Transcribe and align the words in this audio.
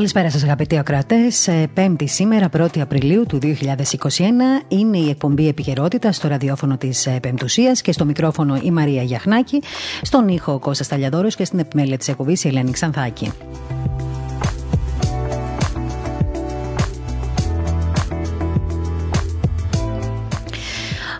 Καλησπέρα 0.00 0.30
σας 0.30 0.42
αγαπητοί 0.42 0.78
ακροατές. 0.78 1.48
Ε, 1.48 1.70
πέμπτη 1.74 2.06
σήμερα, 2.06 2.48
1η 2.56 2.78
Απριλίου 2.78 3.26
του 3.26 3.38
2021, 3.38 4.64
είναι 4.68 4.98
η 4.98 5.08
εκπομπή 5.08 5.48
επικαιρότητα 5.48 6.12
στο 6.12 6.28
ραδιόφωνο 6.28 6.76
της 6.76 7.06
ε, 7.06 7.18
Πεμπτουσίας 7.22 7.80
και 7.82 7.92
στο 7.92 8.04
μικρόφωνο 8.04 8.58
η 8.62 8.70
Μαρία 8.70 9.02
Γιαχνάκη, 9.02 9.62
στον 10.02 10.28
ήχο 10.28 10.52
ο 10.52 10.58
Κώστας 10.58 10.88
Ταλιαδόρος 10.88 11.34
και 11.34 11.44
στην 11.44 11.58
επιμέλεια 11.58 11.98
της 11.98 12.08
εκπομπής 12.08 12.44
η 12.44 12.48
Ελένη 12.48 12.70
Ξανθάκη. 12.70 13.32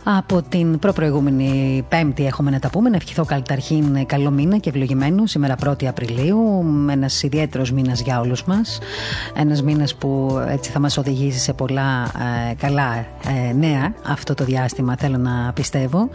Από 0.04 0.42
την 0.42 0.78
προπροηγούμενη 0.78 1.84
Πέμπτη 1.88 2.26
έχουμε 2.26 2.50
να 2.50 2.58
τα 2.58 2.70
πούμε. 2.70 2.88
Να 2.88 2.96
ευχηθώ 2.96 3.24
καταρχήν 3.24 4.06
καλό 4.06 4.30
μήνα 4.30 4.56
και 4.56 4.68
ευλογημένο 4.68 5.26
σήμερα 5.26 5.54
1η 5.64 5.84
Απριλίου. 5.84 6.64
Ένας 6.90 7.22
ιδιαίτερος 7.22 7.72
μήνας 7.72 8.00
για 8.00 8.20
όλους 8.20 8.44
μας. 8.44 8.78
Ένας 9.34 9.62
μήνας 9.62 9.94
που 9.94 10.40
έτσι 10.48 10.70
θα 10.70 10.80
μας 10.80 10.96
οδηγήσει 10.96 11.38
σε 11.38 11.52
πολλά 11.52 12.02
ε, 12.50 12.54
καλά 12.54 12.96
ε, 12.96 13.52
νέα 13.52 13.94
αυτό 14.06 14.34
το 14.34 14.44
διάστημα, 14.44 14.96
θέλω 14.96 15.16
να 15.16 15.52
πιστεύω. 15.54 16.08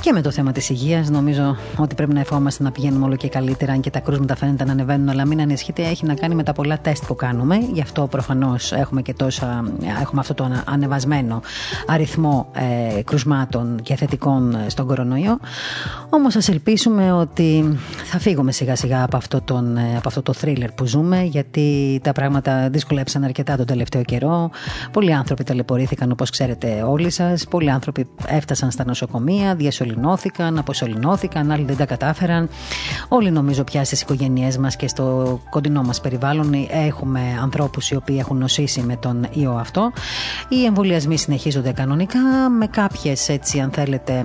Και 0.00 0.12
με 0.12 0.20
το 0.20 0.30
θέμα 0.30 0.52
της 0.52 0.70
υγείας, 0.70 1.10
νομίζω 1.10 1.56
ότι 1.76 1.94
πρέπει 1.94 2.14
να 2.14 2.20
ευχόμαστε 2.20 2.62
να 2.62 2.70
πηγαίνουμε 2.70 3.04
όλο 3.04 3.16
και 3.16 3.28
καλύτερα, 3.28 3.72
αν 3.72 3.80
και 3.80 3.90
τα 3.90 4.00
κρούσματα 4.00 4.36
φαίνεται 4.36 4.64
να 4.64 4.72
ανεβαίνουν, 4.72 5.08
αλλά 5.08 5.26
μην 5.26 5.40
ανησυχείτε, 5.40 5.82
έχει 5.82 6.06
να 6.06 6.14
κάνει 6.14 6.34
με 6.34 6.42
τα 6.42 6.52
πολλά 6.52 6.78
τεστ 6.78 7.04
που 7.06 7.14
κάνουμε. 7.14 7.56
Γι' 7.72 7.80
αυτό 7.80 8.06
προφανώς 8.06 8.72
έχουμε 8.72 9.02
και 9.02 9.14
τόσα, 9.14 9.64
έχουμε 10.00 10.20
αυτό 10.20 10.34
το 10.34 10.62
ανεβασμένο 10.64 11.40
αριθμό 11.86 12.50
ε, 12.98 13.02
κρουσμάτων 13.10 13.80
και 13.82 13.96
θετικών 13.96 14.56
στον 14.66 14.86
κορονοϊό. 14.86 15.38
Όμως 16.10 16.36
ας 16.36 16.48
ελπίσουμε 16.48 17.12
ότι 17.12 17.78
θα 18.04 18.18
φύγουμε 18.18 18.52
σιγά 18.52 18.76
σιγά 18.76 19.02
από 19.02 19.16
αυτό, 19.16 19.40
τον, 19.40 19.76
ε, 19.76 19.96
από 19.96 20.08
αυτό 20.08 20.22
το 20.22 20.32
θρίλερ 20.32 20.72
που 20.72 20.86
ζούμε, 20.86 21.22
γιατί 21.22 22.00
τα 22.02 22.12
πράγματα 22.12 22.68
δυσκολέψαν 22.70 23.24
αρκετά 23.24 23.56
τον 23.56 23.66
τελευταίο 23.66 24.02
καιρό. 24.02 24.50
Πολλοί 24.92 25.14
άνθρωποι 25.14 25.44
ταλαιπωρήθηκαν, 25.44 26.10
όπως 26.10 26.30
ξέρετε 26.30 26.84
όλοι 26.88 27.10
σας. 27.10 27.46
Πολλοί 27.50 27.70
άνθρωποι 27.70 28.06
έφτασαν 28.26 28.70
στα 28.70 28.84
νοσοκομεία, 28.84 29.54
διασωληνώθηκαν, 29.54 30.58
αποσωληνώθηκαν, 30.58 31.50
άλλοι 31.50 31.64
δεν 31.64 31.76
τα 31.76 31.86
κατάφεραν. 31.86 32.48
Όλοι 33.08 33.30
νομίζω 33.30 33.64
πια 33.64 33.84
στις 33.84 34.00
οικογένειές 34.00 34.58
μας 34.58 34.76
και 34.76 34.88
στο 34.88 35.38
κοντινό 35.50 35.82
μας 35.82 36.00
περιβάλλον 36.00 36.54
έχουμε 36.70 37.20
ανθρώπους 37.42 37.90
οι 37.90 37.96
οποίοι 37.96 38.16
έχουν 38.18 38.36
νοσήσει 38.36 38.80
με 38.80 38.96
τον 38.96 39.26
ιό 39.32 39.52
αυτό. 39.52 39.92
Οι 40.48 40.64
εμβολιασμοί 40.64 41.18
συνεχίζονται 41.18 41.72
κανονικά 41.72 42.18
με 42.58 42.66
κάποιες 43.02 43.28
έτσι 43.28 43.60
αν 43.60 43.70
θέλετε 43.70 44.24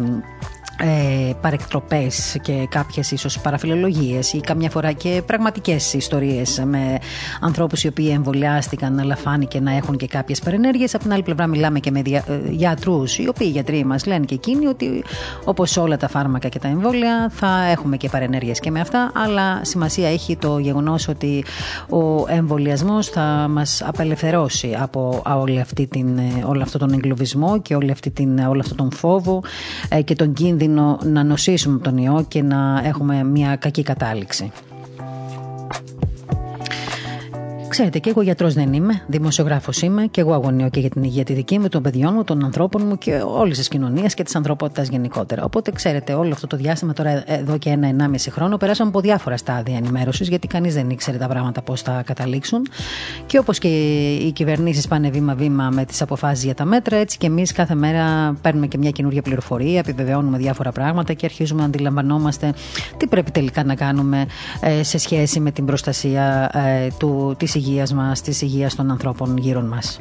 ε, 0.80 1.34
παρεκτροπές 1.42 2.38
και 2.42 2.68
κάποιες 2.70 3.12
ίσως 3.12 3.40
παραφιλολογίες 3.40 4.34
ή 4.34 4.40
καμιά 4.40 4.70
φορά 4.70 4.92
και 4.92 5.22
πραγματικές 5.26 5.94
ιστορίες 5.94 6.64
με 6.66 6.98
ανθρώπους 7.42 7.84
οι 7.84 7.88
οποίοι 7.88 8.10
εμβολιάστηκαν 8.14 9.00
αλλά 9.00 9.16
φάνηκε 9.16 9.60
να 9.60 9.76
έχουν 9.76 9.98
και 9.98 10.08
κάποιες 10.08 10.40
παρενέργειες. 10.40 10.94
Από 10.96 11.04
την 11.04 11.14
άλλη 11.14 11.24
πλευρά 11.24 11.48
μιλάμε 11.48 11.80
και 11.80 11.92
με 11.92 12.02
δια, 12.02 12.24
ε, 12.28 12.40
γιατρούς 12.50 13.18
οι 13.18 13.28
οποίοι 13.28 13.50
γιατροί 13.52 13.86
μας 13.86 14.06
λένε 14.06 14.26
και 14.26 14.34
εκείνοι 14.34 14.68
ότι 14.68 15.04
όπως 15.44 15.78
όλα 15.78 15.98
τα 15.98 16.08
φάρμακα 16.08 16.48
και 16.48 16.60
τα 16.60 16.68
εμβόλια 16.68 17.32
θα 17.34 17.64
έχουμε 17.72 17.98
και 17.98 18.10
παρενέργειες 18.10 18.60
και 18.60 18.72
με 18.72 18.80
αυτά 18.80 19.12
αλλά 19.16 19.60
σημασία 19.66 20.10
έχει 20.10 20.36
το 20.36 20.58
γεγονός 20.58 21.08
ότι 21.08 21.46
ο 21.90 22.26
εμβολιασμός 22.28 23.08
θα 23.08 23.48
μας 23.50 23.82
απελευθερώσει 23.86 24.78
από 24.80 25.22
όλη 25.40 25.60
αυτή 25.60 25.88
την, 25.88 26.18
ε, 26.18 26.44
όλο 26.46 26.62
αυτόν 26.62 26.80
τον 26.80 26.94
εγκλωβισμό 26.94 27.62
και 27.62 27.76
όλη 27.76 27.92
αυτή 27.92 28.12
την, 28.12 28.40
όλο 28.40 28.60
αυτόν 28.60 28.78
τον 28.78 28.92
φόβο 28.92 29.44
ε, 29.90 30.02
και 30.02 30.16
τον 30.16 30.34
κίνδυνο 30.34 30.64
να 31.04 31.24
νοσήσουμε 31.24 31.80
τον 31.80 31.98
ιό 31.98 32.26
και 32.28 32.42
να 32.42 32.82
έχουμε 32.84 33.24
μια 33.24 33.56
κακή 33.56 33.84
κατάληξη. 33.84 34.52
Ξέρετε, 37.76 38.00
και 38.00 38.10
εγώ 38.10 38.22
γιατρός 38.22 38.54
δεν 38.54 38.74
είμαι, 38.74 39.02
δημοσιογράφος 39.08 39.82
είμαι 39.82 40.06
και 40.12 40.22
εγώ 40.22 40.34
αγωνιώ 40.34 40.70
και 40.70 40.80
για 40.80 40.90
την 40.90 41.04
υγεία 41.04 41.24
τη 41.24 41.34
δική 41.34 41.60
μου, 41.60 41.70
των 41.70 41.82
παιδιών 41.82 42.14
μου, 42.14 42.24
των 42.24 42.44
ανθρώπων 42.44 42.88
μου 42.88 42.98
και 42.98 43.22
όλης 43.38 43.58
της 43.58 43.68
κοινωνίας 43.68 44.14
και 44.14 44.24
της 44.24 44.36
ανθρωπότητας 44.36 44.88
γενικότερα. 44.88 45.44
Οπότε, 45.44 45.72
ξέρετε, 45.72 46.14
όλο 46.14 46.32
αυτό 46.34 46.48
το 46.48 46.58
διάστημα 46.58 46.94
τώρα, 46.94 47.24
εδώ 47.26 47.58
και 47.58 47.70
ένα-ενάμιση 47.70 48.32
χρόνο, 48.32 48.58
περάσαμε 48.58 48.90
από 48.90 49.00
διάφορα 49.02 49.38
στάδια 49.38 49.78
ενημέρωσης, 49.78 50.28
γιατί 50.28 50.48
κανείς 50.48 50.74
δεν 50.74 50.90
ήξερε 50.90 51.18
τα 51.18 51.28
πράγματα 51.28 51.62
πώς 51.62 51.82
θα 51.82 52.04
καταλήξουν. 52.06 52.68
Και 53.26 53.38
όπως 53.38 53.60
και 53.60 53.68
οι 54.14 54.32
κυβερνήσεις 54.32 54.88
πάνε 54.88 55.10
βήμα-βήμα 55.10 55.70
με 55.70 55.86
τις 55.86 56.02
αποφάσεις 56.02 56.44
για 56.44 56.54
τα 56.56 56.66
μέτρα, 56.66 56.98
έτσι 56.98 57.18
και 57.18 57.28
εμείς 57.28 57.52
κάθε 57.52 57.76
μέρα 57.76 58.36
παίρνουμε 58.42 58.68
και 58.68 58.78
μια 58.78 58.90
καινούργια 58.90 59.22
πληροφορία, 59.22 59.80
επιβεβαιώνουμε 59.80 60.38
διάφορα 60.38 60.72
πράγματα 60.72 61.14
και 61.14 61.26
αρχίζουμε 61.26 61.60
να 61.60 61.66
αντιλαμβανόμαστε 61.66 62.54
τι 62.98 63.08
πρέπει 63.08 63.32
τελικά 63.32 63.64
να 63.64 63.76
κάνουμε 63.76 64.26
ε, 64.62 64.84
σε 64.84 64.98
σχέση 64.98 65.40
με 65.40 65.52
την 65.52 65.66
προστασία 65.66 66.52
ε, 66.54 66.88
της 67.38 67.56
υγείας 67.56 67.64
υγείας 67.68 67.94
μας, 67.94 68.22
της 68.22 68.42
υγείας 68.42 68.76
των 68.76 68.92
ανθρώπων 68.92 69.38
γύρω 69.38 69.62
μας. 69.62 70.00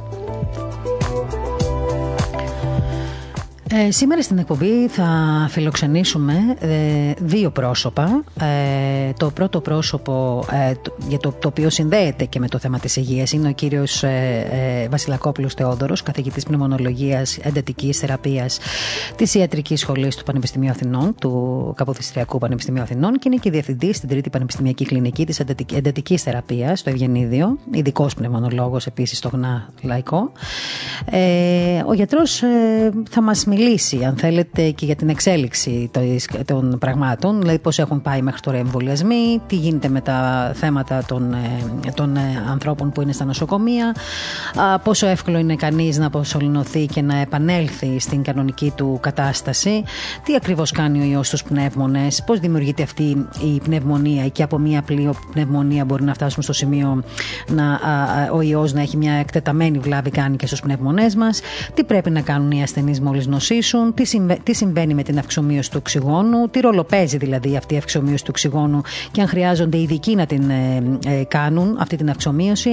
Ε, 3.77 3.91
σήμερα 3.91 4.23
στην 4.23 4.39
εκπομπή 4.39 4.89
θα 4.89 5.07
φιλοξενήσουμε 5.51 6.57
ε, 6.61 7.13
δύο 7.19 7.51
πρόσωπα. 7.51 8.25
Ε, 8.41 9.13
το 9.17 9.31
πρώτο 9.31 9.61
πρόσωπο 9.61 10.45
ε, 10.51 10.73
για 11.09 11.19
το, 11.19 11.35
το 11.39 11.49
οποίο 11.49 11.71
συνδέεται 11.71 12.25
και 12.25 12.39
με 12.39 12.49
το 12.49 12.59
θέμα 12.59 12.79
της 12.79 12.97
υγείας 12.97 13.33
είναι 13.33 13.49
ο 13.49 13.53
κύριος 13.53 14.03
ε, 14.03 14.89
Βασιλακόπουλος 14.91 15.55
Θεόδωρος, 15.55 16.03
καθηγητής 16.03 16.45
πνευμονολογίας 16.45 17.39
εντατικής 17.39 17.99
θεραπείας 17.99 18.59
της 19.17 19.35
Ιατρικής 19.35 19.81
Σχολής 19.81 20.17
του 20.17 20.25
Πανεπιστημίου 20.25 20.71
Αθηνών, 20.71 21.15
του 21.21 21.73
Καποδιστριακού 21.77 22.39
Πανεπιστημίου 22.39 22.83
Αθηνών 22.83 23.13
και 23.13 23.23
είναι 23.27 23.37
και 23.37 23.51
διευθυντής 23.51 23.97
στην 23.97 24.09
Τρίτη 24.09 24.31
Πανεπιστημιακή 24.31 24.85
Κλινική 24.85 25.27
της 25.27 25.41
εντατικής 25.75 26.23
θεραπείας 26.23 26.79
στο 26.79 26.91
Ευγενίδιο, 26.91 27.59
ειδικός 27.71 28.15
πνευμονολόγος 28.15 28.87
επίσης 28.87 29.19
στο 29.19 29.29
ΓΝΑ 29.29 29.69
Λαϊκό. 29.83 30.33
ο 31.87 31.93
γιατρός 31.93 32.43
θα 33.11 33.23
μας 33.23 33.45
μιλήσει 33.47 33.63
μιλήσει, 33.65 34.05
αν 34.05 34.17
θέλετε, 34.17 34.71
και 34.71 34.85
για 34.85 34.97
την 34.97 35.09
εξέλιξη 35.09 35.91
των 36.45 36.79
πραγμάτων, 36.79 37.41
δηλαδή 37.41 37.59
πώς 37.59 37.79
έχουν 37.79 38.03
πάει 38.03 38.23
μέχρι 38.23 38.41
τώρα 38.41 38.57
οι 38.57 38.61
εμβολιασμοί, 38.61 39.41
τι 39.47 39.57
γίνεται 39.57 39.89
με 39.89 40.01
τα 40.01 40.51
θέματα 40.55 41.05
των, 41.09 41.33
ε, 41.33 41.91
των 41.95 42.17
ε, 42.17 42.45
ανθρώπων 42.51 42.93
που 42.93 43.03
είναι 43.03 43.13
στα 43.13 43.25
νοσοκομεία, 43.25 43.95
πόσο 44.83 45.07
εύκολο 45.07 45.39
είναι 45.39 45.57
κανείς 45.57 45.99
να 45.99 46.07
αποσωληνωθεί 46.07 46.87
και 46.87 47.03
να 47.03 47.17
επανέλθει 47.17 47.99
στην 47.99 48.23
κανονική 48.23 48.73
του 48.77 48.99
κατάσταση, 49.03 49.85
τι 50.25 50.35
ακριβώς 50.35 50.71
κάνει 50.71 51.01
ο 51.01 51.05
ιός 51.05 51.27
στους 51.27 51.43
πνεύμονες, 51.43 52.23
πώς 52.27 52.41
δημιουργείται 52.41 52.83
αυτή 52.83 53.27
η 53.55 53.61
πνευμονία 53.65 54.29
και 54.29 54.43
από 54.43 54.59
μια 54.59 54.79
απλή 54.79 55.11
πνευμονία 55.33 55.85
μπορεί 55.85 56.05
να 56.05 56.15
φτάσουμε 56.15 56.43
στο 56.43 56.53
σημείο 56.53 57.03
να, 57.49 57.81
ο 58.33 58.41
ιός 58.41 58.73
να 58.73 58.81
έχει 58.81 58.97
μια 58.97 59.13
εκτεταμένη 59.13 59.79
βλάβη 59.79 60.11
κάνει 60.11 60.37
και 60.37 60.47
στους 60.47 60.61
πνευμονές 60.61 61.15
μας, 61.15 61.41
τι 61.75 61.85
πρέπει 61.85 62.11
να 62.11 62.21
κάνουν 62.21 62.51
οι 62.51 62.63
ασθενείς 62.63 63.01
μόλις 63.01 63.27
νοσήσουν 63.55 63.95
τι, 63.95 64.05
συμβα... 64.05 64.37
τι 64.43 64.55
συμβαίνει 64.55 64.95
με 64.95 65.03
την 65.03 65.19
αυξομοίωση 65.19 65.71
του 65.71 65.77
οξυγόνου, 65.81 66.49
τι 66.49 66.61
ρόλο 66.61 66.85
παίζει 66.85 67.17
δηλαδή 67.17 67.57
αυτή 67.57 67.75
η 67.75 67.77
αυξομοίωση 67.77 68.25
του 68.25 68.31
οξυγόνου 68.31 68.81
και 69.13 69.21
αν 69.21 69.29
χρειάζονται 69.29 69.79
ειδικοί 69.79 70.15
να 70.15 70.27
την 70.27 70.51
ε, 70.51 70.83
ε, 71.07 71.25
κάνουν 71.25 71.77
αυτή 71.81 71.97
την 71.97 72.11
αυξομοίωση. 72.11 72.71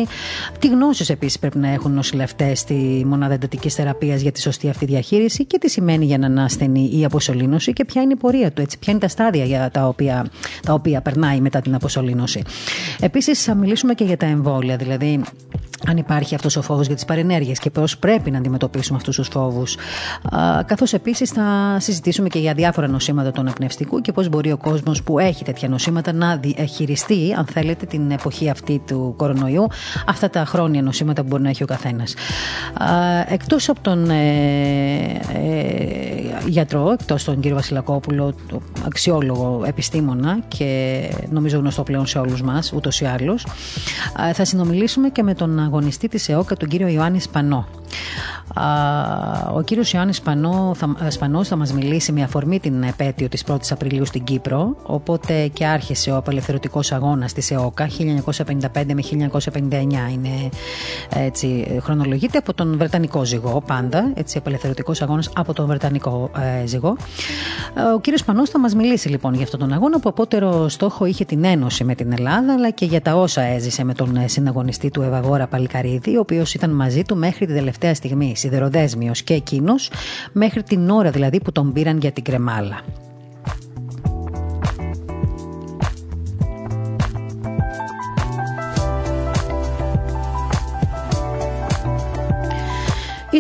Τι 0.60 0.68
γνώσεις 0.68 1.10
επίσης 1.10 1.40
πρέπει 1.40 1.58
να 1.58 1.68
έχουν 1.68 1.94
νοσηλευτές 1.94 2.60
στη 2.60 3.04
μονάδα 3.06 3.34
εντατικής 3.34 3.74
θεραπείας 3.74 4.22
για 4.22 4.32
τη 4.32 4.42
σωστή 4.42 4.70
αυτή 4.70 4.86
διαχείριση 4.86 5.46
και 5.46 5.58
τι 5.58 5.70
σημαίνει 5.70 6.06
για 6.06 6.16
έναν 6.16 6.40
ασθενή 6.40 6.90
η 6.94 7.06
αποσωλήνωση 7.06 7.74
και 7.74 7.86
ποια 7.86 8.02
είναι 8.02 8.14
η 8.14 8.16
πορεία 8.16 8.52
του, 8.52 8.62
έτσι, 8.62 8.80
ποια 8.80 8.92
είναι 8.94 9.02
τα 9.02 9.08
στάδια 9.08 9.46
για 9.46 9.70
τα 9.72 9.88
οποία, 9.88 10.26
τα 10.66 10.74
οποία 10.74 11.02
περνάει 11.02 11.40
μετά 11.40 11.62
την 11.62 11.76
αποσωλήνωση. 11.76 12.42
Επίσης, 13.00 13.44
θα 13.44 13.56
μιλήσουμε 13.56 13.94
και 13.94 14.04
για 14.04 14.18
τα 14.18 14.26
εμβόλια, 14.26 14.78
δηλαδή 14.78 15.22
αν 15.88 15.98
υπάρχει 15.98 16.36
αυτός 16.36 16.56
ο 16.56 16.62
φόβος 16.62 16.86
για 16.86 16.96
τις 16.96 17.06
παρενέργειες 17.06 17.60
και 17.60 17.70
πώς 17.70 17.98
πρέπει 17.98 18.32
να 18.32 18.38
αντιμετωπίσουμε 18.38 18.98
αυτούς 18.98 19.16
τους 19.16 19.28
φόβους. 19.28 19.76
Καθώς 20.66 20.94
επίσης 20.94 21.30
θα 21.30 21.78
συζητήσουμε 21.80 22.30
και 22.30 22.40
για 22.40 22.54
διάφορα 22.54 22.88
νοσήματα 22.88 23.32
του 23.32 23.42
αναπνευστικού 23.42 24.02
και 24.02 24.12
πώς 24.12 24.30
μπορεί 24.30 24.52
ο 24.52 24.58
κόσμος 24.58 25.04
που 25.04 25.20
έχει 25.20 25.44
τέτοια 25.44 25.70
νοσήματα 25.70 26.14
να 26.14 26.40
χειριστεί, 26.76 27.34
αν 27.38 27.46
θέλετε, 27.46 27.86
την 27.86 28.12
εποχή 28.12 28.50
αυτή 28.50 28.82
του 28.88 29.14
κορονοϊού, 29.18 29.68
αυτά 30.08 30.30
τα 30.30 30.46
χρόνια 30.46 30.82
νοσήματα 30.82 31.22
που 31.22 31.28
μπορεί 31.28 31.42
να 31.44 31.50
έχει 31.50 31.64
ο 31.64 31.66
καθένας. 31.66 32.14
Εκτός 33.28 33.70
από 33.70 33.82
τον 33.82 34.10
ε, 34.10 34.16
ε, 35.34 36.48
γιατρό, 36.48 36.92
εκτός 36.92 37.24
τον 37.24 37.40
κύριο 37.40 37.56
Βασιλακόπουλο, 37.56 38.34
αξιόλογο 38.86 39.64
επιστήμονα 39.66 40.40
και 40.48 41.02
νομίζω 41.30 41.58
γνωστό 41.58 41.84
πλέον 41.84 42.08
σε 42.08 42.20
όλους 42.20 42.42
μας, 42.42 42.74
ούτως 42.74 43.02
ή 43.02 43.06
άλλως, 43.06 43.46
θα 44.34 44.46
συνομιλήσουμε 44.46 45.10
και 45.10 45.24
με 45.24 45.34
τον 45.34 45.70
αγωνιστή 45.72 46.08
της 46.08 46.30
ΕΟΚΑ, 46.30 46.58
τον 46.58 46.70
κύριο 46.70 46.88
Ιωάννη 46.88 47.20
Σπανό. 47.20 47.81
Ο 49.54 49.62
κύριος 49.62 49.94
Ιωάννης 49.94 50.16
Σπανό, 50.16 50.74
θα, 50.76 51.10
Σπανός 51.10 51.48
θα 51.48 51.56
μας 51.56 51.74
μιλήσει 51.74 52.12
με 52.12 52.24
αφορμή 52.24 52.60
την 52.60 52.84
επέτειο 52.84 53.28
της 53.28 53.44
1ης 53.48 53.72
Απριλίου 53.72 54.06
στην 54.06 54.24
Κύπρο, 54.24 54.76
οπότε 54.84 55.48
και 55.48 55.66
άρχισε 55.66 56.12
ο 56.12 56.16
απελευθερωτικός 56.16 56.92
αγώνας 56.92 57.34
της 57.34 57.52
ΕΟΚΑ 57.52 57.88
1955 57.88 58.94
με 58.94 59.30
1959 59.44 59.70
είναι 60.14 60.50
έτσι, 61.16 61.80
χρονολογείται 61.82 62.38
από 62.38 62.54
τον 62.54 62.78
Βρετανικό 62.78 63.26
ζυγό 63.26 63.64
πάντα, 63.66 64.12
έτσι 64.14 64.38
απελευθερωτικός 64.38 65.02
αγώνας 65.02 65.30
από 65.36 65.54
τον 65.54 65.66
Βρετανικό 65.66 66.30
ε, 66.62 66.66
ζυγό. 66.68 66.96
Ο 67.96 68.00
κύριος 68.00 68.22
Σπανός 68.22 68.50
θα 68.50 68.60
μας 68.60 68.76
μιλήσει 68.76 69.10
λοιπόν 69.10 69.34
για 69.34 69.44
αυτόν 69.44 69.60
τον 69.60 69.74
αγώνα 69.74 70.00
που 70.00 70.10
απότερο 70.10 70.70
στόχο 70.70 71.06
είχε 71.06 71.26
την 71.26 71.44
ένωση 71.44 71.84
με 71.84 71.96
την 71.96 72.12
Ελλάδα 72.12 72.54
αλλά 72.54 72.70
και 72.70 72.86
για 72.86 73.02
τα 73.02 73.16
όσα 73.16 73.42
έζησε 73.42 73.84
με 73.84 73.94
τον 73.94 74.18
συναγωνιστή 74.26 74.90
του 74.90 75.02
Ευαγόρα 75.02 75.48
Παλικαρίδη, 75.48 76.18
ο 76.18 76.20
οποίος 76.20 76.54
ήταν 76.54 76.70
μαζί 76.70 77.04
του 77.04 77.18
μέχρι 77.18 77.46
την 77.46 77.56
τελευταία 77.56 77.94
στιγμή 77.94 78.34
σιδεροδέσμιος 78.42 79.22
και 79.22 79.34
εκείνος 79.34 79.92
μέχρι 80.32 80.64
την 80.64 80.90
ώρα 80.90 81.12
δηλαδή 81.12 81.42
που 81.42 81.52
τον 81.52 81.74
πήραν 81.74 81.98
για 81.98 82.12
την 82.12 82.24
κρεμάλα. 82.24 82.82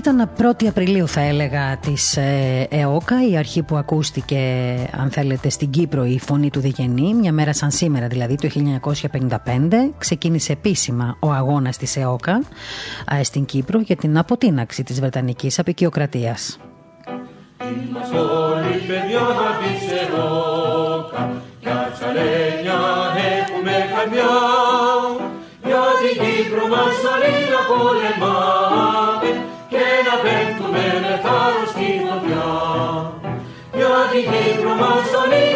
Ήταν 0.01 0.29
1η 0.37 0.65
Απριλίου 0.65 1.07
θα 1.07 1.21
έλεγα 1.21 1.77
της 1.77 2.17
ε, 2.17 2.67
ΕΟΚΑ, 2.69 3.27
η 3.29 3.37
αρχή 3.37 3.63
που 3.63 3.75
ακούστηκε 3.75 4.39
αν 4.97 5.11
θέλετε 5.11 5.49
στην 5.49 5.69
Κύπρο 5.69 6.05
η 6.05 6.19
φωνή 6.19 6.49
του 6.49 6.59
Διγενή, 6.59 7.13
μια 7.13 7.31
μέρα 7.31 7.53
σαν 7.53 7.71
σήμερα 7.71 8.07
δηλαδή 8.07 8.35
το 8.35 8.49
1955 9.11 9.37
ξεκίνησε 9.97 10.51
επίσημα 10.51 11.17
ο 11.19 11.31
αγώνας 11.31 11.77
της 11.77 11.95
ΕΟΚΑ 11.97 12.43
ε, 13.19 13.23
στην 13.23 13.45
Κύπρο 13.45 13.79
για 13.79 13.95
την 13.95 14.17
αποτείναξη 14.17 14.83
της 14.83 14.99
Βρετανικής 14.99 15.59
απεικιοκρατίας. 15.59 16.59
Είμαστε 17.59 18.17
όλοι 18.17 18.81
παιδιά 18.87 19.27
της 19.61 19.91
ΕΟΚΑ 19.91 21.41
έχουμε 23.39 23.75
καρδιά 23.95 24.33
για 25.63 25.83
την 26.01 26.15
Κύπρο 26.21 26.67
μας 26.67 26.97
όλοι 27.13 27.33
να 27.53 27.61
πολεμάμε 27.69 28.70
στη 31.71 31.87
φωτιά. 32.03 32.49
Για 33.77 33.95
την 34.11 34.25
Κύπρο 34.31 34.73
μας 34.81 35.07
όλοι 35.21 35.51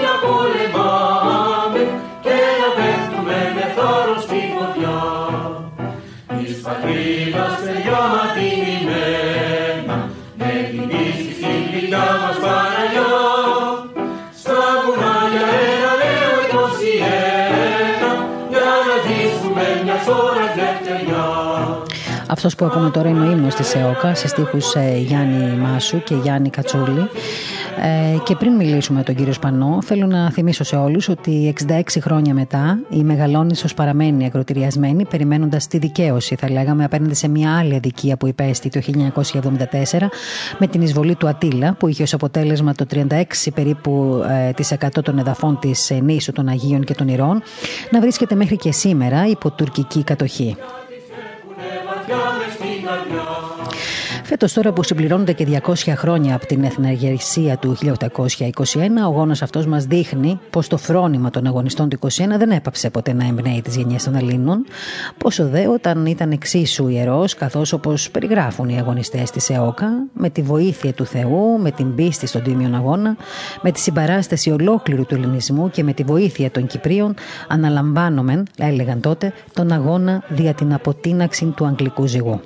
Αυτό 22.45 22.65
που 22.65 22.71
ακούμε 22.71 22.89
τώρα 22.89 23.09
είναι 23.09 23.27
ο 23.27 23.31
ύμνος 23.31 23.55
της 23.55 23.75
ΕΟΚΑ 23.75 24.15
σε 24.15 24.27
στίχους 24.27 24.75
ε, 24.75 24.97
Γιάννη 24.97 25.57
Μάσου 25.57 26.03
και 26.03 26.15
Γιάννη 26.15 26.49
Κατσούλη. 26.49 27.09
Ε, 27.81 28.17
και 28.23 28.35
πριν 28.35 28.55
μιλήσουμε 28.55 28.97
με 28.97 29.03
τον 29.03 29.15
κύριο 29.15 29.33
Σπανό, 29.33 29.79
θέλω 29.83 30.05
να 30.05 30.31
θυμίσω 30.31 30.63
σε 30.63 30.75
όλους 30.75 31.09
ότι 31.09 31.53
66 31.67 31.81
χρόνια 32.01 32.33
μετά 32.33 32.79
η 32.89 33.03
Μεγαλόνισος 33.03 33.73
παραμένει 33.73 34.25
ακροτηριασμένη, 34.25 35.05
περιμένοντας 35.05 35.67
τη 35.67 35.77
δικαίωση, 35.77 36.35
θα 36.35 36.51
λέγαμε, 36.51 36.83
απέναντι 36.83 37.13
σε 37.13 37.27
μια 37.27 37.57
άλλη 37.57 37.75
αδικία 37.75 38.17
που 38.17 38.27
υπέστη 38.27 38.69
το 38.69 38.81
1974 38.81 40.07
με 40.59 40.67
την 40.67 40.81
εισβολή 40.81 41.15
του 41.15 41.27
Ατήλα, 41.27 41.73
που 41.73 41.87
είχε 41.87 42.03
ως 42.03 42.13
αποτέλεσμα 42.13 42.73
το 42.73 42.85
36 42.93 43.23
περίπου 43.53 44.23
ε, 44.47 44.51
της 44.51 44.73
100 44.79 44.87
των 45.03 45.17
εδαφών 45.17 45.59
της 45.59 45.89
ε, 45.89 45.99
νήσου 45.99 46.31
των 46.31 46.47
Αγίων 46.47 46.83
και 46.83 46.93
των 46.93 47.07
Ηρών 47.07 47.41
να 47.91 47.99
βρίσκεται 47.99 48.35
μέχρι 48.35 48.57
και 48.57 48.71
σήμερα 48.71 49.27
υπό 49.27 49.51
τουρκική 49.51 50.03
κατοχή. 50.03 50.57
Φέτος, 54.23 54.53
τώρα 54.53 54.71
που 54.71 54.83
συμπληρώνονται 54.83 55.33
και 55.33 55.61
200 55.65 55.73
χρόνια 55.95 56.35
από 56.35 56.45
την 56.45 56.63
εθνεργεσία 56.63 57.57
του 57.57 57.77
1821, 57.83 57.87
ο 59.01 59.03
αγώνα 59.03 59.35
αυτός 59.41 59.65
μας 59.65 59.85
δείχνει 59.85 60.39
πως 60.49 60.67
το 60.67 60.77
φρόνημα 60.77 61.29
των 61.29 61.47
αγωνιστών 61.47 61.89
του 61.89 61.99
21 62.01 62.09
δεν 62.37 62.51
έπαψε 62.51 62.89
ποτέ 62.89 63.13
να 63.13 63.25
εμπνέει 63.25 63.61
τις 63.61 63.75
γενιές 63.75 64.03
των 64.03 64.15
Ελλήνων, 64.15 64.65
πόσο 65.17 65.47
δε 65.47 65.67
όταν 65.67 66.05
ήταν 66.05 66.31
εξίσου 66.31 66.87
ιερός, 66.87 67.35
καθώς 67.35 67.73
όπως 67.73 68.11
περιγράφουν 68.11 68.69
οι 68.69 68.77
αγωνιστές 68.79 69.31
της 69.31 69.49
ΕΟΚΑ, 69.49 69.89
με 70.13 70.29
τη 70.29 70.41
βοήθεια 70.41 70.93
του 70.93 71.05
Θεού, 71.05 71.59
με 71.59 71.71
την 71.71 71.95
πίστη 71.95 72.27
στον 72.27 72.43
τίμιον 72.43 72.75
αγώνα, 72.75 73.17
με 73.61 73.71
τη 73.71 73.79
συμπαράσταση 73.79 74.51
ολόκληρου 74.51 75.05
του 75.05 75.15
ελληνισμού 75.15 75.69
και 75.69 75.83
με 75.83 75.93
τη 75.93 76.03
βοήθεια 76.03 76.51
των 76.51 76.67
Κυπρίων, 76.67 77.13
αναλαμβάνομεν, 77.47 78.47
έλεγαν 78.57 79.01
τότε, 79.01 79.33
τον 79.53 79.71
αγώνα 79.71 80.23
δια 80.27 80.53
την 80.53 80.73
αποτείναξη 80.73 81.45
του 81.45 81.65
αγγλικού 81.65 82.05
ζυγού. 82.05 82.41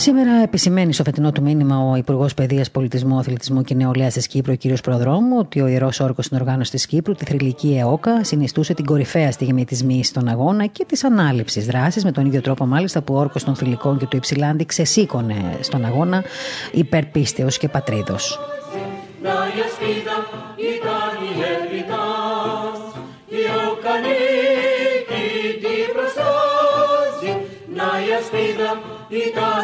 Σήμερα 0.00 0.42
επισημαίνει 0.42 0.92
στο 0.92 1.04
φετινό 1.04 1.32
του 1.32 1.42
μήνυμα 1.42 1.90
ο 1.90 1.96
Υπουργός 1.96 2.34
Παιδείας, 2.34 2.70
Πολιτισμού, 2.70 3.18
Αθλητισμού 3.18 3.62
και 3.62 3.74
Νεολαίας 3.74 4.12
της 4.12 4.26
Κύπρου, 4.26 4.52
ο 4.52 4.56
κ. 4.56 4.80
Προδρόμου, 4.80 5.36
ότι 5.38 5.60
ο 5.60 5.66
Ιερός 5.66 6.00
Όρκος 6.00 6.24
στην 6.24 6.36
οργάνωση 6.36 6.70
της 6.70 6.86
Κύπρου, 6.86 7.14
τη 7.14 7.24
θρηλυκή 7.24 7.76
ΕΟΚΑ, 7.78 8.24
συνιστούσε 8.24 8.74
την 8.74 8.84
κορυφαία 8.84 9.32
στιγμή 9.32 9.64
της 9.64 9.84
μη 9.84 10.04
στον 10.04 10.28
αγώνα 10.28 10.66
και 10.66 10.84
της 10.88 11.04
ανάληψης 11.04 11.66
δράσης, 11.66 12.04
με 12.04 12.12
τον 12.12 12.26
ίδιο 12.26 12.40
τρόπο 12.40 12.66
μάλιστα 12.66 13.02
που 13.02 13.14
ο 13.14 13.18
Όρκος 13.18 13.44
των 13.44 13.54
Θηλυκών 13.54 13.98
και 13.98 14.06
του 14.06 14.16
Υψηλάντη 14.16 14.64
ξεσήκωνε 14.64 15.58
στον 15.60 15.84
αγώνα 15.84 16.24
υπερπίστεως 16.72 17.58
και 17.58 17.68
πατρίδος. 17.68 18.38
ήταν 29.08 29.57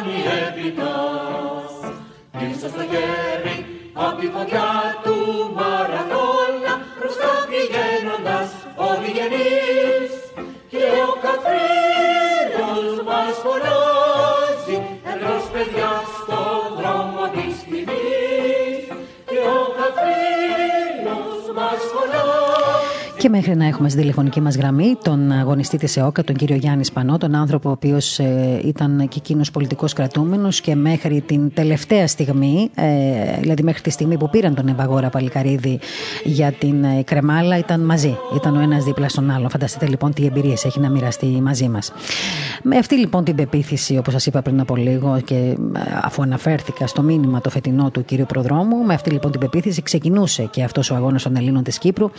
τη 4.24 4.30
φωτιά 4.30 5.00
του 5.02 5.16
μαραθώνα 5.56 6.74
μπροστά 6.98 7.32
πηγαίνοντας 7.50 8.48
ο 8.84 8.88
διγενής 9.02 10.12
και 10.70 10.84
ο 11.08 11.12
καθρίνος 11.24 11.63
και 23.24 23.30
μέχρι 23.30 23.56
να 23.56 23.66
έχουμε 23.66 23.88
στη 23.88 23.98
τηλεφωνική 23.98 24.40
μας 24.40 24.56
γραμμή 24.56 24.96
τον 25.02 25.32
αγωνιστή 25.32 25.76
της 25.76 25.96
ΕΟΚΑ, 25.96 26.24
τον 26.24 26.36
κύριο 26.36 26.56
Γιάννη 26.56 26.84
Σπανό, 26.84 27.18
τον 27.18 27.34
άνθρωπο 27.34 27.68
ο 27.68 27.72
οποίος 27.72 28.18
ε, 28.18 28.60
ήταν 28.64 29.08
και 29.08 29.16
εκείνος 29.18 29.50
πολιτικός 29.50 29.92
κρατούμενος 29.92 30.60
και 30.60 30.74
μέχρι 30.74 31.20
την 31.20 31.52
τελευταία 31.54 32.06
στιγμή, 32.06 32.70
ε, 32.74 33.40
δηλαδή 33.40 33.62
μέχρι 33.62 33.82
τη 33.82 33.90
στιγμή 33.90 34.16
που 34.16 34.30
πήραν 34.30 34.54
τον 34.54 34.68
Εμπαγόρα 34.68 35.08
Παλικαρίδη 35.08 35.78
για 36.24 36.52
την 36.52 36.84
ε, 36.84 37.02
Κρεμάλα, 37.02 37.58
ήταν 37.58 37.80
μαζί. 37.80 38.16
Ήταν 38.34 38.56
ο 38.56 38.60
ένας 38.60 38.84
δίπλα 38.84 39.08
στον 39.08 39.30
άλλο. 39.30 39.48
Φανταστείτε 39.48 39.86
λοιπόν 39.86 40.12
τι 40.12 40.26
εμπειρίες 40.26 40.64
έχει 40.64 40.80
να 40.80 40.90
μοιραστεί 40.90 41.26
μαζί 41.26 41.68
μας. 41.68 41.92
Με 42.62 42.76
αυτή 42.76 42.94
λοιπόν 42.94 43.24
την 43.24 43.34
πεποίθηση, 43.34 43.96
όπως 43.96 44.12
σας 44.12 44.26
είπα 44.26 44.42
πριν 44.42 44.60
από 44.60 44.76
λίγο 44.76 45.20
και 45.24 45.34
ε, 45.34 45.56
αφού 46.02 46.22
αναφέρθηκα 46.22 46.86
στο 46.86 47.02
μήνυμα 47.02 47.40
το 47.40 47.50
φετινό 47.50 47.90
του 47.90 48.04
κύριου 48.04 48.26
Προδρόμου, 48.26 48.76
με 48.76 48.94
αυτή 48.94 49.10
λοιπόν 49.10 49.30
την 49.30 49.40
πεποίθηση 49.40 49.82
ξεκινούσε 49.82 50.48
και 50.50 50.62
αυτός 50.62 50.90
ο 50.90 50.94
αγώνας 50.94 51.22
των 51.22 51.36
Ελλήνων 51.36 51.62
της 51.62 51.78
Κύπρου. 51.78 52.10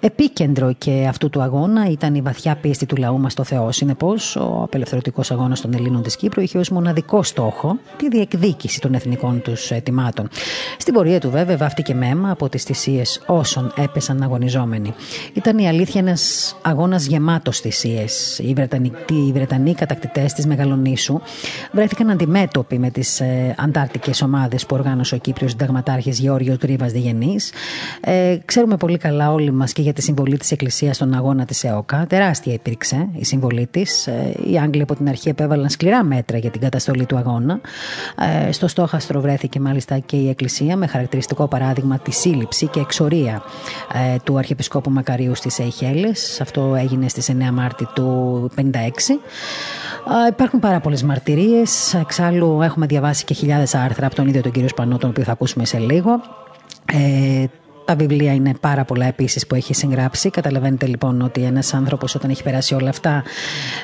Επίκεντρο 0.00 0.48
επίκεντρο 0.50 0.72
και 0.78 1.06
αυτού 1.08 1.30
του 1.30 1.40
αγώνα 1.40 1.90
ήταν 1.90 2.14
η 2.14 2.20
βαθιά 2.20 2.56
πίστη 2.56 2.86
του 2.86 2.96
λαού 2.96 3.18
μας 3.18 3.32
στο 3.32 3.44
Θεό. 3.44 3.72
Συνεπώς, 3.72 4.36
ο 4.36 4.60
απελευθερωτικός 4.62 5.30
αγώνας 5.30 5.60
των 5.60 5.74
Ελλήνων 5.74 6.02
της 6.02 6.16
Κύπρου 6.16 6.40
είχε 6.40 6.58
ως 6.58 6.70
μοναδικό 6.70 7.22
στόχο 7.22 7.78
τη 7.96 8.08
διεκδίκηση 8.08 8.80
των 8.80 8.94
εθνικών 8.94 9.42
τους 9.42 9.70
ετοιμάτων. 9.70 10.28
Στην 10.78 10.94
πορεία 10.94 11.20
του, 11.20 11.30
βέβαια, 11.30 11.56
βάφτηκε 11.56 11.94
μέμα 11.94 12.30
από 12.30 12.48
τις 12.48 12.62
θυσίες 12.62 13.22
όσων 13.26 13.72
έπεσαν 13.76 14.22
αγωνιζόμενοι. 14.22 14.94
Ήταν 15.32 15.58
η 15.58 15.68
αλήθεια 15.68 16.00
ένας 16.00 16.56
αγώνας 16.62 17.06
γεμάτος 17.06 17.60
θυσίες. 17.60 18.38
Οι 18.38 18.52
Βρετανοί, 18.52 18.92
οι 19.10 19.32
Βρετανοί 19.32 19.74
κατακτητές 19.74 20.32
της 20.32 20.46
Μεγαλονίσου 20.46 21.20
βρέθηκαν 21.72 22.10
αντιμέτωποι 22.10 22.78
με 22.78 22.90
τις 22.90 23.20
ε, 23.20 23.54
αντάρτικες 23.58 24.22
ομάδες 24.22 24.66
που 24.66 24.76
οργάνωσε 24.76 25.14
ο 25.14 25.18
Κύπριος 25.18 25.50
Συνταγματάρχης 25.50 26.18
Γεώργιος 26.18 26.58
Τρίβα 26.58 26.86
Διγενής. 26.86 27.52
Ε, 28.00 28.36
ξέρουμε 28.44 28.76
πολύ 28.76 28.98
καλά 28.98 29.32
όλοι 29.32 29.50
μας 29.50 29.72
και 29.72 29.82
για 29.82 29.92
τη 29.92 30.02
συμβολή 30.02 30.36
της 30.40 30.50
Εκκλησίας 30.50 30.96
στον 30.96 31.14
αγώνα 31.14 31.44
της 31.44 31.64
ΕΟΚΑ. 31.64 32.06
Τεράστια 32.08 32.52
υπήρξε 32.52 33.08
η 33.12 33.24
συμβολή 33.24 33.68
της. 33.70 34.06
Ε, 34.06 34.34
οι 34.46 34.58
Άγγλοι 34.58 34.82
από 34.82 34.94
την 34.94 35.08
αρχή 35.08 35.28
επέβαλαν 35.28 35.68
σκληρά 35.68 36.04
μέτρα 36.04 36.38
για 36.38 36.50
την 36.50 36.60
καταστολή 36.60 37.06
του 37.06 37.16
αγώνα. 37.16 37.60
Ε, 38.46 38.52
στο 38.52 38.68
στόχαστρο 38.68 39.20
βρέθηκε 39.20 39.60
μάλιστα 39.60 39.98
και 39.98 40.16
η 40.16 40.28
Εκκλησία 40.28 40.76
με 40.76 40.86
χαρακτηριστικό 40.86 41.48
παράδειγμα 41.48 41.98
τη 41.98 42.12
σύλληψη 42.12 42.66
και 42.66 42.80
εξορία 42.80 43.42
ε, 44.14 44.16
του 44.24 44.38
Αρχιεπισκόπου 44.38 44.90
Μακαρίου 44.90 45.34
στις 45.34 45.58
Αιχέλες. 45.58 46.40
Αυτό 46.40 46.74
έγινε 46.74 47.08
στις 47.08 47.30
9 47.30 47.50
Μάρτη 47.52 47.86
του 47.94 48.50
1956. 48.56 48.62
Υπάρχουν 50.28 50.60
πάρα 50.60 50.80
πολλές 50.80 51.02
μαρτυρίες. 51.02 51.94
Εξάλλου, 51.94 52.62
έχουμε 52.62 52.86
διαβάσει 52.86 53.24
και 53.24 53.34
χιλιάδες 53.34 53.74
άρθρα 53.74 54.06
από 54.06 54.14
τον 54.14 54.28
ίδιο 54.28 54.40
τον 54.40 54.52
κύριο 54.52 54.68
Σπανό, 54.68 54.96
τον 54.96 55.10
οποίο 55.10 55.24
θα 55.24 55.32
ακούσουμε 55.32 55.64
σε 55.64 55.78
λίγο. 55.78 56.20
Ε, 56.92 57.44
τα 57.90 57.96
βιβλία 57.96 58.32
είναι 58.32 58.54
πάρα 58.60 58.84
πολλά 58.84 59.06
επίσης 59.06 59.46
που 59.46 59.54
έχει 59.54 59.74
συγγράψει. 59.74 60.30
Καταλαβαίνετε 60.30 60.86
λοιπόν 60.86 61.22
ότι 61.22 61.42
ένας 61.42 61.74
άνθρωπος 61.74 62.14
όταν 62.14 62.30
έχει 62.30 62.42
περάσει 62.42 62.74
όλα 62.74 62.88
αυτά, 62.88 63.22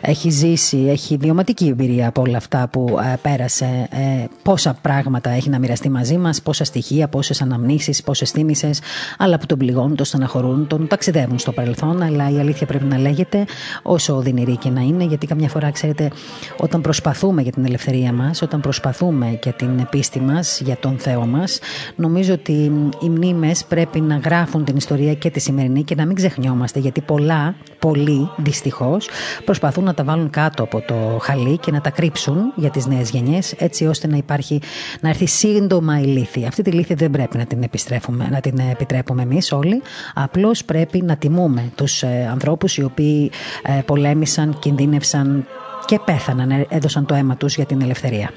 έχει 0.00 0.30
ζήσει, 0.30 0.86
έχει 0.88 1.16
βιωματική 1.16 1.66
εμπειρία 1.66 2.08
από 2.08 2.20
όλα 2.20 2.36
αυτά 2.36 2.68
που 2.68 2.98
ε, 3.12 3.16
πέρασε. 3.22 3.88
Ε, 3.90 4.24
πόσα 4.42 4.78
πράγματα 4.82 5.30
έχει 5.30 5.48
να 5.48 5.58
μοιραστεί 5.58 5.88
μαζί 5.88 6.16
μας, 6.16 6.42
πόσα 6.42 6.64
στοιχεία, 6.64 7.08
πόσες 7.08 7.42
αναμνήσεις, 7.42 8.02
πόσες 8.02 8.30
θύμησες, 8.30 8.80
αλλά 9.18 9.38
που 9.38 9.46
τον 9.46 9.58
πληγώνουν, 9.58 9.96
τον 9.96 10.06
στεναχωρούν, 10.06 10.66
τον 10.66 10.86
ταξιδεύουν 10.86 11.38
στο 11.38 11.52
παρελθόν. 11.52 12.02
Αλλά 12.02 12.30
η 12.30 12.38
αλήθεια 12.38 12.66
πρέπει 12.66 12.84
να 12.84 12.98
λέγεται 12.98 13.44
όσο 13.82 14.16
οδυνηρή 14.16 14.56
και 14.56 14.70
να 14.70 14.80
είναι, 14.80 15.04
γιατί 15.04 15.26
καμιά 15.26 15.48
φορά, 15.48 15.70
ξέρετε, 15.70 16.10
όταν 16.56 16.80
προσπαθούμε 16.80 17.42
για 17.42 17.52
την 17.52 17.64
ελευθερία 17.64 18.12
μας, 18.12 18.42
όταν 18.42 18.60
προσπαθούμε 18.60 19.38
για 19.42 19.52
την 19.52 19.86
πίστη 19.90 20.20
μας, 20.20 20.60
για 20.60 20.76
τον 20.76 20.98
Θεό 20.98 21.26
μας, 21.26 21.58
νομίζω 21.96 22.32
ότι 22.32 22.72
οι 23.00 23.08
μνήμες 23.08 23.64
πρέπει 23.64 23.95
πρέπει 23.96 24.12
να 24.12 24.20
γράφουν 24.30 24.64
την 24.64 24.76
ιστορία 24.76 25.14
και 25.14 25.30
τη 25.30 25.40
σημερινή 25.40 25.82
και 25.82 25.94
να 25.94 26.06
μην 26.06 26.14
ξεχνιόμαστε 26.14 26.78
γιατί 26.78 27.00
πολλά, 27.00 27.54
πολλοί 27.78 28.30
δυστυχώς 28.36 29.08
προσπαθούν 29.44 29.84
να 29.84 29.94
τα 29.94 30.04
βάλουν 30.04 30.30
κάτω 30.30 30.62
από 30.62 30.80
το 30.80 31.18
χαλί 31.20 31.58
και 31.58 31.70
να 31.70 31.80
τα 31.80 31.90
κρύψουν 31.90 32.52
για 32.54 32.70
τις 32.70 32.86
νέες 32.86 33.10
γενιές 33.10 33.52
έτσι 33.52 33.86
ώστε 33.86 34.06
να 34.06 34.16
υπάρχει, 34.16 34.60
να 35.00 35.08
έρθει 35.08 35.26
σύντομα 35.26 36.00
η 36.00 36.04
λύθη. 36.04 36.46
Αυτή 36.46 36.62
τη 36.62 36.70
λύθη 36.70 36.94
δεν 36.94 37.10
πρέπει 37.10 37.36
να 37.36 37.44
την 37.44 37.62
επιστρέφουμε, 37.62 38.28
να 38.30 38.40
την 38.40 38.58
επιτρέπουμε 38.70 39.22
εμείς 39.22 39.52
όλοι. 39.52 39.82
Απλώς 40.14 40.64
πρέπει 40.64 41.02
να 41.02 41.16
τιμούμε 41.16 41.70
τους 41.74 42.02
ε, 42.02 42.28
ανθρώπους 42.30 42.76
οι 42.76 42.82
οποίοι 42.82 43.30
ε, 43.62 43.80
πολέμησαν, 43.86 44.58
κινδύνευσαν 44.58 45.46
και 45.84 46.00
πέθαναν, 46.04 46.50
ε, 46.50 46.66
έδωσαν 46.68 47.06
το 47.06 47.14
αίμα 47.14 47.36
τους 47.36 47.54
για 47.54 47.64
την 47.64 47.82
ελευθερία. 47.82 48.30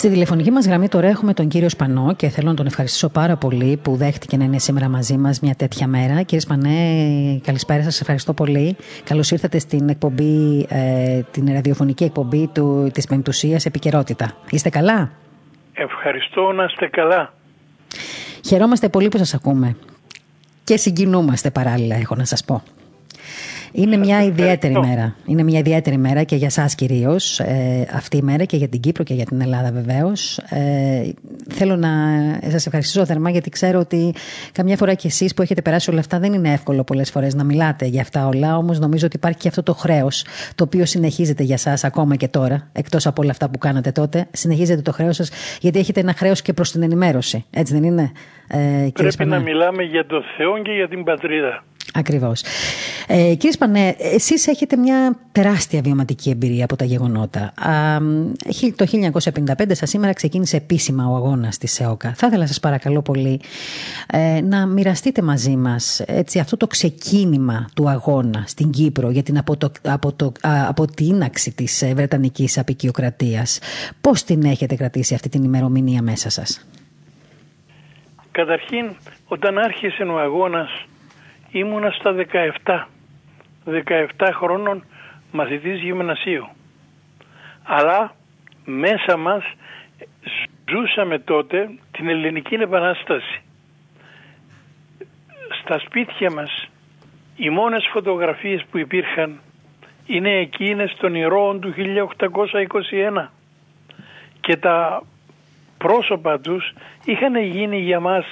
Στη 0.00 0.08
τηλεφωνική 0.08 0.50
μας 0.50 0.66
γραμμή 0.66 0.88
τώρα 0.88 1.08
έχουμε 1.08 1.34
τον 1.34 1.48
κύριο 1.48 1.68
Σπανό 1.68 2.14
και 2.16 2.28
θέλω 2.28 2.48
να 2.48 2.54
τον 2.54 2.66
ευχαριστήσω 2.66 3.08
πάρα 3.08 3.36
πολύ 3.36 3.76
που 3.76 3.96
δέχτηκε 3.96 4.36
να 4.36 4.44
είναι 4.44 4.58
σήμερα 4.58 4.88
μαζί 4.88 5.16
μας 5.16 5.40
μια 5.40 5.54
τέτοια 5.54 5.86
μέρα. 5.86 6.22
Κύριε 6.22 6.40
Σπανέ, 6.40 7.40
καλησπέρα 7.44 7.82
σας, 7.82 8.00
ευχαριστώ 8.00 8.32
πολύ. 8.32 8.76
Καλώς 9.04 9.30
ήρθατε 9.30 9.58
στην 9.58 9.88
εκπομπή, 9.88 10.66
ε, 10.68 11.20
την 11.30 11.52
ραδιοφωνική 11.52 12.04
εκπομπή 12.04 12.50
του, 12.54 12.90
της 12.94 13.06
Πεμπτουσίας 13.06 13.66
Επικαιρότητα. 13.66 14.32
Είστε 14.50 14.68
καλά; 14.68 15.10
Ευχαριστώ 15.72 16.52
να 16.52 16.64
είστε 16.64 16.86
καλά. 16.86 17.34
Χαιρόμαστε 18.46 18.88
πολύ 18.88 19.08
που 19.08 19.18
σας 19.18 19.34
ακούμε 19.34 19.76
και 20.64 20.76
συγκινούμαστε 20.76 21.50
παράλληλα, 21.50 21.96
έχω 21.96 22.14
να 22.14 22.24
σας 22.24 22.44
πω. 22.44 22.62
Είναι 23.72 23.96
μια 23.96 24.24
ιδιαίτερη 24.24 24.78
μέρα. 24.78 25.14
Είναι 25.26 25.42
μια 25.42 25.58
ιδιαίτερη 25.58 25.98
μέρα 25.98 26.22
και 26.22 26.36
για 26.36 26.46
εσά 26.46 26.68
κυρίως 26.76 27.40
ε, 27.40 27.86
αυτή 27.92 28.16
η 28.16 28.22
μέρα 28.22 28.44
και 28.44 28.56
για 28.56 28.68
την 28.68 28.80
Κύπρο 28.80 29.04
και 29.04 29.14
για 29.14 29.24
την 29.24 29.40
Ελλάδα 29.40 29.72
βεβαίως. 29.72 30.38
Ε, 30.38 31.10
θέλω 31.48 31.76
να 31.76 31.88
σας 32.50 32.66
ευχαριστήσω 32.66 33.06
θερμά 33.06 33.30
γιατί 33.30 33.50
ξέρω 33.50 33.78
ότι 33.78 34.14
καμιά 34.52 34.76
φορά 34.76 34.94
κι 34.94 35.06
εσείς 35.06 35.34
που 35.34 35.42
έχετε 35.42 35.62
περάσει 35.62 35.90
όλα 35.90 36.00
αυτά 36.00 36.18
δεν 36.18 36.32
είναι 36.32 36.52
εύκολο 36.52 36.84
πολλές 36.84 37.10
φορές 37.10 37.34
να 37.34 37.44
μιλάτε 37.44 37.86
για 37.86 38.00
αυτά 38.00 38.26
όλα. 38.26 38.56
Όμως 38.56 38.78
νομίζω 38.78 39.06
ότι 39.06 39.16
υπάρχει 39.16 39.38
και 39.38 39.48
αυτό 39.48 39.62
το 39.62 39.74
χρέος 39.74 40.24
το 40.54 40.64
οποίο 40.64 40.84
συνεχίζεται 40.86 41.42
για 41.42 41.58
εσά 41.64 41.86
ακόμα 41.86 42.16
και 42.16 42.28
τώρα, 42.28 42.68
εκτός 42.72 43.06
από 43.06 43.22
όλα 43.22 43.30
αυτά 43.30 43.50
που 43.50 43.58
κάνατε 43.58 43.92
τότε. 43.92 44.26
Συνεχίζετε 44.30 44.82
το 44.82 44.92
χρέος 44.92 45.16
σας 45.16 45.30
γιατί 45.60 45.78
έχετε 45.78 46.00
ένα 46.00 46.14
χρέος 46.14 46.42
και 46.42 46.52
προς 46.52 46.72
την 46.72 46.82
ενημέρωση. 46.82 47.44
Έτσι 47.50 47.72
δεν 47.72 47.82
είναι, 47.82 48.12
ε, 48.52 48.88
Πρέπει 48.94 49.24
να 49.24 49.40
μιλάμε 49.40 49.82
για 49.82 50.06
το 50.06 50.22
Θεό 50.36 50.62
και 50.62 50.72
για 50.72 50.88
την 50.88 51.04
πατρίδα. 51.04 51.64
Ακριβώς. 51.94 52.42
Ε, 53.06 53.34
κύριε 53.34 53.52
Σπανέ, 53.52 53.96
εσείς 53.98 54.46
έχετε 54.46 54.76
μια 54.76 55.16
τεράστια 55.32 55.80
βιωματική 55.80 56.30
εμπειρία 56.30 56.64
από 56.64 56.76
τα 56.76 56.84
γεγονότα. 56.84 57.52
το 58.76 58.84
1955 58.84 59.74
σας 59.74 59.88
σήμερα 59.88 60.12
ξεκίνησε 60.12 60.56
επίσημα 60.56 61.08
ο 61.08 61.14
αγώνας 61.14 61.58
της 61.58 61.80
ΕΟΚΑ. 61.80 62.12
Θα 62.16 62.26
ήθελα 62.26 62.42
να 62.42 62.46
σας 62.46 62.60
παρακαλώ 62.60 63.02
πολύ 63.02 63.40
ε, 64.06 64.40
να 64.40 64.66
μοιραστείτε 64.66 65.22
μαζί 65.22 65.56
μας 65.56 66.04
αυτό 66.40 66.56
το 66.56 66.66
ξεκίνημα 66.66 67.68
του 67.74 67.88
αγώνα 67.88 68.44
στην 68.46 68.70
Κύπρο 68.70 69.10
για 69.10 69.22
την 69.22 69.38
αποτο, 69.38 69.70
αποτο, 69.82 70.32
αποτείναξη 70.68 71.54
της 71.54 71.82
ε, 71.82 71.92
Βρετανικής 71.94 72.58
απεικιοκρατίας. 72.58 73.58
Πώς 74.00 74.22
την 74.22 74.42
έχετε 74.42 74.74
κρατήσει 74.74 75.14
αυτή 75.14 75.28
την 75.28 75.44
ημερομηνία 75.44 76.02
μέσα 76.02 76.30
σας; 76.30 76.66
Καταρχήν, 78.32 78.96
όταν 79.28 79.58
άρχισε 79.58 80.02
ο 80.02 80.18
αγώνας 80.18 80.84
ήμουνα 81.50 81.90
στα 81.90 82.14
17. 82.64 82.86
17 83.64 84.32
χρόνων 84.32 84.84
μαθητής 85.32 85.80
γυμνασίου. 85.80 86.48
Αλλά 87.62 88.14
μέσα 88.64 89.16
μας 89.16 89.42
ζούσαμε 90.70 91.18
τότε 91.18 91.70
την 91.90 92.08
ελληνική 92.08 92.54
επανάσταση. 92.54 93.42
Στα 95.62 95.78
σπίτια 95.78 96.30
μας 96.30 96.68
οι 97.36 97.50
μόνες 97.50 97.88
φωτογραφίες 97.92 98.64
που 98.70 98.78
υπήρχαν 98.78 99.40
είναι 100.06 100.30
εκείνες 100.30 100.96
των 101.00 101.14
ηρώων 101.14 101.60
του 101.60 101.74
1821 101.76 103.26
και 104.40 104.56
τα 104.56 105.02
πρόσωπα 105.84 106.40
τους 106.40 106.72
είχαν 107.04 107.36
γίνει 107.36 107.78
για 107.78 108.00
μας 108.00 108.24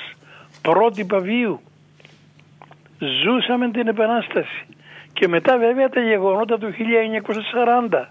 πρότυπα 0.63 1.19
βίου 1.19 1.61
ζούσαμε 2.99 3.71
την 3.71 3.89
Επανάσταση. 3.89 4.67
Και 5.13 5.29
μετά 5.29 5.59
βέβαια 5.59 5.89
τα 5.89 6.01
γεγονότα 6.01 6.59
του 6.59 6.75
1940. 7.91 8.09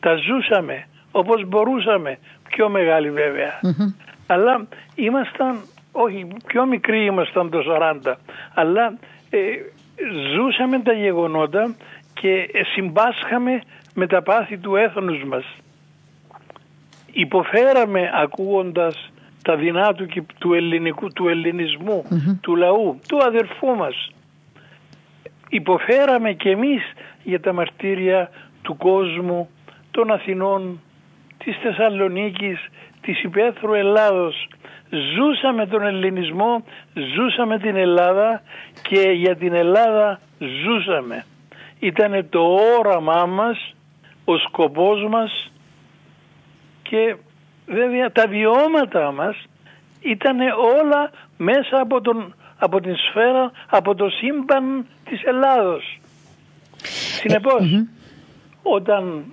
Τα 0.00 0.14
ζούσαμε 0.14 0.86
όπως 1.12 1.44
μπορούσαμε. 1.46 2.18
Πιο 2.48 2.68
μεγάλη 2.68 3.12
Αλλά 4.26 4.66
ήμασταν, 4.94 5.60
όχι 5.92 6.26
πιο 6.46 6.66
μικροί 6.66 7.04
ήμασταν 7.04 7.50
το 7.50 7.58
40. 8.06 8.14
Αλλά 8.54 8.98
ε, 9.30 9.38
ζούσαμε 10.34 10.78
τα 10.78 10.92
γεγονότα 10.92 11.74
και 12.14 12.48
συμπάσχαμε 12.74 13.62
με 13.94 14.06
τα 14.06 14.22
πάθη 14.22 14.58
του 14.58 14.76
έθνους 14.76 15.24
μας. 15.24 15.44
Υποφέραμε 17.18 18.10
ακούγοντας 18.14 19.12
τα 19.42 19.56
δεινά 19.56 19.94
του, 19.94 20.06
του 20.38 20.54
ελληνικού, 20.54 21.12
του 21.12 21.28
ελληνισμου 21.28 22.04
του 22.40 22.56
λαού, 22.56 23.00
του 23.08 23.24
αδερφού 23.24 23.66
μας. 23.76 24.10
Υποφέραμε 25.48 26.32
κι 26.32 26.48
εμείς 26.48 26.82
για 27.22 27.40
τα 27.40 27.52
μαρτύρια 27.52 28.30
του 28.62 28.76
κόσμου, 28.76 29.48
των 29.90 30.10
Αθηνών, 30.10 30.80
της 31.38 31.56
Θεσσαλονίκης, 31.62 32.58
της 33.00 33.22
υπαίθρου 33.22 33.74
Ελλάδος. 33.74 34.48
Ζούσαμε 35.14 35.66
τον 35.66 35.82
ελληνισμό, 35.82 36.64
ζούσαμε 37.14 37.58
την 37.58 37.76
Ελλάδα 37.76 38.42
και 38.82 39.00
για 39.00 39.36
την 39.36 39.54
Ελλάδα 39.54 40.20
ζούσαμε. 40.38 41.24
Ήταν 41.78 42.26
το 42.28 42.58
όραμά 42.78 43.26
μας, 43.26 43.74
ο 44.24 44.36
σκοπός 44.36 45.06
μας 45.08 45.50
και 46.88 47.16
βέβαια 47.66 48.12
τα 48.12 48.26
βιώματα 48.28 49.12
μας 49.12 49.36
ήταν 50.00 50.38
όλα 50.78 51.10
μέσα 51.36 51.80
από, 51.80 52.00
τον, 52.00 52.34
από 52.58 52.80
την 52.80 52.96
σφαίρα, 52.96 53.50
από 53.70 53.94
το 53.94 54.08
σύμπαν 54.08 54.86
της 55.04 55.22
Ελλάδος. 55.22 55.98
Συνεπώς, 57.20 57.84
όταν 58.62 59.24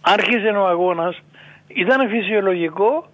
άρχισε 0.00 0.48
ο 0.48 0.66
αγώνας 0.66 1.22
ήταν 1.68 2.08
φυσιολογικό 2.08 3.06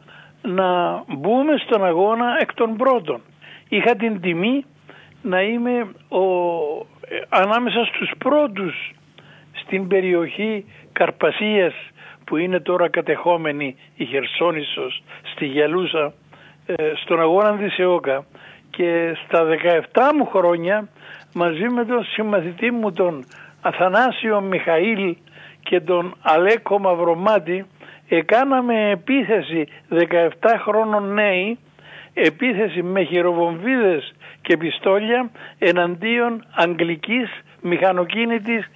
να 0.43 1.03
μπούμε 1.09 1.57
στον 1.57 1.85
αγώνα 1.85 2.37
εκ 2.41 2.55
των 2.55 2.77
πρώτων. 2.77 3.21
Είχα 3.69 3.97
την 3.97 4.21
τιμή 4.21 4.65
να 5.23 5.43
είμαι 5.43 5.93
ο, 6.09 6.23
ε, 7.09 7.21
ανάμεσα 7.29 7.85
στους 7.85 8.11
πρώτους 8.19 8.93
στην 9.53 9.89
περιοχή 9.89 10.65
Καρπασίας 10.93 11.75
που 12.31 12.37
είναι 12.37 12.61
τώρα 12.61 12.89
κατεχόμενη 12.89 13.77
η 13.97 14.05
Χερσόνησος 14.05 15.03
στη 15.33 15.47
Γελούσα 15.47 16.13
ε, 16.67 16.75
στον 17.03 17.21
αγώνα 17.21 17.57
της 17.57 17.79
ΕΟΚΑ. 17.79 18.25
Και 18.71 19.17
στα 19.25 19.47
17 19.93 20.13
μου 20.17 20.27
χρόνια 20.27 20.89
μαζί 21.35 21.69
με 21.69 21.85
τον 21.85 22.05
συμμαθητή 22.05 22.71
μου 22.71 22.93
τον 22.93 23.25
Αθανάσιο 23.61 24.41
Μιχαήλ 24.41 25.17
και 25.61 25.81
τον 25.81 26.15
Αλέκο 26.23 26.79
Μαυρομάτη 26.79 27.67
εκάναμε 28.09 28.91
επίθεση 28.91 29.67
17 29.91 30.29
χρόνων 30.65 31.13
νέοι 31.13 31.59
επίθεση 32.15 32.83
με 32.83 33.03
χειροβομβίδες 33.03 34.15
και 34.43 34.57
πιστόλια 34.57 35.31
εναντίον 35.59 36.45
αγγλικής 36.55 37.29
μηχανοκίνητης 37.61 38.71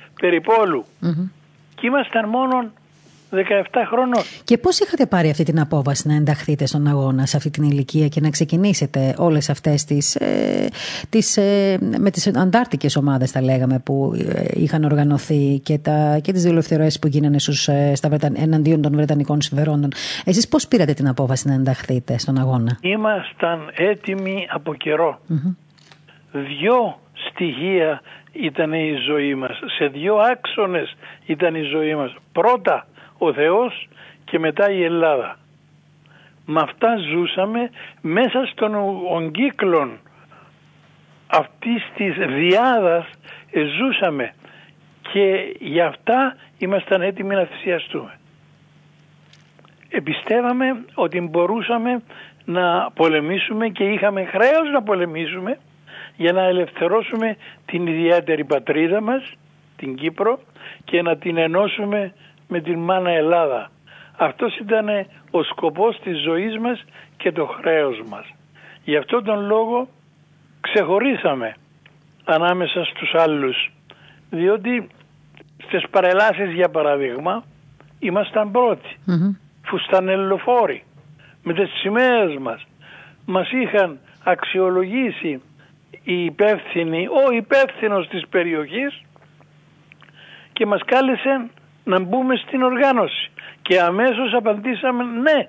Και 1.75 1.87
ήμασταν 1.87 2.29
μόνο 2.29 2.73
17 3.35 3.85
χρόνων. 3.91 4.23
Και 4.45 4.59
πώς 4.59 4.79
είχατε 4.79 5.07
πάρει 5.07 5.31
αυτή 5.31 5.45
την 5.45 5.61
απόβαση 5.61 6.09
να 6.09 6.15
ενταχθείτε 6.15 6.67
στον 6.67 6.87
αγώνα 6.87 7.27
σε 7.27 7.37
αυτή 7.37 7.51
την 7.51 7.63
ηλικία 7.63 8.09
και 8.09 8.21
να 8.21 8.31
ξεκινήσετε 8.31 9.15
όλες 9.19 9.51
αυτές 9.51 9.85
τις, 9.85 10.15
ε, 10.15 10.69
τις 11.09 11.37
ε, 11.37 11.79
με 11.99 12.11
τις 12.11 12.37
αντάρτικες 12.37 12.97
ομάδες 12.97 13.31
θα 13.31 13.43
λέγαμε 13.43 13.79
που 13.85 14.13
ε, 14.35 14.45
είχαν 14.55 14.85
οργανωθεί 14.85 15.61
και, 15.63 15.79
τα, 15.79 16.19
και 16.23 16.33
τις 16.33 16.43
δηλοφθερές 16.43 16.99
που 16.99 17.07
γίνανε 17.07 17.39
στους, 17.39 17.69
ε, 17.69 17.95
στα 17.95 18.09
Βρεταν, 18.09 18.35
εναντίον 18.39 18.83
των 18.83 18.93
Βρετανικών 18.95 19.41
συμφερόντων. 19.41 19.91
Εσείς 20.25 20.49
πώς 20.49 20.69
πήρατε 20.69 20.93
την 20.93 21.09
απόβαση 21.09 21.49
να 21.49 21.55
ενταχθείτε 21.55 22.19
στον 22.19 22.39
αγώνα; 22.39 22.79
Ήμασταν 22.81 23.71
έτοιμοι 23.75 24.47
από 24.51 24.75
καιρό. 24.75 25.19
Δυο 26.33 26.99
στοιχεία 27.15 28.01
ήταν 28.33 28.73
η 28.73 28.95
ζωή 29.07 29.35
μας. 29.35 29.59
Σε 29.77 29.87
δύο 29.87 30.17
άξονες 30.17 30.97
ήταν 31.27 31.55
η 31.55 31.63
ζωή 31.63 31.95
μας. 31.95 32.15
Πρώτα 32.33 32.87
ο 33.25 33.33
Θεός 33.33 33.89
και 34.25 34.39
μετά 34.39 34.71
η 34.71 34.83
Ελλάδα. 34.85 35.39
Με 36.47 36.61
αυτά 36.61 36.97
ζούσαμε 36.97 37.71
μέσα 38.01 38.47
στον 38.47 38.75
ογκύκλων 39.13 39.99
αυτής 41.27 41.91
της 41.97 42.15
διάδας 42.17 43.07
ζούσαμε 43.79 44.35
και 45.13 45.57
γι' 45.61 45.81
αυτά 45.81 46.37
ήμασταν 46.59 47.03
έτοιμοι 47.03 47.35
να 47.35 47.45
θυσιαστούμε. 47.45 48.19
Επιστεύαμε 49.89 50.85
ότι 50.95 51.21
μπορούσαμε 51.21 52.03
να 52.45 52.91
πολεμήσουμε 52.95 53.69
και 53.69 53.85
είχαμε 53.85 54.25
χρέος 54.25 54.71
να 54.73 54.83
πολεμήσουμε 54.83 55.59
για 56.17 56.33
να 56.33 56.43
ελευθερώσουμε 56.43 57.37
την 57.67 57.87
ιδιαίτερη 57.87 58.45
πατρίδα 58.45 59.01
μας, 59.01 59.33
την 59.77 59.95
Κύπρο 59.95 60.39
και 60.85 61.03
να 61.03 61.17
την 61.17 61.37
ενώσουμε 61.37 62.13
με 62.49 62.61
την 62.61 62.79
μάνα 62.79 63.11
Ελλάδα. 63.11 63.71
Αυτός 64.17 64.57
ήταν 64.57 64.89
ο 65.31 65.43
σκοπός 65.43 66.01
της 66.01 66.23
ζωής 66.23 66.59
μας 66.59 66.85
και 67.17 67.33
το 67.33 67.47
χρέος 67.47 68.03
μας. 68.09 68.27
Γι' 68.85 68.97
αυτόν 68.97 69.25
τον 69.25 69.47
λόγο 69.47 69.89
ξεχωρίσαμε 70.61 71.55
ανάμεσα 72.25 72.85
στους 72.85 73.15
άλλους. 73.15 73.71
Διότι 74.31 74.89
στις 75.67 75.85
παρελάσεις 75.91 76.53
για 76.53 76.69
παράδειγμα 76.69 77.45
ήμασταν 77.99 78.51
πρώτοι. 78.51 78.97
Mm-hmm. 79.07 79.37
Φουστανελοφόροι 79.65 80.83
με 81.43 81.53
τις 81.55 81.71
σημαίες 81.71 82.37
μας. 82.41 82.67
Μας 83.27 83.51
είχαν 83.53 83.99
αξιολογήσει 84.25 85.43
οι 86.03 86.25
υπεύθυνοι, 86.25 87.07
ο 87.07 87.33
υπεύθυνος 87.33 88.09
της 88.09 88.29
περιοχής 88.29 89.03
και 90.53 90.67
μας 90.67 90.81
κάλεσε 90.85 91.51
να 91.85 92.01
μπούμε 92.01 92.37
στην 92.37 92.63
οργάνωση. 92.63 93.31
Και 93.63 93.81
αμέσως 93.81 94.33
απαντήσαμε 94.35 95.05
ναι. 95.05 95.49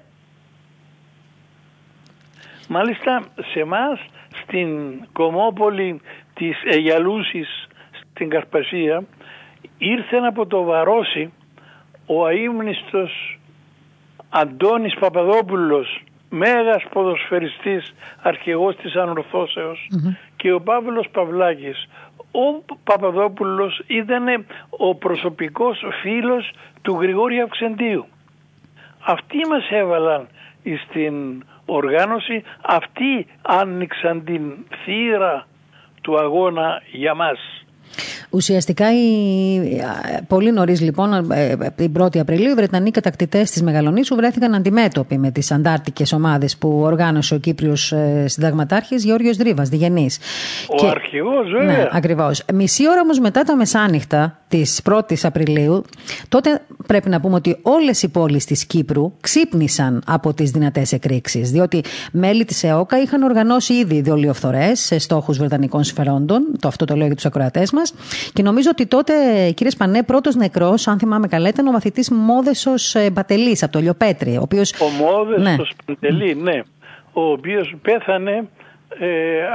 Μάλιστα 2.68 3.24
σε 3.54 3.60
εμάς 3.60 4.00
στην 4.44 5.00
κομμόπολη 5.14 6.02
της 6.34 6.58
Αιγιαλούσης 6.64 7.68
στην 8.12 8.30
Καρπασία 8.30 9.04
ήρθε 9.78 10.18
από 10.18 10.46
το 10.46 10.64
Βαρόσι 10.64 11.34
ο 12.06 12.26
αείμνηστος 12.26 13.40
Αντώνης 14.30 14.94
Παπαδόπουλος 14.94 16.04
μέγας 16.30 16.84
ποδοσφαιριστής 16.90 17.94
αρχηγός 18.22 18.76
της 18.76 18.96
ανορθωσεως 18.96 19.88
και 20.36 20.52
ο 20.52 20.62
Παύλος 20.62 21.08
Παυλάκης 21.12 21.88
ο 22.36 22.76
Παπαδόπουλος 22.84 23.82
ήταν 23.88 24.46
ο 24.70 24.96
προσωπικός 24.96 25.84
φίλος 26.02 26.52
του 26.82 26.98
Γρηγόρη 27.02 27.40
Αυξεντίου. 27.42 28.06
Αυτοί 29.00 29.38
μας 29.50 29.70
έβαλαν 29.70 30.28
στην 30.88 31.44
οργάνωση, 31.66 32.44
αυτοί 32.62 33.28
άνοιξαν 33.42 34.24
την 34.24 34.66
θύρα 34.84 35.48
του 36.02 36.20
αγώνα 36.20 36.82
για 36.92 37.14
μας. 37.14 37.65
Ουσιαστικά, 38.30 38.86
πολύ 40.28 40.52
νωρίς 40.52 40.82
λοιπόν, 40.82 41.32
ε, 41.32 41.50
ε, 41.50 41.70
την 41.76 41.92
1η 42.00 42.18
Απριλίου, 42.18 42.50
οι 42.50 42.54
Βρετανοί 42.54 42.92
κατακτητές 42.92 43.52
της 43.52 43.62
Μεγαλονίσου 43.64 44.16
βρέθηκαν 44.16 44.56
αντιμέτωποι 44.56 45.18
με 45.18 45.32
τις 45.32 45.52
αντάρτικες 45.52 46.14
ομάδες 46.14 46.58
που 46.58 46.80
οργάνωσε 46.80 47.36
ο 47.36 47.38
Κύπριος 47.38 47.92
ε, 47.92 48.28
Συνταγματάρχης 48.28 49.04
Γεώργιος 49.04 49.38
Δρύβας, 49.38 49.70
Διγενή. 49.70 50.10
Ο 50.68 50.76
και... 50.76 50.88
αρχηγός, 50.88 51.52
βέβαια. 51.52 51.78
Ναι, 51.78 51.88
ακριβώς. 51.92 52.44
Μισή 52.54 52.90
ώρα 52.90 53.02
όμως 53.02 53.20
μετά 53.20 53.42
τα 53.42 53.56
μεσάνυχτα 53.56 54.40
της 54.56 54.82
1η 54.90 55.14
Απριλίου, 55.24 55.84
τότε 56.30 56.62
πρέπει 56.88 57.10
να 57.10 57.22
πούμε 57.22 57.36
ότι 57.36 57.58
όλες 57.62 58.04
οι 58.04 58.12
πόλεις 58.12 58.46
της 58.46 58.66
Κύπρου 58.66 59.14
ξύπνησαν 59.22 60.04
από 60.06 60.34
τις 60.34 60.52
δυνατές 60.52 60.92
εκρήξεις. 60.92 61.52
Διότι 61.52 61.84
μέλη 62.12 62.46
της 62.46 62.64
ΕΟΚΑ 62.64 63.02
είχαν 63.02 63.22
οργανώσει 63.22 63.74
ήδη 63.74 64.02
δολιοφθορέ 64.02 64.76
σε 64.76 65.00
στόχους 65.00 65.38
Βρετανικών 65.38 65.84
συμφερόντων. 65.84 66.44
Το 66.60 66.68
αυτό 66.68 66.86
το 66.86 66.96
λέω 66.96 67.06
για 67.06 67.16
τους 67.16 67.26
ακροατές 67.26 67.72
μας. 67.72 67.94
Και 68.34 68.44
νομίζω 68.44 68.70
ότι 68.72 68.86
τότε, 68.86 69.14
κύριε 69.56 69.72
Σπανέ, 69.72 70.04
πρώτος 70.04 70.36
νεκρός, 70.36 70.88
αν 70.88 70.98
θυμάμαι 71.00 71.28
καλά, 71.28 71.50
ήταν 71.50 71.68
ο 71.68 71.72
μαθητής 71.72 72.10
Μόδεσος 72.10 72.96
ε, 72.96 73.10
Μπατελής 73.12 73.64
από 73.64 73.72
το 73.72 73.80
Λιοπέτρι. 73.80 74.38
Ο, 74.38 74.42
οποίος... 74.42 74.74
ο 74.74 75.04
Μόδεσος 75.04 75.44
ναι. 75.44 75.56
Μπατελή, 75.88 76.36
ναι. 76.36 76.62
Ο 77.14 77.32
οποίος 77.32 77.76
πέθανε 77.82 78.48
ε, 79.00 79.08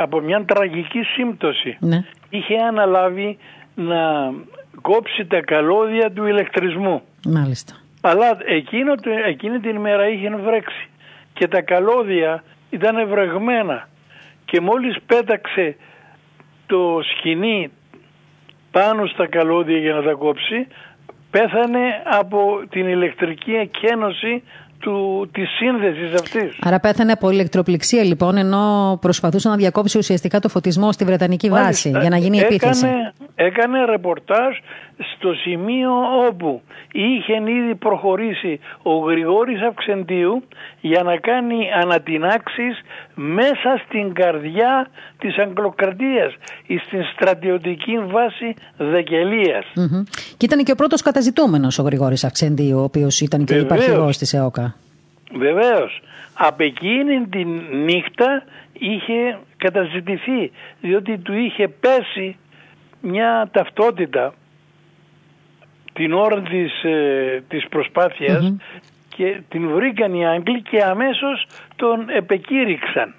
από 0.02 0.20
μια 0.20 0.44
τραγική 0.44 1.02
σύμπτωση. 1.02 1.76
Ναι. 1.80 2.04
Είχε 2.30 2.54
αναλάβει 2.68 3.38
να 3.74 4.32
κόψει 4.80 5.26
τα 5.26 5.40
καλώδια 5.40 6.12
του 6.12 6.26
ηλεκτρισμού. 6.26 7.02
Μάλιστα. 7.26 7.74
Αλλά 8.00 8.38
εκείνο, 8.44 8.94
εκείνη 9.26 9.58
την 9.60 9.76
ημέρα 9.76 10.08
είχε 10.08 10.30
βρέξει 10.30 10.88
και 11.32 11.48
τα 11.48 11.60
καλώδια 11.62 12.42
ήταν 12.70 13.08
βρεγμένα 13.08 13.88
και 14.44 14.60
μόλις 14.60 14.96
πέταξε 15.06 15.76
το 16.66 17.00
σκηνή 17.02 17.70
πάνω 18.70 19.06
στα 19.06 19.26
καλώδια 19.26 19.78
για 19.78 19.94
να 19.94 20.02
τα 20.02 20.12
κόψει 20.12 20.66
πέθανε 21.30 22.02
από 22.04 22.62
την 22.70 22.88
ηλεκτρική 22.88 23.52
εκένωση 23.52 24.42
του, 24.80 25.28
της 25.32 25.48
σύνδεσης 25.50 26.20
αυτής. 26.20 26.58
Άρα 26.60 26.80
πέθανε 26.80 27.12
από 27.12 27.30
ηλεκτροπληξία 27.30 28.04
λοιπόν 28.04 28.36
ενώ 28.36 28.98
προσπαθούσε 29.00 29.48
να 29.48 29.56
διακόψει 29.56 29.98
ουσιαστικά 29.98 30.40
το 30.40 30.48
φωτισμό 30.48 30.92
στη 30.92 31.04
Βρετανική 31.04 31.48
βάση 31.48 31.90
για 32.00 32.08
να 32.10 32.16
γίνει 32.16 32.38
έκανε, 32.38 32.54
επίθεση. 32.54 32.86
Έκανε 33.34 33.84
ρεπορτάζ 33.84 34.56
στο 35.16 35.32
σημείο 35.32 35.90
όπου 36.28 36.62
είχε 36.92 37.34
ήδη 37.34 37.74
προχωρήσει 37.74 38.60
ο 38.82 38.92
Γρηγόρης 38.98 39.62
Αυξεντίου 39.62 40.42
για 40.80 41.02
να 41.02 41.16
κάνει 41.16 41.56
ανατινάξεις 41.82 42.80
μέσα 43.14 43.82
στην 43.86 44.14
καρδιά 44.14 44.88
της 45.18 45.38
Αγγλοκρατίας 45.38 46.34
στην 46.86 47.02
στρατιωτική 47.14 47.98
βάση 47.98 48.54
Δεκελίας. 48.76 49.64
Και 50.36 50.44
ήταν 50.44 50.64
και 50.64 50.72
ο 50.72 50.74
πρώτος 50.74 51.02
καταζητούμενος 51.02 51.78
ο 51.78 51.82
Γρηγόρης 51.82 52.24
Αυξεντίου, 52.24 52.78
ο 52.78 52.82
οποίος 52.82 53.20
ήταν 53.20 53.44
και 53.44 53.54
ο 53.54 53.58
υπαρχηγός 53.58 54.18
της 54.18 54.32
ΕΟΚΑ. 54.34 54.69
Βεβαίως. 55.32 56.00
Από 56.34 56.62
εκείνη 56.62 57.26
τη 57.26 57.44
νύχτα 57.74 58.42
είχε 58.72 59.38
καταζητηθεί 59.56 60.50
διότι 60.80 61.18
του 61.18 61.34
είχε 61.34 61.68
πέσει 61.68 62.36
μια 63.00 63.48
ταυτότητα 63.52 64.34
την 65.92 66.12
ώρα 66.12 66.42
της, 66.42 66.84
ε, 66.84 67.42
της 67.48 67.68
προσπαθειας 67.68 68.54
και 69.16 69.40
την 69.48 69.68
βρήκαν 69.68 70.14
οι 70.14 70.26
Άγγλοι 70.26 70.62
και 70.62 70.82
αμέσως 70.82 71.46
τον 71.76 72.08
επεκήρυξαν. 72.08 73.14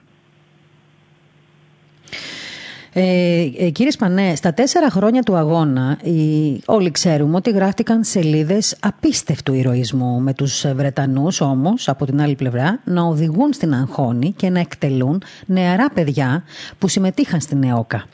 Ε, 2.94 3.50
ε, 3.58 3.70
κύριε 3.70 3.92
Σπανέ, 3.92 4.36
στα 4.36 4.54
τέσσερα 4.54 4.90
χρόνια 4.90 5.22
του 5.22 5.36
αγώνα 5.36 5.98
οι, 6.04 6.62
όλοι 6.66 6.92
ξέρουμε 6.92 7.36
ότι 7.36 7.52
γράφτηκαν 7.52 8.04
σελίδες 8.04 8.76
απίστευτου 8.80 9.54
ηρωισμού 9.54 10.20
με 10.20 10.34
τους 10.34 10.66
Βρετανούς 10.76 11.42
όμως 11.42 11.90
από 11.90 12.06
την 12.06 12.22
άλλη 12.22 12.36
πλευρά 12.36 12.80
να 12.84 13.02
οδηγούν 13.02 13.54
στην 13.54 13.74
Αγχώνη 13.74 14.34
και 14.38 14.50
να 14.50 14.60
εκτελούν 14.60 15.24
νεαρά 15.46 15.90
παιδιά 15.94 16.44
που 16.80 16.88
συμμετείχαν 16.88 17.42
στην 17.42 17.64
ΕΟΚΑ. 17.64 18.06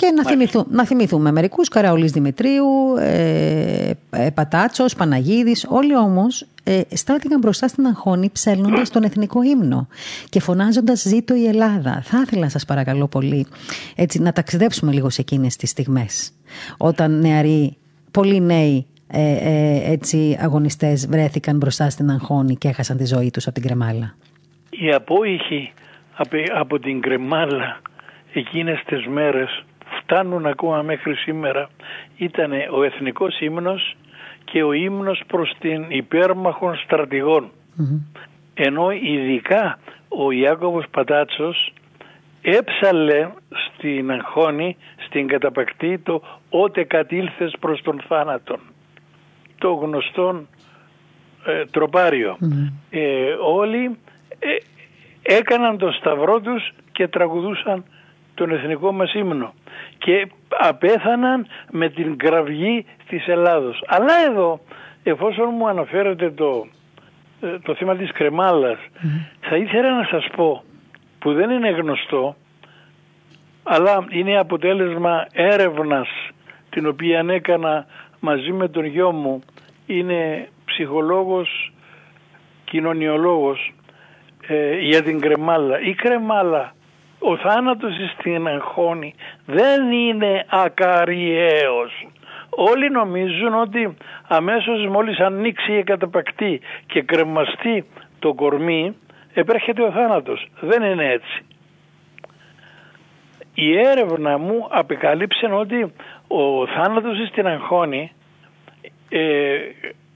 Και 0.00 0.12
να, 0.16 0.24
θυμηθού, 0.24 0.66
να 0.70 0.86
θυμηθούμε 0.86 1.32
μερικούς, 1.32 1.68
Καραολής 1.68 2.12
Δημητρίου, 2.12 2.96
ε, 2.98 3.90
ε, 4.10 4.30
Πατάτσος, 4.34 4.94
Παναγίδης, 4.94 5.66
όλοι 5.68 5.96
όμως 5.96 6.46
ε, 6.64 6.80
στάθηκαν 6.90 7.38
μπροστά 7.38 7.68
στην 7.68 7.86
αγχώνη 7.86 8.30
ψέλνοντας 8.32 8.90
τον 8.90 9.02
εθνικό 9.02 9.42
ύμνο 9.42 9.88
και 10.28 10.40
φωνάζοντας 10.40 11.00
«Ζήτω 11.00 11.34
η 11.34 11.46
Ελλάδα». 11.46 12.02
Θα 12.04 12.22
ήθελα 12.26 12.48
σας 12.48 12.64
παρακαλώ 12.64 13.06
πολύ 13.08 13.46
έτσι, 13.96 14.20
να 14.20 14.32
ταξιδέψουμε 14.32 14.92
λίγο 14.92 15.10
σε 15.10 15.20
εκείνες 15.20 15.56
τις 15.56 15.70
στιγμές. 15.70 16.32
Όταν 16.76 17.20
νεαροί, 17.20 17.76
πολλοί 18.10 18.40
νέοι 18.40 18.86
ε, 19.06 19.20
ε, 19.20 19.92
έτσι, 19.92 20.38
αγωνιστές 20.40 21.06
βρέθηκαν 21.06 21.56
μπροστά 21.56 21.90
στην 21.90 22.10
αγχώνη 22.10 22.56
και 22.56 22.68
έχασαν 22.68 22.96
τη 22.96 23.04
ζωή 23.04 23.30
τους 23.30 23.46
από 23.46 23.54
την 23.54 23.66
κρεμάλα. 23.66 24.14
Οι 24.70 24.92
απόϊχοι 24.92 25.72
από 26.54 26.78
την 26.78 27.00
κρεμάλα 27.00 27.80
εκείνες 28.32 28.82
τις 28.86 29.06
μέρες 29.06 29.64
φτάνουν 30.10 30.46
ακόμα 30.46 30.82
μέχρι 30.82 31.14
σήμερα. 31.14 31.68
Ήταν 32.16 32.52
ο 32.72 32.82
εθνικός 32.82 33.40
ύμνος 33.40 33.96
και 34.44 34.62
ο 34.62 34.72
ύμνος 34.72 35.22
προς 35.26 35.52
την 35.58 35.84
υπέρμαχων 35.88 36.76
Ενώ 38.54 38.90
ειδικά 38.90 39.78
ο 40.08 40.30
Ιάκωβος 40.30 40.84
Πατάτσος 40.90 41.72
έψαλε 42.42 43.28
στην 43.48 44.10
αγχώνη, 44.10 44.76
στην 45.06 45.26
καταπακτή 45.28 45.98
το 45.98 46.22
«Ότε 46.50 46.84
κατήλθες 46.84 47.54
προς 47.60 47.82
τον 47.82 48.00
θάνατον». 48.08 48.60
Το 49.58 49.72
γνωστό 49.72 50.46
ε, 51.46 51.64
τροπαριο 51.64 52.36
Ε, 52.90 53.32
όλοι 53.42 53.98
ε, 54.38 54.56
έκαναν 55.22 55.78
το 55.78 55.90
σταυρό 55.90 56.40
τους 56.40 56.72
και 56.92 57.08
τραγουδούσαν 57.08 57.84
τον 58.40 58.52
εθνικό 58.52 58.92
μας 58.92 59.14
ύμνο 59.14 59.52
και 59.98 60.28
απέθαναν 60.48 61.46
με 61.70 61.88
την 61.88 62.16
κραυγή 62.16 62.86
της 63.08 63.26
Ελλάδος. 63.26 63.82
Αλλά 63.86 64.12
εδώ, 64.30 64.60
εφόσον 65.02 65.48
μου 65.52 65.68
αναφέρετε 65.68 66.30
το, 66.30 66.66
ε, 67.40 67.58
το 67.58 67.74
θέμα 67.74 67.96
της 67.96 68.12
κρεμάλας, 68.12 68.78
θα 69.40 69.56
ήθελα 69.56 69.96
να 69.96 70.04
σας 70.04 70.26
πω 70.36 70.64
που 71.18 71.32
δεν 71.32 71.50
είναι 71.50 71.70
γνωστό, 71.70 72.36
αλλά 73.62 74.04
είναι 74.10 74.38
αποτέλεσμα 74.38 75.26
έρευνας 75.32 76.08
την 76.70 76.86
οποία 76.86 77.24
έκανα 77.28 77.86
μαζί 78.20 78.52
με 78.52 78.68
τον 78.68 78.84
γιο 78.84 79.10
μου, 79.12 79.40
είναι 79.86 80.48
ψυχολόγος, 80.64 81.72
κοινωνιολόγος 82.64 83.72
ε, 84.46 84.78
για 84.78 85.02
την 85.02 85.20
κρεμάλα. 85.20 85.80
Η 85.80 85.94
κρεμάλα 85.94 86.74
ο 87.20 87.36
θάνατος 87.36 87.94
στην 88.18 88.46
αγχώνη 88.46 89.14
δεν 89.46 89.92
είναι 89.92 90.44
ακαριαίος. 90.48 92.06
Όλοι 92.50 92.90
νομίζουν 92.90 93.54
ότι 93.54 93.96
αμέσως 94.28 94.86
μόλις 94.86 95.18
ανοίξει 95.18 95.72
η 95.72 95.82
καταπακτή 95.82 96.60
και 96.86 97.02
κρεμαστεί 97.02 97.84
το 98.18 98.34
κορμί 98.34 98.96
επέρχεται 99.34 99.82
ο 99.82 99.90
θάνατος. 99.90 100.48
Δεν 100.60 100.82
είναι 100.82 101.12
έτσι. 101.12 101.44
Η 103.54 103.78
έρευνα 103.78 104.38
μου 104.38 104.66
απεκαλύψε 104.70 105.46
ότι 105.46 105.92
ο 106.28 106.66
θάνατος 106.66 107.28
στην 107.28 107.46
αγχώνη 107.46 108.12
ε, 109.08 109.58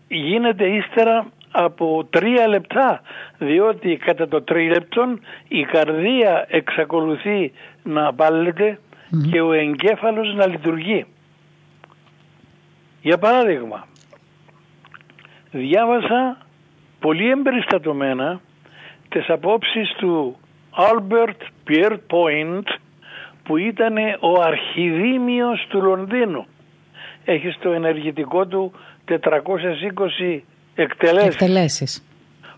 γίνεται 0.08 0.66
ύστερα 0.66 1.26
από 1.56 2.06
τρία 2.10 2.48
λεπτά 2.48 3.00
διότι 3.38 3.96
κατά 3.96 4.28
το 4.28 4.42
τρίλεπτον 4.42 5.20
η 5.48 5.64
καρδία 5.64 6.46
εξακολουθεί 6.48 7.52
να 7.82 8.14
παλεται 8.14 8.78
και 9.30 9.40
ο 9.40 9.52
εγκέφαλος 9.52 10.34
να 10.34 10.46
λειτουργεί. 10.46 11.06
Για 13.02 13.18
παράδειγμα, 13.18 13.86
διάβασα 15.50 16.38
πολύ 17.00 17.30
εμπεριστατωμένα 17.30 18.40
τις 19.08 19.28
απόψεις 19.28 19.94
του 19.96 20.36
Albert 20.76 21.68
Pierre 21.68 21.98
Point 22.10 22.64
που 23.42 23.56
ήταν 23.56 23.96
ο 24.20 24.40
αρχιδήμιος 24.40 25.66
του 25.68 25.82
Λονδίνου. 25.82 26.46
Έχεις 27.24 27.54
στο 27.54 27.70
ενεργητικό 27.70 28.46
του 28.46 28.72
420 29.08 30.40
εκτελέσεις. 30.74 31.34
εκτελέσεις. 31.34 32.04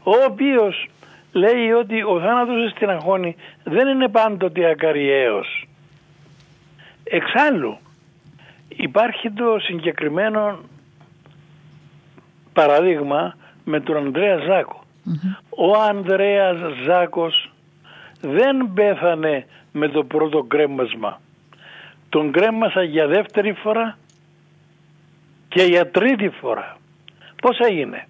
Ο 0.03 0.13
οποίος 0.31 0.89
λέει 1.33 1.71
ότι 1.71 2.03
ο 2.03 2.21
θάνατος 2.21 2.71
στην 2.71 2.91
αγχώνη 2.91 3.37
δεν 3.65 3.89
είναι 3.89 4.09
πάντοτε 4.09 4.71
ακαριαίος. 4.71 5.69
Εξάλλου 7.05 7.79
υπάρχει 8.69 9.31
το 9.31 9.59
συγκεκριμένο 9.59 10.59
παραδείγμα 12.53 13.37
με 13.65 13.81
τον 13.81 13.97
Ανδρέα 13.97 14.65
Ο 15.49 15.81
Ανδρέας 15.89 16.57
Ζάκος 16.85 17.53
δεν 18.21 18.73
πέθανε 18.75 19.47
με 19.73 19.89
το 19.89 20.05
πρώτο 20.05 20.43
κρέμασμα. 20.43 21.21
Τον 22.09 22.33
κρέμασα 22.33 22.83
για 22.83 23.07
δεύτερη 23.07 23.53
φορά 23.53 23.99
και 25.49 25.63
για 25.63 25.91
τρίτη 25.91 26.29
φορά. 26.29 26.76
Πώς 27.47 27.59
έγινε; 27.59 28.07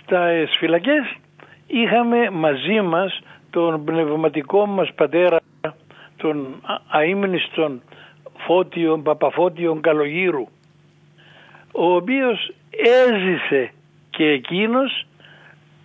Στα 0.00 0.28
φυλακές 0.58 1.14
είχαμε 1.66 2.30
μαζί 2.30 2.80
μας 2.80 3.20
τον 3.50 3.84
πνευματικό 3.84 4.66
μας 4.66 4.92
πατέρα, 4.94 5.38
τον 6.16 6.62
αείμνηστον 6.88 7.82
Φώτιον, 8.36 9.02
Παπαφώτιον 9.02 9.80
Καλογύρου, 9.80 10.48
ο 11.72 11.94
οποίος 11.94 12.52
έζησε 12.70 13.72
και 14.10 14.24
εκείνος 14.24 15.06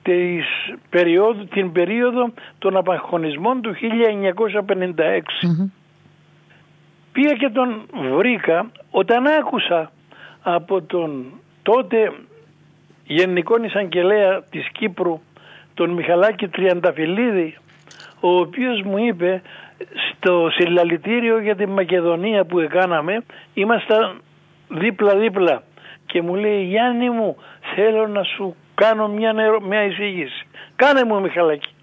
της 0.03 0.45
περίοδο, 0.89 1.43
την 1.43 1.71
περίοδο 1.71 2.33
των 2.57 2.77
απαγχωνισμών 2.77 3.61
του 3.61 3.73
1956. 3.73 5.21
Πήγα 7.11 7.33
και 7.33 7.49
τον 7.49 7.85
βρήκα 8.17 8.71
όταν 8.91 9.25
άκουσα 9.27 9.91
από 10.41 10.81
τον 10.81 11.39
τότε 11.65 12.11
Γενικό 13.05 13.63
Εισαγγελέα 13.63 14.43
της 14.43 14.69
Κύπρου 14.71 15.21
τον 15.73 15.89
Μιχαλάκη 15.89 16.47
Τριανταφυλλίδη 16.47 17.57
ο 18.19 18.29
οποίος 18.39 18.81
μου 18.81 18.97
είπε 18.97 19.41
στο 20.09 20.49
συλλαλητήριο 20.51 21.39
για 21.39 21.55
τη 21.55 21.65
Μακεδονία 21.65 22.45
που 22.45 22.59
έκαναμε 22.59 23.23
ήμασταν 23.53 24.21
δίπλα 24.67 25.15
δίπλα 25.17 25.63
και 26.05 26.21
μου 26.21 26.35
λέει 26.35 26.63
Γιάννη 26.63 27.09
μου 27.09 27.37
θέλω 27.75 28.07
να 28.07 28.23
σου 28.23 28.55
κάνω 28.75 29.07
μια, 29.07 29.33
μια 29.61 29.83
εισήγηση. 29.83 30.47
Κάνε 30.75 31.03
μου 31.03 31.21
Μιχαλάκη 31.21 31.73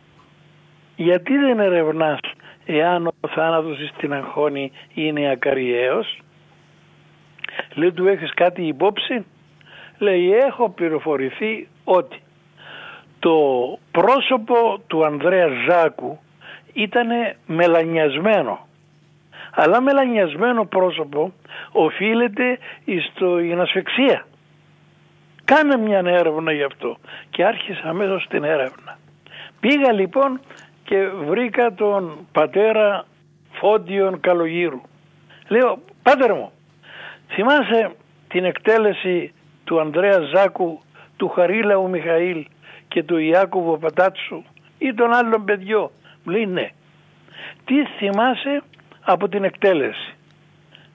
γιατί 0.96 1.36
δεν 1.36 1.60
ερευνάς 1.60 2.18
εάν 2.66 3.06
ο 3.06 3.28
θάνατος 3.28 3.90
στην 3.96 4.12
αγχώνη 4.12 4.72
είναι 4.94 5.30
ακαριαίος 5.30 6.18
λέει 7.74 7.92
του 7.92 8.06
έχεις 8.06 8.34
κάτι 8.34 8.62
υπόψη; 8.66 9.24
Λέει 10.02 10.32
έχω 10.32 10.70
πληροφορηθεί 10.70 11.68
ότι 11.84 12.22
το 13.18 13.38
πρόσωπο 13.90 14.80
του 14.86 15.04
Ανδρέα 15.04 15.48
Ζάκου 15.68 16.18
ήταν 16.72 17.08
μελανιασμένο. 17.46 18.66
Αλλά 19.54 19.80
μελανιασμένο 19.80 20.64
πρόσωπο 20.64 21.32
οφείλεται 21.72 22.58
στην 23.14 23.60
ασφυξία. 23.60 24.26
Κάνε 25.44 25.76
μια 25.76 26.02
έρευνα 26.04 26.52
γι' 26.52 26.62
αυτό 26.62 26.96
και 27.30 27.44
άρχισα 27.44 27.88
αμέσως 27.88 28.26
την 28.28 28.44
έρευνα. 28.44 28.98
Πήγα 29.60 29.92
λοιπόν 29.92 30.40
και 30.84 31.08
βρήκα 31.28 31.74
τον 31.74 32.26
πατέρα 32.32 33.04
Φόντιον 33.52 34.20
Καλογύρου. 34.20 34.80
Λέω, 35.48 35.78
πάτερ 36.02 36.34
μου, 36.34 36.52
θυμάσαι 37.28 37.90
την 38.28 38.44
εκτέλεση 38.44 39.32
του 39.64 39.80
Ανδρέα 39.80 40.20
Ζάκου, 40.20 40.80
του 41.16 41.28
Χαρίλαου 41.28 41.88
Μιχαήλ 41.88 42.46
και 42.88 43.02
του 43.02 43.18
Ιάκωβο 43.18 43.76
Πατάτσου 43.78 44.42
ή 44.78 44.94
των 44.94 45.12
άλλων 45.12 45.44
παιδιών. 45.44 45.90
Μου 46.24 46.32
λέει 46.32 46.46
ναι. 46.46 46.70
Τι 47.64 47.84
θυμάσαι 47.84 48.62
από 49.00 49.28
την 49.28 49.44
εκτέλεση; 49.44 50.14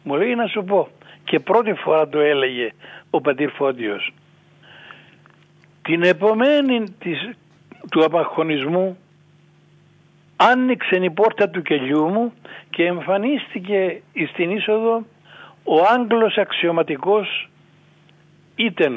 Μου 0.03 0.15
λέει 0.15 0.36
να 0.36 0.47
σου 0.47 0.63
πω. 0.63 0.88
Και 1.23 1.39
πρώτη 1.39 1.73
φορά 1.73 2.08
το 2.10 2.19
έλεγε 2.19 2.71
ο 3.10 3.21
πατήρ 3.21 3.49
Φώτιος. 3.49 4.13
Την 5.82 6.03
επομένη 6.03 6.84
της, 6.99 7.30
του 7.91 8.03
απαχωνισμού 8.03 8.97
άνοιξε 10.36 10.95
η 10.95 11.10
πόρτα 11.10 11.49
του 11.49 11.62
κελιού 11.62 12.10
μου 12.10 12.34
και 12.69 12.86
εμφανίστηκε 12.86 14.01
στην 14.32 14.51
είσοδο 14.51 15.06
ο 15.63 15.75
Άγγλος 15.93 16.38
αξιωματικός 16.38 17.49
Ήτεν 18.60 18.93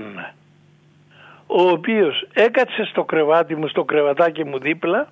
ο 1.47 1.69
οποίος 1.69 2.27
έκατσε 2.33 2.85
στο 2.85 3.05
κρεβάτι 3.05 3.57
μου, 3.57 3.69
στο 3.69 3.85
κρεβατάκι 3.85 4.45
μου 4.45 4.59
δίπλα 4.59 5.09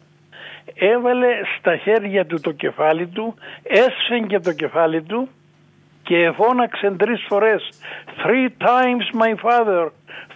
έβαλε 0.75 1.29
στα 1.59 1.77
χέρια 1.77 2.27
του 2.27 2.41
το 2.41 2.53
κεφάλι 2.53 3.07
του, 3.07 3.35
έσφεγγε 3.63 4.41
το 4.41 4.53
κεφάλι 4.53 5.03
του 5.03 5.29
και 6.03 6.33
φώναξε 6.37 6.91
τρεις 6.91 7.25
φορές 7.29 7.69
«Three 8.25 8.49
times 8.59 9.21
my 9.23 9.35
father, 9.45 9.89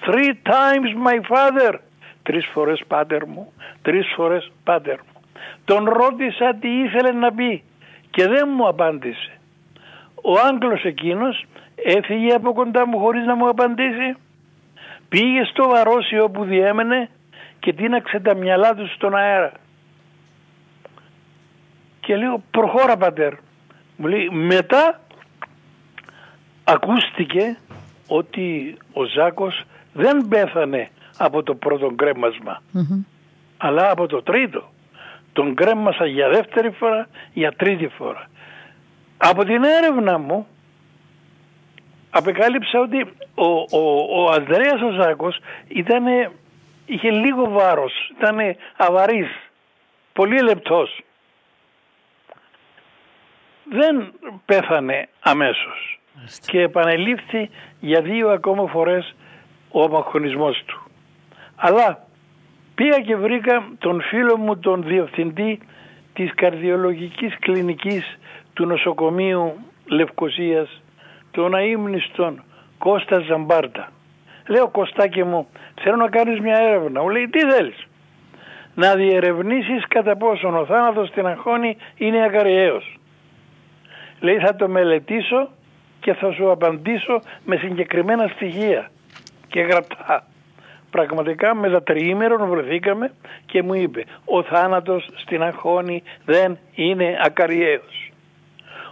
three 0.07 0.33
times 0.45 0.91
my 1.07 1.19
father». 1.33 1.75
Τρεις 2.23 2.47
φορές 2.53 2.83
πάτερ 2.89 3.27
μου, 3.27 3.53
τρεις 3.83 4.13
φορές 4.15 4.53
πάτερ 4.65 4.97
μου. 4.97 5.23
Τον 5.65 5.85
ρώτησα 5.85 6.55
τι 6.61 6.69
ήθελε 6.69 7.13
να 7.13 7.33
πει 7.33 7.63
και 8.11 8.27
δεν 8.27 8.49
μου 8.57 8.69
απάντησε. 8.69 9.33
Ο 10.23 10.33
Άγγλος 10.39 10.85
εκείνος 10.85 11.45
έφυγε 11.75 12.35
από 12.35 12.53
κοντά 12.53 12.87
μου 12.87 12.99
χωρίς 12.99 13.27
να 13.27 13.35
μου 13.35 13.49
απαντήσει. 13.49 14.17
Πήγε 15.09 15.45
στο 15.45 15.69
βαρόσι 15.69 16.19
όπου 16.19 16.45
διέμενε 16.45 17.09
και 17.59 17.73
τίναξε 17.73 18.21
τα 18.21 18.35
μυαλά 18.35 18.75
του 18.75 18.89
στον 18.95 19.17
αέρα. 19.17 19.53
Και 22.01 22.17
λέω 22.17 22.43
προχώρα 22.51 22.97
πατέρ. 22.97 23.33
Μου 23.97 24.07
λέει 24.07 24.29
μετά 24.31 25.01
ακούστηκε 26.65 27.57
ότι 28.07 28.77
ο 28.93 29.05
Ζάκος 29.05 29.63
δεν 29.93 30.29
πέθανε 30.29 30.91
από 31.19 31.43
το 31.43 31.55
πρώτο 31.55 31.95
αλλά 33.57 33.91
από 33.91 34.07
το 34.07 34.23
τρίτο. 34.23 34.71
Τον 35.33 35.55
κρέμασα 35.55 36.07
για 36.07 36.29
δεύτερη 36.29 36.71
φορά, 36.71 37.09
για 37.33 37.53
τρίτη 37.53 37.89
φορά. 37.89 38.29
Από 39.17 39.45
την 39.45 39.63
έρευνα 39.65 40.19
μου 40.19 40.47
απεκάλυψα 42.13 42.81
ότι 42.81 43.01
ο, 43.35 43.47
ο, 43.79 44.07
ο 44.09 44.31
Ανδρέας 44.31 44.81
ο 44.83 44.91
Ζάκος 44.91 45.39
ήτανε, 45.69 46.31
είχε 46.87 47.11
λίγο 47.11 47.51
βάρος, 47.51 48.13
ήταν 48.19 48.39
αβαρής, 48.77 49.29
πολύ 50.13 50.43
λεπτός. 50.43 51.01
Δεν 53.65 54.13
πέθανε 54.45 55.09
αμέσως 55.21 56.01
και 56.47 56.61
επανελήφθη 56.61 57.51
για 57.81 58.01
δύο 58.01 58.29
ακόμα 58.29 58.67
φορές 58.67 59.15
ο 59.71 59.83
απαγχωνισμός 59.83 60.63
του. 60.67 60.83
Αλλά 61.57 62.07
πήγα 62.75 63.01
και 63.01 63.17
βρήκα 63.17 63.69
τον 63.79 64.03
φίλο 64.03 64.37
μου 64.37 64.59
τον 64.59 64.83
διευθυντή 64.83 65.61
της 66.13 66.35
καρδιολογικής 66.35 67.39
κλινικής 67.39 68.19
του 68.53 68.67
νοσοκομείου 68.67 69.57
Λευκοσίας, 69.85 70.82
τον 71.33 71.55
αείμνηστον 71.55 72.43
Κώστα 72.79 73.19
Ζαμπάρτα. 73.19 73.89
Λέω 74.47 74.69
Κωστάκη 74.69 75.25
μου 75.25 75.49
θέλω 75.81 75.97
να 75.97 76.09
κάνεις 76.09 76.41
μια 76.41 76.57
έρευνα. 76.59 77.03
Μου 77.03 77.09
λέει 77.09 77.29
τι 77.29 77.41
θέλεις. 77.41 77.87
Να 78.75 78.95
διερευνήσεις 78.95 79.87
κατά 79.89 80.17
πόσον 80.17 80.57
ο 80.57 80.65
θάνατος 80.65 81.09
στην 81.09 81.27
αγχώνη 81.27 81.77
είναι 81.97 82.25
ακαριαίος. 82.25 82.97
Λέει 84.21 84.39
θα 84.39 84.57
το 84.57 84.69
μελετήσω 84.69 85.49
και 86.01 86.15
θα 86.15 86.33
σου 86.33 86.51
απαντήσω 86.51 87.21
με 87.45 87.57
συγκεκριμένα 87.57 88.27
στοιχεία 88.35 88.91
και 89.49 89.61
γραπτά. 89.61 90.27
Πραγματικά 90.91 91.55
με 91.55 91.71
τα 91.71 91.83
τριήμερον 91.83 92.49
βρεθήκαμε 92.49 93.13
και 93.47 93.63
μου 93.63 93.75
είπε 93.75 94.05
ο 94.25 94.43
θάνατος 94.43 95.09
στην 95.15 95.43
αγχώνη 95.43 96.03
δεν 96.25 96.59
είναι 96.75 97.19
ακαριαίος. 97.25 98.02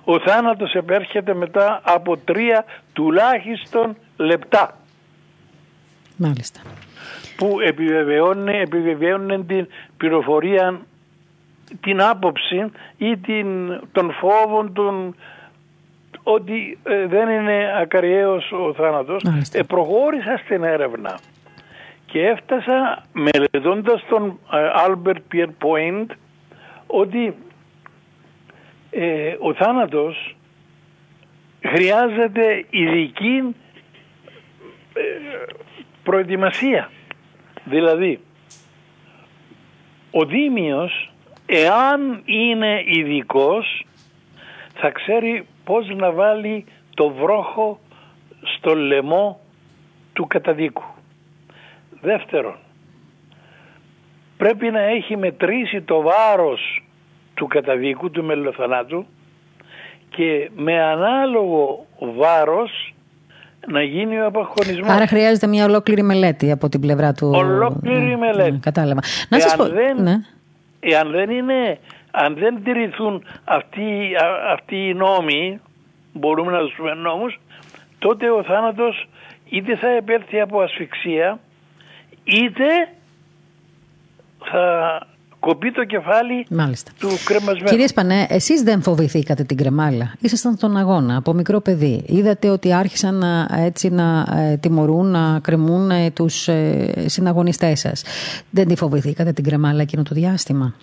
Ο 0.05 0.19
θάνατος 0.21 0.75
επέρχεται 0.75 1.35
μετά 1.35 1.81
από 1.85 2.17
τρία 2.17 2.65
τουλάχιστον 2.93 3.97
λεπτά. 4.17 4.77
Μάλιστα. 6.17 6.61
Που 7.37 7.61
επιβεβαιώνει, 7.61 8.59
επιβεβαιώνει 8.59 9.45
την 9.45 9.67
πληροφορία, 9.97 10.81
την 11.81 12.03
άποψη 12.03 12.71
ή 12.97 13.17
την, 13.17 13.81
τον 13.93 14.13
φόβο, 14.13 14.71
τον, 14.73 15.15
ότι 16.23 16.79
ε, 16.83 17.07
δεν 17.07 17.29
είναι 17.29 17.75
ακαριαίος 17.81 18.53
ο 18.53 18.75
θάνατος. 18.75 19.25
Ε, 19.53 19.63
προχώρησα 19.63 20.41
στην 20.45 20.65
έρευνα 20.65 21.19
και 22.07 22.27
έφτασα 22.27 23.05
μελετώντας 23.13 24.05
τον 24.09 24.39
ε, 24.53 24.71
Albert 24.87 25.21
Pierre 25.33 25.55
Point 25.65 26.07
ότι 26.87 27.35
ε, 28.91 29.37
ο 29.39 29.55
θάνατος 29.55 30.37
χρειάζεται 31.67 32.65
ειδική 32.71 33.55
προετοιμασία. 36.03 36.91
Δηλαδή, 37.65 38.21
ο 40.11 40.25
Δήμιος, 40.25 41.13
εάν 41.47 42.23
είναι 42.25 42.83
ειδικός, 42.87 43.87
θα 44.75 44.91
ξέρει 44.91 45.47
πώς 45.65 45.89
να 45.89 46.11
βάλει 46.11 46.65
το 46.95 47.11
βρόχο 47.11 47.81
στο 48.43 48.75
λαιμό 48.75 49.41
του 50.13 50.27
καταδίκου. 50.27 50.85
Δεύτερον, 52.01 52.57
πρέπει 54.37 54.71
να 54.71 54.81
έχει 54.81 55.17
μετρήσει 55.17 55.83
το 55.83 56.01
βάρος 56.01 56.83
του 57.41 57.47
καταδίκου, 57.47 58.11
του 58.11 58.25
μελοθανάτου 58.25 59.07
και 60.11 60.51
με 60.57 60.83
ανάλογο 60.83 61.87
βάρος 61.99 62.95
να 63.67 63.83
γίνει 63.83 64.21
ο 64.21 64.27
απαγχωνισμός. 64.27 64.89
Άρα 64.89 65.07
χρειάζεται 65.07 65.47
μια 65.47 65.65
ολόκληρη 65.65 66.03
μελέτη 66.03 66.51
από 66.51 66.69
την 66.69 66.81
πλευρά 66.81 67.13
του. 67.13 67.31
Ολόκληρη 67.35 67.99
ναι, 67.99 68.17
μελέτη. 68.17 68.51
Ναι, 68.51 68.59
κατάλαβα. 68.59 69.01
Να 69.29 69.37
εάν, 69.37 69.49
σας 69.49 69.57
πω... 69.57 69.69
δεν, 69.69 70.03
ναι. 70.03 70.15
εάν 70.81 71.11
δεν 71.11 71.31
είναι, 71.31 71.79
αν 72.11 72.35
δεν 72.35 72.63
τηρηθούν 72.65 73.25
αυτοί, 73.45 74.11
αυτοί 74.53 74.77
οι 74.89 74.95
νόμοι, 74.95 75.61
μπορούμε 76.13 76.53
να 76.53 76.59
τους 76.59 76.75
πούμε 76.77 76.95
νόμους, 76.95 77.41
τότε 77.99 78.31
ο 78.31 78.43
θάνατος 78.43 79.09
είτε 79.49 79.77
θα 79.77 79.89
επέλθει 79.89 80.41
από 80.41 80.61
ασφυξία, 80.61 81.39
είτε 82.25 82.65
θα 84.45 84.99
κοπεί 85.41 85.73
το 85.73 85.85
κεφάλι 85.85 86.47
Μάλιστα. 86.51 86.91
του 87.01 87.09
κρεμασμένου. 87.25 87.69
Κύριε 87.69 87.87
Σπανέ, 87.87 88.27
εσείς 88.29 88.63
δεν 88.63 88.83
φοβηθήκατε 88.83 89.43
την 89.45 89.57
κρεμάλα. 89.57 90.15
Ήσασταν 90.21 90.57
στον 90.57 90.77
αγώνα 90.77 91.17
από 91.17 91.33
μικρό 91.33 91.61
παιδί. 91.61 92.05
Είδατε 92.07 92.49
ότι 92.49 92.75
άρχισαν 92.75 93.15
να, 93.15 93.49
έτσι, 93.65 93.89
να 93.89 94.27
ε, 94.37 94.57
τιμωρούν, 94.57 95.07
να 95.07 95.41
κρεμούν 95.41 95.91
ε, 95.91 96.11
τους 96.11 96.49
ε, 96.49 96.93
συναγωνιστές 97.07 97.81
σας. 97.81 98.05
Δεν 98.51 98.69
τη 98.69 98.77
φοβηθήκατε 98.77 99.33
την 99.33 99.45
κρεμάλα 99.45 99.83
εκείνο 99.83 100.03
το 100.03 100.15
διάστημα; 100.15 100.75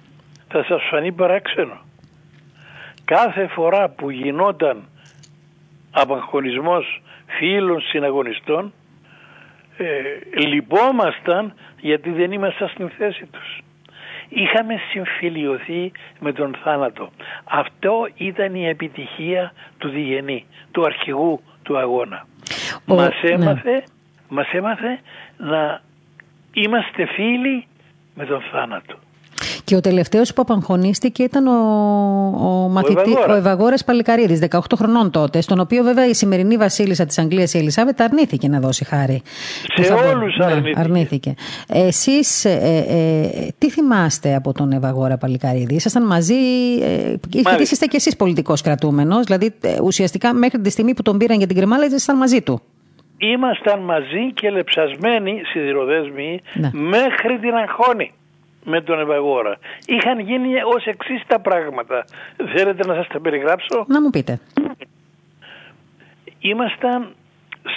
Θα 0.48 0.64
σας 0.64 0.82
φανεί 0.90 1.12
παράξενο. 1.12 1.78
Κάθε 3.06 3.48
φορά 3.48 3.90
που 3.90 4.10
γινόταν 4.10 4.84
απαγχωνισμός 5.92 7.02
φίλων 7.26 7.82
συναγωνιστών 7.82 8.74
ε, 9.78 10.40
λυπόμασταν 10.40 11.54
γιατί 11.80 12.10
δεν 12.10 12.32
ήμασταν 12.32 12.68
στην 12.68 12.90
θέση 12.98 13.26
τους 13.26 13.62
είχαμε 14.30 14.74
συμφιλειωθεί 14.92 15.92
με 16.20 16.34
τον 16.34 16.56
θάνατο. 16.64 17.10
Αυτό 17.44 18.08
ήταν 18.16 18.56
η 18.56 18.68
επιτυχία 18.68 19.54
του 19.78 19.90
Διγενή, 19.90 20.46
του 20.72 20.86
αρχηγού 20.86 21.42
του 21.64 21.78
αγώνα. 21.78 22.26
Ο, 22.88 22.96
μας, 22.96 23.14
ναι. 23.22 23.30
έμαθε, 23.30 23.84
μας 24.30 24.48
έμαθε 24.52 25.00
να 25.38 25.82
είμαστε 26.54 27.06
φίλοι 27.06 27.68
με 28.16 28.26
τον 28.26 28.42
θάνατο. 28.52 28.96
Και 29.68 29.76
ο 29.76 29.82
τελευταίος 29.82 30.34
που 30.34 30.42
απαγχωνίστηκε 30.42 31.24
ήταν 31.24 31.48
ο, 31.48 31.52
ο, 32.48 32.70
μαθητή, 32.70 33.12
ο 33.30 33.34
Ευαγόρα 33.34 33.76
Παλικαρίδης, 33.86 34.48
18 34.50 34.60
χρονών 34.76 35.12
τότε, 35.12 35.42
στον 35.42 35.60
οποίο 35.60 35.84
βέβαια 35.84 36.08
η 36.08 36.14
σημερινή 36.14 36.58
βασίλισσα 36.58 37.06
της 37.06 37.18
Αγγλίας, 37.18 37.54
η 37.54 37.58
Ελισάβετ, 37.58 38.02
αρνήθηκε 38.02 38.48
να 38.48 38.60
δώσει 38.60 38.86
χάρη. 38.86 39.22
Σε 39.82 39.94
όλους 39.94 40.38
ναι, 40.38 40.46
αρνήθηκε. 40.46 40.80
αρνήθηκε. 40.80 41.34
Εσείς, 41.68 42.46
ε, 42.46 42.86
ε, 42.88 43.48
τι 43.58 43.70
θυμάστε 43.70 44.36
από 44.36 44.54
τον 44.54 44.72
Ευαγόρα 44.72 45.18
Παλικαρίδη, 45.18 45.76
ήσασταν 45.76 46.06
μαζί, 46.06 46.34
ε, 46.82 47.16
γιατί 47.30 47.62
είστε 47.62 47.86
και 47.86 47.96
εσείς 47.96 48.16
πολιτικός 48.16 48.62
κρατούμενος, 48.62 49.24
δηλαδή 49.26 49.54
ε, 49.62 49.78
ουσιαστικά 49.84 50.34
μέχρι 50.34 50.62
τη 50.62 50.70
στιγμή 50.70 50.94
που 50.94 51.02
τον 51.02 51.18
πήραν 51.18 51.38
για 51.38 51.48
την 51.48 51.56
κρεμάλα, 51.56 51.86
ήσασταν 51.86 52.18
μαζί 52.18 52.42
του. 52.42 52.62
Ήμασταν 53.18 53.80
μαζί 53.80 54.34
και 54.34 54.50
λεψασμένοι 54.50 55.42
σιδηροδέσμοι 55.46 56.42
ναι. 56.54 56.70
μέχρι 56.74 57.40
την 57.40 57.54
αγχώνη 57.54 58.12
με 58.70 58.82
τον 58.82 59.00
Ευαγόρα. 59.00 59.58
Είχαν 59.86 60.20
γίνει 60.20 60.54
ως 60.76 60.86
εξής 60.86 61.24
τα 61.28 61.40
πράγματα. 61.40 62.06
Θέλετε 62.56 62.88
να 62.88 62.94
σας 62.94 63.08
τα 63.08 63.20
περιγράψω; 63.22 63.86
Να 63.88 64.02
μου 64.02 64.10
πείτε. 64.10 64.40
Ήμασταν 66.40 67.16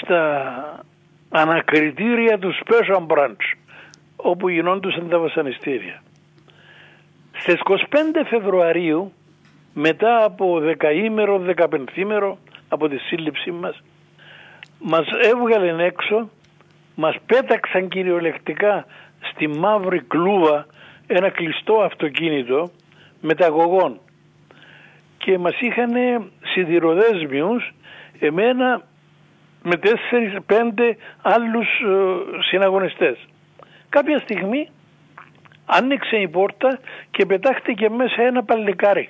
στα 0.02 0.84
ανακριτήρια 1.30 2.38
του 2.38 2.52
Special 2.64 3.06
Branch 3.06 3.56
όπου 4.16 4.48
γινόντουσαν 4.48 5.08
τα 5.08 5.18
βασανιστήρια. 5.18 6.02
Στις 7.32 7.60
25 7.64 8.24
Φεβρουαρίου 8.28 9.12
μετά 9.74 10.24
από 10.24 10.60
δεκαήμερο, 10.60 11.38
δεκαπενθήμερο 11.38 12.38
από 12.68 12.88
τη 12.88 12.98
σύλληψή 12.98 13.50
μας 13.50 13.82
μας 14.80 15.06
έβγαλεν 15.22 15.80
έξω, 15.80 16.30
μας 16.94 17.16
πέταξαν 17.26 17.88
κυριολεκτικά 17.88 18.84
στη 19.32 19.48
μαύρη 19.48 20.00
κλούβα 20.00 20.66
ένα 21.12 21.30
κλειστό 21.30 21.74
αυτοκίνητο 21.80 22.70
μεταγωγών 23.20 24.00
και 25.18 25.38
μας 25.38 25.60
είχαν 25.60 25.92
σιδηροδέσμιους 26.44 27.72
εμένα 28.18 28.82
με 29.62 29.76
τέσσερις 29.76 30.36
πέντε 30.46 30.96
άλλους 31.22 31.66
ε, 31.66 32.42
συναγωνιστές. 32.48 33.28
Κάποια 33.88 34.18
στιγμή 34.18 34.68
άνοιξε 35.66 36.16
η 36.16 36.28
πόρτα 36.28 36.78
και 37.10 37.26
πετάχτηκε 37.26 37.90
μέσα 37.90 38.22
ένα 38.22 38.44
παλικάρι 38.44 39.08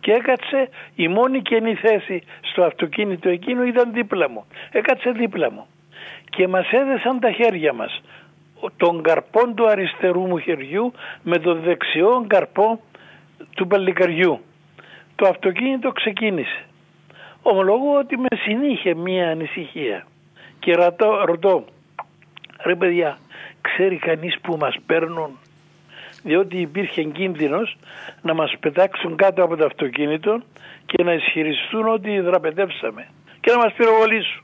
και 0.00 0.12
έκατσε 0.12 0.68
η 0.94 1.08
μόνη 1.08 1.42
καινή 1.42 1.74
θέση 1.74 2.22
στο 2.40 2.62
αυτοκίνητο 2.62 3.28
εκείνο 3.28 3.64
ήταν 3.64 3.92
δίπλα 3.92 4.30
μου. 4.30 4.44
Έκατσε 4.70 5.10
δίπλα 5.10 5.52
μου 5.52 5.66
και 6.30 6.48
μας 6.48 6.70
έδεσαν 6.70 7.20
τα 7.20 7.32
χέρια 7.32 7.72
μας 7.72 8.02
τον 8.76 9.02
καρπό 9.02 9.54
του 9.54 9.68
αριστερού 9.68 10.20
μου 10.20 10.38
χεριού 10.38 10.92
με 11.22 11.38
τον 11.38 11.60
δεξιό 11.60 12.24
καρπό 12.26 12.80
του 13.54 13.66
παλικαριού. 13.66 14.40
Το 15.16 15.28
αυτοκίνητο 15.28 15.92
ξεκίνησε. 15.92 16.64
Ομολογώ 17.42 17.98
ότι 17.98 18.16
με 18.18 18.28
συνήχε 18.44 18.94
μία 18.94 19.30
ανησυχία 19.30 20.06
και 20.58 20.72
ρωτώ, 20.72 21.24
ρωτώ 21.24 21.64
ρε 22.64 22.74
παιδιά 22.74 23.18
ξέρει 23.60 23.96
κανείς 23.96 24.38
που 24.40 24.56
μας 24.56 24.76
παίρνουν; 24.86 25.38
Διότι 26.22 26.60
υπήρχε 26.60 27.02
κίνδυνος 27.02 27.76
να 28.22 28.34
μας 28.34 28.54
πετάξουν 28.60 29.16
κάτω 29.16 29.42
από 29.44 29.56
το 29.56 29.64
αυτοκίνητο 29.64 30.42
και 30.86 31.02
να 31.02 31.12
ισχυριστούν 31.12 31.88
ότι 31.88 32.20
δραπετεύσαμε 32.20 33.06
και 33.40 33.50
να 33.50 33.58
μας 33.58 33.72
πυροβολήσουν. 33.72 34.43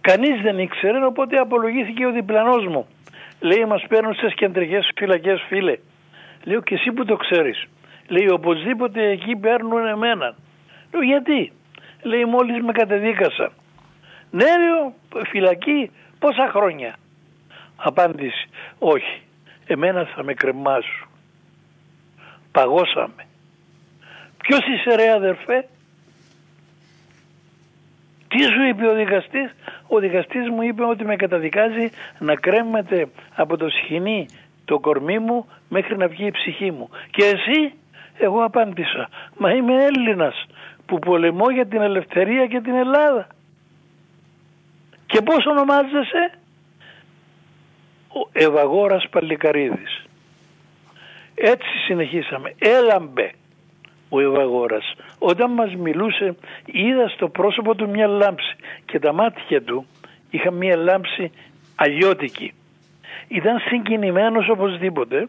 Κανείς 0.00 0.40
δεν 0.42 0.58
ήξερε 0.58 1.04
οπότε 1.04 1.36
απολογήθηκε 1.36 2.06
ο 2.06 2.12
διπλανός 2.12 2.66
μου. 2.66 2.86
Λέει 3.40 3.64
μας 3.64 3.84
παίρνουν 3.88 4.14
στις 4.14 4.34
κεντρικές 4.34 4.90
φυλακές 4.96 5.44
φίλε. 5.48 5.78
Λέω 6.44 6.60
και 6.60 6.74
εσύ 6.74 6.92
που 6.92 7.04
το 7.04 7.16
ξέρεις. 7.16 7.66
Λέει 8.08 8.28
οπωσδήποτε 8.28 9.08
εκεί 9.08 9.36
παίρνουν 9.36 9.86
εμένα. 9.86 10.34
Λέω 10.92 11.02
γιατί; 11.02 11.52
Λέει 12.02 12.24
μόλις 12.24 12.62
με 12.62 12.72
κατεδίκασαν. 12.72 13.52
Ναι 14.30 14.44
λέω 14.44 14.94
φυλακή 15.28 15.90
πόσα 16.18 16.48
χρόνια; 16.50 16.96
Απάντηση 17.76 18.48
όχι 18.78 19.22
εμένα 19.66 20.04
θα 20.04 20.22
με 20.22 20.34
κρεμάσουν. 20.34 21.08
Παγώσαμε. 22.52 23.26
Ποιος 24.38 24.60
είσαι 24.60 24.94
ρε 24.94 25.12
αδερφέ; 25.12 25.68
Τι 28.32 28.42
σου 28.42 28.62
είπε 28.62 28.86
ο 28.86 28.94
δικαστής; 28.94 29.54
Ο 29.86 29.98
δικαστής 29.98 30.48
μου 30.48 30.62
είπε 30.62 30.84
ότι 30.84 31.04
με 31.04 31.16
καταδικάζει 31.16 31.90
να 32.18 32.34
κρέμεται 32.34 33.08
από 33.34 33.56
το 33.56 33.68
σχοινί 33.68 34.28
το 34.64 34.78
κορμί 34.78 35.18
μου 35.18 35.46
μέχρι 35.68 35.96
να 35.96 36.08
βγει 36.08 36.26
η 36.26 36.30
ψυχή 36.30 36.70
μου. 36.70 36.90
Και 37.10 37.24
εσύ, 37.24 37.72
εγώ 38.18 38.44
απάντησα, 38.44 39.08
μα 39.38 39.50
είμαι 39.50 39.84
Έλληνας 39.84 40.46
που 40.86 40.98
πολεμώ 40.98 41.50
για 41.50 41.66
την 41.66 41.80
ελευθερία 41.80 42.46
και 42.46 42.60
την 42.60 42.74
Ελλάδα. 42.74 43.26
Και 45.06 45.22
πώς 45.22 45.46
ονομάζεσαι, 45.46 46.32
ο 48.08 48.28
Ευαγόρας 48.32 49.08
Παλικαρίδης. 49.10 50.04
Έτσι 51.34 51.68
συνεχίσαμε. 51.86 52.54
Έλαμπε 52.58 53.32
ο 54.14 54.20
Ευαγόρας. 54.20 54.94
Όταν 55.18 55.50
μας 55.50 55.74
μιλούσε 55.74 56.36
είδα 56.64 57.08
στο 57.08 57.28
πρόσωπο 57.28 57.74
του 57.74 57.88
μια 57.88 58.06
λάμψη 58.06 58.56
και 58.84 58.98
τα 58.98 59.12
μάτια 59.12 59.62
του 59.62 59.86
είχαν 60.30 60.54
μια 60.54 60.76
λάμψη 60.76 61.30
αλλιώτικη. 61.74 62.52
Ήταν 63.28 63.58
συγκινημένος 63.58 64.48
οπωσδήποτε 64.48 65.28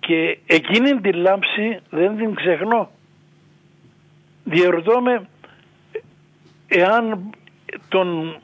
και 0.00 0.38
εκείνη 0.46 1.00
την 1.00 1.16
λάμψη 1.16 1.80
δεν 1.90 2.16
την 2.16 2.34
ξεχνώ. 2.34 2.90
Διερωτώ 4.44 5.00
με 5.00 5.26
εάν 6.68 7.30
τον 7.88 8.36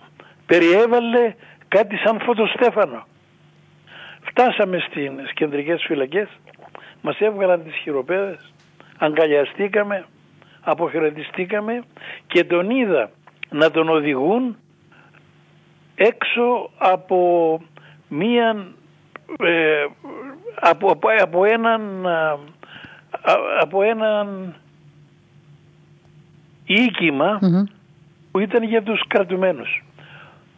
περιέβαλε 0.46 1.34
κάτι 1.68 1.96
σαν 1.96 2.20
φωτοστέφανο. 2.20 3.06
Φτάσαμε 4.20 4.78
στις 4.78 5.32
κεντρικές 5.34 5.84
φυλακές, 5.86 6.28
μας 7.02 7.18
έβγαλαν 7.20 7.64
τις 7.64 7.74
χειροπέδες, 7.74 8.52
αγκαλιαστήκαμε, 8.98 10.04
αποχαιρετιστήκαμε 10.60 11.82
και 12.26 12.44
τον 12.44 12.70
είδα 12.70 13.10
να 13.50 13.70
τον 13.70 13.88
οδηγούν 13.88 14.56
έξω 15.94 16.70
από 16.78 17.60
μία 18.08 18.66
ε, 19.38 19.84
από, 20.54 20.90
από, 20.90 21.08
από 21.20 21.44
έναν 21.44 22.06
από 23.60 23.82
έναν 23.82 24.54
που 28.30 28.38
ήταν 28.38 28.62
για 28.62 28.82
τους 28.82 29.06
κρατουμένους. 29.06 29.84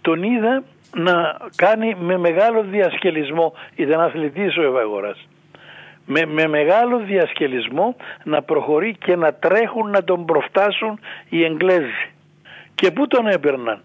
Τον 0.01 0.23
είδα 0.23 0.63
να 0.95 1.37
κάνει 1.57 1.95
με 1.95 2.19
μεγάλο 2.19 2.63
διασκελισμό, 2.63 3.53
ήταν 3.75 4.01
αθλητής 4.01 4.57
ο 4.57 4.63
Ευαγοράς, 4.63 5.29
με, 6.13 6.27
με 6.27 6.47
μεγάλο 6.47 6.99
διασκελισμό 6.99 7.97
να 8.25 8.43
προχωρεί 8.43 8.97
και 9.05 9.17
να 9.17 9.35
τρέχουν 9.35 9.91
να 9.91 10.05
τον 10.05 10.25
προφτάσουν 10.25 11.01
οι 11.29 11.45
Εγγλέζοι. 11.45 12.11
Και 12.75 12.91
πού 12.91 13.07
τον 13.07 13.27
έπαιρναν, 13.27 13.83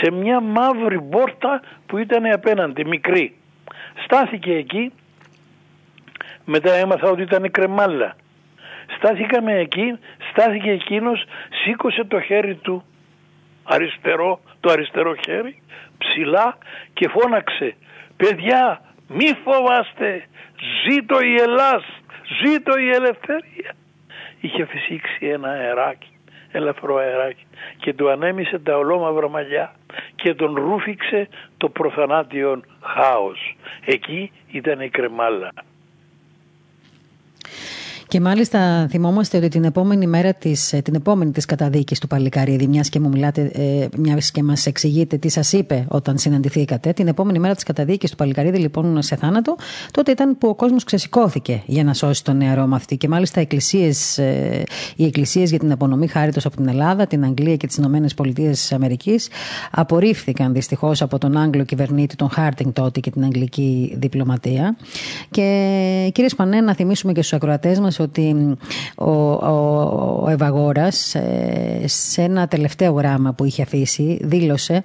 σε 0.00 0.10
μια 0.10 0.40
μαύρη 0.40 1.00
πόρτα 1.00 1.62
που 1.86 1.98
ήταν 1.98 2.32
απέναντι, 2.32 2.84
μικρή. 2.84 3.34
Στάθηκε 4.04 4.52
εκεί, 4.52 4.92
μετά 6.44 6.72
έμαθα 6.72 7.10
ότι 7.10 7.22
ήταν 7.22 7.50
κρεμάλα. 7.50 8.16
Στάθηκαμε 8.96 9.58
εκεί, 9.58 9.98
στάθηκε 10.30 10.70
εκείνος, 10.70 11.24
σήκωσε 11.64 12.04
το 12.04 12.20
χέρι 12.20 12.54
του 12.54 12.84
αριστερό, 13.64 14.40
το 14.60 14.70
αριστερό 14.70 15.14
χέρι 15.14 15.62
ψηλά 15.98 16.58
και 16.92 17.08
φώναξε 17.08 17.76
«Παιδιά 18.16 18.80
μη 19.08 19.32
φοβάστε, 19.44 20.24
ζήτω 20.84 21.20
η 21.20 21.34
Ελλάς, 21.34 21.84
ζήτω 22.42 22.78
η 22.78 22.90
ελευθερία». 22.90 23.74
Είχε 24.40 24.64
φυσήξει 24.64 25.26
ένα 25.26 25.48
αεράκι, 25.48 26.18
ελαφρό 26.52 26.96
αεράκι 26.96 27.46
και 27.76 27.94
του 27.94 28.10
ανέμισε 28.10 28.58
τα 28.58 28.76
ολόμαυρα 28.76 29.28
μαλλιά 29.28 29.74
και 30.14 30.34
τον 30.34 30.54
ρούφηξε 30.54 31.28
το 31.56 31.68
προθανάτιον 31.68 32.64
χάος. 32.80 33.56
Εκεί 33.84 34.32
ήταν 34.50 34.80
η 34.80 34.88
κρεμάλα. 34.88 35.52
Και 38.08 38.20
μάλιστα 38.20 38.86
θυμόμαστε 38.90 39.36
ότι 39.36 39.48
την 39.48 39.64
επόμενη 39.64 40.06
μέρα 40.06 40.34
της, 40.34 40.72
ε, 40.72 40.80
την 40.80 40.94
επόμενη 40.94 41.30
της 41.30 41.44
καταδίκης 41.44 41.98
του 41.98 42.06
Παλικαρίδη, 42.06 42.66
μιας 42.66 42.88
και 42.88 43.00
μου 43.00 43.08
μιλάτε, 43.08 43.50
ε, 43.54 43.86
μιας 43.96 44.30
και 44.30 44.42
μας 44.42 44.66
εξηγείτε 44.66 45.16
τι 45.16 45.28
σας 45.28 45.52
είπε 45.52 45.84
όταν 45.88 46.18
συναντηθήκατε, 46.18 46.92
την 46.92 47.06
επόμενη 47.06 47.38
μέρα 47.38 47.54
της 47.54 47.64
καταδίκης 47.64 48.10
του 48.10 48.16
Παλικαρίδη 48.16 48.58
λοιπόν 48.58 49.02
σε 49.02 49.16
θάνατο, 49.16 49.56
τότε 49.90 50.10
ήταν 50.10 50.38
που 50.38 50.48
ο 50.48 50.54
κόσμος 50.54 50.84
ξεσηκώθηκε 50.84 51.62
για 51.66 51.84
να 51.84 51.94
σώσει 51.94 52.24
τον 52.24 52.36
νεαρό 52.36 52.66
μαθητή 52.66 52.96
και 52.96 53.08
μάλιστα 53.08 53.40
εκκλησίες, 53.40 54.18
ε, 54.18 54.62
οι 54.96 55.04
εκκλησίες 55.04 55.50
για 55.50 55.58
την 55.58 55.72
απονομή 55.72 56.06
χάριτος 56.06 56.46
από 56.46 56.56
την 56.56 56.68
Ελλάδα, 56.68 57.06
την 57.06 57.24
Αγγλία 57.24 57.56
και 57.56 57.66
τις 57.66 57.76
Ηνωμένες 57.76 58.14
Πολιτείες 58.14 58.60
της 58.60 58.72
Αμερικής 58.72 59.28
απορρίφθηκαν 59.70 60.52
δυστυχώς 60.52 61.02
από 61.02 61.18
τον 61.18 61.36
Άγγλο 61.36 61.64
κυβερνήτη, 61.64 62.16
τον 62.16 62.30
Χάρτινγκ 62.30 62.72
τότε 62.72 63.00
και 63.00 63.10
την 63.10 63.24
Αγγλική 63.24 63.96
διπλωματία. 63.98 64.76
Και 65.30 66.10
κύριε 66.12 66.28
Σπανέ, 66.28 66.60
να 66.60 66.74
θυμίσουμε 66.74 67.12
και 67.12 67.20
στους 67.22 67.32
ακροατές 67.32 67.80
μας 67.80 67.93
ότι 68.00 68.56
ο, 68.96 69.10
ο, 69.10 70.22
ο 70.24 70.30
Ευαγόρας 70.30 71.14
ε, 71.14 71.82
σε 71.84 72.22
ένα 72.22 72.48
τελευταίο 72.48 72.92
γράμμα 72.92 73.32
που 73.32 73.44
είχε 73.44 73.62
αφήσει 73.62 74.18
δήλωσε 74.22 74.82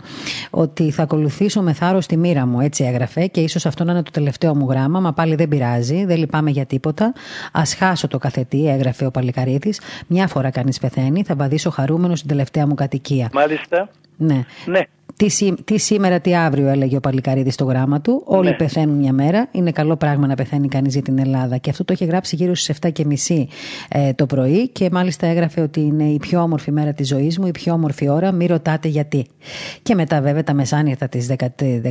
ότι 0.49 0.91
θα 0.91 1.03
ακολουθήσω 1.03 1.61
με 1.61 1.73
θάρρος 1.73 2.05
τη 2.05 2.17
μοίρα 2.17 2.45
μου, 2.45 2.59
έτσι 2.59 2.83
έγραφε 2.83 3.25
και 3.25 3.41
ίσως 3.41 3.65
αυτό 3.65 3.83
να 3.83 3.91
είναι 3.91 4.03
το 4.03 4.11
τελευταίο 4.11 4.55
μου 4.55 4.67
γράμμα, 4.69 4.99
μα 4.99 5.13
πάλι 5.13 5.35
δεν 5.35 5.47
πειράζει, 5.47 6.05
δεν 6.05 6.17
λυπάμαι 6.17 6.49
για 6.49 6.65
τίποτα. 6.65 7.13
Ας 7.51 7.75
χάσω 7.75 8.07
το 8.07 8.17
καθετή, 8.17 8.67
έγραφε 8.67 9.05
ο 9.05 9.11
Παλικαρίδης, 9.11 9.81
μια 10.07 10.27
φορά 10.27 10.49
κανείς 10.49 10.79
πεθαίνει, 10.79 11.23
θα 11.23 11.35
βαδίσω 11.35 11.69
χαρούμενος 11.69 12.17
στην 12.17 12.29
τελευταία 12.29 12.67
μου 12.67 12.73
κατοικία. 12.73 13.29
Μάλιστα. 13.33 13.89
Ναι. 14.17 14.45
Ναι. 14.65 14.81
Τι, 15.19 15.53
τι 15.63 15.79
σήμερα, 15.79 16.19
τι 16.19 16.35
αύριο, 16.35 16.67
έλεγε 16.67 16.95
ο 16.95 16.99
Παλικαρίδης 16.99 17.53
στο 17.53 17.65
γράμμα 17.65 18.01
του. 18.01 18.23
Όλοι 18.25 18.49
ναι. 18.49 18.55
πεθαίνουν 18.55 18.97
μια 18.97 19.13
μέρα. 19.13 19.47
Είναι 19.51 19.71
καλό 19.71 19.95
πράγμα 19.95 20.27
να 20.27 20.35
πεθαίνει 20.35 20.67
κανείς 20.67 20.93
για 20.93 21.01
την 21.01 21.19
Ελλάδα. 21.19 21.57
Και 21.57 21.69
αυτό 21.69 21.85
το 21.85 21.93
έχει 21.93 22.05
γράψει 22.05 22.35
γύρω 22.35 22.55
στις 22.55 22.79
7.30 22.81 23.43
ε, 23.89 24.13
το 24.13 24.25
πρωί. 24.25 24.69
Και 24.69 24.89
μάλιστα 24.91 25.27
έγραφε 25.27 25.61
ότι 25.61 25.79
είναι 25.79 26.03
η 26.03 26.17
πιο 26.17 26.41
όμορφη 26.41 26.71
μέρα 26.71 26.93
της 26.93 27.07
ζωής 27.07 27.39
μου, 27.39 27.47
η 27.47 27.51
πιο 27.51 27.73
όμορφη 27.73 28.09
ώρα. 28.09 28.31
Μην 28.31 28.47
ρωτάτε 28.47 28.87
γιατί. 28.87 29.27
Και 29.81 29.95
μετά, 29.95 30.21
βέβαια, 30.21 30.43
τα 30.43 30.53
μεσάνυχτα 30.53 31.07
της 31.07 31.35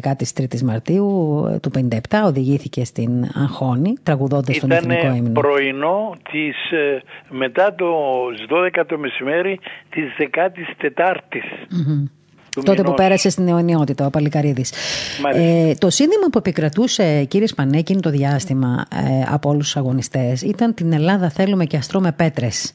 13η 0.03 0.61
Μαρτίου 0.65 1.07
ε, 1.53 1.59
του 1.59 1.71
57 1.75 1.99
οδηγήθηκε 2.25 2.85
στην 2.85 3.25
Αγχώνη, 3.35 3.95
τραγουδώντας 4.03 4.59
τον 4.59 4.71
εθνικό 4.71 5.15
ύμνο. 5.15 5.41
πρωινό 5.41 6.13
της, 6.31 6.71
ε, 6.71 7.03
μετά 7.29 7.75
το 7.75 7.87
12 8.49 8.85
το 8.87 8.99
μεσημέρι 8.99 9.59
της 9.91 10.05
14η. 10.19 11.37
Mm-hmm. 11.37 12.18
Τότε 12.65 12.83
που 12.83 12.95
πέρασε 12.95 13.31
στην 13.31 13.49
αιωνιότητα 13.49 14.07
ο 14.07 14.11
Παλικαρίδης. 14.11 14.73
Ε, 15.35 15.75
το 15.75 15.91
σύνδημα 15.91 16.27
που 16.33 16.39
επικρατούσε, 16.39 17.25
κύριε 17.25 17.47
Σπανέ, 17.47 17.79
εκείνο 17.79 18.01
το 18.01 18.11
διάστημα 18.11 18.87
ε, 18.95 19.25
από 19.29 19.49
όλους 19.49 19.65
τους 19.65 19.77
αγωνιστές 19.77 20.43
ήταν 20.43 20.75
την 20.75 20.93
Ελλάδα 20.93 21.31
θέλουμε 21.31 21.65
και 21.65 21.77
αστρώμε 21.77 22.13
πέτρες. 22.13 22.73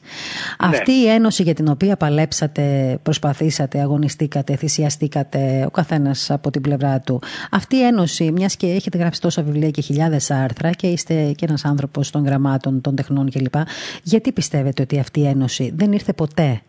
Ναι. 0.60 0.68
Αυτή 0.68 0.92
η 0.92 1.08
ένωση 1.08 1.42
για 1.42 1.54
την 1.54 1.68
οποία 1.68 1.96
παλέψατε, 1.96 2.98
προσπαθήσατε, 3.02 3.80
αγωνιστήκατε, 3.80 4.56
θυσιαστήκατε, 4.56 5.64
ο 5.66 5.70
καθένας 5.70 6.30
από 6.30 6.50
την 6.50 6.60
πλευρά 6.60 7.00
του. 7.00 7.22
Αυτή 7.50 7.76
η 7.76 7.82
ένωση, 7.82 8.32
μιας 8.32 8.56
και 8.56 8.66
έχετε 8.66 8.98
γράψει 8.98 9.20
τόσα 9.20 9.42
βιβλία 9.42 9.70
και 9.70 9.80
χιλιάδες 9.80 10.30
άρθρα 10.30 10.70
και 10.70 10.86
είστε 10.86 11.32
και 11.36 11.44
ένας 11.44 11.64
άνθρωπος 11.64 12.10
των 12.10 12.24
γραμμάτων, 12.24 12.80
των 12.80 12.94
τεχνών 12.94 13.30
κλπ. 13.30 13.54
Γιατί 14.02 14.32
πιστεύετε 14.32 14.82
ότι 14.82 14.98
αυτή 14.98 15.20
η 15.20 15.26
ένωση 15.26 15.72
δεν 15.76 15.92
ήρθε 15.92 16.12
ποτέ 16.12 16.60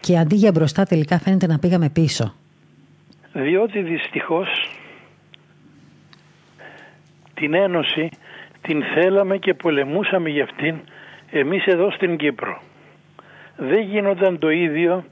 και 0.00 0.18
αντί 0.18 0.34
για 0.34 0.52
μπροστά 0.52 0.84
τελικά 0.84 1.18
φαίνεται 1.18 1.46
να 1.46 1.58
πήγαμε 1.58 1.88
πίσω; 1.88 2.34
Διότι 3.32 3.82
δυστυχώς 3.82 4.48
την 7.34 7.54
Ένωση 7.54 8.08
την 8.62 8.82
θέλαμε 8.82 9.36
και 9.36 9.54
πολεμούσαμε 9.54 10.28
για 10.28 10.44
αυτήν 10.44 10.76
εμείς 11.30 11.64
εδώ 11.64 11.90
στην 11.90 12.16
Κύπρο. 12.16 12.62
Δεν 13.56 13.80
γίνονταν 13.80 14.38
το 14.38 14.50
ίδιο 14.50 15.04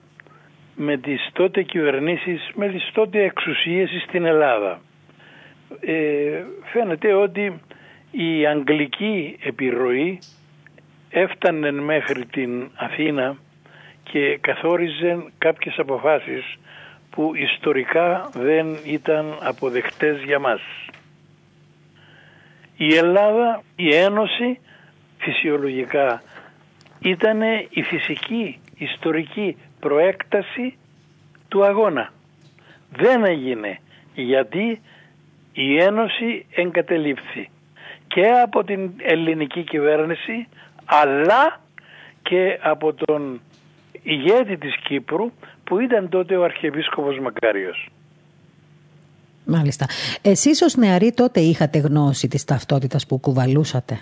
με 0.74 0.96
τις 0.96 1.30
τότε 1.32 1.62
κυβερνήσεις, 1.62 2.50
με 2.54 2.68
τις 2.68 2.90
τότε 2.92 3.22
εξουσίες 3.24 3.90
στην 4.06 4.24
Ελλάδα. 4.24 4.80
Ε, 5.80 6.42
φαίνεται 6.72 7.12
ότι 7.12 7.60
η 8.10 8.46
αγγλική 8.46 9.38
επιρροή 9.42 10.18
έφτανε 11.10 11.70
μέχρι 11.72 12.26
την 12.26 12.70
Αθήνα 12.74 13.36
και 14.02 14.38
καθόριζε 14.40 15.24
κάποιες 15.38 15.78
αποφάσεις 15.78 16.58
που 17.18 17.32
ιστορικά 17.34 18.30
δεν 18.32 18.76
ήταν 18.84 19.38
αποδεκτές 19.40 20.22
για 20.22 20.38
μας. 20.38 20.60
Η 22.76 22.94
Ελλάδα, 22.94 23.62
η 23.76 23.94
Ένωση 23.94 24.58
φυσιολογικά 25.18 26.22
ήταν 27.00 27.40
η 27.70 27.82
φυσική 27.82 28.60
ιστορική 28.76 29.56
προέκταση 29.80 30.78
του 31.48 31.64
αγώνα. 31.64 32.12
Δεν 32.92 33.24
έγινε 33.24 33.78
γιατί 34.14 34.80
η 35.52 35.76
Ένωση 35.78 36.46
εγκατελείφθη 36.54 37.50
και 38.06 38.26
από 38.42 38.64
την 38.64 38.90
ελληνική 39.02 39.62
κυβέρνηση 39.62 40.48
αλλά 40.84 41.60
και 42.22 42.58
από 42.62 42.94
τον 42.94 43.40
ηγέτη 44.02 44.56
της 44.56 44.76
Κύπρου 44.76 45.32
που 45.68 45.78
ήταν 45.78 46.08
τότε 46.08 46.36
ο 46.36 46.44
Αρχιεπίσκοπος 46.44 47.18
Μακάριος. 47.18 47.88
Μάλιστα. 49.44 49.86
Εσείς 50.22 50.62
ως 50.62 50.76
νεαροί 50.76 51.12
τότε 51.12 51.40
είχατε 51.40 51.78
γνώση 51.78 52.28
της 52.28 52.44
ταυτότητας 52.44 53.06
που 53.06 53.18
κουβαλούσατε; 53.18 54.00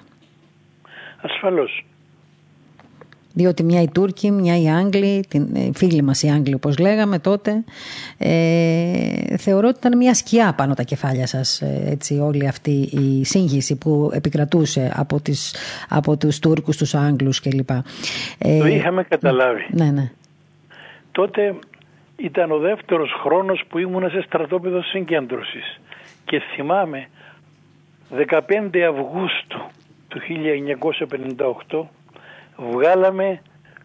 Ασφαλώς. 1.20 1.84
Διότι 3.32 3.62
μια 3.62 3.82
οι 3.82 3.88
Τούρκοι, 3.88 4.30
μια 4.30 4.60
οι 4.60 4.70
Άγγλοι, 4.70 5.24
την, 5.28 5.48
ε, 5.54 5.70
φίλοι 5.74 6.02
μας 6.02 6.22
οι 6.22 6.28
Άγγλοι 6.28 6.54
όπως 6.54 6.78
λέγαμε 6.78 7.18
τότε, 7.18 7.64
ε, 8.18 9.36
θεωρώ 9.36 9.68
ότι 9.68 9.78
ήταν 9.78 9.96
μια 9.96 10.14
σκιά 10.14 10.54
πάνω 10.56 10.74
τα 10.74 10.82
κεφάλια 10.82 11.26
σας 11.26 11.60
ε, 11.60 11.82
έτσι, 11.86 12.18
όλη 12.18 12.46
αυτή 12.46 12.70
η 12.92 13.24
σύγχυση 13.24 13.76
που 13.76 14.10
επικρατούσε 14.14 14.92
από, 14.96 15.20
τις, 15.20 15.54
από 15.88 16.16
τους 16.16 16.38
Τούρκους, 16.38 16.76
τους 16.76 16.94
Άγγλους 16.94 17.40
κλπ. 17.40 17.70
Ε, 18.38 18.58
Το 18.58 18.66
είχαμε 18.66 19.02
καταλάβει. 19.02 19.66
Ναι, 19.70 19.90
ναι. 19.90 20.10
Τότε 21.16 21.58
ήταν 22.16 22.50
ο 22.50 22.58
δεύτερος 22.58 23.12
χρόνος 23.22 23.62
που 23.68 23.78
ήμουν 23.78 24.10
σε 24.10 24.20
στρατόπεδο 24.20 24.82
συγκέντρωσης 24.82 25.80
και 26.24 26.38
θυμάμαι 26.38 27.08
15 28.30 28.78
Αυγούστου 28.78 29.58
του 30.08 30.20
1958 31.68 31.82
βγάλαμε 32.56 33.42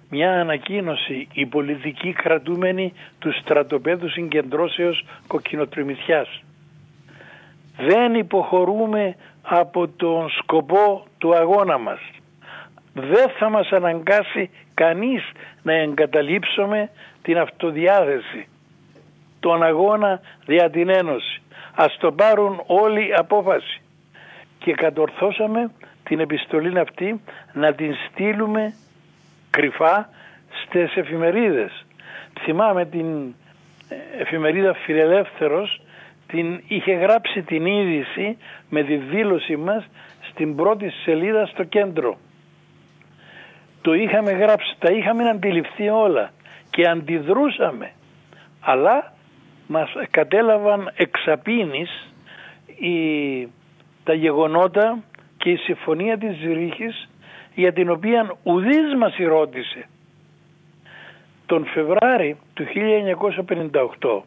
μια 0.09 0.39
ανακοίνωση 0.39 1.27
η 1.33 1.45
πολιτική 1.45 2.13
κρατούμενη 2.13 2.93
του 3.19 3.33
στρατοπέδου 3.33 4.09
συγκεντρώσεως 4.09 5.05
κοκκινοτριμηθιάς. 5.27 6.43
Δεν 7.77 8.15
υποχωρούμε 8.15 9.15
από 9.41 9.87
τον 9.87 10.29
σκοπό 10.29 11.05
του 11.17 11.35
αγώνα 11.35 11.77
μας. 11.77 11.99
Δεν 12.93 13.29
θα 13.39 13.49
μας 13.49 13.69
αναγκάσει 13.71 14.49
κανείς 14.73 15.23
να 15.61 15.73
εγκαταλείψουμε 15.73 16.89
την 17.21 17.37
αυτοδιάθεση, 17.37 18.47
τον 19.39 19.63
αγώνα 19.63 20.21
δια 20.45 20.69
την 20.69 20.89
Ένωση. 20.89 21.41
Ας 21.75 21.97
το 21.97 22.11
πάρουν 22.11 22.63
όλοι 22.65 23.13
απόφαση. 23.15 23.81
Και 24.59 24.73
κατορθώσαμε 24.73 25.71
την 26.03 26.19
επιστολή 26.19 26.79
αυτή 26.79 27.21
να 27.53 27.73
την 27.73 27.95
στείλουμε 28.09 28.73
κρυφά 29.49 30.09
στις 30.65 30.95
εφημερίδες. 30.95 31.85
Θυμάμαι 32.39 32.85
την 32.85 33.35
εφημερίδα 34.19 34.73
Φιλελεύθερος 34.73 35.81
την 36.27 36.61
είχε 36.67 36.93
γράψει 36.93 37.41
την 37.41 37.65
είδηση 37.65 38.37
με 38.69 38.83
τη 38.83 38.95
δήλωση 38.95 39.57
μας 39.57 39.85
στην 40.29 40.55
πρώτη 40.55 40.89
σελίδα 40.89 41.45
στο 41.45 41.63
κέντρο. 41.63 42.17
Το 43.81 43.93
είχαμε 43.93 44.31
γράψει, 44.31 44.75
τα 44.79 44.91
είχαμε 44.91 45.29
αντιληφθεί 45.29 45.89
όλα 45.89 46.31
και 46.71 46.87
αντιδρούσαμε. 46.87 47.91
Αλλά 48.61 49.13
μας 49.67 49.89
κατέλαβαν 50.11 50.91
εξαπίνης 50.95 52.13
η, 52.79 52.97
τα 54.03 54.13
γεγονότα 54.13 55.03
και 55.37 55.49
η 55.49 55.55
συμφωνία 55.55 56.17
της 56.17 56.37
Ζηρίχης 56.37 57.09
για 57.55 57.73
την 57.73 57.89
οποία 57.89 58.35
ουδής 58.43 58.95
μας 58.97 59.15
ρώτησε. 59.27 59.85
Τον 61.45 61.65
Φεβράρι 61.65 62.37
του 62.53 62.65
1958 64.01 64.21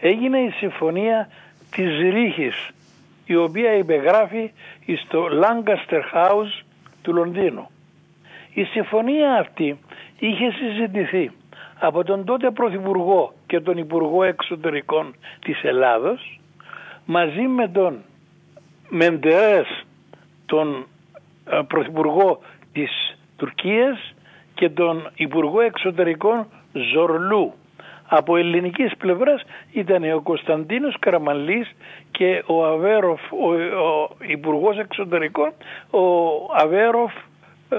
έγινε 0.00 0.38
η 0.38 0.50
συμφωνία 0.50 1.28
της 1.70 1.94
Ζηρίχης 1.96 2.70
η 3.26 3.36
οποία 3.36 3.72
υπεγράφει 3.72 4.50
στο 5.04 5.28
Lancaster 5.42 6.00
House 6.14 6.64
του 7.02 7.12
Λονδίνου. 7.12 7.70
Η 8.56 8.64
συμφωνία 8.64 9.34
αυτή 9.34 9.78
είχε 10.18 10.50
συζητηθεί 10.50 11.30
από 11.78 12.04
τον 12.04 12.24
τότε 12.24 12.50
Πρωθυπουργό 12.50 13.32
και 13.46 13.60
τον 13.60 13.76
Υπουργό 13.76 14.22
Εξωτερικών 14.22 15.14
της 15.40 15.64
Ελλάδος 15.64 16.40
μαζί 17.04 17.40
με 17.40 17.68
τον 17.68 17.98
Μεντερές 18.88 19.84
τον 20.46 20.86
ε, 21.50 21.60
Πρωθυπουργό 21.68 22.38
της 22.72 23.18
Τουρκίας 23.36 24.14
και 24.54 24.70
τον 24.70 25.10
Υπουργό 25.14 25.60
Εξωτερικών 25.60 26.46
Ζορλού. 26.92 27.52
Από 28.08 28.36
ελληνικής 28.36 28.96
πλευράς 28.96 29.42
ήταν 29.72 30.12
ο 30.12 30.20
Κωνσταντίνος 30.20 30.96
Καραμαλής 30.98 31.74
και 32.10 32.42
ο 32.46 32.64
Αβέροφ, 32.64 33.20
ο, 33.32 33.52
ο 33.88 34.08
Υπουργός 34.26 34.78
Εξωτερικών, 34.78 35.52
ο 35.90 36.00
Αβέροφ, 36.54 37.12
ε, 37.68 37.76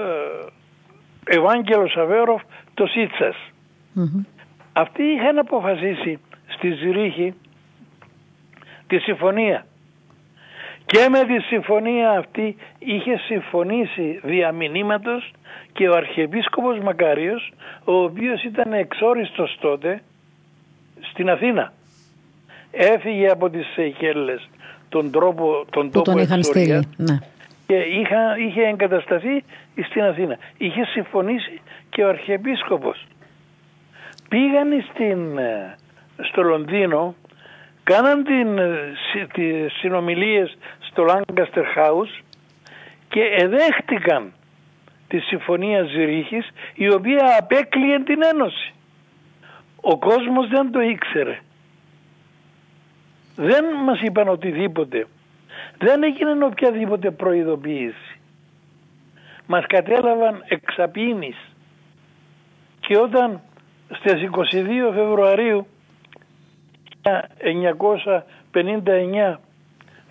Ευάγγελος 1.28 1.96
Αβέροφ, 1.96 2.42
το 2.74 2.86
σιτσας 2.86 3.36
Αυτοί 4.72 5.02
είχαν 5.02 5.38
αποφασίσει 5.38 6.18
στη 6.46 6.70
Ζηρίχη 6.70 7.34
τη 8.86 8.98
συμφωνία 8.98 9.66
και 10.86 11.08
με 11.08 11.24
τη 11.24 11.42
συμφωνία 11.42 12.10
αυτή 12.10 12.56
είχε 12.78 13.16
συμφωνήσει 13.16 14.20
δια 14.22 14.54
και 15.72 15.88
ο 15.88 15.96
Αρχιεπίσκοπος 15.96 16.78
Μακάριος 16.78 17.52
ο 17.84 17.92
οποίος 17.92 18.42
ήταν 18.42 18.72
εξόριστος 18.72 19.56
τότε 19.60 20.02
στην 21.00 21.30
Αθήνα. 21.30 21.72
Έφυγε 22.70 23.28
από 23.28 23.50
τις 23.50 23.66
Σεϊχέλες 23.74 24.48
τον 24.88 25.10
τρόπο 25.10 25.64
τον 25.70 25.90
που 25.90 26.02
τον 26.02 26.18
είχαν 26.18 26.42
στείλει. 26.42 26.88
Ναι. 26.96 27.18
Και 27.68 27.76
είχα, 27.76 28.38
είχε 28.38 28.62
εγκατασταθεί 28.62 29.44
στην 29.88 30.02
Αθήνα. 30.02 30.38
Είχε 30.56 30.84
συμφωνήσει 30.84 31.60
και 31.90 32.04
ο 32.04 32.08
Αρχιεπίσκοπος. 32.08 33.06
Πήγαν 34.28 34.84
στην 34.92 35.38
ε, 35.38 35.76
στο 36.22 36.42
Λονδίνο 36.42 37.14
κάναν 37.82 38.24
την, 38.24 38.58
ε, 38.58 38.94
τις 39.32 39.72
συνομιλίες 39.72 40.58
στο 40.78 41.06
Lancaster 41.08 41.64
House 41.76 42.22
και 43.08 43.20
εδέχτηκαν 43.20 44.32
τη 45.08 45.18
Συμφωνία 45.18 45.82
Ζηρίχης 45.82 46.50
η 46.74 46.92
οποία 46.92 47.36
απέκλειε 47.38 47.98
την 48.02 48.22
Ένωση. 48.22 48.72
Ο 49.80 49.98
κόσμος 49.98 50.48
δεν 50.48 50.70
το 50.70 50.80
ήξερε. 50.80 51.38
Δεν 53.36 53.64
μας 53.84 54.00
είπαν 54.00 54.28
οτιδήποτε. 54.28 55.06
Δεν 55.78 56.02
έγινε 56.02 56.44
οποιαδήποτε 56.44 57.10
προειδοποίηση. 57.10 58.18
Μας 59.46 59.66
κατέλαβαν 59.66 60.44
εξαπίνης. 60.48 61.36
Και 62.80 62.98
όταν 62.98 63.40
στις 63.90 64.22
22 64.22 64.92
Φεβρουαρίου 64.94 65.66
1959 67.02 69.40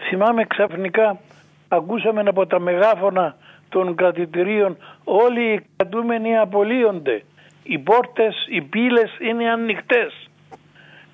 θυμάμαι 0.10 0.46
ξαφνικά 0.46 1.20
ακούσαμε 1.68 2.22
από 2.26 2.48
τα 2.48 2.60
μεγάφωνα 2.60 3.36
των 3.70 3.96
κρατητηρίων 3.96 4.78
όλοι 5.04 5.54
οι 5.54 5.66
κρατούμενοι 5.76 6.38
απολύονται. 6.38 7.24
Οι 7.64 7.78
πόρτες, 7.78 8.46
οι 8.50 8.62
πύλες 8.62 9.18
είναι 9.20 9.50
ανοιχτές. 9.50 10.30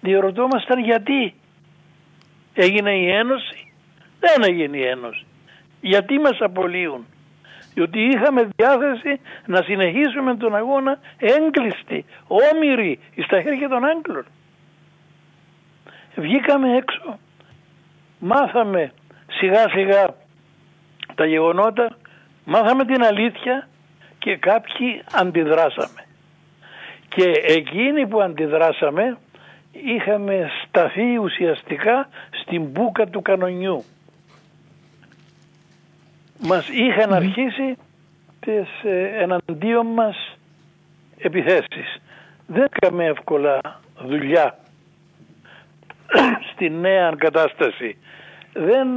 Διερωτώμασταν 0.02 0.80
γιατί. 0.80 1.34
Έγινε 2.54 2.92
η 2.92 3.10
Ένωση. 3.10 3.73
Δεν 4.26 4.44
έγινε 4.44 4.78
η 4.78 4.86
Ένωση. 4.86 5.26
Γιατί 5.82 6.20
μας 6.20 6.38
απολύουν; 6.40 7.06
Διότι 7.74 8.00
είχαμε 8.00 8.50
διάθεση 8.56 9.20
να 9.46 9.62
συνεχίσουμε 9.62 10.36
τον 10.36 10.56
αγώνα 10.56 11.00
έγκλειστοι, 11.18 12.06
όμοιροι, 12.28 13.00
στα 13.26 13.42
χέρια 13.42 13.70
των 13.70 13.86
Άγγλων. 13.86 14.26
Βγήκαμε 16.16 16.76
έξω, 16.78 17.20
μάθαμε 18.20 18.92
σιγά 19.28 19.70
σιγά 19.70 20.16
τα 21.16 21.26
γεγονότα, 21.26 21.98
μάθαμε 22.46 22.86
την 22.86 23.04
αλήθεια 23.04 23.68
και 24.20 24.38
κάποιοι 24.38 25.04
αντιδράσαμε. 25.14 26.06
Και 27.10 27.32
εκείνοι 27.48 28.08
που 28.08 28.22
αντιδράσαμε 28.22 29.18
είχαμε 29.72 30.50
σταθεί 30.68 31.18
ουσιαστικά 31.18 32.10
στην 32.42 32.64
μπούκα 32.64 33.06
του 33.08 33.22
κανονιού. 33.22 33.84
Μας 36.46 36.70
είχαν 36.70 37.14
αρχίσει 37.14 37.78
τις 38.40 38.84
ε, 38.84 39.22
εναντίον 39.22 39.86
μας 39.86 40.38
επιθέσεις. 41.18 42.02
Δεν 42.48 42.68
έκαμε 42.72 43.06
εύκολα 43.06 43.60
δουλειά 44.06 44.58
στη 46.54 46.70
νέα 46.70 47.14
κατάσταση. 47.18 47.98
Δεν 48.54 48.88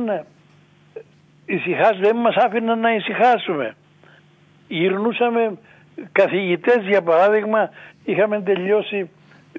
ησυχάς, 1.47 1.99
δεν 1.99 2.17
μας 2.17 2.35
άφηναν 2.37 2.79
να 2.81 2.95
ησυχάσουμε. 2.95 3.77
Γυρνούσαμε 4.69 5.59
καθηγητές 6.13 6.87
για 6.87 7.03
παράδειγμα, 7.03 7.71
είχαμε 8.05 8.41
τελειώσει 8.41 9.11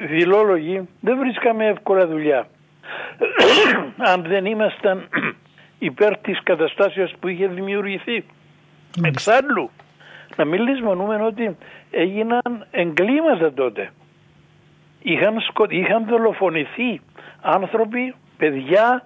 φιλόλογοι, 0.07 0.87
δεν 1.01 1.17
βρίσκαμε 1.17 1.65
εύκολα 1.65 2.07
δουλειά. 2.07 2.47
Αν 4.11 4.21
δεν 4.21 4.45
ήμασταν 4.45 5.07
υπέρ 5.79 6.17
της 6.17 6.43
καταστάσεως 6.43 7.13
που 7.19 7.27
είχε 7.27 7.47
δημιουργηθεί. 7.47 8.23
Εξάλλου, 9.03 9.69
να 10.35 10.45
μην 10.45 10.61
λησμονούμε 10.61 11.15
ότι 11.15 11.57
έγιναν 11.91 12.67
εγκλήματα 12.71 13.53
τότε. 13.53 13.91
Είχαν, 15.01 15.39
σκο... 15.39 15.65
είχαν 15.69 16.05
δολοφονηθεί 16.05 17.01
άνθρωποι, 17.41 18.15
παιδιά, 18.37 19.03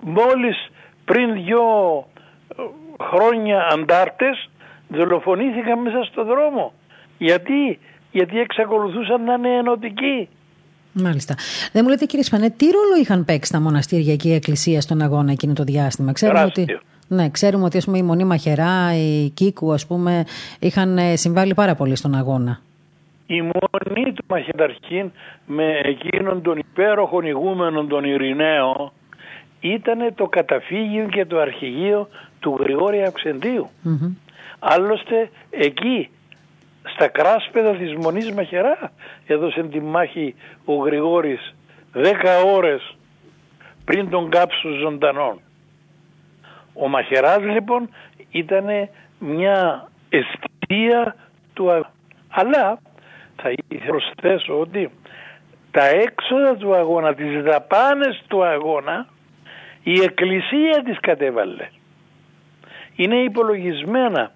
μόλις 0.00 0.70
πριν 1.04 1.32
δυο 1.32 1.62
ε, 2.56 2.62
χρόνια 3.02 3.68
αντάρτες 3.72 4.50
δολοφονήθηκαν 4.88 5.78
μέσα 5.78 6.04
στο 6.04 6.24
δρόμο. 6.24 6.72
Γιατί, 7.18 7.78
γιατί 8.10 8.40
εξακολουθούσαν 8.40 9.24
να 9.24 9.34
είναι 9.34 9.56
ενωτικοί. 9.56 10.28
Μάλιστα. 11.02 11.34
Δεν 11.72 11.82
μου 11.84 11.90
λέτε 11.90 12.04
κύριε 12.04 12.24
Σπανέ, 12.24 12.50
τι 12.50 12.64
ρόλο 12.64 13.00
είχαν 13.00 13.24
παίξει 13.24 13.52
τα 13.52 13.60
μοναστήρια 13.60 14.16
και 14.16 14.28
η 14.28 14.34
Εκκλησία 14.34 14.80
στον 14.80 15.02
αγώνα 15.02 15.30
εκείνο 15.32 15.52
το 15.52 15.64
διάστημα; 15.64 16.12
Ξέρουμε 16.12 16.42
ότι, 16.42 16.78
ναι, 17.08 17.30
ξέρουμε 17.30 17.64
ότι 17.64 17.76
ας 17.76 17.84
πούμε, 17.84 17.98
η 17.98 18.02
Μονή 18.02 18.24
Μαχερά, 18.24 18.94
η 18.96 19.28
Κίκου 19.28 19.72
ας 19.72 19.86
πούμε, 19.86 20.24
είχαν 20.58 20.98
ε, 20.98 21.16
συμβάλει 21.16 21.54
πάρα 21.54 21.74
πολύ 21.74 21.96
στον 21.96 22.14
αγώνα. 22.14 22.60
Η 23.26 23.40
Μονή 23.40 24.12
του 24.12 24.24
Μαχενταρχήν 24.28 25.10
με 25.46 25.80
εκείνον 25.84 26.42
τον 26.42 26.58
υπέροχων 26.58 27.24
ηγούμενων 27.24 27.88
τον 27.88 28.04
Ειρηναίο 28.04 28.92
ήταν 29.60 30.14
το 30.14 30.26
καταφύγιο 30.26 31.06
και 31.10 31.24
το 31.24 31.38
αρχηγείο 31.38 32.08
του 32.40 32.56
Γρηγόρη 32.60 33.02
Αυξεντίου. 33.02 33.68
Άλλωστε 34.58 35.30
εκεί 35.50 36.08
στα 36.84 37.08
κράσπεδα 37.08 37.76
της 37.76 37.94
Μονής 37.94 38.32
Μαχερά 38.32 38.92
έδωσε 39.26 39.62
τη 39.62 39.80
μάχη 39.80 40.34
ο 40.64 40.74
Γρηγόρης 40.74 41.54
δέκα 41.92 42.40
ώρες 42.40 42.96
πριν 43.84 44.10
τον 44.10 44.30
κάψου 44.30 44.68
ζωντανών. 44.68 45.40
Ο 46.74 46.88
Μαχεράς 46.88 47.42
λοιπόν 47.42 47.88
ήταν 48.30 48.66
μια 49.18 49.88
αιστεία 50.08 51.16
του 51.54 51.70
αγώνα. 51.70 51.92
Αλλά 52.28 52.78
θα 53.36 53.50
ήθελα 53.50 53.84
προσθέσω 53.86 54.60
ότι 54.60 54.90
τα 55.70 55.84
έξοδα 55.86 56.56
του 56.56 56.74
αγώνα, 56.74 57.14
τις 57.14 57.42
δαπάνες 57.42 58.22
του 58.28 58.44
αγώνα 58.44 59.06
η 59.82 60.00
εκκλησία 60.02 60.82
τις 60.84 61.00
κατέβαλε. 61.00 61.68
Είναι 62.96 63.16
υπολογισμένα 63.16 64.32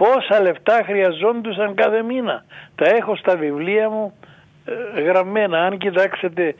πόσα 0.00 0.40
λεφτά 0.40 0.82
χρειαζόντουσαν 0.84 1.74
κάθε 1.74 2.02
μήνα. 2.02 2.44
Τα 2.74 2.88
έχω 2.88 3.16
στα 3.16 3.36
βιβλία 3.36 3.90
μου 3.90 4.12
ε, 4.96 5.00
γραμμένα. 5.00 5.58
Αν 5.58 5.78
κοιτάξετε 5.78 6.54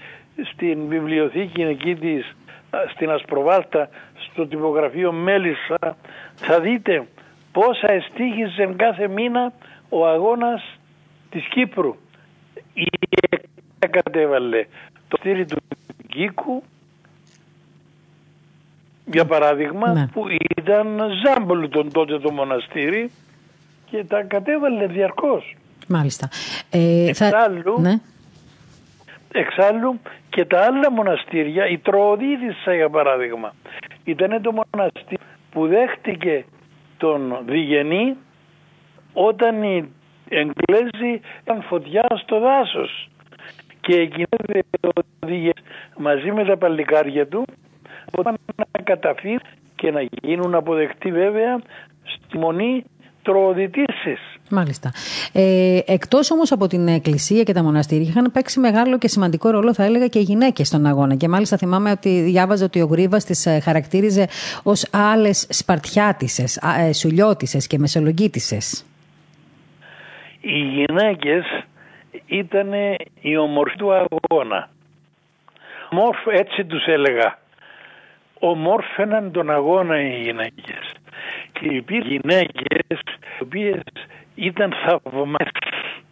στην 0.53 0.89
βιβλιοθήκη 0.89 1.63
εκεί 1.63 1.95
της, 1.95 2.37
στην 2.95 3.11
Ασπροβάλτα, 3.11 3.89
στο 4.31 4.47
τυπογραφείο 4.47 5.13
Μέλισσα, 5.13 5.97
θα 6.35 6.61
δείτε 6.61 7.07
πόσα 7.53 7.93
εστίχησε 7.93 8.75
κάθε 8.77 9.09
μήνα 9.09 9.53
ο 9.89 10.07
αγώνας 10.07 10.79
της 11.31 11.45
Κύπρου. 11.49 11.97
Η 12.75 12.87
κατέβαλε 13.91 14.67
το 15.09 15.17
στήρι 15.19 15.45
του 15.45 15.57
Κίκου, 16.09 16.63
για 19.05 19.25
παράδειγμα, 19.25 19.93
ναι. 19.93 20.07
που 20.07 20.25
ήταν 20.57 21.01
Ζάμπολτον 21.25 21.93
τότε 21.93 22.19
το 22.19 22.31
μοναστήρι 22.33 23.11
και 23.91 24.05
τα 24.05 24.23
κατέβαλε 24.23 24.87
διαρκώς. 24.87 25.57
Μάλιστα. 25.89 26.29
Ε, 26.71 27.09
εξάλλου, 27.09 27.81
ναι. 27.81 27.95
εξάλλου 29.33 30.01
και 30.31 30.45
τα 30.45 30.61
άλλα 30.61 30.93
μοναστήρια, 30.93 31.67
η 31.69 31.79
Τροοδίδισσα 31.79 32.75
για 32.75 32.91
παράδειγμα, 32.91 33.55
ήταν 34.05 34.43
το 34.43 34.53
μοναστήρι 34.53 35.19
που 35.51 35.67
δέχτηκε 35.67 36.45
τον 36.97 37.39
Διγενή 37.47 38.17
όταν 39.13 39.63
οι 39.63 39.93
Εγγλέζοι 40.29 41.21
ήταν 41.43 41.63
φωτιά 41.63 42.07
στο 42.23 42.41
δάσος 42.41 43.09
και 43.81 43.95
εκείνη 43.95 44.27
ο 44.81 44.89
Διγενής 45.27 45.63
μαζί 45.97 46.33
με 46.33 46.45
τα 46.45 46.57
παλικάρια 46.57 47.27
του 47.27 47.45
όταν 48.19 48.35
να 48.57 48.83
καταφύγουν 48.83 49.41
και 49.77 49.91
να 49.91 50.01
γίνουν 50.23 50.55
αποδεκτοί 50.55 51.11
βέβαια 51.13 51.61
στη 52.03 52.39
μονή 52.39 52.85
τροοδητήσεις. 53.23 54.21
Μάλιστα. 54.51 54.91
Ε, 55.33 55.79
εκτός 55.87 56.31
όμως 56.31 56.53
από 56.53 56.67
την 56.67 56.89
εκκλησία 56.89 57.43
και 57.43 57.53
τα 57.53 57.63
μοναστήρια 57.63 58.09
είχαν 58.09 58.31
παίξει 58.33 58.61
μεγάλο 58.61 58.99
και 58.99 59.09
σημαντικό 59.09 59.51
ρόλο 59.51 59.75
θα 59.75 59.85
έλεγα 59.85 60.07
και 60.07 60.19
οι 60.19 60.23
γυναίκες 60.23 60.67
στον 60.67 60.87
αγώνα 60.87 61.15
και 61.15 61.29
μάλιστα 61.29 61.57
θυμάμαι 61.57 61.91
ότι 61.91 62.21
διάβαζα 62.21 62.65
ότι 62.65 62.81
ο 62.81 62.87
Γρίβας 62.87 63.25
τις 63.25 63.47
ε, 63.47 63.61
χαρακτήριζε 63.61 64.27
ως 64.63 64.87
άλλες 64.93 65.47
σπαρτιάτισες, 65.51 66.57
ε, 66.57 66.93
σουλιώτισες 66.93 67.67
και 67.67 67.79
μεσολογγίτισες. 67.79 68.85
Οι 70.41 70.59
γυναίκες 70.59 71.45
ήταν 72.27 72.73
η 73.21 73.37
ομορφή 73.37 73.77
του 73.77 73.93
αγώνα. 73.93 74.71
Μόρφ 75.91 76.27
έτσι 76.27 76.65
τους 76.65 76.87
έλεγα. 76.87 77.39
Ομόρφαιναν 78.39 79.33
τον 79.33 79.51
αγώνα 79.51 80.01
οι 80.01 80.21
γυναίκες 80.23 80.95
και 81.61 81.69
υπήρχαν 81.75 82.11
γυναίκες 82.11 82.99
οι 83.39 83.43
οποίες 83.43 83.83
ήταν 84.35 84.73
θαυμασίες. 84.85 86.03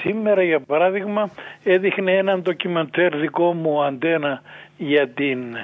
Σήμερα 0.00 0.42
για 0.42 0.60
παράδειγμα 0.60 1.30
έδειχνε 1.64 2.12
έναν 2.12 2.42
ντοκιμαντέρ 2.42 3.16
δικό 3.16 3.52
μου 3.52 3.84
αντένα 3.84 4.42
για 4.76 5.08
την 5.08 5.56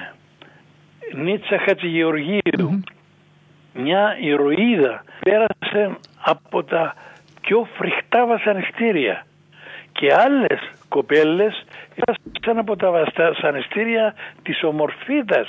Νίτσα 1.13 1.57
Χατζηγεωργίου. 1.57 2.83
Μια 3.73 4.17
ηρωίδα 4.21 5.03
πέρασε 5.19 5.97
από 6.21 6.63
τα 6.63 6.95
πιο 7.41 7.67
φρικτά 7.77 8.25
βασανιστήρια 8.25 9.25
και 9.91 10.13
άλλες 10.13 10.59
κοπέλες 10.89 11.65
ήταν 12.35 12.57
από 12.57 12.75
τα 12.75 12.91
βασανιστήρια 12.91 14.13
της 14.43 14.63
ομορφίτας. 14.63 15.47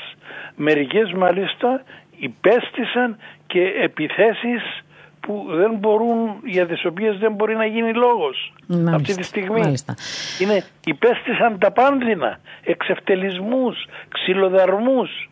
Μερικές 0.56 1.12
μάλιστα 1.12 1.82
υπέστησαν 2.18 3.16
και 3.46 3.60
επιθέσεις 3.82 4.84
που 5.20 5.46
δεν 5.48 5.76
μπορούν, 5.78 6.40
για 6.44 6.66
τις 6.66 6.84
οποίες 6.84 7.16
δεν 7.18 7.32
μπορεί 7.32 7.56
να 7.56 7.66
γίνει 7.66 7.92
λόγος 7.92 8.52
αυτή 8.94 9.14
τη 9.14 9.22
στιγμή. 9.22 9.60
Μάλιστα. 9.60 9.94
Είναι, 10.40 10.64
υπέστησαν 10.84 11.58
τα 11.58 11.70
πάνδυνα, 11.70 12.38
εξευτελισμούς, 12.64 13.86
ξυλοδαρμούς. 14.08 15.30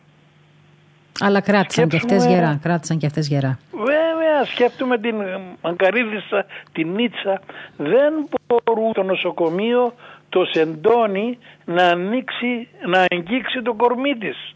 Αλλά 1.19 1.41
κράτησαν 1.41 1.89
και 1.89 1.95
αυτές 1.95 2.25
γερά, 2.25 2.59
κράτησαν 2.61 2.97
και 2.97 3.05
αυτές 3.05 3.27
γερά. 3.27 3.59
Βέβαια, 3.71 4.45
σκέφτομαι 4.45 4.97
την 4.97 5.15
Μαγκαρίδισσα, 5.61 6.45
την 6.71 6.91
Νίτσα, 6.91 7.41
δεν 7.77 8.13
μπορούν 8.47 8.93
το 8.93 9.03
νοσοκομείο 9.03 9.93
το 10.29 10.45
σεντόνι 10.45 11.37
να 11.65 11.83
ανοίξει, 11.83 12.67
να 12.87 13.05
αγγίξει 13.09 13.61
το 13.61 13.73
κορμί 13.73 14.15
της 14.15 14.55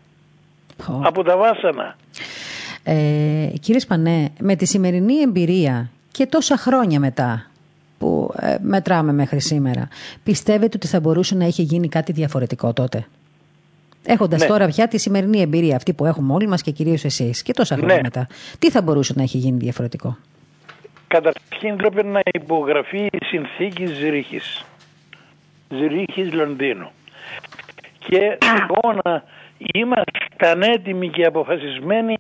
από 1.04 1.24
τα 1.24 1.38
βάσανα. 1.38 1.96
Ε, 2.84 3.48
κύριε 3.60 3.80
Σπανέ, 3.80 4.30
με 4.40 4.56
τη 4.56 4.66
σημερινή 4.66 5.20
εμπειρία 5.22 5.90
και 6.12 6.26
τόσα 6.26 6.58
χρόνια 6.58 7.00
μετά 7.00 7.46
που 7.98 8.34
ε, 8.40 8.56
μετράμε 8.62 9.14
μέχρι 9.14 9.42
σήμερα, 9.42 9.88
πιστεύετε 10.24 10.76
ότι 10.76 10.88
θα 10.88 11.00
μπορούσε 11.00 11.36
να 11.36 11.46
είχε 11.46 11.62
γίνει 11.62 11.90
κάτι 11.90 12.12
διαφορετικό 12.12 12.74
τότε; 12.74 13.08
Έχοντας 14.06 14.42
ναι. 14.42 14.48
τώρα 14.48 14.68
πια 14.68 14.88
τη 14.88 14.98
σημερινή 14.98 15.42
εμπειρία, 15.42 15.76
αυτή 15.76 15.94
που 15.94 16.06
έχουμε 16.06 16.34
όλοι 16.34 16.48
μας 16.48 16.62
και 16.62 16.72
κυρίως 16.72 17.04
εσείς, 17.04 17.42
και 17.42 17.54
τόσα 17.54 17.76
χρόνια 17.76 17.96
ναι. 17.96 18.02
μετά, 18.04 18.28
τι 18.60 18.72
θα 18.72 18.82
μπορούσε 18.82 19.14
να 19.16 19.22
έχει 19.22 19.38
γίνει 19.38 19.58
διαφορετικό; 19.58 20.18
Καταρχήν 21.08 21.76
πρέπει 21.76 22.06
να 22.06 22.22
υπογραφεί 22.34 23.06
η 23.12 23.26
συνθήκη 23.26 23.86
Ζρίχη. 23.86 24.40
Ζρίχη 25.70 26.24
Λονδίνου. 26.24 26.90
Και 28.08 28.38
να 29.04 29.24
ήμασταν 29.58 30.62
έτοιμοι 30.62 31.10
και 31.10 31.26
αποφασισμένοι 31.26 32.16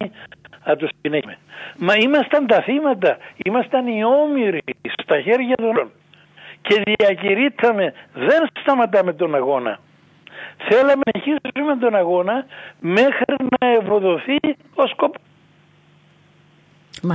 να 0.70 0.76
το 0.76 0.88
συνέχιμε. 1.02 1.38
Μα 1.78 1.94
ήμασταν 1.96 2.48
τα 2.48 2.62
θύματα, 2.62 3.18
ήμασταν 3.46 3.88
οι 3.88 4.04
όμοιροι 4.04 4.62
στα 5.02 5.22
χέρια 5.22 5.56
των 5.56 5.66
όλων. 5.66 5.92
Και 6.62 6.82
διακηρύτταμε, 6.86 7.94
δεν 8.14 8.48
σταματάμε 8.62 9.14
τον 9.14 9.36
αγώνα. 9.36 9.80
Θέλαμε 10.58 11.02
να 11.14 11.22
συνεχίσουμε 11.22 11.76
τον 11.80 11.96
αγώνα 11.96 12.46
μέχρι 12.80 13.36
να 13.60 13.68
ευοδοθεί 13.68 14.38
ο 14.76 14.88
σκοπός. 14.88 15.22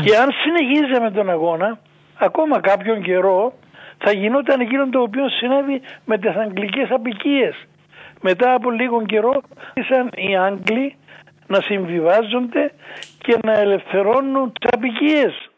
Και 0.04 0.16
αν 0.16 0.30
συνεχίζαμε 0.42 1.10
τον 1.10 1.30
αγώνα, 1.30 1.78
ακόμα 2.18 2.60
κάποιον 2.60 3.02
καιρό 3.02 3.52
θα 3.98 4.12
γινόταν 4.12 4.60
εκείνο 4.60 4.88
το 4.88 5.00
οποίο 5.00 5.28
συνέβη 5.28 5.80
με 6.04 6.18
τις 6.18 6.34
αγγλικές 6.34 6.90
απικίες. 6.90 7.54
Μετά 8.20 8.54
από 8.54 8.70
λίγο 8.70 9.02
καιρό 9.02 9.42
ήσαν 9.74 10.10
οι 10.16 10.36
Άγγλοι 10.36 10.96
να 11.46 11.60
συμβιβάζονται 11.60 12.72
και 13.24 13.38
να 13.42 13.52
ελευθερώνουν 13.52 14.52
τις 14.52 14.70
απικίες. 14.72 15.50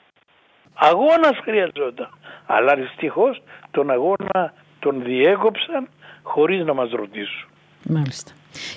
Αγώνας 0.75 1.39
χρειαζόταν. 1.43 2.09
Αλλά 2.47 2.75
δυστυχώς 2.75 3.43
τον 3.71 3.91
αγώνα 3.91 4.53
τον 4.79 5.03
διέκοψαν 5.03 5.89
χωρίς 6.23 6.65
να 6.65 6.75
μας 6.75 6.91
ρωτήσουν. 6.91 7.49
Μάλιστα. 7.83 8.33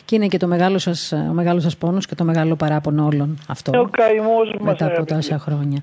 Και 0.05 0.15
είναι 0.15 0.27
και 0.27 0.37
το 0.37 0.47
μεγάλο 0.47 0.77
σας, 0.77 1.11
ο 1.11 1.33
μεγάλος 1.33 1.63
σας 1.63 1.77
πόνος 1.77 2.05
και 2.05 2.15
το 2.15 2.23
μεγάλο 2.23 2.55
παράπονο 2.55 3.05
όλων 3.05 3.37
αυτό. 3.47 3.79
Ο 3.79 3.89
καημός 3.91 4.55
μετά 4.59 4.85
από 4.85 5.05
τόσα 5.05 5.39
χρόνια. 5.39 5.79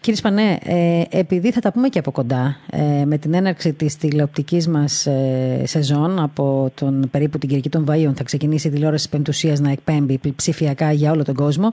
Κύριε 0.00 0.18
Σπανέ, 0.18 0.58
ε, 0.64 1.02
επειδή 1.10 1.52
θα 1.52 1.60
τα 1.60 1.72
πούμε 1.72 1.88
και 1.88 1.98
από 1.98 2.10
κοντά, 2.10 2.56
ε, 2.70 3.04
με 3.04 3.18
την 3.18 3.34
έναρξη 3.34 3.72
της 3.72 3.96
τηλεοπτικής 3.96 4.68
μας 4.68 5.06
ε, 5.06 5.62
σεζόν 5.66 6.18
από 6.22 6.70
τον, 6.74 7.08
περίπου 7.10 7.38
την 7.38 7.48
Κυρική 7.48 7.68
των 7.68 7.86
Βαΐων 7.88 8.12
θα 8.14 8.22
ξεκινήσει 8.24 8.68
η 8.68 8.70
τηλεόραση 8.70 9.08
Πεντουσίας 9.08 9.60
να 9.60 9.70
εκπέμπει 9.70 10.20
ψηφιακά 10.36 10.92
για 10.92 11.10
όλο 11.10 11.24
τον 11.24 11.34
κόσμο. 11.34 11.72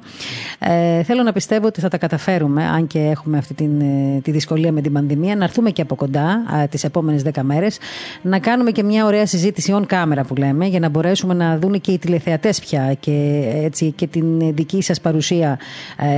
Ε, 0.59 1.03
θέλω 1.03 1.23
να 1.23 1.31
πιστεύω 1.31 1.67
ότι 1.67 1.81
θα 1.81 1.89
τα 1.89 1.97
καταφέρουμε, 1.97 2.63
αν 2.63 2.87
και 2.87 2.99
έχουμε 2.99 3.37
αυτή 3.37 3.53
την, 3.53 3.81
ε, 3.81 4.19
τη 4.23 4.31
δυσκολία 4.31 4.71
με 4.71 4.81
την 4.81 4.93
πανδημία, 4.93 5.35
να 5.35 5.43
έρθουμε 5.43 5.69
και 5.69 5.81
από 5.81 5.95
κοντά 5.95 6.43
τι 6.61 6.67
τις 6.67 6.83
επόμενες 6.83 7.23
δέκα 7.23 7.43
μέρες, 7.43 7.77
να 8.21 8.39
κάνουμε 8.39 8.71
και 8.71 8.83
μια 8.83 9.05
ωραία 9.05 9.25
συζήτηση 9.25 9.75
on 9.75 9.93
camera 9.93 10.21
που 10.27 10.35
λέμε, 10.35 10.65
για 10.65 10.79
να 10.79 10.89
μπορέσουμε 10.89 11.33
να 11.33 11.57
δουν 11.65 11.81
και 11.81 11.91
οι 11.91 11.97
τηλεθεατές 11.97 12.59
πια 12.59 12.93
και, 12.99 13.43
έτσι, 13.63 13.91
και 13.91 14.07
την 14.07 14.55
δική 14.55 14.81
σας 14.81 15.01
παρουσία 15.01 15.59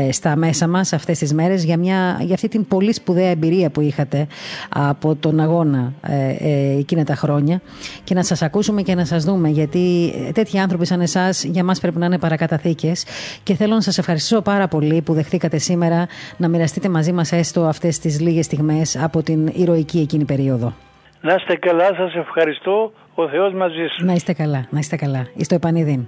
ε, 0.07 0.11
στα 0.11 0.35
μέσα 0.35 0.67
μας 0.67 0.93
αυτές 0.93 1.17
τις 1.17 1.33
μέρες 1.33 1.63
για, 1.63 1.77
μια, 1.77 2.19
για 2.21 2.33
αυτή 2.33 2.47
την 2.47 2.67
πολύ 2.67 2.93
σπουδαία 2.93 3.29
εμπειρία 3.29 3.69
που 3.69 3.81
είχατε 3.81 4.27
από 4.69 5.15
τον 5.15 5.39
αγώνα 5.39 5.93
ε, 6.01 6.35
ε, 6.39 6.77
εκείνα 6.77 7.03
τα 7.03 7.15
χρόνια 7.15 7.61
και 8.03 8.13
να 8.13 8.23
σας 8.23 8.41
ακούσουμε 8.41 8.81
και 8.81 8.95
να 8.95 9.05
σας 9.05 9.23
δούμε 9.23 9.49
γιατί 9.49 10.13
τέτοιοι 10.33 10.57
άνθρωποι 10.57 10.85
σαν 10.85 11.01
εσάς 11.01 11.43
για 11.43 11.63
μας 11.63 11.79
πρέπει 11.79 11.97
να 11.97 12.05
είναι 12.05 12.17
παρακαταθήκες 12.19 13.05
και 13.43 13.55
θέλω 13.55 13.73
να 13.73 13.81
σας 13.81 13.97
ευχαριστήσω 13.97 14.41
πάρα 14.41 14.67
πολύ 14.67 15.01
που 15.01 15.13
δεχτήκατε 15.13 15.57
σήμερα 15.57 16.07
να 16.37 16.47
μοιραστείτε 16.47 16.89
μαζί 16.89 17.11
μας 17.11 17.31
έστω 17.31 17.65
αυτές 17.65 17.99
τις 17.99 18.19
λίγες 18.19 18.45
στιγμές 18.45 18.97
από 18.97 19.23
την 19.23 19.47
ηρωική 19.53 19.99
εκείνη 19.99 20.25
περίοδο. 20.25 20.73
Να 21.21 21.33
είστε 21.33 21.55
καλά, 21.55 21.93
σας 21.95 22.15
ευχαριστώ. 22.15 22.91
Ο 23.15 23.27
Θεός 23.27 23.53
μαζί 23.53 23.87
σου. 23.97 24.05
Να 24.05 24.13
είστε 24.13 24.33
καλά, 24.33 24.67
να 24.69 24.79
είστε 24.79 24.95
καλά. 24.95 25.27
Είστε 25.35 25.55
επανειδήν. 25.55 26.07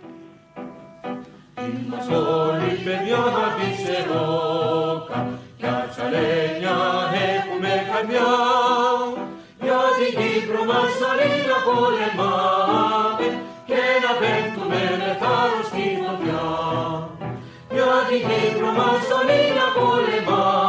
έχουμε 7.60 7.74
καμιά 7.92 8.32
για 9.66 9.82
την 9.98 10.12
Κύπρο 10.20 10.64
μας 10.70 10.94
όλοι 11.10 11.32
να 11.50 11.58
πολεμάμε 11.68 13.28
και 13.70 13.84
να 14.04 14.12
πέφτουμε 14.22 14.82
με 15.00 15.12
θάρρος 15.22 15.66
στη 15.70 15.86
φωτιά 16.02 16.48
για 17.76 17.94
την 18.10 18.22
Κύπρο 18.30 18.72
μας 18.80 19.06
όλοι 19.20 19.42
να 19.60 19.68
πολεμάμε 19.78 20.69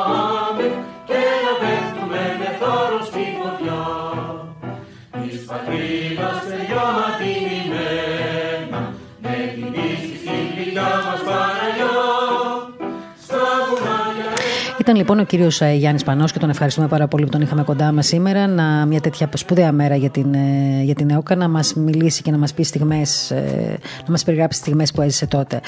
ήταν 14.90 15.02
λοιπόν 15.02 15.18
ο 15.18 15.24
κύριος 15.24 15.60
ε, 15.60 15.72
Γιάννης 15.72 16.04
Πανός 16.04 16.32
και 16.32 16.38
τον 16.38 16.50
ευχαριστούμε 16.50 16.88
πάρα 16.88 17.08
πολύ 17.08 17.24
που 17.24 17.30
τον 17.30 17.40
είχαμε 17.40 17.62
κοντά 17.62 17.92
μας 17.92 18.06
σήμερα. 18.06 18.46
Να, 18.46 18.86
μια 18.86 19.00
τέτοια 19.00 19.28
σπουδαία 19.34 19.72
μέρα 19.72 19.96
για 19.96 20.10
την, 20.10 20.34
ε, 20.34 20.82
για 20.82 20.94
την 20.94 21.10
ΕΟΚΑ 21.10 21.36
να 21.36 21.48
μας 21.48 21.74
μιλήσει 21.74 22.22
και 22.22 22.30
να 22.30 22.38
μας 22.38 22.52
πει 22.54 22.62
στιγμές, 22.62 23.30
ε, 23.30 23.78
να 24.04 24.10
μας 24.10 24.24
περιγράψει 24.24 24.58
στιγμές 24.58 24.92
που 24.92 25.02
έζησε 25.02 25.26
τότε. 25.26 25.60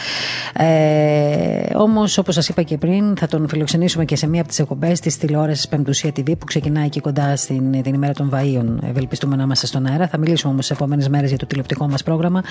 Ε, 0.57 1.77
Όμως, 1.77 2.19
όπως 2.19 2.35
σας 2.35 2.49
είπα 2.49 2.63
και 2.63 2.79
πριν, 2.79 3.17
θα 3.17 3.27
τον 3.27 3.49
φιλοξενήσουμε 3.49 4.05
και 4.05 4.17
σε 4.17 4.29
μία 4.29 4.41
από 4.41 4.49
τις 4.49 4.59
εκπομπές 4.59 5.01
της 5.01 5.19
τηλεόρασης 5.19 5.69
Πεμπτουσία 5.69 6.11
TV 6.17 6.39
που 6.39 6.47
ξεκινάει 6.47 6.87
εκεί 6.87 7.01
κοντά 7.01 7.37
στην 7.37 7.83
την 7.83 7.95
ημέρα 7.95 8.13
των 8.13 8.31
Βαΐων. 8.35 8.89
Ευελπιστούμε 8.89 9.37
να 9.37 9.43
είμαστε 9.43 9.67
στον 9.67 9.87
αέρα. 9.87 10.09
Θα 10.09 10.19
μιλήσουμε 10.19 10.53
όμως 10.53 10.67
σε 10.67 10.73
επόμενες 10.73 11.09
μέρες 11.09 11.29
για 11.29 11.39
το 11.39 11.47
τηλεοπτικό 11.47 11.89
μας 11.89 12.03
πρόγραμμα 12.03 12.43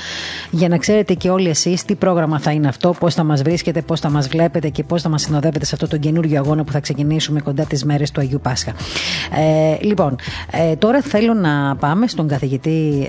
για 0.52 0.68
να 0.68 0.78
ξέρετε 0.78 1.14
και 1.14 1.30
όλοι 1.30 1.50
εσείς 1.50 1.86
τι 1.86 1.96
πρόγραμμα 1.96 2.40
θα 2.40 2.52
είναι 2.52 2.68
αυτό, 2.68 2.94
πώς 3.00 3.14
θα 3.14 3.24
μας 3.24 3.42
βρίσκετε, 3.42 3.82
πώς 3.82 4.00
θα 4.00 4.10
μας 4.10 4.28
βλέπετε 4.28 4.70
και 4.70 4.84
πώς 4.84 5.02
θα 5.02 5.10
μας 5.10 5.22
συνοδεύετε 5.22 5.66
σε 5.66 5.76
αυτό 5.76 5.88
το 5.88 5.98
καινούριο 5.98 6.40
αγώνα 6.40 6.61
που 6.64 6.72
θα 6.72 6.80
ξεκινήσουμε 6.80 7.42
κοντά 7.42 7.64
τις 7.64 7.86
μέρες 7.86 8.12
του 8.12 8.22
Αγίου 8.22 8.40
Πάσχα. 8.42 8.72
Ε, 8.72 9.86
λοιπόν, 9.86 10.16
ε, 10.52 10.76
τώρα 10.76 11.02
θέλω 11.02 11.34
να 11.34 11.76
πάμε 11.76 12.08
στον 12.08 12.28
καθηγητή 12.28 13.08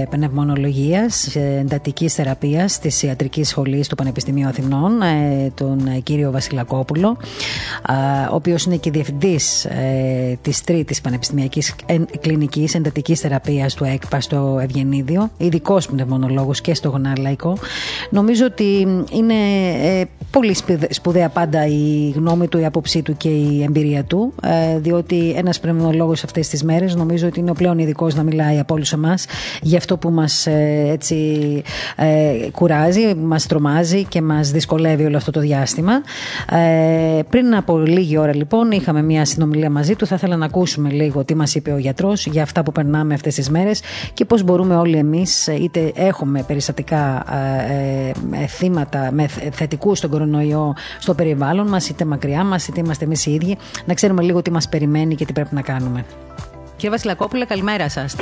ε, 0.00 0.04
πνευμονολογίας, 0.10 1.36
εντατικής 1.36 2.14
θεραπείας 2.14 2.78
της 2.78 3.02
Ιατρικής 3.02 3.48
Σχολής 3.48 3.88
του 3.88 3.94
Πανεπιστημίου 3.94 4.48
Αθηνών, 4.48 5.02
ε, 5.02 5.50
τον 5.54 6.02
κύριο 6.02 6.30
Βασιλακόπουλο, 6.30 7.16
ε, 7.88 7.92
ο 8.30 8.34
οποίος 8.34 8.64
είναι 8.64 8.76
και 8.76 8.90
διευθυντής 8.90 9.64
ε, 9.64 10.38
της 10.42 10.62
τρίτης 10.64 11.00
πανεπιστημιακής 11.00 11.74
κλινικής 12.20 12.74
εντατικής 12.74 13.20
θεραπείας 13.20 13.74
του 13.74 13.84
ΕΚΠΑ 13.84 14.20
στο 14.20 14.58
Ευγενίδιο, 14.62 15.30
ειδικός 15.36 15.86
πνευμονολόγος 15.86 16.60
και 16.60 16.74
στο 16.74 16.88
Γνάρλαϊκο. 16.90 17.56
Νομίζω 18.10 18.44
ότι 18.44 18.86
είναι 19.12 19.34
ε, 19.82 20.04
πολύ 20.30 20.56
σπουδαία 20.90 21.28
πάντα 21.28 21.66
η 21.66 22.12
γνώμη 22.14 22.48
του, 22.48 22.58
η 22.58 22.64
άποψή 22.98 23.02
του 23.02 23.16
και 23.16 23.28
η 23.28 23.62
εμπειρία 23.62 24.04
του, 24.04 24.34
ε, 24.42 24.78
διότι 24.78 25.34
ένας 25.36 25.60
πνευμονολόγος 25.60 26.24
αυτές 26.24 26.48
τις 26.48 26.64
μέρες 26.64 26.94
νομίζω 26.94 27.26
ότι 27.26 27.40
είναι 27.40 27.50
ο 27.50 27.54
πλέον 27.54 27.78
ειδικός 27.78 28.14
να 28.14 28.22
μιλάει 28.22 28.58
από 28.58 28.74
όλους 28.74 28.92
εμάς 28.92 29.26
για 29.62 29.78
αυτό 29.78 29.96
που 29.96 30.10
μας 30.10 30.46
ε, 30.46 30.86
έτσι 30.88 31.16
ε, 31.96 32.50
κουράζει, 32.50 33.14
μας 33.14 33.46
τρομάζει 33.46 34.04
και 34.04 34.22
μας 34.22 34.50
δυσκολεύει 34.50 35.04
όλο 35.04 35.16
αυτό 35.16 35.30
το 35.30 35.40
διάστημα. 35.40 35.92
Πριν 37.28 37.54
από 37.54 37.78
λίγη 37.78 38.18
ώρα 38.18 38.34
λοιπόν 38.34 38.70
είχαμε 38.70 39.02
μια 39.02 39.24
συνομιλία 39.24 39.70
μαζί 39.70 39.94
του. 39.96 40.06
Θα 40.06 40.14
ήθελα 40.14 40.36
να 40.36 40.44
ακούσουμε 40.44 40.90
λίγο 40.90 41.24
τι 41.24 41.34
μας 41.34 41.54
είπε 41.54 41.72
ο 41.72 41.78
γιατρός 41.78 42.26
για 42.26 42.42
αυτά 42.42 42.62
που 42.62 42.72
περνάμε 42.72 43.14
αυτές 43.14 43.34
τις 43.34 43.50
μέρες 43.50 43.80
και 44.14 44.24
πώς 44.24 44.42
μπορούμε 44.42 44.76
όλοι 44.76 44.96
εμείς, 44.96 45.46
είτε 45.46 45.92
έχουμε 45.94 46.42
περιστατικά 46.42 47.24
θύματα 48.48 49.10
με 49.12 49.26
θετικούς 49.52 49.98
στον 49.98 50.10
κορονοϊό 50.10 50.74
στο 50.98 51.14
περιβάλλον 51.14 51.68
μας, 51.68 51.88
είτε 51.88 52.04
μακριά 52.04 52.44
μας, 52.44 52.68
είτε 52.72 52.80
είμαστε 52.80 53.04
εμείς 53.04 53.26
οι 53.26 53.32
ίδιοι, 53.32 53.58
να 53.84 53.94
ξέρουμε 53.94 54.22
λίγο 54.22 54.42
τι 54.42 54.50
μας 54.50 54.68
περιμένει 54.68 55.14
και 55.14 55.24
τι 55.24 55.32
πρέπει 55.32 55.54
να 55.54 55.62
κάνουμε. 55.62 56.04
Κύριε 56.76 56.90
Βασιλακόπουλε, 56.90 57.44
καλημέρα 57.44 57.88
σας. 57.88 58.16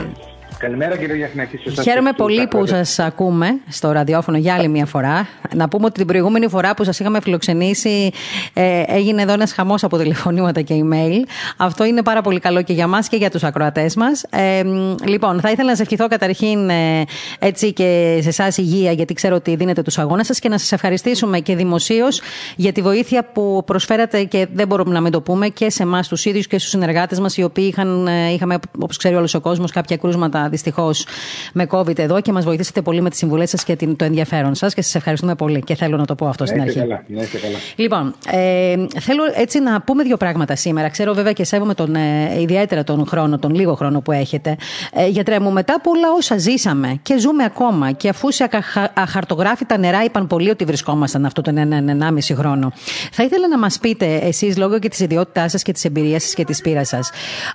Καλημέρα 0.60 0.96
κύριε 0.96 1.16
Γιαχνάκη. 1.16 1.58
Χαίρομαι 1.82 2.12
πολύ 2.12 2.46
που 2.46 2.66
σας 2.66 2.98
ακούμε 2.98 3.46
στο 3.68 3.92
ραδιόφωνο 3.92 4.38
για 4.38 4.54
άλλη 4.54 4.68
μια 4.68 4.86
φορά. 4.86 5.28
Να 5.54 5.68
πούμε 5.68 5.84
ότι 5.84 5.94
την 5.94 6.06
προηγούμενη 6.06 6.48
φορά 6.48 6.74
που 6.74 6.84
σας 6.84 6.98
είχαμε 6.98 7.20
φιλοξενήσει 7.20 8.10
ε, 8.52 8.82
έγινε 8.86 9.22
εδώ 9.22 9.32
ένας 9.32 9.52
χαμός 9.52 9.84
από 9.84 9.98
τηλεφωνήματα 9.98 10.60
και 10.60 10.74
email. 10.84 11.28
Αυτό 11.56 11.84
είναι 11.84 12.02
πάρα 12.02 12.20
πολύ 12.20 12.38
καλό 12.38 12.62
και 12.62 12.72
για 12.72 12.86
μας 12.86 13.08
και 13.08 13.16
για 13.16 13.30
τους 13.30 13.44
ακροατές 13.44 13.96
μας. 13.96 14.22
Ε, 14.30 14.62
λοιπόν, 15.04 15.40
θα 15.40 15.50
ήθελα 15.50 15.68
να 15.68 15.76
σας 15.76 15.80
ευχηθώ 15.80 16.08
καταρχήν 16.08 16.70
ε, 16.70 17.04
έτσι 17.38 17.72
και 17.72 18.18
σε 18.22 18.28
εσάς 18.28 18.56
υγεία, 18.56 18.92
γιατί 18.92 19.14
ξέρω 19.14 19.36
ότι 19.36 19.56
δίνετε 19.56 19.82
τους 19.82 19.98
αγώνες 19.98 20.26
σας 20.26 20.38
και 20.38 20.48
να 20.48 20.58
σας 20.58 20.72
ευχαριστήσουμε 20.72 21.40
και 21.40 21.56
δημοσίως 21.56 22.20
για 22.56 22.72
τη 22.72 22.82
βοήθεια 22.82 23.24
που 23.32 23.62
προσφέρατε 23.66 24.24
και 24.24 24.46
δεν 24.52 24.66
μπορούμε 24.66 24.92
να 24.92 25.00
μην 25.00 25.12
το 25.12 25.20
πούμε 25.20 25.48
και 25.48 25.70
σε 25.70 25.82
εμάς 25.82 26.08
τους 26.08 26.24
ίδιους 26.24 26.46
και 26.46 26.58
στους 26.58 26.70
συνεργάτες 26.70 27.20
μας, 27.20 27.36
οι 27.36 27.42
οποίοι 27.42 27.68
είχαν, 27.72 28.06
ε, 28.06 28.32
είχαμε, 28.32 28.58
όπως 28.78 28.96
ξέρει 28.96 29.14
όλος 29.14 29.34
ο 29.34 29.40
κόσμος, 29.40 29.70
κάποια 29.70 29.96
κρούσματα 29.96 30.49
δυστυχώς 30.50 31.06
με 31.52 31.66
COVID 31.70 31.98
εδώ 31.98 32.20
και 32.20 32.32
μας 32.32 32.44
βοηθήσατε 32.44 32.82
πολύ 32.82 33.00
με 33.00 33.10
τις 33.10 33.18
συμβουλές 33.18 33.50
σας 33.50 33.64
και 33.64 33.76
το 33.76 34.04
ενδιαφέρον 34.04 34.54
σας 34.54 34.74
και 34.74 34.82
σας 34.82 34.94
ευχαριστούμε 34.94 35.34
πολύ. 35.34 35.60
Και 35.60 35.74
θέλω 35.74 35.96
να 35.96 36.04
το 36.04 36.14
πω 36.14 36.26
αυτό 36.26 36.46
στην 36.46 36.60
αρχή. 36.60 36.78
Καλά, 36.78 37.04
ναι, 37.06 37.24
καλά. 37.24 37.56
Λοιπόν, 37.76 38.14
ε, 38.30 38.74
θέλω 39.00 39.22
έτσι 39.34 39.60
να 39.60 39.80
πούμε 39.80 40.02
δύο 40.02 40.16
πράγματα 40.16 40.56
σήμερα. 40.56 40.88
Ξέρω 40.88 41.14
βέβαια 41.14 41.32
και 41.32 41.44
σέβομαι 41.44 41.74
τον, 41.74 41.94
ε, 41.94 42.40
ιδιαίτερα 42.40 42.84
τον 42.84 43.06
χρόνο, 43.06 43.38
τον 43.38 43.54
λίγο 43.54 43.74
χρόνο 43.74 44.00
που 44.00 44.12
έχετε. 44.12 44.56
Ε, 44.92 45.06
γιατρέ 45.06 45.40
μου, 45.40 45.52
μετά 45.52 45.74
από 45.74 45.90
όλα 45.90 46.12
όσα 46.16 46.38
ζήσαμε 46.38 46.98
και 47.02 47.18
ζούμε 47.18 47.44
ακόμα 47.44 47.92
και 47.92 48.08
αφού 48.08 48.30
σε 48.32 48.48
αχαρτογράφητα 48.94 49.78
νερά 49.78 50.04
είπαν 50.04 50.26
πολλοί 50.26 50.50
ότι 50.50 50.64
βρισκόμασταν 50.64 51.24
αυτό 51.24 51.40
τον 51.42 51.56
1,5 51.58 52.34
χρόνο. 52.34 52.72
Θα 53.12 53.22
ήθελα 53.22 53.48
να 53.48 53.58
μας 53.58 53.78
πείτε 53.78 54.14
εσείς, 54.16 54.56
λόγω 54.56 54.78
και 54.78 54.88
της 54.88 55.00
ιδιότητάς 55.00 55.50
σας 55.50 55.62
και 55.62 55.72
της 55.72 55.84
εμπειρίας 55.84 56.22
σας 56.22 56.34
και 56.34 56.44
της 56.44 56.60
πείρας 56.60 56.88
σας, 56.88 57.10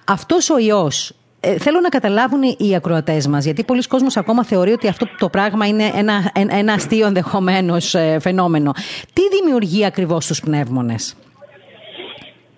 αυτός 0.05 0.49
ο 0.49 0.57
ιός 0.57 1.13
ε, 1.45 1.57
θέλω 1.57 1.79
να 1.79 1.89
καταλάβουν 1.89 2.41
οι 2.57 2.75
ακροατές 2.75 3.27
μας, 3.27 3.45
γιατί 3.45 3.63
πολλοί 3.63 3.81
κόσμοι 3.81 4.07
ακόμα 4.15 4.45
θεωρεί 4.45 4.71
ότι 4.71 4.87
αυτό 4.87 5.07
το 5.17 5.29
πράγμα 5.29 5.67
είναι 5.67 5.91
ένα, 5.95 6.31
ένα 6.33 6.73
αστείο 6.73 7.07
ενδεχομένως 7.07 7.95
ε, 7.95 8.17
φαινόμενο. 8.21 8.71
Τι 9.13 9.21
δημιουργεί 9.39 9.85
ακριβώς 9.85 10.27
τους 10.27 10.39
πνεύμονες; 10.39 11.17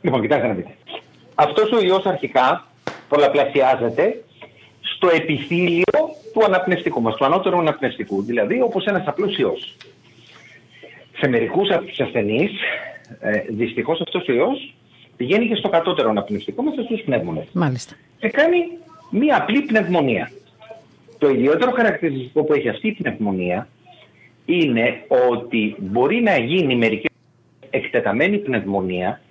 Λοιπόν, 0.01 0.21
κοιτάξτε 0.21 0.47
να 0.47 0.53
δείτε. 0.53 0.75
Αυτός 1.35 1.71
ο 1.71 1.81
ιός 1.81 2.05
αρχικά 2.05 2.67
πολλαπλασιάζεται 3.09 4.23
στο 4.81 5.09
επιθύλιο 5.09 5.83
του 6.33 6.43
αναπνευστικού 6.45 7.01
μας, 7.01 7.15
του 7.15 7.25
ανώτερου 7.25 7.57
αναπνευστικού, 7.57 8.23
δηλαδή 8.23 8.61
όπως 8.61 8.85
ένας 8.85 9.07
απλός 9.07 9.37
ιός. 9.37 9.75
Σε 11.17 11.27
μερικούς 11.27 11.69
από 11.69 11.85
τους 11.85 11.99
ασθενείς, 11.99 12.51
ε, 13.19 13.41
δυστυχώς 13.49 14.01
αυτός 14.01 14.27
ο 14.27 14.33
ιός 14.33 14.73
πηγαίνει 15.17 15.47
και 15.47 15.55
στο 15.55 15.69
κατώτερο 15.69 16.09
αναπνευστικό 16.09 16.63
μέσα 16.63 16.81
στους 16.81 17.01
πνεύμονες. 17.01 17.47
Μάλιστα. 17.53 17.95
Και 18.19 18.29
κάνει 18.29 18.57
μία 19.09 19.37
απλή 19.37 19.61
πνευμονία. 19.61 20.31
Το 21.17 21.29
ιδιαίτερο 21.29 21.71
χαρακτηριστικό 21.71 22.43
που 22.43 22.53
έχει 22.53 22.69
αυτή 22.69 22.87
η 22.87 22.91
πνευμονία 22.91 23.67
είναι 24.45 25.05
ότι 25.29 25.75
μπορεί 25.77 26.21
να 26.21 26.37
γίνει 26.37 26.75
μερικέ 26.75 27.07
εκτεταμένη 27.69 28.37
πνευμονία 28.37 29.21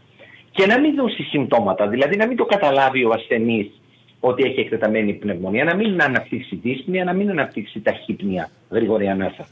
και 0.50 0.66
να 0.66 0.80
μην 0.80 0.94
δώσει 0.94 1.22
συμπτώματα. 1.22 1.88
Δηλαδή 1.88 2.16
να 2.16 2.26
μην 2.26 2.36
το 2.36 2.44
καταλάβει 2.44 3.04
ο 3.04 3.10
ασθενής 3.12 3.80
ότι 4.20 4.42
έχει 4.42 4.60
εκτεταμένη 4.60 5.12
πνευμονία, 5.12 5.64
να 5.64 5.74
μην 5.74 6.02
αναπτύξει 6.02 6.56
δύσπνοια, 6.56 7.04
να 7.04 7.12
μην 7.12 7.30
αναπτύξει 7.30 7.80
ταχύπνοια, 7.80 8.50
γρήγορη 8.70 9.08
ανάσα. 9.08 9.48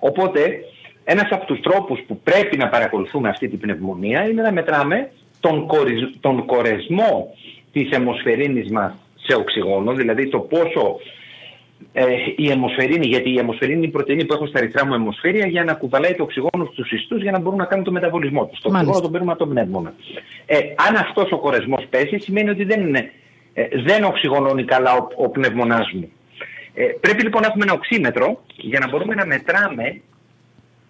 Οπότε, 0.00 0.60
ένας 1.04 1.28
από 1.30 1.46
τους 1.46 1.60
τρόπους 1.60 2.00
που 2.06 2.20
πρέπει 2.20 2.56
να 2.56 2.68
παρακολουθούμε 2.68 3.28
αυτή 3.28 3.48
την 3.48 3.58
πνευμονία 3.58 4.28
είναι 4.28 4.42
να 4.42 4.52
μετράμε 4.52 5.10
τον, 5.40 5.66
τον 6.20 6.46
κορεσμό 6.46 7.34
της 7.72 7.90
αιμοσφαιρίνης 7.90 8.70
μας 8.70 8.92
σε 9.14 9.34
οξυγόνο, 9.34 9.92
δηλαδή 9.92 10.28
το 10.28 10.38
πόσο 10.38 10.96
ε, 11.92 12.04
η 12.36 12.50
αιμοσφαιρίνη, 12.50 13.06
γιατί 13.06 13.30
η 13.30 13.38
αιμοσφαιρίνη 13.38 13.76
είναι 13.76 13.86
η 13.86 13.90
πρωτεΐνη 13.90 14.24
που 14.24 14.34
έχω 14.34 14.46
στα 14.46 14.58
ερυθρά 14.58 14.86
μου 14.86 14.94
αιμοσφαίρια 14.94 15.46
για 15.46 15.64
να 15.64 15.74
κουβαλάει 15.74 16.14
το 16.14 16.22
οξυγόνο 16.22 16.68
στους 16.72 16.92
ιστούς 16.92 17.22
για 17.22 17.30
να 17.30 17.38
μπορούν 17.38 17.58
να 17.58 17.64
κάνουν 17.64 17.84
το 17.84 17.92
μεταβολισμό 17.92 18.46
τους. 18.46 18.60
Το 18.60 18.68
οξυγόνο 18.68 19.00
τον 19.00 19.10
παίρνουμε 19.10 19.32
από 19.32 19.44
το 19.44 19.50
πνεύμονα. 19.50 19.94
Ε, 20.46 20.58
αν 20.58 20.96
αυτός 20.96 21.32
ο 21.32 21.38
κορεσμός 21.38 21.86
πέσει 21.90 22.18
σημαίνει 22.18 22.50
ότι 22.50 22.64
δεν, 22.64 22.80
είναι, 22.80 23.12
ε, 23.54 23.66
δεν 23.82 24.04
οξυγονώνει 24.04 24.64
καλά 24.64 24.92
ο, 24.92 25.06
ο 25.16 25.28
πνευμονάς 25.28 25.92
μου. 25.92 26.12
Ε, 26.74 26.84
πρέπει 27.00 27.22
λοιπόν 27.22 27.40
να 27.40 27.46
έχουμε 27.46 27.64
ένα 27.64 27.72
οξύμετρο 27.72 28.42
για 28.56 28.78
να 28.78 28.88
μπορούμε 28.88 29.14
να 29.14 29.26
μετράμε 29.26 30.00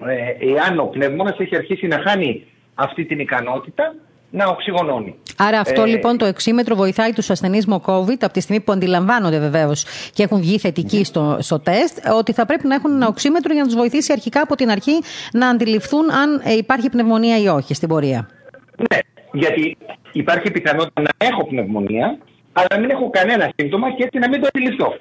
ε, 0.07 0.55
εάν 0.55 0.79
ο 0.79 0.85
πνεύμονας 0.85 1.39
έχει 1.39 1.57
αρχίσει 1.57 1.87
να 1.87 1.99
χάνει 1.99 2.45
αυτή 2.75 3.05
την 3.05 3.19
ικανότητα 3.19 3.95
να 4.31 4.47
οξυγονώνει. 4.47 5.15
Άρα 5.37 5.61
αυτό 5.61 5.83
ε, 5.83 5.87
λοιπόν 5.87 6.19
το 6.19 6.25
εξήμετρο 6.25 6.75
βοηθάει 6.77 7.13
τους 7.13 7.31
ασθενείς 7.31 7.67
με 7.67 7.81
COVID 7.87 8.17
από 8.21 8.33
τη 8.33 8.41
στιγμή 8.41 8.63
που 8.63 8.73
αντιλαμβάνονται 8.73 9.39
βεβαίως 9.39 9.85
και 10.13 10.23
έχουν 10.23 10.41
βγει 10.41 10.59
θετικοί 10.59 11.05
στο, 11.05 11.37
στο 11.41 11.59
τεστ, 11.61 11.99
ότι 12.19 12.33
θα 12.33 12.47
πρέπει 12.47 12.67
να 12.67 12.75
έχουν 12.75 12.93
ένα 12.93 13.07
οξύμετρο 13.07 13.53
για 13.53 13.63
να 13.63 13.69
τους 13.69 13.77
βοηθήσει 13.77 14.13
αρχικά 14.13 14.41
από 14.41 14.55
την 14.55 14.71
αρχή 14.71 14.99
να 15.33 15.49
αντιληφθούν 15.49 16.11
αν 16.11 16.43
ε, 16.45 16.57
υπάρχει 16.57 16.89
πνευμονία 16.89 17.39
ή 17.39 17.49
όχι 17.49 17.75
στην 17.75 17.89
πορεία. 17.89 18.29
Ναι, 18.77 18.99
γιατί 19.33 19.77
υπάρχει 20.13 20.51
πιθανότητα 20.51 21.01
να 21.01 21.27
έχω 21.27 21.47
πνευμονία, 21.47 22.19
αλλά 22.53 22.67
να 22.71 22.79
μην 22.79 22.91
έχω 22.91 23.11
κανένα 23.11 23.53
σύμπτωμα 23.57 23.91
και 23.91 24.03
έτσι 24.03 24.19
να 24.19 24.29
μην 24.29 24.41
το 24.41 24.47
αντιληφθώ. 24.55 24.97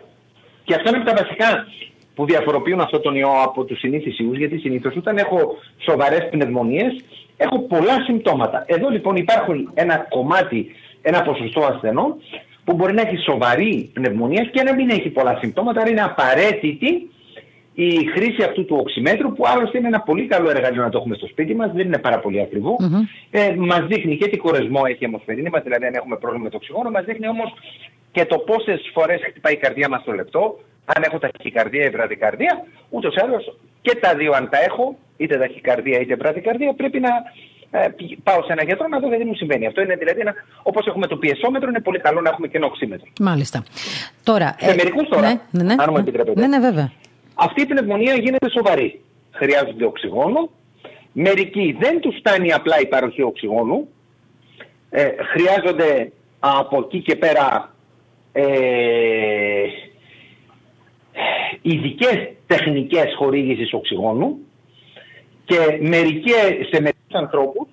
Και 0.63 0.73
αυτό 0.73 0.89
είναι 0.89 0.97
από 0.97 1.09
τα 1.09 1.15
βασικά 1.23 1.67
που 2.15 2.25
διαφοροποιούν 2.25 2.79
αυτόν 2.79 3.01
τον 3.01 3.15
ιό 3.15 3.31
από 3.43 3.63
τους 3.63 3.79
συνήθεις 3.79 4.19
ιούς, 4.19 4.37
γιατί 4.37 4.57
συνήθως 4.57 4.95
όταν 4.95 5.17
έχω 5.17 5.57
σοβαρές 5.77 6.27
πνευμονίες, 6.29 7.03
έχω 7.37 7.59
πολλά 7.59 8.03
συμπτώματα. 8.05 8.63
Εδώ 8.67 8.89
λοιπόν 8.89 9.15
υπάρχουν 9.15 9.71
ένα 9.73 9.97
κομμάτι, 10.09 10.71
ένα 11.01 11.21
ποσοστό 11.21 11.65
ασθενών 11.65 12.15
που 12.63 12.73
μπορεί 12.73 12.93
να 12.93 13.01
έχει 13.01 13.17
σοβαρή 13.17 13.89
πνευμονία 13.93 14.43
και 14.43 14.63
να 14.63 14.73
μην 14.73 14.89
έχει 14.89 15.09
πολλά 15.09 15.37
συμπτώματα, 15.41 15.81
άρα 15.81 15.89
είναι 15.89 16.01
απαραίτητη 16.01 17.09
η 17.73 18.05
χρήση 18.13 18.43
αυτού 18.43 18.65
του 18.65 18.77
οξυμέτρου, 18.79 19.33
που 19.33 19.43
άλλωστε 19.47 19.77
είναι 19.77 19.87
ένα 19.87 20.01
πολύ 20.01 20.25
καλό 20.25 20.49
εργαλείο 20.49 20.81
να 20.81 20.89
το 20.89 20.97
έχουμε 20.97 21.15
στο 21.15 21.27
σπίτι 21.27 21.55
μας, 21.55 21.71
δεν 21.71 21.85
είναι 21.85 21.97
πάρα 21.97 22.19
πολύ 22.19 22.41
ακριβό. 22.41 22.75
Mm-hmm. 22.79 23.27
Ε, 23.31 23.55
μας 23.57 23.85
δείχνει 23.87 24.17
και 24.17 24.27
τι 24.27 24.37
κορεσμό 24.37 24.81
έχει 24.85 24.97
η 25.03 25.05
αιμοσφαιρίνη 25.05 25.49
μας, 25.49 25.63
δηλαδή 25.63 25.85
αν 25.85 25.93
έχουμε 25.93 26.17
πρόβλημα 26.17 26.43
με 26.43 26.49
το 26.49 26.57
οξυγόνο, 26.57 26.89
μας 26.89 27.05
δείχνει 27.05 27.27
όμως 27.27 27.53
και 28.11 28.25
το 28.25 28.37
πόσες 28.37 28.89
φορές 28.93 29.19
χτυπάει 29.29 29.53
η 29.53 29.57
καρδιά 29.57 29.89
μας 29.89 30.03
το 30.03 30.11
λεπτό, 30.11 30.59
αν 30.85 31.03
έχω 31.03 31.17
ταχυκαρδία 31.19 31.85
ή 31.85 31.89
βραδικαρδία, 31.89 32.63
ούτως 32.89 33.15
ή 33.15 33.19
άλλως 33.23 33.57
και 33.81 33.95
τα 33.95 34.15
δύο 34.15 34.31
αν 34.31 34.49
τα 34.49 34.57
έχω, 34.63 34.97
είτε 35.17 35.37
ταχυκαρδία 35.37 35.99
είτε 35.99 36.15
βραδικαρδία, 36.15 36.73
πρέπει 36.73 36.99
να 36.99 37.09
ε, 37.71 37.87
πάω 38.23 38.43
σε 38.43 38.51
ένα 38.51 38.63
γιατρό 38.63 38.87
να 38.87 38.99
δω 38.99 39.07
γιατί 39.07 39.25
μου 39.25 39.35
συμβαίνει. 39.35 39.65
Αυτό 39.65 39.81
είναι 39.81 39.95
δηλαδή 39.95 40.21
όπως 40.63 40.87
έχουμε 40.87 41.07
το 41.07 41.17
πιεσόμετρο, 41.17 41.69
είναι 41.69 41.81
πολύ 41.81 41.99
καλό 41.99 42.21
να 42.21 42.29
έχουμε 42.29 42.47
και 42.47 42.57
ένα 42.57 42.65
οξύμετρο. 42.65 43.07
Μάλιστα. 43.19 43.63
Τώρα, 44.23 44.55
σε 44.59 44.71
ε, 44.71 44.75
μερικούς 44.75 45.07
τώρα, 45.07 45.27
ναι, 45.27 45.39
ναι, 45.51 45.63
ναι, 45.63 45.75
αν 45.77 45.87
μου 45.91 45.97
επιτρέπετε. 45.97 46.39
Ναι, 46.39 46.47
ναι, 46.47 46.59
βέβαια. 46.59 46.91
Αυτή 47.33 47.61
η 47.61 47.65
πνευμονία 47.65 48.13
γίνεται 48.13 48.49
σοβαρή. 48.49 49.01
Χρειάζονται 49.31 49.85
οξυγόνο. 49.85 50.49
Μερικοί 51.11 51.75
δεν 51.79 51.99
τους 51.99 52.15
φτάνει 52.15 52.53
απλά 52.53 52.79
η 52.79 52.87
παροχή 52.87 53.21
οξυγόνου. 53.21 53.87
Ε, 54.89 55.09
χρειάζονται 55.33 56.11
από 56.39 56.77
εκεί 56.77 57.01
και 57.01 57.15
πέρα 57.15 57.75
ε, 58.31 58.43
ειδικές 61.61 62.31
τεχνικές 62.47 63.15
χορήγησης 63.17 63.73
οξυγόνου 63.73 64.46
και 65.47 65.79
μερικές, 65.81 66.67
σε 66.69 66.81
μερικούς 66.81 67.13
ανθρώπους 67.13 67.67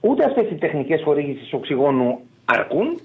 ούτε 0.00 0.24
αυτές 0.24 0.50
οι 0.50 0.54
τεχνικές 0.54 1.02
χορήγησης 1.04 1.52
οξυγόνου 1.52 2.20
αρκούν 2.44 3.00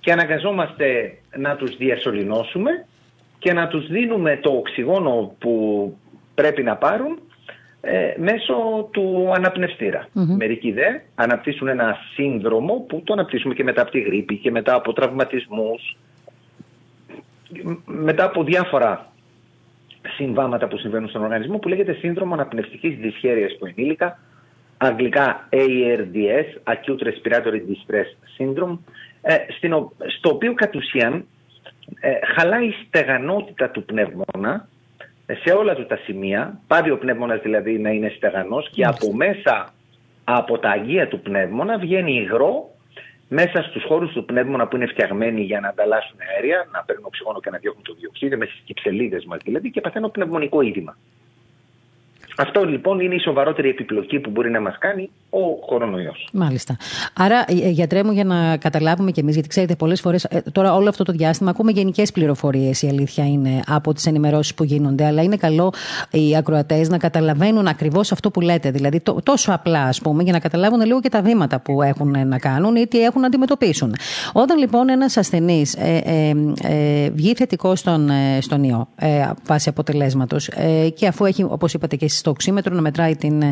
και 0.00 0.12
αναγκαζόμαστε 0.12 1.18
να 1.36 1.56
τους 1.56 1.76
διασωληνώσουμε 1.76 2.86
και 3.38 3.52
να 3.52 3.68
τους 3.68 3.86
δίνουμε 3.86 4.36
το 4.42 4.50
οξυγόνο 4.50 5.34
που 5.38 5.52
πρέπει 6.34 6.62
να 6.62 6.76
πάρουν 6.76 7.18
ε, 7.80 8.14
μέσω 8.16 8.88
του 8.90 9.32
αναπνευστήρα. 9.34 10.08
Μερικοί 10.12 10.72
δε 10.72 10.86
αναπτύσσουν 11.14 11.68
ένα 11.68 11.96
σύνδρομο 12.14 12.84
που 12.88 13.02
το 13.04 13.12
αναπτύσσουμε 13.12 13.54
και 13.54 13.64
μετά 13.64 13.82
από 13.82 13.90
τη 13.90 14.00
γρήπη 14.00 14.36
και 14.36 14.50
μετά 14.50 14.74
από 14.74 14.92
τραυματισμούς, 14.92 15.96
μετά 17.84 18.24
από 18.24 18.44
διάφορα 18.44 19.12
συμβάματα 20.16 20.68
που 20.68 20.78
συμβαίνουν 20.78 21.08
στον 21.08 21.22
οργανισμό 21.22 21.58
που 21.58 21.68
λέγεται 21.68 21.92
σύνδρομο 21.92 22.34
αναπνευστικής 22.34 22.96
δυσχέρειας 22.96 23.52
του 23.58 23.72
ενήλικα, 23.76 24.18
αγγλικά 24.76 25.48
ARDS, 25.52 26.72
Acute 26.72 27.02
Respiratory 27.02 27.60
Distress 27.68 28.10
Syndrome, 28.38 28.78
ε, 29.20 29.36
στο 30.18 30.30
οποίο 30.30 30.54
κατ' 30.54 30.74
ουσίαν 30.74 31.24
ε, 32.00 32.12
χαλάει 32.36 32.66
η 32.66 32.74
στεγανότητα 32.86 33.70
του 33.70 33.84
πνεύμονα 33.84 34.68
ε, 35.26 35.34
σε 35.34 35.50
όλα 35.50 35.74
του 35.74 35.86
τα 35.86 35.96
σημεία, 35.96 36.60
πάει 36.66 36.90
ο 36.90 36.98
πνεύμονας 36.98 37.40
δηλαδή 37.40 37.78
να 37.78 37.90
είναι 37.90 38.12
στεγανός 38.16 38.70
και 38.70 38.84
από 38.84 39.12
μέσα 39.12 39.72
από 40.24 40.58
τα 40.58 40.70
αγία 40.70 41.08
του 41.08 41.20
πνεύμονα 41.20 41.78
βγαίνει 41.78 42.12
υγρό 42.12 42.70
μέσα 43.28 43.62
στους 43.62 43.84
χώρους 43.84 44.12
του 44.12 44.24
πνεύμονα 44.24 44.68
που 44.68 44.76
είναι 44.76 44.86
φτιαγμένοι 44.86 45.42
για 45.42 45.60
να 45.60 45.68
ανταλλάσσουν 45.68 46.16
αέρια, 46.20 46.68
να 46.72 46.82
παίρνουν 46.82 47.04
οξυγόνο 47.04 47.40
και 47.40 47.50
να 47.50 47.58
διώχνουν 47.58 47.84
το 47.84 47.94
διοξείδιο, 47.94 48.38
μέσα 48.38 48.50
στις 48.50 48.64
κυψελίδες 48.64 49.24
μας 49.24 49.38
δηλαδή 49.44 49.70
και 49.70 49.80
παθαίνω 49.80 50.08
πνευμονικό 50.08 50.60
είδημα. 50.60 50.96
Αυτό 52.40 52.64
λοιπόν 52.64 53.00
είναι 53.00 53.14
η 53.14 53.18
σοβαρότερη 53.18 53.68
επιπλοκή 53.68 54.18
που 54.18 54.30
μπορεί 54.30 54.50
να 54.50 54.60
μας 54.60 54.78
κάνει 54.78 55.10
ο 55.30 55.66
κορονοϊό. 55.66 56.12
Μάλιστα. 56.32 56.76
Άρα, 57.14 57.44
ε, 57.48 57.66
ε, 57.66 57.68
γιατρέ 57.68 58.02
μου, 58.02 58.12
για 58.12 58.24
να 58.24 58.56
καταλάβουμε 58.56 59.10
κι 59.10 59.20
εμείς, 59.20 59.34
γιατί 59.34 59.48
ξέρετε, 59.48 59.74
πολλές 59.74 60.00
φορές 60.00 60.24
ε, 60.24 60.42
τώρα 60.52 60.74
όλο 60.74 60.88
αυτό 60.88 61.04
το 61.04 61.12
διάστημα 61.12 61.50
ακούμε 61.50 61.70
γενικές 61.70 62.12
πληροφορίες, 62.12 62.82
η 62.82 62.88
αλήθεια 62.88 63.26
είναι, 63.26 63.60
από 63.66 63.92
τις 63.94 64.06
ενημερώσεις 64.06 64.54
που 64.54 64.64
γίνονται. 64.64 65.04
Αλλά 65.04 65.22
είναι 65.22 65.36
καλό 65.36 65.72
οι 66.10 66.36
ακροατές 66.36 66.88
να 66.88 66.98
καταλαβαίνουν 66.98 67.66
ακριβώς 67.66 68.12
αυτό 68.12 68.30
που 68.30 68.40
λέτε. 68.40 68.70
Δηλαδή, 68.70 69.00
το, 69.00 69.18
τόσο 69.22 69.52
απλά, 69.52 69.82
ας 69.82 70.00
πούμε, 70.00 70.22
για 70.22 70.32
να 70.32 70.38
καταλάβουν 70.38 70.80
λίγο 70.80 71.00
και 71.00 71.08
τα 71.08 71.22
βήματα 71.22 71.60
που 71.60 71.82
έχουν 71.82 72.28
να 72.28 72.38
κάνουν 72.38 72.76
ή 72.76 72.86
τι 72.86 73.02
έχουν 73.02 73.20
να 73.20 73.26
αντιμετωπίσουν. 73.26 73.94
Όταν 74.32 74.58
λοιπόν 74.58 74.88
ένας 74.88 75.16
ασθενής 75.16 75.74
ε, 75.74 76.00
ε, 76.04 76.34
ε, 76.62 77.10
βγει 77.10 77.34
θετικό 77.34 77.76
στον, 77.76 78.10
στον 78.40 78.62
ιό, 78.62 78.88
ε, 78.96 79.30
βάσει 79.46 79.68
αποτελέσματος, 79.68 80.50
και 80.94 81.06
αφού 81.06 81.24
έχει, 81.24 81.42
όπως 81.42 81.74
είπατε 81.74 81.96
και 81.96 82.04
εσείς, 82.04 82.22
το 82.28 82.34
οξύμετρο 82.34 82.74
να 82.74 82.80
μετράει 82.80 83.16
την, 83.16 83.42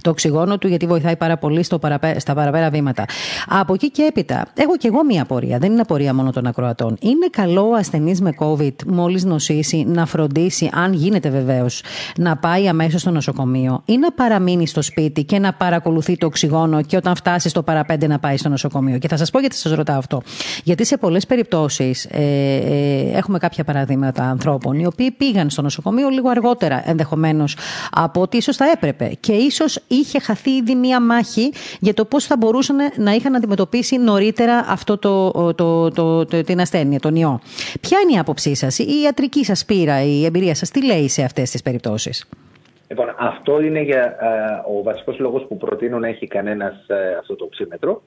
το 0.00 0.10
οξυγόνο 0.10 0.58
του, 0.58 0.68
γιατί 0.68 0.86
βοηθάει 0.86 1.16
πάρα 1.16 1.36
πολύ 1.36 1.62
στο 1.62 1.78
παραπέ, 1.78 2.20
στα 2.20 2.34
παραπέρα 2.34 2.70
βήματα. 2.70 3.04
Από 3.48 3.74
εκεί 3.74 3.90
και 3.90 4.02
έπειτα, 4.02 4.46
έχω 4.54 4.76
και 4.76 4.88
εγώ 4.88 5.04
μία 5.04 5.22
απορία. 5.22 5.58
Δεν 5.58 5.72
είναι 5.72 5.80
απορία 5.80 6.14
μόνο 6.14 6.30
των 6.32 6.46
ακροατών. 6.46 6.96
Είναι 7.00 7.26
καλό 7.30 7.68
ο 7.68 7.74
ασθενής 7.74 8.20
με 8.20 8.34
COVID, 8.38 8.74
μόλις 8.86 9.24
νοσήσει, 9.24 9.84
να 9.88 10.06
φροντίσει, 10.06 10.70
αν 10.72 10.92
γίνεται 10.92 11.30
βεβαίως, 11.30 11.82
να 12.16 12.36
πάει 12.36 12.68
αμέσως 12.68 13.00
στο 13.00 13.10
νοσοκομείο 13.10 13.82
ή 13.84 13.96
να 13.96 14.12
παραμείνει 14.12 14.66
στο 14.66 14.82
σπίτι 14.82 15.24
και 15.24 15.38
να 15.38 15.52
παρακολουθεί 15.52 16.16
το 16.16 16.26
οξυγόνο 16.26 16.82
και 16.82 16.96
όταν 16.96 17.16
φτάσει 17.16 17.48
στο 17.48 17.62
παραπέντε 17.62 18.06
να 18.06 18.18
πάει 18.18 18.36
στο 18.36 18.48
νοσοκομείο. 18.48 18.98
Και 18.98 19.08
θα 19.08 19.16
σας 19.16 19.30
πω 19.30 19.38
γιατί 19.38 19.56
σας 19.56 19.72
ρωτάω 19.72 19.98
αυτό. 19.98 20.22
Γιατί 20.64 20.84
σε 20.84 20.96
πολλές 20.96 21.26
περιπτώσεις 21.26 22.04
ε, 22.04 22.20
ε, 22.20 23.16
έχουμε 23.16 23.38
κάποια 23.38 23.64
παραδείγματα 23.64 24.24
ανθρώπων 24.24 24.78
οι 24.78 24.86
οποίοι 24.86 25.10
πήγαν 25.10 25.50
στο 25.50 25.62
νοσοκομείο 25.62 26.08
λίγο 26.08 26.28
αργότερα 26.28 26.82
ενδεχομένως 26.84 27.56
από 27.90 28.25
ό,τι 28.26 28.36
ίσως 28.36 28.56
θα 28.56 28.70
έπρεπε. 28.74 29.10
Και 29.20 29.32
ίσως 29.32 29.80
είχε 29.88 30.20
χαθεί 30.20 30.50
ήδη 30.50 30.74
μία 30.74 31.00
μάχη 31.00 31.52
για 31.80 31.94
το 31.94 32.04
πώς 32.04 32.24
θα 32.24 32.36
μπορούσαν 32.36 32.76
να 32.96 33.12
είχαν 33.12 33.34
αντιμετωπίσει 33.34 33.98
νωρίτερα 33.98 34.64
αυτό 34.68 34.98
το, 34.98 35.30
το, 35.54 35.90
το, 35.90 36.24
το, 36.24 36.42
την 36.42 36.60
ασθένεια, 36.60 37.00
τον 37.00 37.14
ιό. 37.14 37.40
Ποια 37.80 37.98
είναι 38.00 38.12
η 38.12 38.18
άποψή 38.18 38.54
σας, 38.54 38.78
η 38.78 39.00
ιατρική 39.04 39.44
σας 39.44 39.64
πείρα, 39.64 40.02
η 40.02 40.24
εμπειρία 40.24 40.54
σας, 40.54 40.70
τι 40.70 40.84
λέει 40.84 41.08
σε 41.08 41.22
αυτές 41.22 41.50
τις 41.50 41.62
περιπτώσεις; 41.62 42.28
Λοιπόν, 42.88 43.14
αυτό 43.18 43.60
είναι 43.60 43.80
για, 43.80 44.02
ε, 44.04 44.70
ο 44.78 44.82
βασικός 44.82 45.18
λόγος 45.18 45.46
που 45.48 45.56
προτείνω 45.56 45.98
να 45.98 46.08
έχει 46.08 46.26
κανένας 46.26 46.74
ε, 46.86 47.16
αυτό 47.18 47.36
το 47.36 47.44
οξύμετρο. 47.44 48.02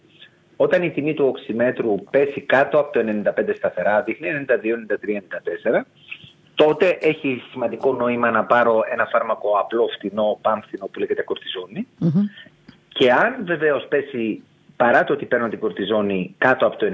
Όταν 0.56 0.84
η 0.84 0.90
τιμή 0.90 1.14
του 1.14 1.26
οξυμέτρου 1.26 2.04
πέσει 2.10 2.42
κάτω 2.42 2.80
από 2.80 2.92
το 2.92 3.00
95 3.00 3.56
σταθερά, 3.56 4.02
δείχνει 4.02 4.28
92, 4.48 4.54
93, 4.54 5.18
94, 5.80 5.86
τότε 6.66 6.98
έχει 7.02 7.44
σημαντικό 7.52 7.94
νόημα 7.94 8.32
να 8.32 8.44
πάρω 8.44 8.82
ένα 8.92 9.06
φάρμακο 9.06 9.50
απλό, 9.60 9.88
φτηνό, 9.96 10.40
πάμφθηνο 10.42 10.86
που 10.92 11.00
λέγεται 11.00 11.24
Και 12.88 13.12
αν 13.12 13.46
βεβαίως 13.46 13.86
πέσει 13.88 14.44
παρά 14.76 15.04
το 15.04 15.14
ότι 15.14 15.26
παίρνω 15.26 15.50
την 15.50 15.60
κορτιζόνη 15.60 16.36
κάτω 16.38 16.66
από 16.66 16.78
το 16.78 16.86
90, 16.86 16.92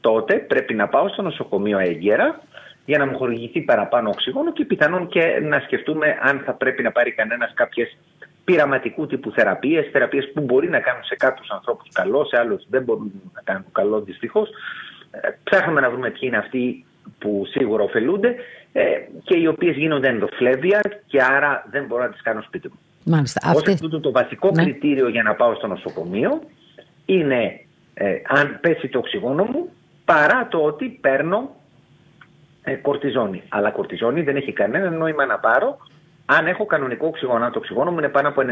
τότε 0.00 0.34
πρέπει 0.34 0.74
να 0.74 0.88
πάω 0.88 1.08
στο 1.08 1.22
νοσοκομείο 1.22 1.78
έγκαιρα 1.78 2.40
για 2.84 2.98
να 2.98 3.06
μου 3.06 3.16
χορηγηθεί 3.16 3.60
παραπάνω 3.60 4.10
οξυγόνο 4.10 4.52
και 4.52 4.64
πιθανόν 4.64 5.08
και 5.08 5.40
να 5.42 5.60
σκεφτούμε 5.60 6.18
αν 6.20 6.42
θα 6.44 6.52
πρέπει 6.52 6.82
να 6.82 6.92
πάρει 6.92 7.12
κανένας 7.12 7.52
κάποιες 7.54 7.96
πειραματικού 8.44 9.06
τύπου 9.06 9.30
θεραπείες, 9.30 9.88
θεραπείες 9.92 10.30
που 10.34 10.40
μπορεί 10.40 10.68
να 10.68 10.80
κάνουν 10.80 11.04
σε 11.04 11.16
κάποιους 11.16 11.50
ανθρώπους 11.50 11.88
καλό, 11.92 12.24
σε 12.24 12.38
άλλους 12.38 12.64
δεν 12.68 12.82
μπορούν 12.82 13.12
να 13.34 13.40
κάνουν 13.44 13.66
καλό 13.72 14.00
δυστυχώς. 14.00 14.48
Ε, 15.10 15.28
ψάχνουμε 15.44 15.80
να 15.80 15.90
βρούμε 15.90 16.10
ποιοι 16.10 16.22
είναι 16.22 16.36
αυτοί 16.36 16.84
που 17.18 17.44
σίγουρα 17.46 17.82
ωφελούνται 17.82 18.34
ε, 18.72 18.82
και 19.24 19.36
οι 19.36 19.46
οποίες 19.46 19.76
γίνονται 19.76 20.08
ενδοφλέβια 20.08 20.80
και 21.06 21.22
άρα 21.22 21.66
δεν 21.70 21.84
μπορώ 21.86 22.02
να 22.02 22.08
τις 22.08 22.22
κάνω 22.22 22.42
σπίτι 22.42 22.68
μου. 22.68 22.78
Μάλιστα. 23.04 23.40
Αυτή... 23.44 24.00
το 24.00 24.10
βασικό 24.10 24.50
ναι. 24.54 24.62
κριτήριο 24.62 25.08
για 25.08 25.22
να 25.22 25.34
πάω 25.34 25.54
στο 25.54 25.66
νοσοκομείο 25.66 26.40
είναι 27.06 27.60
ε, 27.94 28.14
αν 28.26 28.58
πέσει 28.60 28.88
το 28.88 28.98
οξυγόνο 28.98 29.44
μου 29.44 29.68
παρά 30.04 30.48
το 30.50 30.58
ότι 30.58 30.88
παίρνω 30.88 31.56
ε, 32.62 32.74
κορτιζόνη. 32.74 33.42
Αλλά 33.48 33.70
κορτιζόνη 33.70 34.22
δεν 34.22 34.36
έχει 34.36 34.52
κανένα 34.52 34.90
νόημα 34.90 35.26
να 35.26 35.38
πάρω 35.38 35.78
αν 36.26 36.46
έχω 36.46 36.66
κανονικό 36.66 37.06
οξυγόνο. 37.06 37.44
Αν 37.44 37.52
το 37.52 37.58
οξυγόνο 37.58 37.90
μου 37.90 37.98
είναι 37.98 38.08
πάνω 38.08 38.28
από 38.28 38.40
94, 38.40 38.44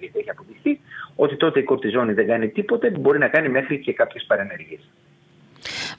γιατί 0.00 0.18
έχει 0.18 0.30
αποδειχθεί 0.30 0.80
ότι 1.16 1.36
τότε 1.36 1.58
η 1.60 1.62
κορτιζόνη 1.62 2.12
δεν 2.12 2.26
κάνει 2.26 2.48
τίποτε, 2.48 2.90
μπορεί 2.90 3.18
να 3.18 3.28
κάνει 3.28 3.48
μέχρι 3.48 3.78
και 3.78 3.92
κάποιες 3.92 4.24
παρενέργειες. 4.26 4.80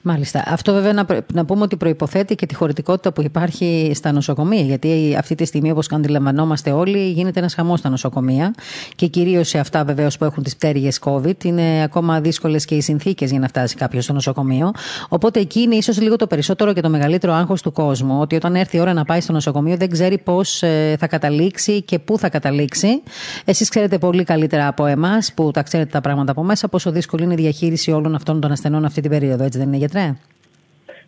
Μάλιστα. 0.02 0.42
Αυτό 0.46 0.72
βέβαια 0.72 0.92
να, 0.92 1.06
να 1.32 1.44
πούμε 1.44 1.62
ότι 1.62 1.76
προποθέτει 1.76 2.34
και 2.34 2.46
τη 2.46 2.54
χωρητικότητα 2.54 3.12
που 3.12 3.22
υπάρχει 3.22 3.92
στα 3.94 4.12
νοσοκομεία. 4.12 4.62
Γιατί 4.62 5.16
αυτή 5.18 5.34
τη 5.34 5.44
στιγμή, 5.44 5.70
όπως 5.70 5.88
αντιλαμβανόμαστε 5.92 6.70
όλοι, 6.70 7.10
γίνεται 7.10 7.38
ένας 7.38 7.54
χαμός 7.54 7.78
στα 7.78 7.88
νοσοκομεία. 7.88 8.54
Και 8.96 9.06
κυρίως 9.06 9.48
σε 9.48 9.58
αυτά 9.58 9.84
βεβαίως 9.84 10.18
που 10.18 10.24
έχουν 10.24 10.42
τις 10.42 10.56
πτέρυγες 10.56 10.98
COVID, 11.04 11.44
είναι 11.44 11.82
ακόμα 11.82 12.20
δύσκολες 12.20 12.64
και 12.64 12.74
οι 12.74 12.80
συνθήκες 12.80 13.30
για 13.30 13.38
να 13.38 13.48
φτάσει 13.48 13.74
κάποιος 13.74 14.04
στο 14.04 14.12
νοσοκομείο. 14.12 14.72
Οπότε 15.08 15.40
εκεί 15.40 15.60
είναι 15.60 15.74
ίσως 15.74 16.00
λίγο 16.00 16.16
το 16.16 16.26
περισσότερο 16.26 16.72
και 16.72 16.80
το 16.80 16.88
μεγαλύτερο 16.88 17.32
άγχος 17.32 17.62
του 17.62 17.72
κόσμου. 17.72 18.20
Ότι 18.20 18.36
όταν 18.36 18.54
έρθει 18.54 18.76
η 18.76 18.80
ώρα 18.80 18.92
να 18.92 19.04
πάει 19.04 19.20
στο 19.20 19.32
νοσοκομείο, 19.32 19.76
δεν 19.76 19.90
ξέρει 19.90 20.18
πώς 20.18 20.62
ε, 20.62 20.96
θα 20.98 21.06
καταλήξει 21.06 21.82
και 21.82 21.98
πού 21.98 22.18
θα 22.18 22.28
καταλήξει. 22.28 23.02
Εσείς 23.44 23.68
ξέρετε 23.68 23.98
πολύ 23.98 24.24
καλύτερα 24.24 24.66
από 24.66 24.86
εμάς, 24.86 25.32
που 25.34 25.50
τα 25.50 25.62
ξέρετε 25.62 25.90
τα 25.90 26.00
πράγματα 26.00 26.30
από 26.30 26.42
μέσα, 26.42 26.68
πόσο 26.68 26.90
δύσκολη 26.90 27.22
είναι 27.22 27.32
η 27.32 27.36
διαχείριση 27.36 27.90
όλων 27.90 28.14
αυτών 28.14 28.40
των 28.40 28.52
ασθενών 28.52 28.84
αυτή 28.84 29.00
την 29.00 29.10
περίοδο, 29.10 29.44
έτσι 29.54 29.58
δεν 29.58 29.68
είναι, 29.68 29.76
γιατρέ; 29.76 30.14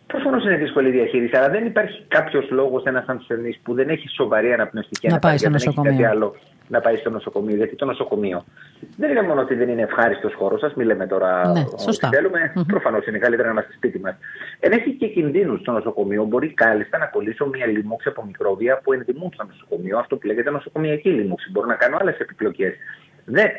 Προφανώς 0.07 0.43
είναι 0.43 0.57
δύσκολη 0.57 0.89
διαχείριση, 0.89 1.35
αλλά 1.37 1.49
δεν 1.49 1.65
υπάρχει 1.65 2.05
κάποιος 2.07 2.49
λόγος 2.49 2.83
ένας 2.83 3.05
ασθενής 3.07 3.59
που 3.63 3.73
δεν 3.73 3.89
έχει 3.89 4.07
σοβαρή 4.09 4.53
αναπνευστική 4.53 5.07
να 5.07 5.19
πάει 5.19 5.37
στο 5.37 5.49
νοσοκομείο. 5.49 5.91
Κάτι 5.91 6.05
άλλο 6.05 6.35
να 6.67 6.79
πάει 6.79 6.95
στο 6.95 7.09
νοσοκομείο. 7.09 7.55
Γιατί 7.55 7.75
το 7.75 7.85
νοσοκομείο 7.85 8.45
δεν 8.97 9.09
είναι 9.09 9.21
μόνο 9.21 9.41
ότι 9.41 9.55
δεν 9.55 9.69
είναι 9.69 9.81
ευχάριστος 9.81 10.33
χώρος 10.33 10.59
σας, 10.59 10.73
μιλάμε 10.73 11.07
τώρα 11.07 11.51
ναι, 11.51 11.63
σωστά. 11.77 12.09
θέλουμε. 12.09 12.39
Mm-hmm. 12.55 12.63
Προφανώς 12.67 13.05
είναι 13.05 13.17
καλύτερα 13.17 13.47
να 13.47 13.53
είμαστε 13.53 13.73
σπίτι 13.73 13.99
μας. 13.99 14.15
Ενέχει 14.59 14.91
και 14.91 15.07
κινδύνους 15.07 15.59
στο 15.59 15.71
νοσοκομείο. 15.71 16.23
Μπορεί 16.23 16.53
κάλλιστα 16.53 16.97
να 16.97 17.05
κολλήσω 17.05 17.45
μια 17.45 17.65
λοιμώξη 17.65 18.09
από 18.09 18.23
μικρόβια 18.25 18.79
που 18.83 18.93
ενδημούν 18.93 19.29
στο 19.33 19.43
νοσοκομείο, 19.43 19.97
αυτό 19.97 20.15
που 20.15 20.27
λέγεται 20.27 20.49
νοσοκομιακή 20.49 21.09
λοιμώξη. 21.09 21.51
Μπορώ 21.51 21.67
να 21.67 21.75
κάνω 21.75 21.97
άλλες 21.99 22.17
επιπλοκές. 22.17 22.73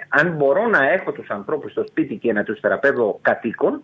αν 0.09 0.33
μπορώ 0.37 0.67
να 0.67 0.91
έχω 0.91 1.13
τους 1.13 1.29
ανθρώπους 1.29 1.71
στο 1.71 1.85
σπίτι 1.89 2.17
και 2.17 2.33
να 2.33 2.43
τους 2.43 2.61
θεραπεύω 2.61 3.19
κατοίκων, 3.23 3.83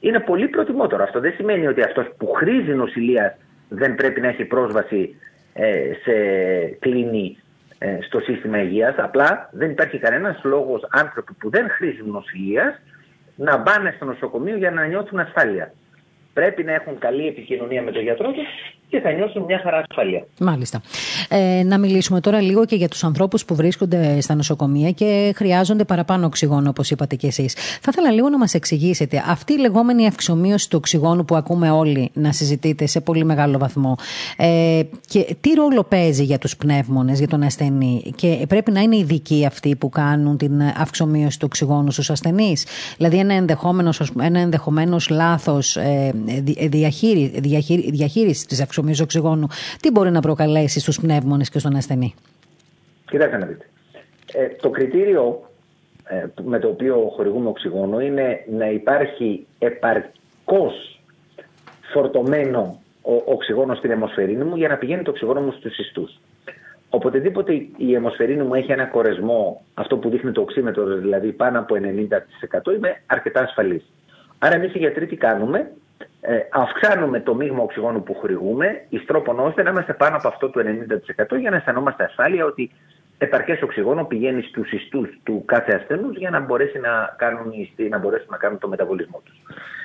είναι 0.00 0.20
πολύ 0.20 0.48
προτιμότερο. 0.48 1.02
Αυτό 1.02 1.20
δεν 1.20 1.32
σημαίνει 1.32 1.66
ότι 1.66 1.82
αυτός 1.82 2.06
που 2.16 2.32
χρήζει 2.32 2.72
νοσηλεία 2.74 3.38
δεν 3.68 3.94
πρέπει 3.94 4.20
να 4.20 4.28
έχει 4.28 4.44
πρόσβαση 4.44 5.16
ε, 5.52 5.92
σε 6.02 6.12
κλίνη 6.78 7.38
ε, 7.78 7.98
στο 8.00 8.20
σύστημα 8.20 8.62
υγείας. 8.62 8.94
Απλά 8.98 9.48
δεν 9.52 9.70
υπάρχει 9.70 9.98
κανένας 9.98 10.40
λόγος 10.44 10.86
άνθρωποι 10.90 11.32
που 11.32 11.50
δεν 11.50 11.68
χρήζουν 11.70 12.10
νοσηλεία 12.10 12.80
να 13.36 13.60
πάνε 13.60 13.92
στο 13.96 14.04
νοσοκομείο 14.04 14.56
για 14.56 14.70
να 14.70 14.86
νιώθουν 14.86 15.18
ασφάλεια 15.18 15.72
πρέπει 16.38 16.62
να 16.64 16.72
έχουν 16.72 16.98
καλή 16.98 17.26
επικοινωνία 17.26 17.82
με 17.82 17.90
τον 17.90 18.02
γιατρό 18.02 18.32
τους 18.32 18.48
και 18.88 19.00
θα 19.00 19.12
νιώσουν 19.12 19.42
μια 19.42 19.60
χαρά 19.62 19.84
ασφαλεία. 19.88 20.26
Μάλιστα. 20.40 20.80
Ε, 21.28 21.62
να 21.64 21.78
μιλήσουμε 21.78 22.20
τώρα 22.20 22.40
λίγο 22.40 22.64
και 22.64 22.76
για 22.76 22.88
τους 22.88 23.04
ανθρώπους 23.04 23.44
που 23.44 23.54
βρίσκονται 23.54 24.20
στα 24.20 24.34
νοσοκομεία 24.34 24.90
και 24.90 25.32
χρειάζονται 25.36 25.84
παραπάνω 25.84 26.26
οξυγόνο, 26.26 26.68
όπως 26.68 26.90
είπατε 26.90 27.14
και 27.14 27.26
εσείς. 27.26 27.52
Θα 27.54 27.90
ήθελα 27.92 28.10
λίγο 28.10 28.28
να 28.28 28.38
μας 28.38 28.54
εξηγήσετε 28.54 29.22
αυτή 29.26 29.52
η 29.52 29.58
λεγόμενη 29.58 30.06
αυξομοίωση 30.06 30.70
του 30.70 30.76
οξυγόνου 30.78 31.24
που 31.24 31.36
ακούμε 31.36 31.70
όλοι 31.70 32.10
να 32.12 32.32
συζητείτε 32.32 32.86
σε 32.86 33.00
πολύ 33.00 33.24
μεγάλο 33.24 33.58
βαθμό. 33.58 33.96
Ε, 34.36 34.80
και 35.08 35.36
τι 35.40 35.54
ρόλο 35.54 35.82
παίζει 35.82 36.24
για 36.24 36.38
τους 36.38 36.56
πνεύμονες, 36.56 37.18
για 37.18 37.28
τον 37.28 37.42
ασθενή, 37.42 38.12
και 38.16 38.44
πρέπει 38.48 38.70
να 38.70 38.80
είναι 38.80 38.96
ειδικοί 38.96 39.46
αυτοί 39.46 39.76
που 39.76 39.88
κάνουν 39.88 40.36
την 40.36 40.62
αυξομοίωση 40.76 41.38
του 41.38 41.44
οξυγόνου 41.50 41.90
στους 41.90 42.10
ασθενείς; 42.10 42.66
Δηλαδή, 42.96 43.18
ένα 43.18 43.34
ενδεχόμενος 43.34 44.00
ένα 44.20 44.38
ενδεχομένως 44.38 45.08
λάθος 45.08 45.76
ε, 45.76 46.12
διαχείριση, 46.68 47.40
διαχείριση, 47.40 47.90
διαχείρισης 47.90 48.46
της 48.46 48.60
αυξομοίωσης 48.76 49.02
οξυγόνου, 49.02 49.46
τι 49.80 49.90
μπορεί 49.90 50.10
να 50.10 50.20
προκαλέσει 50.20 50.80
στους 50.80 51.00
πνεύμονες 51.00 51.50
και 51.50 51.58
στον 51.58 51.76
ασθενή; 51.76 52.14
Κοιτάξτε 53.10 53.36
να 53.36 53.46
δείτε. 53.46 53.64
Ε, 54.32 54.48
το 54.60 54.70
κριτήριο 54.70 55.50
ε, 56.04 56.26
με 56.42 56.58
το 56.58 56.68
οποίο 56.68 57.12
χορηγούμε 57.16 57.48
οξυγόνο 57.48 58.00
είναι 58.00 58.44
να 58.50 58.70
υπάρχει 58.70 59.46
επαρκώς 59.58 61.00
φορτωμένο 61.92 62.80
ο 63.02 63.22
οξυγόνο 63.24 63.74
στην 63.74 63.90
αιμοσφαιρίνη 63.90 64.44
μου 64.44 64.56
για 64.56 64.68
να 64.68 64.76
πηγαίνει 64.76 65.02
το 65.02 65.10
οξυγόνο 65.10 65.40
μου 65.40 65.52
στους 65.52 65.78
ιστούς. 65.78 66.20
Οποτεδήποτε 66.90 67.52
η 67.76 67.94
αιμοσφαιρίνη 67.94 68.42
μου 68.42 68.54
έχει 68.54 68.72
ένα 68.72 68.84
κορεσμό, 68.84 69.62
αυτό 69.74 69.96
που 69.96 70.08
δείχνει 70.08 70.32
το 70.32 70.40
οξύμετρο, 70.40 70.84
δηλαδή 70.84 71.32
πάνω 71.32 71.58
από 71.58 71.74
90% 71.74 72.74
είμαι 72.76 73.00
αρκετά 73.06 73.40
ασφαλής. 73.40 73.84
Άρα 74.38 74.54
εμείς 74.54 74.74
οι 74.74 74.78
γιατροί 74.78 75.06
τι 75.06 75.16
κάνουμε, 75.16 75.70
ε, 76.28 76.46
αυξάνουμε 76.50 77.20
το 77.20 77.34
μείγμα 77.34 77.62
οξυγόνου 77.62 78.02
που 78.02 78.14
χορηγούμε, 78.14 78.84
εις 78.88 79.04
τρόπον 79.04 79.38
ώστε 79.38 79.62
να 79.62 79.70
είμαστε 79.70 79.92
πάνω 79.92 80.16
από 80.16 80.28
αυτό 80.28 80.50
το 80.50 80.60
90% 81.30 81.38
για 81.38 81.50
να 81.50 81.56
αισθανόμαστε 81.56 82.04
ασφάλεια 82.04 82.44
ότι 82.44 82.70
επαρκές 83.18 83.62
οξυγόνο 83.62 84.04
πηγαίνει 84.04 84.42
στους 84.42 84.72
ιστούς 84.72 85.08
του 85.22 85.42
κάθε 85.44 85.74
ασθενούς 85.74 86.16
για 86.16 86.30
να, 86.30 86.40
μπορέσει 86.40 86.78
να, 86.78 87.14
κάνουν, 87.18 87.52
να 87.88 87.98
μπορέσουν 87.98 88.28
να 88.30 88.36
κάνουν 88.36 88.58
το 88.58 88.68
μεταβολισμό 88.68 89.22
τους. 89.24 89.34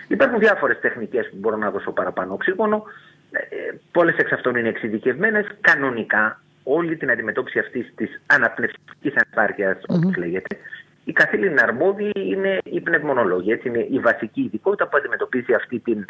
Υπάρχουν 0.07 0.39
διάφορες 0.39 0.79
τεχνικές 0.79 1.29
που 1.29 1.37
μπορώ 1.39 1.57
να 1.57 1.71
δώσω 1.71 1.91
παραπάνω 1.91 2.33
οξυγόνο. 2.33 2.83
Ε, 3.31 3.75
Πολλές 3.91 4.17
εξ 4.17 4.31
αυτών 4.31 4.55
είναι 4.55 4.69
εξειδικευμένες. 4.69 5.45
Κανονικά, 5.61 6.41
όλη 6.63 6.97
την 6.97 7.11
αντιμετώπιση 7.11 7.59
αυτής 7.59 7.93
της 7.95 8.21
αναπνευστικής 8.25 9.13
ανεπάρκειας, 9.15 9.77
mm-hmm. 9.77 9.95
όπως 9.95 10.15
λέγεται, 10.15 10.57
η 11.03 11.11
καθήλυνη 11.11 11.61
αρμόδιοι 11.61 12.11
είναι 12.13 12.57
οι 12.63 12.81
πνευμονολόγοι. 12.81 13.51
Έτσι 13.51 13.67
είναι 13.67 13.87
η 13.91 13.99
βασική 13.99 14.41
ειδικότητα 14.41 14.87
που 14.87 14.97
αντιμετωπίζει 14.97 15.53
αυτή 15.53 15.79
την 15.79 16.05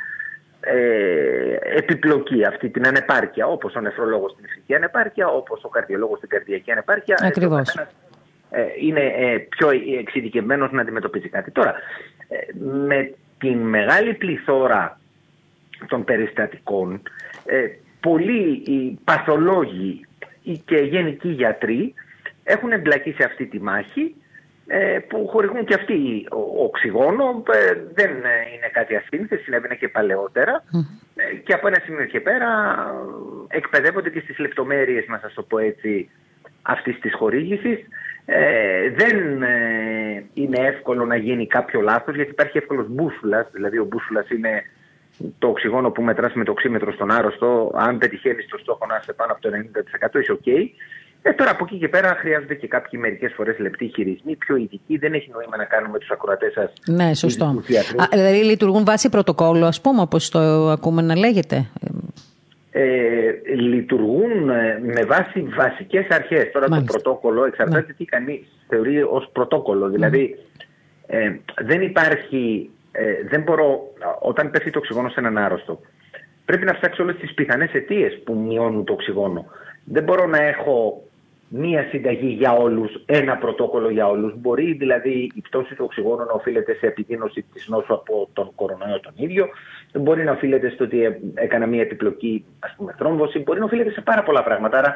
ε, 0.60 1.56
επιπλοκή, 1.78 2.46
αυτή 2.46 2.70
την 2.70 2.88
ανεπάρκεια, 2.88 3.48
όπως 3.48 3.76
ο 3.76 3.82
νεφρολόγος 3.82 4.32
στην 4.32 4.46
ηθική 4.46 4.76
ανεπάρκεια, 4.76 5.28
όπως 5.28 5.64
ο 5.64 5.70
καρδιολόγος 5.70 6.18
στην 6.18 6.30
καρδιακή 6.30 6.72
ανεπάρκεια. 6.72 7.18
Ακριβώς. 7.22 7.76
Ε, 8.54 8.66
είναι 8.80 9.00
ε, 9.00 9.38
πιο 9.38 9.70
εξειδικευμένος 10.00 10.72
να 10.72 10.82
αντιμετωπίζει 10.82 11.30
κάτι. 11.30 11.52
Τώρα, 11.52 11.74
ε, 12.28 12.38
με 12.60 13.14
την 13.38 13.58
μεγάλη 13.58 14.14
πληθώρα 14.14 15.00
των 15.88 16.04
περιστατικών, 16.04 17.02
πολλοί 18.00 18.64
οι 18.66 19.00
παθολόγοι 19.04 20.06
και 20.66 20.76
γενικοί 20.76 21.30
γιατροί 21.30 21.94
έχουν 22.44 22.72
εμπλακεί 22.72 23.12
σε 23.12 23.24
αυτή 23.24 23.46
τη 23.46 23.60
μάχη 23.60 24.16
που 25.08 25.28
χορηγούν 25.28 25.66
και 25.66 25.74
αυτοί 25.74 26.26
οξυγόνο. 26.58 27.44
Δεν 27.94 28.10
είναι 28.56 28.70
κάτι 28.72 28.96
ασύνηθε, 28.96 29.38
συνέβαινε 29.38 29.76
και 29.76 29.88
παλαιότερα. 29.88 30.64
Και 31.44 31.54
από 31.54 31.68
ένα 31.68 31.82
σημείο 31.86 32.06
και 32.06 32.20
πέρα 32.20 32.50
εκπαιδεύονται 33.48 34.10
και 34.10 34.20
στις 34.20 34.38
λεπτομέρειες, 34.38 35.08
να 35.08 35.20
σας 35.22 35.34
το 35.34 35.44
πω 35.44 35.58
έτσι, 35.58 36.10
αυτής 36.62 37.00
της 37.00 37.14
χορήγησης. 37.14 37.80
Ε, 38.26 38.90
δεν 38.90 39.44
ε, 39.44 40.24
είναι 40.34 40.58
εύκολο 40.60 41.06
να 41.06 41.16
γίνει 41.16 41.48
κάποιο 41.48 41.82
λάθος 41.82 42.16
γιατί 42.16 42.32
υπάρχει 42.32 42.58
εύκολος 42.58 42.88
μπούσουλας, 42.90 43.48
δηλαδή 43.52 43.78
ο 43.78 43.86
μπούσουλας 43.86 44.30
είναι 44.30 44.64
το 45.40 45.48
οξυγόνο 45.48 45.92
που 45.92 46.02
μετράς 46.02 46.34
με 46.34 46.44
το 46.44 46.52
οξύμετρο 46.52 46.92
στον 46.92 47.12
άρρωστο, 47.12 47.72
αν 47.74 47.98
πετυχαίνεις 47.98 48.48
το 48.48 48.58
στόχο 48.58 48.86
να 48.86 49.00
είσαι 49.02 49.14
πάνω 49.14 49.32
από 49.32 49.42
το 49.42 49.50
90% 50.18 50.20
είσαι 50.22 50.40
ok. 50.44 50.50
Ε, 51.22 51.34
τώρα 51.34 51.52
από 51.52 51.64
εκεί 51.68 51.78
και 51.78 51.88
πέρα 51.88 52.16
χρειάζονται 52.20 52.56
και 52.56 52.68
κάποιοι 52.68 53.00
μερικές 53.04 53.34
φορές 53.34 53.60
λεπτοί 53.60 53.92
χειρισμοί, 53.96 54.36
πιο 54.36 54.56
ειδικοί. 54.56 54.98
Δεν 54.98 55.14
έχει 55.14 55.30
νόημα 55.34 55.58
να 55.58 55.66
κάνουμε 55.66 56.00
τους 56.00 56.10
ακροατές 56.10 56.54
σας. 56.54 56.74
Ναι, 56.88 57.14
σωστό. 57.14 57.46
Α, 57.96 58.08
δηλαδή 58.12 58.44
λειτουργούν 58.44 58.86
βάσει 58.86 59.10
πρωτοκόλλου, 59.10 59.66
ας 59.66 59.82
πούμε, 59.82 60.02
όπως 60.02 60.30
το 60.30 60.40
ακούμε 60.70 61.02
να 61.02 61.18
λέγεται 61.18 61.68
ε, 62.72 63.32
λειτουργούν 63.56 64.50
ε, 64.50 64.80
με 64.84 65.06
βάση 65.06 65.42
βασικές 65.42 66.08
αρχές. 66.10 66.52
Τώρα 66.52 66.68
το 66.68 66.84
πρωτόκολλο 66.86 67.46
εξαρτάται 67.46 67.86
ναι. 67.88 67.94
τι 67.94 68.06
κανείς 68.06 68.48
θεωρεί 68.68 69.04
ως 69.04 69.30
πρωτόκολλο. 69.32 69.90
Δηλαδή 69.90 70.38
ε, 71.08 71.36
δεν 71.62 71.82
υπάρχει, 71.82 72.70
ε, 72.92 73.28
δεν 73.30 73.42
μπορώ, 73.42 73.94
όταν 74.20 74.52
πέφτει 74.52 74.70
το 74.70 74.80
οξυγόνο 74.80 75.10
σε 75.10 75.20
έναν 75.20 75.38
άρρωστο, 75.38 75.80
πρέπει 76.46 76.66
να 76.66 76.74
ψάξω 76.74 77.04
όλες 77.04 77.16
τις 77.16 77.34
πιθανές 77.34 77.74
αιτίες 77.74 78.20
που 78.24 78.34
μειώνουν 78.36 78.84
το 78.86 78.94
οξυγόνο. 78.94 79.46
Δεν 79.84 80.04
μπορώ 80.04 80.28
να 80.28 80.38
έχω 80.38 81.04
μία 81.54 81.88
συνταγή 81.90 82.28
για 82.28 82.52
όλους, 82.54 83.04
ένα 83.06 83.38
πρωτόκολλο 83.38 83.90
για 83.90 84.08
όλους. 84.08 84.34
Μπορεί 84.38 84.74
δηλαδή 84.74 85.32
η 85.36 85.42
πτώση 85.42 85.76
του 85.76 85.84
οξυγόνου 85.86 86.26
να 86.26 86.34
οφείλεται 86.34 86.74
σε 86.74 86.86
επιδείνωση 86.86 87.46
της 87.54 87.68
νόσου 87.68 87.94
από 87.94 88.30
τον 88.34 88.52
κορονοϊό 88.56 89.00
τον 89.00 89.14
ίδιο, 89.16 89.48
μπορεί 89.94 90.24
να 90.24 90.32
οφείλεται 90.32 90.70
στο 90.70 90.84
ότι 90.84 91.20
έκανα 91.34 91.66
μία 91.66 91.82
επιπλοκή 91.82 92.46
ας 92.60 92.74
πούμε, 92.78 92.96
θρόμβωση, 92.98 93.40
μπορεί 93.40 93.60
να 93.60 93.66
οφείλεται 93.66 93.92
σε 93.92 94.02
πάρα 94.02 94.24
πολλά 94.24 94.44
πράγματα. 94.44 94.78
Άρα 94.78 94.96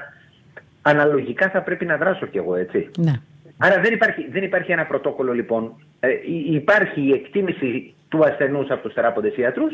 αναλογικά 0.81 1.49
θα 1.49 1.61
πρέπει 1.61 1.85
να 1.85 1.97
δράσω 1.97 2.25
κι 2.25 2.37
εγώ 2.37 2.55
έτσι. 2.55 2.89
Ναι. 2.97 3.13
Άρα 3.57 3.81
δεν 3.81 3.93
υπάρχει, 3.93 4.27
δεν 4.31 4.43
υπάρχει 4.43 4.71
ένα 4.71 4.85
πρωτόκολλο 4.85 5.33
λοιπόν. 5.33 5.75
Ε, 5.99 6.07
υπάρχει 6.51 7.01
η 7.01 7.11
εκτίμηση 7.11 7.93
του 8.09 8.25
ασθενούς 8.25 8.69
από 8.69 8.81
τους 8.81 8.93
θεράποντες 8.93 9.37
ιατρούς 9.37 9.73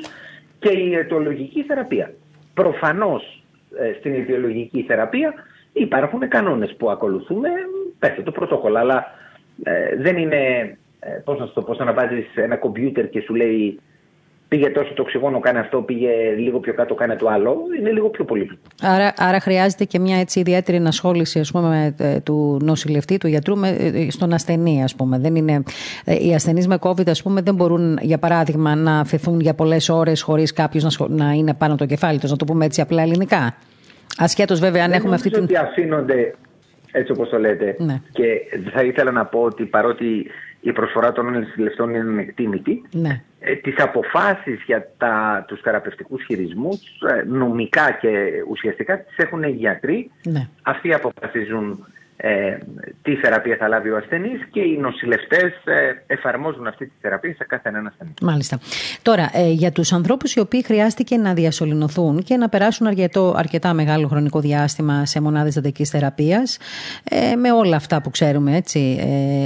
και 0.60 0.70
η 0.70 0.94
αιτιολογική 0.94 1.64
θεραπεία. 1.64 2.14
Προφανώς 2.54 3.44
ε, 3.80 3.94
στην 4.00 4.14
αιτιολογική 4.14 4.82
θεραπεία 4.82 5.34
Υπάρχουν 5.74 6.28
κανόνες 6.28 6.76
που 6.76 6.90
ακολουθούμε, 6.90 7.50
πέστε 8.00 8.22
το 8.22 8.32
πρωτόκολλο, 8.32 8.78
αλλά 8.78 9.06
ε, 9.64 9.96
δεν 9.98 10.18
είναι, 10.18 10.38
ε, 11.00 11.10
πώς 11.24 11.40
να 11.40 11.50
το 11.50 11.62
πω, 11.62 11.84
να 11.84 11.94
βάζεις 11.94 12.26
ένα 12.36 12.56
κομπιούτερ 12.58 13.10
και 13.10 13.22
σου 13.22 13.36
λέει 13.36 13.80
πήγε 14.52 14.70
τόσο 14.70 14.94
το 14.94 15.02
οξυγόνο, 15.02 15.40
κάνε 15.40 15.60
αυτό, 15.60 15.82
πήγε 15.82 16.10
λίγο 16.38 16.60
πιο 16.60 16.74
κάτω, 16.74 16.94
κάνε 16.94 17.16
το 17.16 17.28
άλλο. 17.28 17.58
Είναι 17.80 17.92
λίγο 17.92 18.10
πιο 18.10 18.26
πολύ. 18.26 18.60
Άρα, 18.82 19.14
άρα 19.18 19.40
χρειάζεται 19.40 19.86
και 19.86 20.00
μια 20.00 20.18
έτσι 20.18 20.40
ιδιαίτερη 20.40 20.78
ενασχόληση 20.78 21.40
ας 21.40 21.52
πούμε, 21.52 21.96
ε, 21.98 22.20
του 22.20 22.60
νοσηλευτή, 22.62 23.18
του 23.18 23.28
γιατρού 23.28 23.58
με, 23.58 23.70
ε, 23.70 24.10
στον 24.10 24.34
ασθενή. 24.34 24.84
Ας 24.84 24.96
πούμε. 24.96 25.20
Δεν 25.20 25.36
είναι, 25.36 25.64
οι 26.06 26.34
ασθενείς 26.34 26.68
με 26.68 26.78
COVID 26.82 27.10
ας 27.10 27.22
πούμε, 27.22 27.42
δεν 27.42 27.56
μπορούν, 27.56 27.98
για 28.02 28.18
παράδειγμα, 28.18 28.76
να 28.76 29.00
αφαιθούν 29.00 29.40
για 29.40 29.54
πολλές 29.54 29.90
ώρες 29.90 30.22
χωρίς 30.22 30.54
κάποιος 30.54 30.98
να, 30.98 31.08
να 31.26 31.32
είναι 31.32 31.54
πάνω 31.54 31.76
το 31.76 31.86
κεφάλι 31.86 32.20
τους, 32.20 32.32
να 32.32 32.38
το 32.38 32.46
πούμε 32.46 32.66
έτσι 32.66 32.82
απλά 32.82 33.02
ελληνικά. 33.02 33.56
Ασχέτως 34.18 34.60
βέβαια 34.60 34.84
αν 34.84 34.90
Δεν 34.90 35.00
έχουμε 35.00 35.16
αυτή 35.16 35.30
την... 35.30 35.44
ότι 35.44 35.56
αφήνονται 35.56 36.36
έτσι 36.92 37.12
όπως 37.12 37.30
το 37.30 37.40
λέτε. 37.40 37.76
Ναι. 37.80 38.02
Και 38.12 38.26
θα 38.74 38.84
ήθελα 38.84 39.12
να 39.12 39.26
πω 39.26 39.40
ότι 39.40 39.66
παρότι 39.66 40.32
η 40.62 40.72
προσφορά 40.72 41.12
των 41.12 41.32
νοσηλευτών 41.32 41.96
είναι 41.96 42.22
εκτίμητη, 42.22 42.82
ναι. 42.92 43.22
ε, 43.40 43.56
τις 43.56 43.76
αποφάσεις 43.78 44.64
για 44.66 44.92
τα, 44.98 45.44
τους 45.48 45.62
θεραπευτικούς 45.62 46.24
χειρισμούς 46.24 46.80
ε, 47.10 47.24
νομικά 47.28 47.98
και 48.02 48.30
ουσιαστικά 48.50 49.00
τις 49.00 49.18
έχουν 49.18 49.44
οι 49.44 49.52
γιατροί. 49.52 50.12
Ναι. 50.24 50.48
Αυτοί 50.62 50.94
αποφασίζουν 50.94 51.86
ε, 52.24 52.58
τι 53.02 53.16
θεραπεία 53.16 53.56
θα 53.60 53.68
λάβει 53.68 53.90
ο 53.90 53.98
ασθενής 53.98 54.48
και 54.52 54.60
οι 54.60 54.78
νοσηλευτές 54.78 55.52
ε, 55.64 56.04
εφαρμόζουν 56.08 56.68
αυτή 56.68 56.86
τη 56.86 56.92
θεραπεία 57.02 57.34
σε 57.38 57.46
κάθε 57.48 57.70
έναν 57.70 57.88
ασθενή. 57.88 58.14
Μάλιστα. 58.22 58.60
Τώρα, 59.02 59.30
ε, 59.34 59.52
για 59.52 59.72
τους 59.72 59.94
ανθρώπους 59.94 60.34
οι 60.34 60.40
οποίοι 60.40 60.64
χρειάστηκε 60.64 61.18
να 61.18 61.34
διασωληνωθούν 61.34 62.24
και 62.24 62.38
να 62.38 62.50
περάσουν 62.50 62.88
αρκετό, 62.88 63.34
αρκετά 63.38 63.74
μεγάλο 63.74 64.08
χρονικό 64.08 64.40
διάστημα 64.40 65.06
σε 65.06 65.22
μονάδες 65.22 65.54
δαντική 65.54 65.86
θεραπείας, 65.86 66.58
ε, 67.04 67.36
με 67.36 67.52
όλα 67.52 67.76
αυτά 67.76 68.02
που 68.02 68.10
ξέρουμε 68.10 68.56
έτσι, 68.56 68.98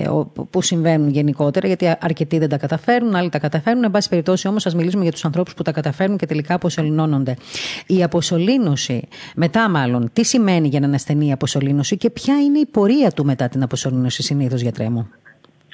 ε, 0.04 0.10
που 0.50 0.62
συμβαίνουν 0.62 1.10
γενικότερα, 1.10 1.68
γιατί 1.68 1.96
αρκετοί 2.00 2.38
δεν 2.38 2.50
τα 2.50 2.58
καταφέρουν, 2.58 3.16
άλλοι 3.16 3.30
τα 3.30 3.40
καταφέρουν. 3.40 3.84
Εν 3.84 3.92
πάση 3.92 4.10
περιπτώσει, 4.10 4.48
όμως, 4.48 4.66
ας 4.66 4.76
μιλήσουμε 4.76 5.04
για 5.04 5.12
τους 5.12 5.26
ανθρώπους 5.26 5.54
που 5.54 5.64
τα 5.64 5.72
καταφέρνουν 5.72 6.18
και 6.18 6.26
τελικά 6.26 6.54
αποσωληνώνονται. 6.54 7.36
Η 7.88 8.04
αποσωλήνωση, 8.04 9.08
μετά 9.36 9.70
μάλλον, 9.70 10.10
τι 10.14 10.24
σημαίνει 10.24 10.68
για 10.68 10.78
έναν 10.78 10.94
ασθενή 10.94 11.28
η 11.28 11.32
αποσωλήνωση 11.32 11.98
και 11.98 12.10
ποια 12.10 12.42
είναι 12.42 12.60
η 12.60 12.65
πορεία 12.72 13.12
του 13.12 13.26
μετά 13.26 13.48
την 13.48 13.64
αποσωλήνωση 13.64 14.24
συνήθως, 14.24 14.62
γιατρέ 14.62 14.90
μου; 14.90 15.10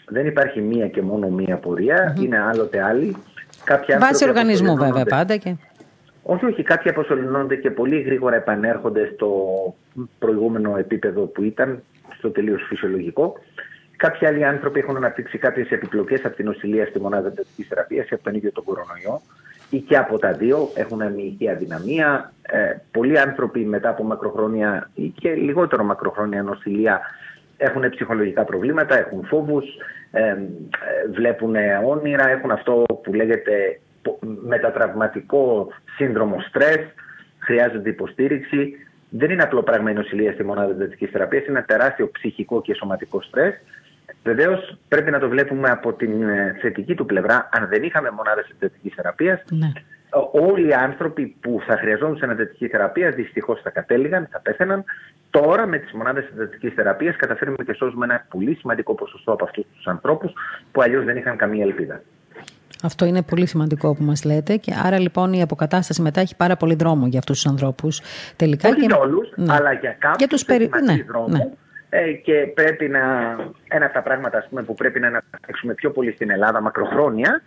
Δεν 0.08 0.26
υπάρχει 0.26 0.62
μία 0.62 0.88
και 0.88 1.02
μόνο 1.02 1.30
μία 1.30 1.58
πορεία, 1.58 2.14
mm-hmm. 2.14 2.22
είναι 2.24 2.40
άλλοτε 2.40 2.82
άλλη. 2.82 3.16
Βάσει 4.00 4.28
οργανισμού 4.28 4.76
βέβαια 4.76 5.06
πάντα 5.06 5.38
και... 5.38 5.56
Όχι, 6.24 6.46
όχι, 6.46 6.64
κάποιοι 6.64 6.92
αποσωληνώνονται 6.92 7.56
και 7.56 7.72
πολύ 7.72 8.02
γρήγορα 8.02 8.36
επανέρχονται 8.36 9.12
στο 9.14 9.30
προηγούμενο 10.20 10.78
επίπεδο 10.78 11.22
που 11.22 11.44
ήταν, 11.44 11.84
στο 12.18 12.30
τελείως 12.30 12.62
φυσιολογικό. 12.68 13.34
Κάποιοι 13.98 14.28
άλλοι 14.28 14.46
άνθρωποι 14.46 14.80
έχουν 14.80 14.96
αναπτύξει 14.96 15.38
κάποιες 15.38 15.70
επιπλοκές 15.70 16.26
από 16.26 16.36
την 16.36 16.46
νοσηλεία 16.46 16.86
στη 16.86 17.00
μονάδα 17.00 17.28
εντατική 17.28 17.64
θεραπείας 17.64 18.10
ή 18.10 18.14
από 18.14 18.24
τον 18.24 18.36
ίδιο 18.36 18.52
τον 18.52 18.64
κορονοϊό 18.64 19.22
ή 19.72 19.80
και 19.80 19.98
από 19.98 20.20
τα 20.20 20.32
δύο 20.32 20.70
έχουν 20.76 21.02
αμυϊκή 21.02 21.50
αδυναμία. 21.50 22.34
Ε, 22.42 22.76
πολλοί 22.92 23.20
άνθρωποι 23.20 23.60
μετά 23.60 23.90
από 23.90 24.04
μακροχρόνια 24.04 24.90
ή 24.94 25.08
και 25.08 25.34
λιγότερο 25.34 25.84
μακροχρόνια 25.84 26.44
νοσηλεία 26.44 27.02
έχουν 27.58 27.90
ψυχολογικά 27.90 28.44
προβλήματα, 28.44 28.98
έχουν 28.98 29.26
φόβους, 29.26 29.66
ε, 30.12 30.22
ε, 30.22 30.38
βλέπουν 31.12 31.56
όνειρα, 31.86 32.30
έχουν 32.30 32.52
αυτό 32.52 32.86
που 33.04 33.14
λέγεται 33.14 33.80
μετατραυματικό 34.48 35.68
σύνδρομο 35.96 36.40
στρες, 36.40 36.80
χρειάζονται 37.40 37.90
υποστήριξη. 37.90 38.74
Δεν 39.10 39.30
είναι 39.30 39.44
απλό 39.44 39.64
πράγμα 39.64 39.92
η 39.92 39.94
νοσηλεία 39.94 40.34
στη 40.34 40.44
μονάδα 40.44 40.72
εντατικής 40.72 41.10
θεραπείας, 41.10 41.46
είναι 41.46 41.58
ένα 41.58 41.66
τεράστιο 41.66 42.12
ψυχικό 42.12 42.62
και 42.62 42.74
σωματικό 42.74 43.22
στρες 43.22 43.54
Βεβαίως 44.24 44.78
πρέπει 44.88 45.12
να 45.12 45.20
το 45.20 45.30
βλέπουμε 45.30 45.70
από 45.70 45.94
την 45.94 46.24
ε, 46.24 46.58
θετική 46.62 46.96
του 46.96 47.06
πλευρά. 47.06 47.50
Αν 47.52 47.68
δεν 47.68 47.84
είχαμε 47.84 48.12
μονάδες 48.12 48.50
εντατική 48.60 48.90
θεραπείας, 48.90 49.42
ναι. 49.52 49.72
όλοι 50.32 50.68
οι 50.68 50.74
άνθρωποι 50.74 51.36
που 51.42 51.62
θα 51.68 51.78
χρειαζόντουσαν 51.78 52.30
εντατική 52.30 52.68
θεραπεία 52.68 53.12
δυστυχώς 53.12 53.62
θα 53.62 53.70
κατέληγαν, 53.70 54.28
θα 54.32 54.40
πέθαιναν. 54.40 54.84
Τώρα 55.30 55.66
με 55.66 55.78
τις 55.78 55.92
μονάδες 55.92 56.26
εντατική 56.34 56.70
θεραπείας 56.70 57.16
καταφέρουμε 57.16 57.64
και 57.66 57.74
σώζουμε 57.74 58.06
ένα 58.06 58.26
πολύ 58.30 58.56
σημαντικό 58.56 58.96
ποσοστό 58.96 59.32
από 59.32 59.44
αυτούς 59.44 59.66
τους 59.76 59.88
ανθρώπους 59.88 60.34
που 60.72 60.82
αλλιώς 60.82 61.06
δεν 61.06 61.18
είχαν 61.18 61.38
καμία 61.38 61.64
ελπίδα. 61.64 62.02
Αυτό 62.84 63.06
είναι 63.06 63.22
πολύ 63.22 63.46
σημαντικό 63.46 63.96
που 63.96 64.04
μας 64.04 64.24
λέτε. 64.24 64.56
Και 64.56 64.74
άρα 64.84 65.00
λοιπόν 65.00 65.34
η 65.34 65.42
αποκατάσταση 65.42 66.02
μετά 66.02 66.22
έχει 66.22 66.36
πάρα 66.36 66.56
πολύ 66.56 66.76
δρόμο 66.76 67.08
για 67.08 67.20
αυτούς 67.20 67.42
τους 67.42 67.52
ανθρώπους. 67.52 68.02
Τελικά 68.36 68.70
Όχι 68.70 68.80
και... 68.80 68.86
για 68.86 68.98
όλους, 68.98 69.32
ναι. 69.36 69.54
αλλά 69.54 69.74
για 69.74 69.96
κάποιους 70.00 70.46
περι... 70.46 70.70
ναι, 70.86 71.04
δρόμο. 71.04 71.28
Ναι. 71.28 71.50
Ε, 71.94 72.12
και 72.14 72.34
πρέπει 72.34 72.88
να, 72.88 73.00
ένα 73.68 73.86
από 73.86 73.94
τα 73.94 74.02
πράγματα 74.02 74.38
ας 74.38 74.48
πούμε, 74.50 74.64
που 74.64 74.74
πρέπει 74.74 75.00
να 75.00 75.08
αναπτύξουμε 75.08 75.74
πιο 75.74 75.92
πολύ 75.92 76.12
στην 76.12 76.30
Ελλάδα 76.30 76.62
μακροχρόνια 76.62 77.42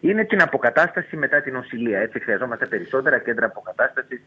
είναι 0.00 0.24
την 0.24 0.42
αποκατάσταση 0.42 1.16
μετά 1.16 1.40
την 1.40 1.52
νοσηλεία. 1.52 1.98
Έτσι 1.98 2.20
χρειαζόμαστε 2.20 2.66
περισσότερα 2.66 3.18
κέντρα 3.18 3.46
αποκατάστασης. 3.46 4.20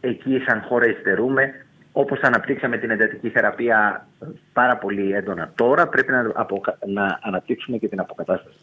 Εκεί 0.00 0.42
σαν 0.46 0.60
χώρα 0.60 0.86
υστερούμε. 0.86 1.54
Όπως 1.92 2.20
αναπτύξαμε 2.20 2.78
την 2.78 2.90
εντατική 2.90 3.28
θεραπεία 3.28 4.06
πάρα 4.52 4.76
πολύ 4.76 5.12
έντονα 5.12 5.52
τώρα, 5.54 5.88
πρέπει 5.88 6.12
να, 6.12 6.22
να 6.86 7.18
αναπτύξουμε 7.22 7.76
και 7.76 7.88
την 7.88 8.00
αποκατάσταση. 8.00 8.56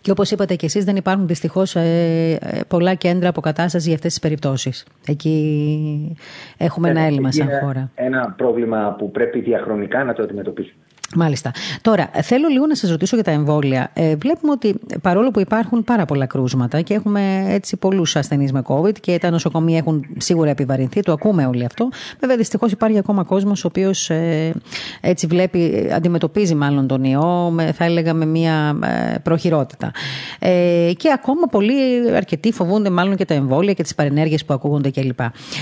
Και 0.00 0.10
όπως 0.10 0.30
είπατε 0.30 0.54
και 0.54 0.66
εσείς, 0.66 0.84
δεν 0.84 0.96
υπάρχουν 0.96 1.26
δυστυχώς 1.26 1.76
ε, 1.76 2.38
πολλά 2.68 2.94
κέντρα 2.94 3.28
αποκατάστασης 3.28 3.86
για 3.86 3.94
αυτές 3.94 4.10
τις 4.10 4.20
περιπτώσεις. 4.20 4.86
Εκεί 5.06 6.16
έχουμε 6.56 6.88
ένα 6.88 7.00
έλλειμμα 7.00 7.32
σαν 7.32 7.48
χώρα. 7.60 7.90
Ένα 7.94 8.34
πρόβλημα 8.36 8.94
που 8.98 9.10
πρέπει 9.10 9.40
διαχρονικά 9.40 10.04
να 10.04 10.12
το 10.12 10.22
αντιμετωπίσουμε. 10.22 10.82
Μάλιστα. 11.16 11.50
Τώρα, 11.80 12.10
θέλω 12.22 12.48
λίγο 12.48 12.66
να 12.66 12.74
σας 12.74 12.90
ρωτήσω 12.90 13.14
για 13.14 13.24
τα 13.24 13.30
εμβόλια. 13.30 13.90
Ε, 13.92 14.16
βλέπουμε 14.16 14.52
ότι 14.52 14.74
παρόλο 15.02 15.30
που 15.30 15.40
υπάρχουν 15.40 15.84
πάρα 15.84 16.04
πολλά 16.04 16.26
κρούσματα 16.26 16.80
και 16.80 16.94
έχουμε 16.94 17.44
έτσι 17.48 17.76
πολλούς 17.76 18.16
ασθενείς 18.16 18.52
με 18.52 18.62
COVID 18.66 19.00
και 19.00 19.18
τα 19.18 19.30
νοσοκομεία 19.30 19.76
έχουν 19.76 20.04
σίγουρα 20.18 20.50
επιβαρυνθεί, 20.50 21.00
το 21.00 21.12
ακούμε 21.12 21.46
όλοι 21.46 21.64
αυτό. 21.64 21.88
Βέβαια, 22.20 22.36
δυστυχώς 22.36 22.72
υπάρχει 22.72 22.98
ακόμα 22.98 23.24
κόσμος 23.24 23.64
ο 23.64 23.66
οποίος 23.66 24.10
ε, 24.10 24.54
έτσι 25.00 25.26
βλέπει, 25.26 25.90
αντιμετωπίζει 25.92 26.54
μάλλον 26.54 26.86
τον 26.86 27.04
ιό, 27.04 27.50
με, 27.50 27.72
θα 27.72 27.84
έλεγα 27.84 28.14
με 28.14 28.26
μια 28.26 28.78
ε, 28.84 29.18
προχειρότητα. 29.18 29.90
Ε, 30.38 30.92
και 30.96 31.12
ακόμα 31.14 31.46
πολλοί 31.50 32.10
αρκετοί 32.16 32.52
φοβούνται 32.52 32.90
μάλλον 32.90 33.16
και 33.16 33.24
τα 33.24 33.34
εμβόλια 33.34 33.72
και 33.72 33.82
τις 33.82 33.94
παρενέργειες 33.94 34.44
που 34.44 34.54
ακούγονται 34.54 34.90
κλπ. 34.90 35.20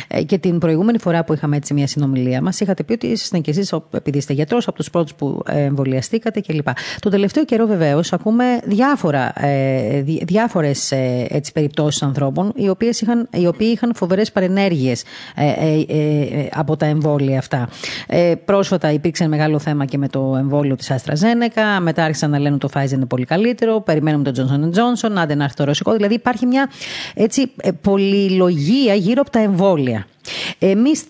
Ε, 0.08 0.22
και 0.22 0.38
την 0.38 0.58
προηγούμενη 0.58 0.98
φορά 0.98 1.24
που 1.24 1.32
είχαμε 1.32 1.56
έτσι 1.56 1.74
μια 1.74 1.86
συνομιλία 1.86 2.42
μας, 2.42 2.60
είχατε 2.60 2.82
πει 2.82 2.92
ότι 2.92 3.06
ήσασταν 3.06 3.40
κι 3.40 3.50
εσείς, 3.50 3.74
επειδή 3.90 4.18
είστε 4.18 4.32
γιατρός, 4.32 4.68
από 4.68 4.76
τους 4.76 4.90
πρώτους 4.90 5.14
που 5.14 5.35
εμβολιαστήκατε 5.48 6.40
κλπ. 6.40 6.68
Το 6.98 7.10
τελευταίο 7.10 7.44
καιρό 7.44 7.66
βεβαίως 7.66 8.12
ακούμε 8.12 8.44
διάφορα, 8.64 9.32
ε, 9.46 10.02
διάφορες 10.02 10.92
ε, 10.92 11.26
έτσι, 11.30 11.52
περιπτώσεις 11.52 12.02
ανθρώπων 12.02 12.52
οι, 12.54 12.68
οποίες 12.68 13.00
είχαν, 13.00 13.28
οι 13.32 13.46
οποίοι 13.46 13.70
είχαν 13.72 13.94
φοβερές 13.94 14.32
παρενέργειες 14.32 15.04
ε, 15.34 15.46
ε, 15.46 15.84
ε, 15.88 16.48
από 16.52 16.76
τα 16.76 16.86
εμβόλια 16.86 17.38
αυτά. 17.38 17.68
Ε, 18.06 18.34
πρόσφατα 18.44 18.92
υπήρξε 18.92 19.28
μεγάλο 19.28 19.58
θέμα 19.58 19.84
και 19.84 19.98
με 19.98 20.08
το 20.08 20.36
εμβόλιο 20.38 20.76
της 20.76 20.90
AstraZeneca, 20.90 21.80
μετά 21.80 22.04
άρχισαν 22.04 22.30
να 22.30 22.38
λένε 22.38 22.54
ότι 22.54 22.72
το 22.72 22.80
Pfizer 22.80 22.92
είναι 22.92 23.06
πολύ 23.06 23.24
καλύτερο, 23.24 23.80
περιμένουμε 23.80 24.32
το 24.32 24.32
Johnson 24.36 24.78
Johnson, 24.78 25.12
άντε 25.14 25.34
να 25.34 25.44
έρθει 25.44 25.56
το 25.56 25.64
ρωσικό. 25.64 25.92
Δηλαδή 25.92 26.14
υπάρχει 26.14 26.46
μια 26.46 26.70
έτσι, 27.14 27.52
πολυλογία 27.80 28.94
γύρω 28.94 29.20
από 29.20 29.30
τα 29.30 29.38
εμβόλια. 29.38 30.06
Εμείς 30.58 31.04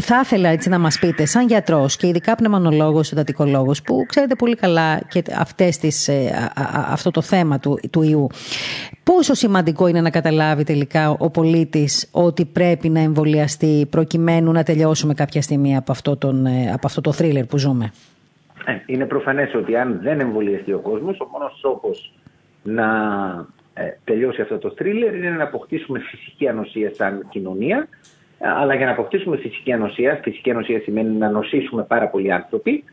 θα 0.00 0.20
ήθελα 0.24 0.48
έτσι 0.48 0.68
να 0.68 0.78
μας 0.78 0.98
πείτε, 0.98 1.24
σαν 1.24 1.46
γιατρός 1.46 1.96
και 1.96 2.06
ειδικά 2.06 2.34
πνευμονολόγος, 2.34 3.06
συντατικολόγος, 3.06 3.82
που 3.82 4.04
ξέρετε 4.08 4.34
πολύ 4.34 4.54
καλά 4.54 5.00
και 5.08 5.22
αυτές 5.38 5.78
τις, 5.78 6.08
ε, 6.08 6.50
αυτό 6.90 7.10
το 7.10 7.22
θέμα 7.22 7.58
του, 7.58 7.78
του 7.90 8.02
ιού, 8.02 8.26
πόσο 9.02 9.34
σημαντικό 9.34 9.86
είναι 9.86 10.00
να 10.00 10.10
καταλάβει 10.10 10.64
τελικά 10.64 11.10
ο 11.10 11.30
πολίτης 11.30 12.08
ότι 12.12 12.44
πρέπει 12.44 12.88
να 12.88 13.00
εμβολιαστεί 13.00 13.86
προκειμένου 13.90 14.52
να 14.52 14.62
τελειώσουμε 14.62 15.14
κάποια 15.14 15.42
στιγμή 15.42 15.76
από 15.76 15.92
αυτό, 15.92 16.16
τον, 16.16 16.46
ε, 16.46 16.70
από 16.72 16.86
αυτό 16.86 17.00
το 17.00 17.12
θρίλερ 17.12 17.44
που 17.44 17.58
ζούμε; 17.58 17.92
Ε, 18.66 18.72
είναι 18.86 19.04
προφανές 19.04 19.54
ότι 19.54 19.76
αν 19.76 20.00
δεν 20.02 20.20
εμβολιαστεί 20.20 20.72
ο 20.72 20.78
κόσμος, 20.78 21.20
ο 21.20 21.28
μόνος 21.32 21.58
τρόπος 21.62 22.12
να 22.62 22.86
τελειώσει 24.04 24.40
αυτό 24.40 24.58
το 24.58 24.72
θρίλερ 24.76 25.14
είναι 25.14 25.30
να 25.30 25.42
αποκτήσουμε 25.42 25.98
φυσική 25.98 26.48
ανοσία 26.48 26.94
σαν 26.94 27.26
κοινωνία 27.30 27.88
αλλά 28.42 28.74
για 28.74 28.86
να 28.86 28.92
αποκτήσουμε 28.92 29.36
φυσική 29.36 29.72
ανοσία, 29.72 30.20
φυσική 30.22 30.50
ανοσία 30.50 30.80
σημαίνει 30.80 31.16
να 31.16 31.30
νοσήσουμε 31.30 31.82
πάρα 31.82 32.08
πολλοί 32.08 32.32
άνθρωποι, 32.32 32.84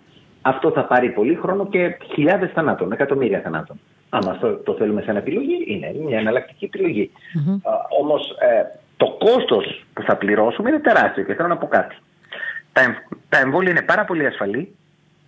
αυτό 0.42 0.72
θα 0.72 0.86
πάρει 0.86 1.10
πολύ 1.10 1.36
χρόνο 1.36 1.68
και 1.68 1.98
χιλιάδες 2.14 2.52
θανάτων, 2.52 2.92
εκατομμύρια 2.92 3.42
θανάτων. 3.42 3.80
Αν 4.10 4.30
αυτό 4.30 4.56
το 4.56 4.74
θέλουμε 4.74 5.02
σαν 5.02 5.16
επιλογή, 5.16 5.64
είναι 5.68 5.96
μια 6.06 6.20
εναλλακτική 6.20 6.66
επιλογή. 6.66 7.12
Mm-hmm. 7.12 7.60
Όμως 8.02 8.30
ε, 8.30 8.80
το 8.98 9.18
κόστος 9.20 9.86
που 9.94 10.02
θα 10.02 10.16
πληρώσουμε 10.16 10.70
είναι 10.70 10.80
τεράστιο 10.80 11.24
και 11.24 11.34
θέλω 11.34 11.48
να 11.48 11.58
πω 11.58 11.68
κάτι. 11.68 11.96
Τα, 12.74 12.82
τα 13.30 13.40
εμβόλια 13.40 13.72
είναι 13.72 13.82
πάρα 13.82 14.06
πολύ 14.06 14.26
ασφαλή, 14.26 14.76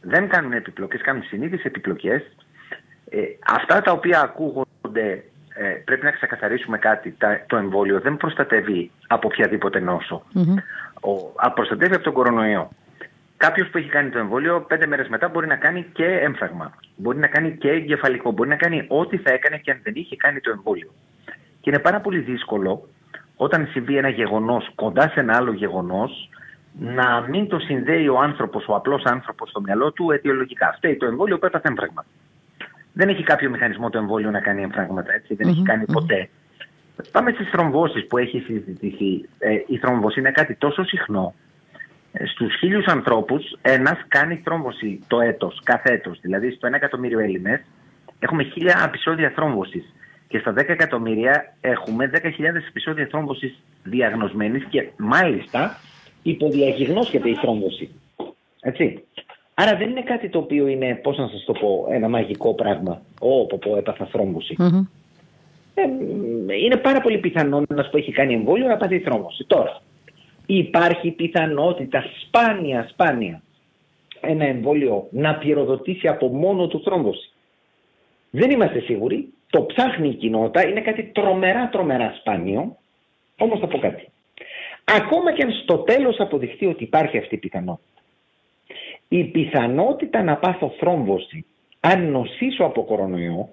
δεν 0.02 0.30
κάνουν 0.30 0.54
επιπλοκές, 0.54 1.02
κάνουν 1.02 1.24
συνήθειε 1.24 1.60
επιπλοκές. 1.64 2.22
Ε, 3.10 3.20
αυτά 3.48 3.82
τα 3.82 3.92
οποία 3.92 4.22
ακούγονται 4.22 5.24
ε, 5.54 5.68
πρέπει 5.86 6.06
να 6.06 6.12
ξεκαθαρίσουμε 6.12 6.78
κάτι. 6.78 7.16
το 7.48 7.58
εμβόλιο 7.58 8.00
δεν 8.00 8.18
προστατεύει 8.18 8.92
από 9.08 9.28
οποιαδήποτε 9.28 9.80
νόσο. 9.80 10.24
Ο, 11.02 11.50
προστατεύει 11.54 11.96
από 11.96 12.04
τον 12.04 12.14
κορονοϊό. 12.14 12.70
Κάποιος 13.38 13.70
που 13.70 13.78
έχει 13.78 13.90
κάνει 13.90 14.10
το 14.10 14.18
εμβόλιο, 14.18 14.62
πέντε 14.62 14.88
μέρες 14.88 15.08
μετά 15.08 15.30
μπορεί 15.30 15.48
να 15.48 15.56
κάνει 15.56 15.86
και 15.94 16.06
έμφραγμα. 16.06 16.74
Μπορεί 16.96 17.18
να 17.18 17.28
κάνει 17.28 17.58
και 17.58 17.70
εγκεφαλικό. 17.70 18.32
Μπορεί 18.32 18.50
να 18.50 18.56
κάνει 18.56 18.86
ό,τι 18.88 19.18
θα 19.18 19.32
έκανε 19.32 19.58
και 19.58 19.72
αν 19.72 19.80
δεν 19.84 19.94
είχε 19.96 20.16
κάνει 20.16 20.40
το 20.40 20.52
εμβόλιο. 20.52 20.92
Και 21.62 21.70
είναι 21.70 21.80
πάρα 21.80 22.00
πολύ 22.00 22.20
δύσκολο 22.20 22.88
όταν 23.36 23.68
συμβεί 23.72 23.98
ένα 23.98 24.10
γεγονός 24.10 24.72
κοντά 24.76 25.10
σε 25.10 25.20
ένα 25.20 25.36
άλλο 25.36 25.52
γεγονός 25.54 26.30
να 26.80 27.26
μην 27.30 27.48
το 27.48 27.60
συνδέει 27.60 28.08
ο 28.08 28.20
άνθρωπος, 28.20 28.68
ο 28.68 28.76
απλός 28.76 29.04
άνθρωπος 29.04 29.50
στο 29.50 29.62
μυαλό 29.62 29.92
του 29.92 30.12
αιτιολογικά. 30.12 30.74
Φταίει 30.78 30.96
το 30.96 31.06
εμβόλιο 31.06 31.40
που 31.40 31.46
έπαθε 31.46 31.68
έμφραγμα 31.68 32.06
δεν 32.94 33.10
έχει 33.10 33.24
κάποιο 33.24 33.50
μηχανισμό 33.50 33.90
το 33.90 33.98
εμβόλιο 33.98 34.32
να 34.32 34.40
κάνει 34.40 34.62
εμφράγματα, 34.62 35.14
έτσι, 35.14 35.36
δεν 35.36 35.48
έχει 35.48 35.62
κάνει 35.62 35.86
ποτέ. 35.86 36.30
Πάμε 37.12 37.32
στις 37.32 37.50
θρομβώσεις 37.50 38.08
που 38.08 38.18
έχει 38.18 38.40
συζητηθεί. 38.40 39.30
Ε, 39.40 39.58
η 39.68 39.78
θρόμβωση 39.78 40.20
είναι 40.20 40.32
κάτι 40.32 40.56
τόσο 40.56 40.84
συχνό. 40.84 41.34
Ε, 42.12 42.26
Στους 42.26 42.56
χίλιους 42.56 42.86
ανθρώπους, 42.86 43.58
ένας 43.62 43.98
κάνει 44.08 44.42
θρόμβωση 44.44 45.00
το 45.08 45.22
έτος, 45.22 45.62
κάθε 45.64 45.92
έτος. 45.94 46.20
Δηλαδή, 46.22 46.52
στο 46.52 46.68
1 46.68 46.76
εκατομμύριο 46.76 47.20
Έλληνες 47.20 47.62
έχουμε 48.20 48.44
χίλια 48.44 48.84
επεισόδια 48.88 49.32
θρόμβωση. 49.36 49.84
Και 50.28 50.40
στα 50.40 50.54
10 50.54 50.72
εκατομμύρια 50.72 51.54
έχουμε 51.62 52.08
10.000 52.08 52.68
επεισόδια 52.68 53.08
θρόμβωση 53.10 53.56
διαγνωσμένης 53.84 54.64
και 54.70 54.90
μάλιστα 54.98 55.80
υποδιαγνώσκεται 56.22 57.30
η 57.30 57.36
θρόμβωση. 57.36 57.90
Έτσι. 58.62 59.04
Άρα 59.54 59.76
δεν 59.76 59.90
είναι 59.90 60.02
κάτι 60.02 60.30
το 60.30 60.38
οποίο 60.38 60.68
είναι, 60.68 60.96
πώς 60.96 61.18
να 61.18 61.28
σας 61.28 61.44
το 61.44 61.54
πω, 61.54 61.88
ένα 61.92 62.10
μαγικό 62.10 62.54
πράγμα. 62.54 63.02
Ω, 63.20 63.46
πω, 63.46 63.58
πω, 63.58 63.78
έπαθα 63.78 64.10
Ε, 65.74 65.82
είναι 66.64 66.78
πάρα 66.78 67.02
πολύ 67.02 67.18
πιθανό 67.18 67.64
ένας 67.70 67.90
που 67.90 67.98
έχει 67.98 68.12
κάνει 68.12 68.34
εμβόλιο 68.34 68.68
να 68.68 68.78
πάθει 68.78 69.00
θρόμβωση. 69.00 69.44
Τώρα, 69.44 69.82
υπάρχει 70.46 71.12
πιθανότητα 71.12 72.04
σπάνια, 72.22 72.88
σπάνια, 72.90 73.42
ένα 74.22 74.46
εμβόλιο 74.46 75.08
να 75.12 75.36
πυροδοτήσει 75.36 76.08
από 76.08 76.28
μόνο 76.28 76.68
του 76.68 76.82
θρόμβωση. 76.84 77.32
Δεν 78.30 78.50
είμαστε 78.50 78.80
σίγουροι. 78.80 79.34
Το 79.50 79.66
ψάχνει 79.66 80.10
η 80.10 80.14
κοινότητα. 80.14 80.68
Είναι 80.68 80.82
κάτι 80.82 81.04
τρομερά, 81.04 81.70
τρομερά 81.70 82.16
σπάνιο. 82.20 82.78
Όμως 83.38 83.60
θα 83.60 83.68
πω 83.68 83.78
κάτι. 83.78 84.08
Ακόμα 84.84 85.34
και 85.34 85.44
αν 85.44 85.52
στο 85.52 85.78
τέλος 85.78 86.20
αποδειχθεί 86.20 86.66
ότι 86.66 86.84
υπάρχει 86.84 87.18
αυτή 87.18 87.36
η 87.36 87.38
πιθανότητα 87.38 87.91
η 89.08 89.24
πιθανότητα 89.24 90.24
να 90.24 90.36
πάθω 90.36 90.74
θρόμβωση 90.80 91.46
αν 91.80 92.12
νοσήσω 92.12 92.64
από 92.64 92.84
κορονοϊό 92.84 93.50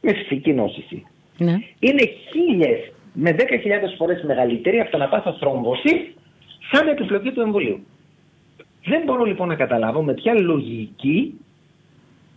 με 0.00 0.12
φυσική 0.12 0.52
νόσηση 0.52 1.06
ναι. 1.38 1.58
είναι 1.78 2.02
χίλιες 2.30 2.92
με 3.12 3.32
δέκα 3.32 3.56
χιλιάδες 3.56 3.94
φορές 3.98 4.22
μεγαλύτερη 4.22 4.80
από 4.80 4.90
το 4.90 4.98
να 4.98 5.08
πάθω 5.08 5.36
θρόμβωση 5.40 6.14
σαν 6.72 6.88
επιπλοκή 6.88 7.30
του 7.30 7.40
εμβολίου. 7.40 7.86
Δεν 8.84 9.02
μπορώ 9.04 9.24
λοιπόν 9.24 9.48
να 9.48 9.54
καταλάβω 9.54 10.02
με 10.02 10.14
ποια 10.14 10.34
λογική 10.34 11.40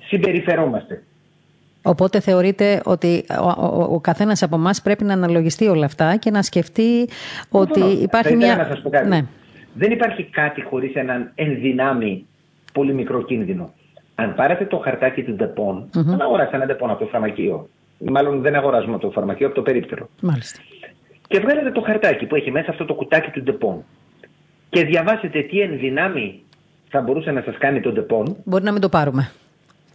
συμπεριφερόμαστε. 0.07 1.03
Οπότε 1.81 2.19
θεωρείτε 2.19 2.81
ότι 2.85 3.25
ο, 3.41 3.65
ο, 3.65 3.93
ο 3.93 3.99
καθένας 3.99 4.43
από 4.43 4.55
εμάς 4.55 4.81
πρέπει 4.81 5.03
να 5.03 5.13
αναλογιστεί 5.13 5.67
όλα 5.67 5.85
αυτά 5.85 6.15
και 6.15 6.31
να 6.31 6.41
σκεφτεί 6.41 7.09
ότι 7.49 7.79
υπάρχει 7.79 8.35
μια... 8.35 8.55
Να 8.55 8.65
σας 8.65 8.81
πω 8.81 8.89
κάτι. 8.89 9.07
Ναι. 9.07 9.25
Δεν 9.77 9.91
υπάρχει 9.91 10.23
κάτι 10.23 10.61
χωρίς 10.61 10.95
έναν 10.95 11.31
εν 11.35 11.55
δυνάμει 11.55 12.25
πολύ 12.73 12.93
μικρό 12.93 13.23
κίνδυνο. 13.23 13.73
Αν 14.15 14.35
πάρετε 14.35 14.65
το 14.65 14.77
χαρτάκι 14.77 15.23
του 15.23 15.33
Ντεπόν, 15.33 15.89
mm-hmm. 15.93 16.11
αν 16.11 16.21
αγοράσετε 16.21 16.55
ένα 16.55 16.65
Ντεπόν 16.65 16.89
από 16.89 16.99
το 16.99 17.05
φαρμακείο, 17.05 17.69
μάλλον 17.97 18.41
δεν 18.41 18.55
αγοράζουμε 18.55 18.93
από 18.95 19.05
το 19.05 19.11
φαρμακείο, 19.11 19.45
από 19.47 19.55
το 19.55 19.61
περίπτερο. 19.61 20.09
Μάλιστα. 20.21 20.59
Και 21.27 21.39
βγάλετε 21.39 21.71
το 21.71 21.81
χαρτάκι 21.81 22.25
που 22.25 22.35
έχει 22.35 22.51
μέσα 22.51 22.71
αυτό 22.71 22.85
το 22.85 22.93
κουτάκι 22.93 23.31
του 23.31 23.41
Ντεπόν 23.43 23.83
και 24.69 24.85
διαβάσετε 24.85 25.41
τι 25.41 25.59
εν 25.59 25.77
δυνάμει 25.77 26.41
θα 26.89 27.01
μπορούσε 27.01 27.31
να 27.31 27.41
σας 27.41 27.57
κάνει 27.57 27.79
το 27.79 27.91
Ντεπόν. 27.91 28.37
Μπορεί 28.43 28.63
να 28.63 28.71
μην 28.71 28.81
το 28.81 28.89
πάρουμε. 28.89 29.31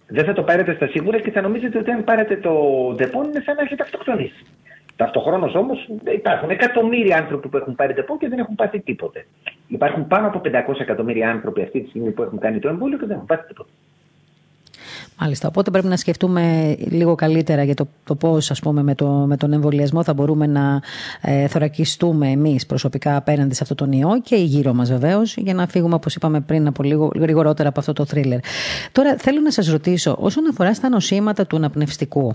Δεν 0.06 0.24
θα 0.24 0.32
το 0.32 0.42
πάρετε 0.42 0.74
στα 0.74 0.86
σίγουρα 0.86 1.20
και 1.20 1.30
θα 1.30 1.40
νομίζετε 1.40 1.78
ότι 1.78 1.90
αν 1.90 2.04
πάρετε 2.04 2.36
το 2.36 2.52
Ντεπόν 2.94 3.24
είναι 3.24 3.42
σαν 3.44 3.54
να 3.54 3.62
έχετε 3.62 3.82
αυτοκτονήσει. 3.82 4.44
Ταυτοχρόνως 5.02 5.54
όμως 5.54 5.88
υπάρχουν 6.14 6.50
εκατομμύρια 6.50 7.16
άνθρωποι 7.16 7.48
που 7.48 7.56
έχουν 7.56 7.74
πάρει 7.74 7.94
Ντεπόν 7.94 8.16
και 8.18 8.28
δεν 8.28 8.38
έχουν 8.38 8.54
πάθει 8.54 8.80
τίποτε. 8.80 9.26
Υπάρχουν 9.68 10.06
πάνω 10.06 10.26
από 10.26 10.40
500 10.44 10.80
εκατομμύρια 10.80 11.30
άνθρωποι 11.30 11.62
αυτή 11.62 11.80
τη 11.80 11.88
στιγμή 11.88 12.10
που 12.10 12.22
έχουν 12.22 12.38
κάνει 12.38 12.58
το 12.58 12.68
εμβόλιο 12.68 12.98
και 12.98 13.06
δεν 13.06 13.14
έχουν 13.14 13.26
πάθει 13.26 13.46
τίποτε. 13.46 13.70
Μάλιστα. 15.22 15.48
Οπότε 15.48 15.70
πρέπει 15.70 15.86
να 15.86 15.96
σκεφτούμε 15.96 16.74
λίγο 16.78 17.14
καλύτερα 17.14 17.62
για 17.62 17.74
το, 17.74 17.88
το 18.04 18.14
πώς, 18.14 18.50
ας 18.50 18.60
πούμε, 18.60 18.82
με, 18.82 18.94
το, 18.94 19.06
με 19.06 19.36
τον 19.36 19.52
εμβολιασμό 19.52 20.02
θα 20.02 20.14
μπορούμε 20.14 20.46
να 20.46 20.80
ε, 21.20 21.46
θωρακιστούμε 21.46 22.28
εμείς 22.28 22.66
προσωπικά 22.66 23.16
απέναντι 23.16 23.54
σε 23.54 23.60
αυτό 23.62 23.74
τον 23.74 23.92
ιό 23.92 24.20
και 24.22 24.34
η 24.34 24.44
γύρω 24.44 24.74
μας 24.74 24.90
βεβαίως, 24.90 25.36
για 25.36 25.54
να 25.54 25.66
φύγουμε, 25.66 25.94
όπως 25.94 26.14
είπαμε 26.14 26.40
πριν, 26.40 26.66
από 26.66 26.82
λίγο 26.82 27.10
γρηγορότερα 27.14 27.68
από 27.68 27.80
αυτό 27.80 27.92
το 27.92 28.04
θρίλερ. 28.04 28.38
Τώρα, 28.92 29.16
θέλω 29.18 29.40
να 29.40 29.50
σας 29.50 29.68
ρωτήσω, 29.68 30.16
όσον 30.20 30.44
αφορά 30.50 30.74
στα 30.74 30.88
νοσήματα 30.88 31.46
του 31.46 31.56
αναπνευστικού, 31.56 32.32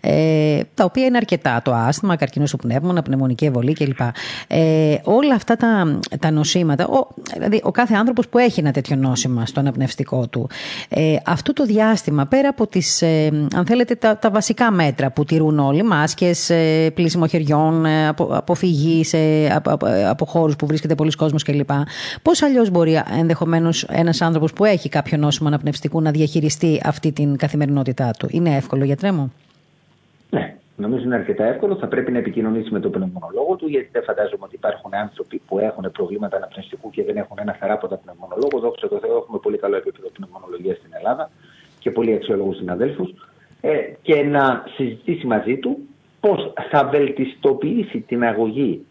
ε, 0.00 0.60
τα 0.74 0.84
οποία 0.84 1.04
είναι 1.04 1.16
αρκετά, 1.16 1.62
το 1.64 1.74
άσθημα, 1.74 2.16
καρκίνος 2.16 2.50
του 2.50 2.56
πνεύμονα, 2.56 3.02
πνευμονική 3.02 3.44
εμβολή 3.44 3.72
κλπ. 3.72 4.00
Ε, 4.46 4.96
όλα 5.04 5.34
αυτά 5.34 5.56
τα, 5.56 5.98
τα 6.18 6.30
νοσήματα, 6.30 6.86
ο, 6.86 7.08
δηλαδή 7.32 7.60
ο 7.64 7.70
κάθε 7.70 7.94
άνθρωπος 7.94 8.28
που 8.28 8.38
έχει 8.38 8.60
ένα 8.60 8.70
τέτοιο 8.70 8.96
νόσημα 8.96 9.46
στο 9.46 9.60
αναπνευστικό 9.60 10.26
του, 10.26 10.48
ε, 10.88 11.16
αυτό 11.24 11.52
το 11.52 11.64
διάστημα 11.64 12.21
άσθμα, 12.22 12.38
πέρα 12.38 12.48
από 12.48 12.66
τις, 12.66 13.02
ε, 13.02 13.46
αν 13.54 13.66
θέλετε, 13.66 13.94
τα, 13.94 14.18
τα 14.18 14.30
βασικά 14.30 14.70
μέτρα 14.70 15.10
που 15.10 15.24
τηρούν 15.24 15.58
όλοι, 15.58 15.82
μάσκες, 15.82 16.50
ε, 16.50 16.90
πλήσιμο 16.94 17.26
χεριών, 17.26 17.84
ε, 17.84 18.08
απο, 18.08 18.28
αποφυγή 18.30 19.04
από, 19.54 19.76
από, 20.08 20.24
χώρους 20.24 20.56
που 20.56 20.66
βρίσκεται 20.66 20.94
πολλοί 20.94 21.10
κόσμος 21.10 21.42
κλπ. 21.42 21.70
Πώς 22.22 22.42
αλλιώς 22.42 22.70
μπορεί 22.70 23.02
ενδεχομένως 23.20 23.84
ένας 23.84 24.20
άνθρωπος 24.20 24.52
που 24.52 24.64
έχει 24.64 24.88
κάποιο 24.88 25.18
νόσημα 25.18 25.48
αναπνευστικού 25.48 26.00
να 26.00 26.10
διαχειριστεί 26.10 26.80
αυτή 26.84 27.12
την 27.12 27.36
καθημερινότητά 27.36 28.10
του; 28.18 28.28
Είναι 28.30 28.56
εύκολο, 28.56 28.84
γιατρέ 28.84 29.12
μου. 29.12 29.32
Ναι, 30.30 30.54
Νομίζω 30.76 31.04
είναι 31.04 31.14
αρκετά 31.14 31.44
εύκολο. 31.44 31.76
Θα 31.76 31.86
πρέπει 31.86 32.12
να 32.12 32.18
επικοινωνήσει 32.18 32.70
με 32.72 32.80
τον 32.80 32.90
πνευμονολόγο 32.90 33.56
του, 33.56 33.66
γιατί 33.68 33.88
δεν 33.92 34.02
φαντάζομαι 34.02 34.44
ότι 34.44 34.54
υπάρχουν 34.54 34.94
άνθρωποι 34.94 35.40
που 35.46 35.58
έχουν 35.58 35.90
προβλήματα 35.92 36.36
αναπνευστικού 36.36 36.90
και 36.90 37.04
δεν 37.04 37.16
έχουν 37.16 37.36
ένα 37.40 37.52
θεράποντα 37.52 37.96
πνευμονολόγο. 37.96 38.58
Δόξα 38.60 38.88
τω 38.88 38.98
Θεώ, 38.98 39.16
έχουμε 39.16 39.38
πολύ 39.38 39.58
καλό 39.58 39.76
επίπεδο 39.76 40.08
πνευμονολογίας 40.08 40.76
στην 40.76 40.90
Ελλάδα 40.98 41.30
και 41.82 41.90
πολύ 41.90 42.12
αξιόλογους 42.12 42.56
συναδέλφους. 42.56 43.10
Ε, 43.60 43.70
και 44.02 44.22
να 44.22 44.64
συζητήσει 44.76 45.26
μαζί 45.26 45.56
του 45.56 45.78
πώς 46.20 46.52
θα 46.70 46.88
βελτιστοποιήσει 46.88 48.00
την 48.00 48.24
αγωγή 48.24 48.86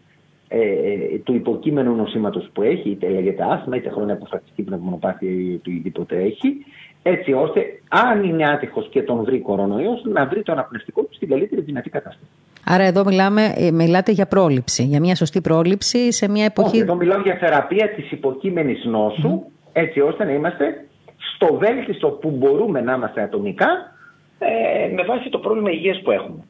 ε, 0.48 0.58
ε 0.58 1.18
του 1.24 1.34
υποκείμενου 1.34 1.94
νοσήματος 1.94 2.50
που 2.52 2.62
έχει, 2.62 2.90
είτε 2.90 3.08
λέγεται 3.08 3.44
άσθημα, 3.50 3.76
είτε 3.76 3.90
χρόνια 3.90 4.14
αποφασιστική 4.14 4.62
πνευμονοπάθεια 4.62 5.30
ή 5.30 5.54
οτιδήποτε 5.54 6.16
έχει, 6.16 6.56
έτσι 7.02 7.32
ώστε 7.32 7.64
αν 7.88 8.24
είναι 8.24 8.48
άτυχος 8.48 8.88
και 8.88 9.02
τον 9.02 9.24
βρει 9.24 9.40
κορονοϊός, 9.40 10.02
να 10.04 10.26
βρει 10.26 10.42
το 10.42 10.52
αναπνευστικό 10.52 11.02
του 11.02 11.14
στην 11.14 11.28
καλύτερη 11.28 11.60
δυνατή 11.60 11.90
κατάσταση. 11.90 12.30
Άρα 12.64 12.84
εδώ 12.84 13.04
μιλάμε, 13.04 13.52
ε, 13.56 13.70
μιλάτε 13.70 14.12
για 14.12 14.26
πρόληψη, 14.26 14.82
για 14.82 15.00
μια 15.00 15.14
σωστή 15.14 15.40
πρόληψη 15.40 16.12
σε 16.12 16.28
μια 16.28 16.44
εποχή... 16.44 16.68
Όχι, 16.68 16.78
εδώ 16.78 16.94
μιλάω 16.94 17.20
για 17.20 17.34
θεραπεία 17.34 17.88
της 17.96 18.10
υποκείμενης 18.10 18.84
νόσου, 18.84 19.42
έτσι 19.72 20.00
ώστε 20.00 20.24
να 20.24 20.32
είμαστε 20.32 20.86
στο 21.34 21.54
βέλτιστο 21.54 22.08
που 22.08 22.30
μπορούμε 22.30 22.80
να 22.80 22.94
είμαστε 22.94 23.22
ατομικά 23.22 23.92
ε, 24.38 24.92
με 24.94 25.02
βάση 25.02 25.28
το 25.28 25.38
πρόβλημα 25.38 25.70
υγείας 25.70 26.00
που 26.02 26.10
έχουμε. 26.10 26.44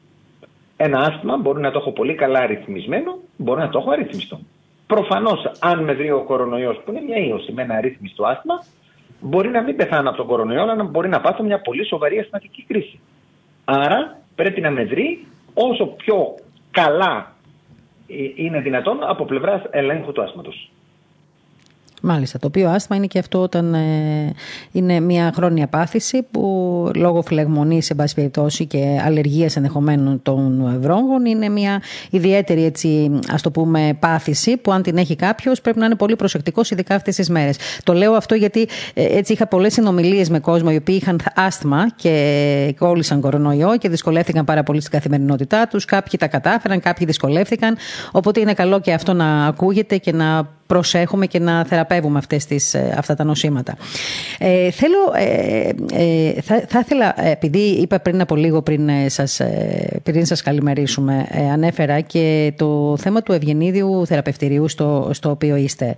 Ένα 0.77 0.99
άσθημα 0.99 1.37
μπορεί 1.37 1.61
να 1.61 1.71
το 1.71 1.79
έχω 1.79 1.91
πολύ 1.91 2.15
καλά 2.15 2.45
ρυθμισμένο, 2.45 3.17
μπορεί 3.37 3.59
να 3.59 3.69
το 3.69 3.79
έχω 3.79 3.91
αρρυθμιστό. 3.91 4.39
Προφανώς 4.87 5.51
αν 5.59 5.83
με 5.83 5.93
βρει 5.93 6.11
ο 6.11 6.23
κορονοϊός 6.23 6.81
που 6.85 6.91
είναι 6.91 7.01
μια 7.01 7.17
ίωση 7.17 7.51
με 7.51 7.61
ένα 7.61 7.75
αρρύθμιστο 7.75 8.25
άσθημα, 8.25 8.63
μπορεί 9.19 9.49
να 9.49 9.61
μην 9.61 9.75
πεθάνω 9.75 10.09
από 10.09 10.17
τον 10.17 10.27
κορονοϊό, 10.27 10.61
αλλά 10.61 10.75
να 10.75 10.83
μπορεί 10.83 11.09
να 11.09 11.21
πάθω 11.21 11.43
μια 11.43 11.61
πολύ 11.61 11.85
σοβαρή 11.85 12.19
ασθηματική 12.19 12.63
κρίση. 12.67 12.99
Άρα 13.65 14.17
πρέπει 14.35 14.61
να 14.61 14.71
με 14.71 14.83
βρει 14.83 15.27
όσο 15.53 15.85
πιο 15.85 16.35
καλά 16.71 17.31
ε, 18.07 18.15
είναι 18.35 18.59
δυνατόν 18.59 18.97
από 19.01 19.25
πλευράς 19.25 19.61
ελέγχου 19.69 20.11
του 20.11 20.21
άσθματος. 20.21 20.71
Μάλιστα. 22.05 22.39
Το 22.39 22.47
οποίο 22.47 22.69
άσθημα 22.69 22.97
είναι 22.97 23.05
και 23.05 23.19
αυτό 23.19 23.41
όταν 23.41 23.73
ε, 23.73 24.33
είναι 24.71 24.99
μια 24.99 25.31
χρόνια 25.35 25.67
πάθηση 25.67 26.21
που 26.31 26.91
λόγω 26.95 27.21
φλεγμονή, 27.21 27.81
σε 27.81 27.95
πάση 27.95 28.15
περιπτώσει, 28.15 28.65
και 28.65 29.01
αλλεργίας 29.05 29.55
ενδεχομένων 29.55 30.21
των 30.23 30.75
βρόγκων 30.79 31.25
είναι 31.25 31.49
μια 31.49 31.81
ιδιαίτερη 32.09 32.63
έτσι, 32.63 33.19
ας 33.31 33.41
το 33.41 33.51
πούμε, 33.51 33.97
πάθηση 33.99 34.57
που 34.57 34.71
αν 34.71 34.81
την 34.81 34.97
έχει 34.97 35.15
κάποιος 35.15 35.61
πρέπει 35.61 35.79
να 35.79 35.85
είναι 35.85 35.95
πολύ 35.95 36.15
προσεκτικός, 36.15 36.71
ειδικά 36.71 36.95
αυτές 36.95 37.15
τις 37.15 37.29
μέρες. 37.29 37.57
Το 37.83 37.93
λέω 37.93 38.13
αυτό 38.13 38.35
γιατί 38.35 38.67
ε, 38.93 39.17
έτσι 39.17 39.33
είχα 39.33 39.47
πολλές 39.47 39.73
συνομιλίες 39.73 40.29
με 40.29 40.39
κόσμο 40.39 40.69
οι 40.71 40.75
οποίοι 40.75 40.97
είχαν 41.01 41.19
άσθημα 41.35 41.91
και 41.95 42.75
κόλλησαν 42.79 43.21
κορονοϊό 43.21 43.77
και 43.77 43.89
δυσκολεύτηκαν 43.89 44.45
πάρα 44.45 44.63
πολύ 44.63 44.79
στην 44.79 44.91
καθημερινότητά 44.91 45.67
τους. 45.67 45.85
Κάποιοι 45.85 46.19
τα 46.19 46.27
κατάφεραν, 46.27 46.79
κάποιοι 46.79 47.05
δυσκολεύτηκαν. 47.05 47.77
Οπότε 48.11 48.39
είναι 48.39 48.53
καλό 48.53 48.79
και 48.79 48.93
αυτό 48.93 49.13
να 49.13 49.45
ακούγεται 49.45 49.97
και 49.97 50.11
να 50.11 50.61
προσέχουμε 50.67 51.25
και 51.25 51.39
να 51.39 51.65
θεραπεύουμε 51.65 52.17
αυτές 52.17 52.45
τις, 52.45 52.73
ε, 52.73 52.95
αυτά 52.97 53.15
τα 53.15 53.23
νοσήματα. 53.23 53.77
Ε, 54.37 54.71
θέλω, 54.71 54.97
ε, 55.15 55.69
ε, 55.93 56.41
θα, 56.41 56.63
θα 56.67 56.79
ήθελα, 56.79 57.25
επειδή 57.25 57.59
είπα 57.59 57.99
πριν 57.99 58.21
από 58.21 58.35
λίγο 58.35 58.61
πριν 58.61 58.89
σας, 59.07 59.41
πριν 60.03 60.25
σας 60.25 60.41
καλημερίσουμε, 60.41 61.25
ανέφερα 61.51 61.99
και 61.99 62.53
το 62.57 62.95
θέμα 62.99 63.21
του 63.21 63.31
ευγενίδιου 63.31 64.05
θεραπευτηρίου 64.05 64.67
στο, 64.67 65.09
στο 65.13 65.29
οποίο 65.29 65.55
είστε. 65.55 65.95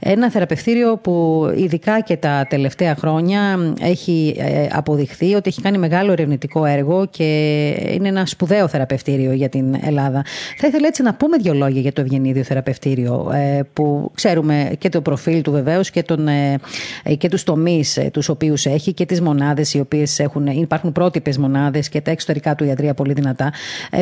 Ένα 0.00 0.30
θεραπευτήριο 0.30 0.96
που 0.96 1.46
ειδικά 1.56 2.00
και 2.00 2.16
τα 2.16 2.46
τελευταία 2.48 2.94
χρόνια 2.94 3.58
έχει 3.80 4.36
αποδειχθεί 4.72 5.34
ότι 5.34 5.48
έχει 5.48 5.60
κάνει 5.60 5.78
μεγάλο 5.78 6.12
ερευνητικό 6.12 6.64
έργο 6.64 7.06
και 7.10 7.68
είναι 7.90 8.08
ένα 8.08 8.26
σπουδαίο 8.26 8.68
θεραπευτήριο 8.68 9.32
για 9.32 9.48
την 9.48 9.76
Ελλάδα. 9.82 10.24
Θα 10.56 10.66
ήθελα 10.66 10.86
έτσι 10.86 11.02
να 11.02 11.14
πούμε 11.14 11.36
δύο 11.36 11.54
λόγια 11.54 11.80
για 11.80 11.92
το 11.92 12.00
ευγενίδιο 12.00 12.42
θεραπευτήριο 12.42 13.32
που 13.72 14.07
ξέρουμε 14.14 14.72
και 14.78 14.88
το 14.88 15.00
προφίλ 15.00 15.42
του 15.42 15.50
βεβαίως 15.50 15.90
και, 15.90 16.02
τον, 16.02 16.28
ε, 16.28 16.58
ε, 17.02 17.14
και 17.14 17.28
τους 17.28 17.42
τομείς 17.42 17.96
ε, 17.96 18.10
τους 18.12 18.28
οποίους 18.28 18.66
έχει 18.66 18.92
και 18.92 19.06
τις 19.06 19.20
μονάδες 19.20 19.74
οι 19.74 19.80
οποίες 19.80 20.18
έχουν, 20.18 20.46
υπάρχουν 20.46 20.92
πρότυπες 20.92 21.38
μονάδες 21.38 21.88
και 21.88 22.00
τα 22.00 22.10
εξωτερικά 22.10 22.54
του 22.54 22.64
ιατρία 22.64 22.94
πολύ 22.94 23.12
δυνατά. 23.12 23.52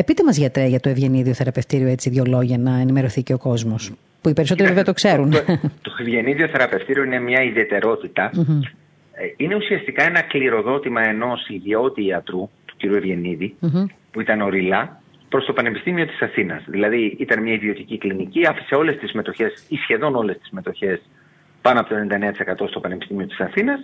πείτε 0.05 0.23
μας 0.23 0.37
γιατρέ 0.37 0.65
για 0.65 0.79
το 0.79 0.89
Ευγενίδιο 0.89 1.33
Θεραπευτήριο 1.33 1.87
έτσι 1.87 2.09
δύο 2.09 2.23
λόγια 2.27 2.57
να 2.57 2.79
ενημερωθεί 2.79 3.23
και 3.23 3.33
ο 3.33 3.37
κόσμος 3.37 3.91
που 4.21 4.29
οι 4.29 4.33
περισσότεροι 4.33 4.67
βέβαια 4.67 4.83
το 4.83 4.93
ξέρουν. 4.93 5.31
Το, 5.31 5.43
το 5.81 5.91
Ευγενίδιο 5.99 6.47
Θεραπευτήριο 6.47 7.03
είναι 7.03 7.19
μια 7.19 7.43
ιδιαιτερότητα. 7.43 8.31
Είναι 9.37 9.55
ουσιαστικά 9.55 10.03
ένα 10.03 10.21
κληροδότημα 10.21 11.01
ενός 11.01 11.47
ιδιώτη 11.47 12.05
ιατρού, 12.05 12.49
του 12.65 12.75
κ. 12.77 12.83
ευγενιδη 12.83 13.55
που 14.11 14.21
ήταν 14.21 14.41
ο 14.41 14.49
Ριλά, 15.27 15.37
προς 15.37 15.45
το 15.45 15.53
Πανεπιστήμιο 15.53 16.05
της 16.05 16.21
Αθήνας. 16.21 16.63
Δηλαδή 16.67 17.15
ήταν 17.19 17.41
μια 17.41 17.53
ιδιωτική 17.53 17.97
κλινική, 17.97 18.47
άφησε 18.47 18.75
όλες 18.75 18.97
τις 18.97 19.11
μετοχές 19.11 19.65
ή 19.69 19.75
σχεδόν 19.75 20.15
όλες 20.15 20.37
τις 20.37 20.49
μετοχές 20.49 21.01
πάνω 21.61 21.79
από 21.79 21.89
το 21.89 21.95
99% 21.95 22.67
στο 22.67 22.79
Πανεπιστήμιο 22.79 23.27
της 23.27 23.39
Αθήνας. 23.39 23.79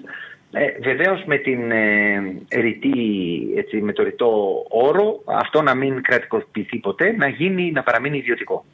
Ε, 0.51 0.65
βεβαίως 0.81 1.23
με, 1.25 1.37
την, 1.37 1.71
ε, 1.71 2.21
ρητή, 2.51 2.93
έτσι, 3.55 3.81
με 3.81 3.93
το 3.93 4.03
ρητό 4.03 4.65
όρο 4.69 5.23
αυτό 5.25 5.61
να 5.61 5.73
μην 5.75 6.01
κρατικοποιηθεί 6.01 6.77
ποτέ, 6.77 7.15
να, 7.17 7.27
γίνει, 7.27 7.71
να 7.71 7.83
παραμείνει 7.83 8.17
ιδιωτικό. 8.17 8.65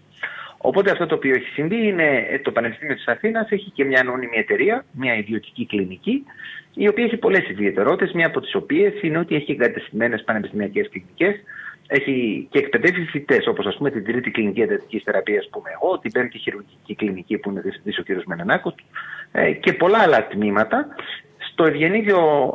Οπότε 0.61 0.91
αυτό 0.91 1.05
το 1.05 1.15
οποίο 1.15 1.33
έχει 1.33 1.47
συμβεί 1.47 1.87
είναι 1.87 2.27
ε, 2.29 2.39
το 2.39 2.51
Πανεπιστήμιο 2.51 2.95
της 2.95 3.07
Αθήνας 3.07 3.51
έχει 3.51 3.71
και 3.71 3.85
μια 3.85 3.99
ανώνυμη 3.99 4.37
εταιρεία, 4.37 4.85
μια 4.91 5.15
ιδιωτική 5.15 5.65
κλινική, 5.65 6.23
η 6.73 6.87
οποία 6.87 7.03
έχει 7.03 7.17
πολλές 7.17 7.49
ιδιαιτερότητες, 7.49 8.13
μία 8.13 8.27
από 8.27 8.41
τις 8.41 8.55
οποίες 8.55 9.01
είναι 9.01 9.17
ότι 9.17 9.35
έχει 9.35 9.51
εγκατεστημένες 9.51 10.23
πανεπιστημιακές 10.23 10.89
κλινικές, 10.89 11.35
έχει 11.91 12.47
και 12.51 12.59
εκπαιδεύει 12.59 13.05
φοιτητές, 13.05 13.47
όπως 13.47 13.65
ας 13.65 13.77
πούμε 13.77 13.91
την 13.91 14.03
τρίτη 14.03 14.31
κλινική 14.31 14.61
εντατικής 14.61 15.03
θεραπείας 15.03 15.49
που 15.49 15.59
είμαι 15.59 15.69
εγώ, 15.73 15.99
την 15.99 16.11
πέμπτη 16.11 16.37
χειρουργική 16.37 16.95
κλινική 16.95 17.37
που 17.37 17.49
είναι 17.49 17.61
διευθυντής 17.61 17.97
ο 17.97 18.03
κ. 18.03 18.25
Μενενάκο 18.25 18.75
ε, 19.31 19.51
και 19.51 19.73
πολλά 19.73 19.97
άλλα 19.97 20.27
τμήματα. 20.27 20.87
Στο 21.51 21.63
Ευγενίδιο 21.63 22.53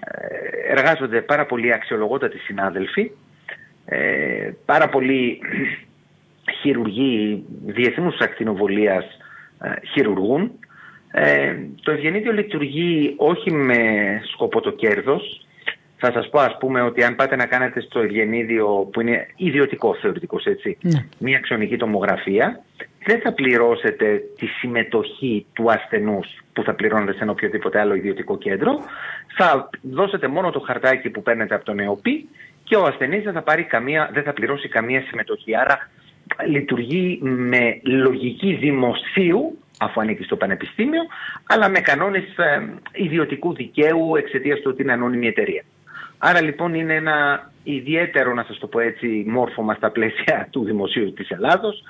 ε, 0.00 0.72
εργάζονται 0.72 1.20
πάρα 1.20 1.46
πολλοί 1.46 1.72
αξιολογότατοι 1.72 2.38
συνάδελφοι, 2.38 3.10
ε, 3.84 4.50
πάρα 4.64 4.88
πολλοί 4.88 5.38
χειρουργοί 6.60 7.44
διεθνούς 7.66 8.18
ακτινοβολίας 8.18 9.04
χειρουργούν. 9.92 10.50
το 11.82 11.90
Ευγενίδιο 11.90 12.32
λειτουργεί 12.32 13.14
όχι 13.16 13.52
με 13.52 13.76
σκοπό 14.32 14.60
το 14.60 14.70
κέρδος, 14.70 15.45
θα 15.96 16.12
σας 16.12 16.28
πω 16.28 16.38
ας 16.38 16.56
πούμε 16.58 16.80
ότι 16.80 17.04
αν 17.04 17.16
πάτε 17.16 17.36
να 17.36 17.46
κάνετε 17.46 17.80
στο 17.80 18.00
Ευγενίδιο 18.00 18.66
που 18.92 19.00
είναι 19.00 19.26
ιδιωτικό 19.36 19.94
θεωρητικός 19.94 20.44
έτσι, 20.44 20.78
ναι. 20.80 21.06
μια 21.18 21.36
αξιονική 21.36 21.76
τομογραφία, 21.76 22.64
δεν 23.04 23.20
θα 23.20 23.32
πληρώσετε 23.32 24.22
τη 24.38 24.46
συμμετοχή 24.46 25.46
του 25.52 25.70
ασθενούς 25.70 26.26
που 26.52 26.62
θα 26.62 26.74
πληρώνετε 26.74 27.12
σε 27.12 27.18
ένα 27.22 27.30
οποιοδήποτε 27.30 27.80
άλλο 27.80 27.94
ιδιωτικό 27.94 28.38
κέντρο. 28.38 28.78
Θα 29.36 29.70
δώσετε 29.82 30.28
μόνο 30.28 30.50
το 30.50 30.60
χαρτάκι 30.60 31.10
που 31.10 31.22
παίρνετε 31.22 31.54
από 31.54 31.64
τον 31.64 31.78
ΕΟΠΗ 31.78 32.28
και 32.64 32.76
ο 32.76 32.84
ασθενής 32.84 33.22
δεν 33.22 33.32
θα, 33.32 33.42
πάρει 33.42 33.64
καμία, 33.64 34.10
δεν 34.12 34.22
θα 34.22 34.32
πληρώσει 34.32 34.68
καμία 34.68 35.02
συμμετοχή. 35.08 35.56
Άρα 35.56 35.90
λειτουργεί 36.46 37.18
με 37.22 37.80
λογική 37.82 38.54
δημοσίου 38.54 39.58
αφού 39.78 40.00
ανήκει 40.00 40.22
στο 40.22 40.36
πανεπιστήμιο, 40.36 41.02
αλλά 41.46 41.68
με 41.68 41.80
κανόνες 41.80 42.22
ε, 42.22 42.68
ιδιωτικού 42.92 43.54
δικαίου 43.54 44.16
εξαιτίας 44.16 44.60
του 44.60 44.70
ότι 44.72 44.82
είναι 44.82 44.92
ανώνυμη 44.92 45.26
εταιρεία. 45.26 45.62
Άρα 46.18 46.42
λοιπόν 46.42 46.74
είναι 46.74 46.94
ένα 46.94 47.50
ιδιαίτερο, 47.62 48.34
να 48.34 48.44
σας 48.44 48.58
το 48.58 48.66
πω 48.66 48.80
έτσι, 48.80 49.24
μόρφωμα 49.26 49.74
στα 49.74 49.90
πλαίσια 49.90 50.46
του 50.52 50.64
δημοσίου 50.64 51.12
της 51.12 51.30
Ελλάδος, 51.30 51.82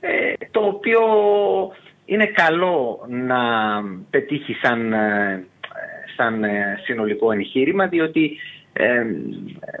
ε, 0.00 0.32
το 0.50 0.60
οποίο 0.60 1.00
είναι 2.04 2.26
καλό 2.26 3.06
να 3.08 3.38
πετύχει 4.10 4.54
σαν, 4.54 4.92
ε, 4.92 5.44
σαν 6.16 6.44
ε, 6.44 6.80
συνολικό 6.84 7.32
εγχείρημα, 7.32 7.86
διότι 7.86 8.38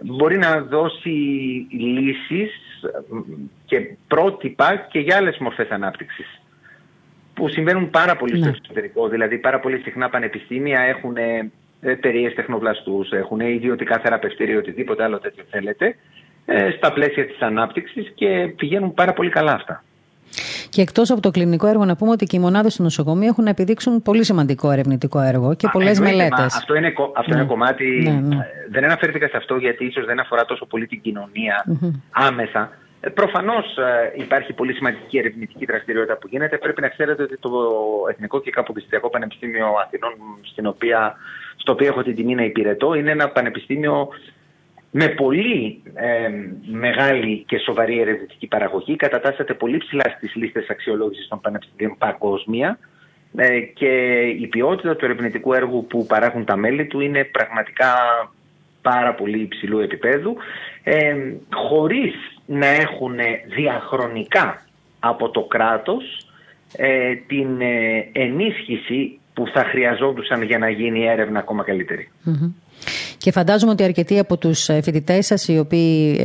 μπορεί 0.02 0.38
να 0.38 0.60
δώσει 0.60 1.10
λύσεις 1.70 2.52
και 3.64 3.96
πρότυπα 4.08 4.86
και 4.90 4.98
για 4.98 5.16
άλλες 5.16 5.38
μορφές 5.38 5.68
ανάπτυξης 5.70 6.40
που 7.34 7.48
συμβαίνουν 7.48 7.90
πάρα 7.90 8.16
πολύ 8.16 8.36
στο 8.36 8.44
ναι. 8.44 8.56
εξωτερικό. 8.56 9.08
Δηλαδή, 9.08 9.38
πάρα 9.38 9.60
πολύ 9.60 9.78
συχνά 9.78 10.08
πανεπιστήμια 10.08 10.80
έχουν 10.80 11.16
εταιρείε 11.84 12.30
τεχνοπλαστού, 12.30 13.06
έχουν 13.10 13.40
ιδιωτικά 13.40 13.98
θεραπευτήρια, 13.98 14.58
οτιδήποτε 14.58 15.02
άλλο 15.02 15.18
τέτοιο 15.18 15.44
θέλετε, 15.50 15.96
ε, 16.44 16.70
στα 16.70 16.92
πλαίσια 16.92 17.26
της 17.26 17.40
ανάπτυξης 17.40 18.12
και 18.14 18.52
πηγαίνουν 18.56 18.94
πάρα 18.94 19.12
πολύ 19.12 19.30
καλά 19.30 19.52
αυτά. 19.52 19.84
Και 20.68 20.82
εκτός 20.82 21.10
από 21.10 21.20
το 21.20 21.30
κλινικό 21.30 21.66
έργο, 21.66 21.84
να 21.84 21.96
πούμε 21.96 22.10
ότι 22.10 22.26
και 22.26 22.36
οι 22.36 22.40
μονάδες 22.40 22.76
του 22.76 22.82
νοσοκομείου 22.82 23.28
έχουν 23.28 23.44
να 23.44 23.50
επιδείξουν 23.50 24.02
πολύ 24.02 24.24
σημαντικό 24.24 24.70
ερευνητικό 24.70 25.20
έργο 25.20 25.54
και 25.54 25.68
πολλές 25.72 26.00
μελέτες. 26.00 26.56
Αυτό, 26.56 26.74
είναι, 26.74 26.92
αυτό 27.16 27.32
είναι 27.32 27.42
ναι. 27.42 27.48
κομμάτι. 27.48 27.84
Ναι, 27.84 28.36
ναι. 28.36 28.46
Δεν 28.70 28.84
αναφέρθηκα 28.84 29.28
σε 29.28 29.36
αυτό 29.36 29.56
γιατί 29.56 29.84
ίσως 29.84 30.04
δεν 30.04 30.20
αφορά 30.20 30.44
τόσο 30.44 30.66
πολύ 30.66 30.86
την 30.86 31.00
κοινωνία 31.00 31.64
άμεσα. 32.10 32.70
Ε, 33.00 33.08
Προφανώς 33.08 33.76
ε, 33.76 34.12
υπάρχει 34.16 34.52
πολύ 34.52 34.72
σημαντική 34.72 35.18
ερευνητική 35.18 35.64
δραστηριότητα 35.64 36.16
που 36.16 36.28
γίνεται. 36.30 36.58
Πρέπει 36.58 36.80
να 36.80 36.88
ξέρετε 36.88 37.22
ότι 37.22 37.36
το 37.36 37.50
Εθνικό 38.10 38.40
και 38.40 38.50
Καποδιστριακό 38.50 39.10
Πανεπιστήμιο 39.10 39.66
Αθηνών, 39.84 40.12
στην 40.42 40.66
οποία, 40.66 41.16
στο 41.64 41.72
οποίο 41.72 41.86
έχω 41.86 42.02
την 42.02 42.14
τιμή 42.14 42.34
να 42.34 42.44
υπηρετώ, 42.44 42.94
είναι 42.94 43.10
ένα 43.10 43.28
πανεπιστήμιο 43.28 44.08
με 44.90 45.08
πολύ 45.08 45.82
ε, 45.94 46.28
μεγάλη 46.72 47.44
και 47.46 47.58
σοβαρή 47.58 48.00
ερευνητική 48.00 48.46
παραγωγή. 48.46 48.96
Κατατάσσεται 48.96 49.54
πολύ 49.54 49.78
ψηλά 49.78 50.04
στις 50.16 50.34
λίστες 50.34 50.68
αξιολόγησης 50.68 51.28
των 51.28 51.40
πανεπιστήμιων 51.40 51.98
παγκόσμια. 51.98 52.78
Ε, 53.36 53.60
και 53.60 54.20
η 54.40 54.46
ποιότητα 54.46 54.96
του 54.96 55.04
ερευνητικού 55.04 55.52
έργου 55.52 55.86
που 55.86 56.06
παράγουν 56.06 56.44
τα 56.44 56.56
μέλη 56.56 56.86
του 56.86 57.00
είναι 57.00 57.24
πραγματικά 57.24 57.94
πάρα 58.82 59.14
πολύ 59.14 59.40
υψηλού 59.40 59.78
επίπεδου, 59.78 60.36
ε, 60.82 61.16
χωρίς 61.52 62.14
να 62.46 62.66
έχουν 62.66 63.16
διαχρονικά 63.54 64.62
από 65.00 65.30
το 65.30 65.42
κράτος 65.42 66.26
ε, 66.76 67.14
την 67.14 67.60
ε, 67.60 68.08
ενίσχυση 68.12 69.18
που 69.34 69.46
θα 69.54 69.64
χρειαζόντουσαν 69.64 70.42
για 70.42 70.58
να 70.58 70.70
γίνει 70.70 71.00
η 71.00 71.06
έρευνα 71.06 71.38
ακόμα 71.38 71.64
Και 73.18 73.32
φαντάζομαι 73.32 73.72
ότι 73.72 73.82
αρκετοί 73.82 74.18
από 74.18 74.36
τους 74.36 74.68
ε, 74.68 74.80
φοιτητές 74.82 75.26
σας, 75.26 75.48
οι 75.48 75.58
οποίοι 75.58 76.16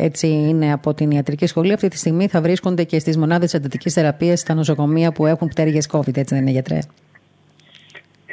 έτσι 0.00 0.26
είναι 0.26 0.72
από 0.72 0.94
την 0.94 1.10
ιατρική 1.10 1.46
σχολή, 1.46 1.72
αυτή 1.72 1.88
τη 1.88 1.96
στιγμή 1.96 2.28
θα 2.28 2.40
βρίσκονται 2.40 2.84
και 2.84 2.98
στις 2.98 3.16
μονάδες 3.16 3.54
εντατικής 3.54 3.92
θεραπείας 3.92 4.40
στα 4.40 4.54
νοσοκομεία 4.54 5.12
που 5.12 5.26
έχουν 5.26 5.48
πτέρυγες 5.48 5.88
COVID, 5.92 6.16
έτσι 6.16 6.34
δεν 6.34 6.38
είναι 6.38 6.50
γιατρέ; 6.50 6.78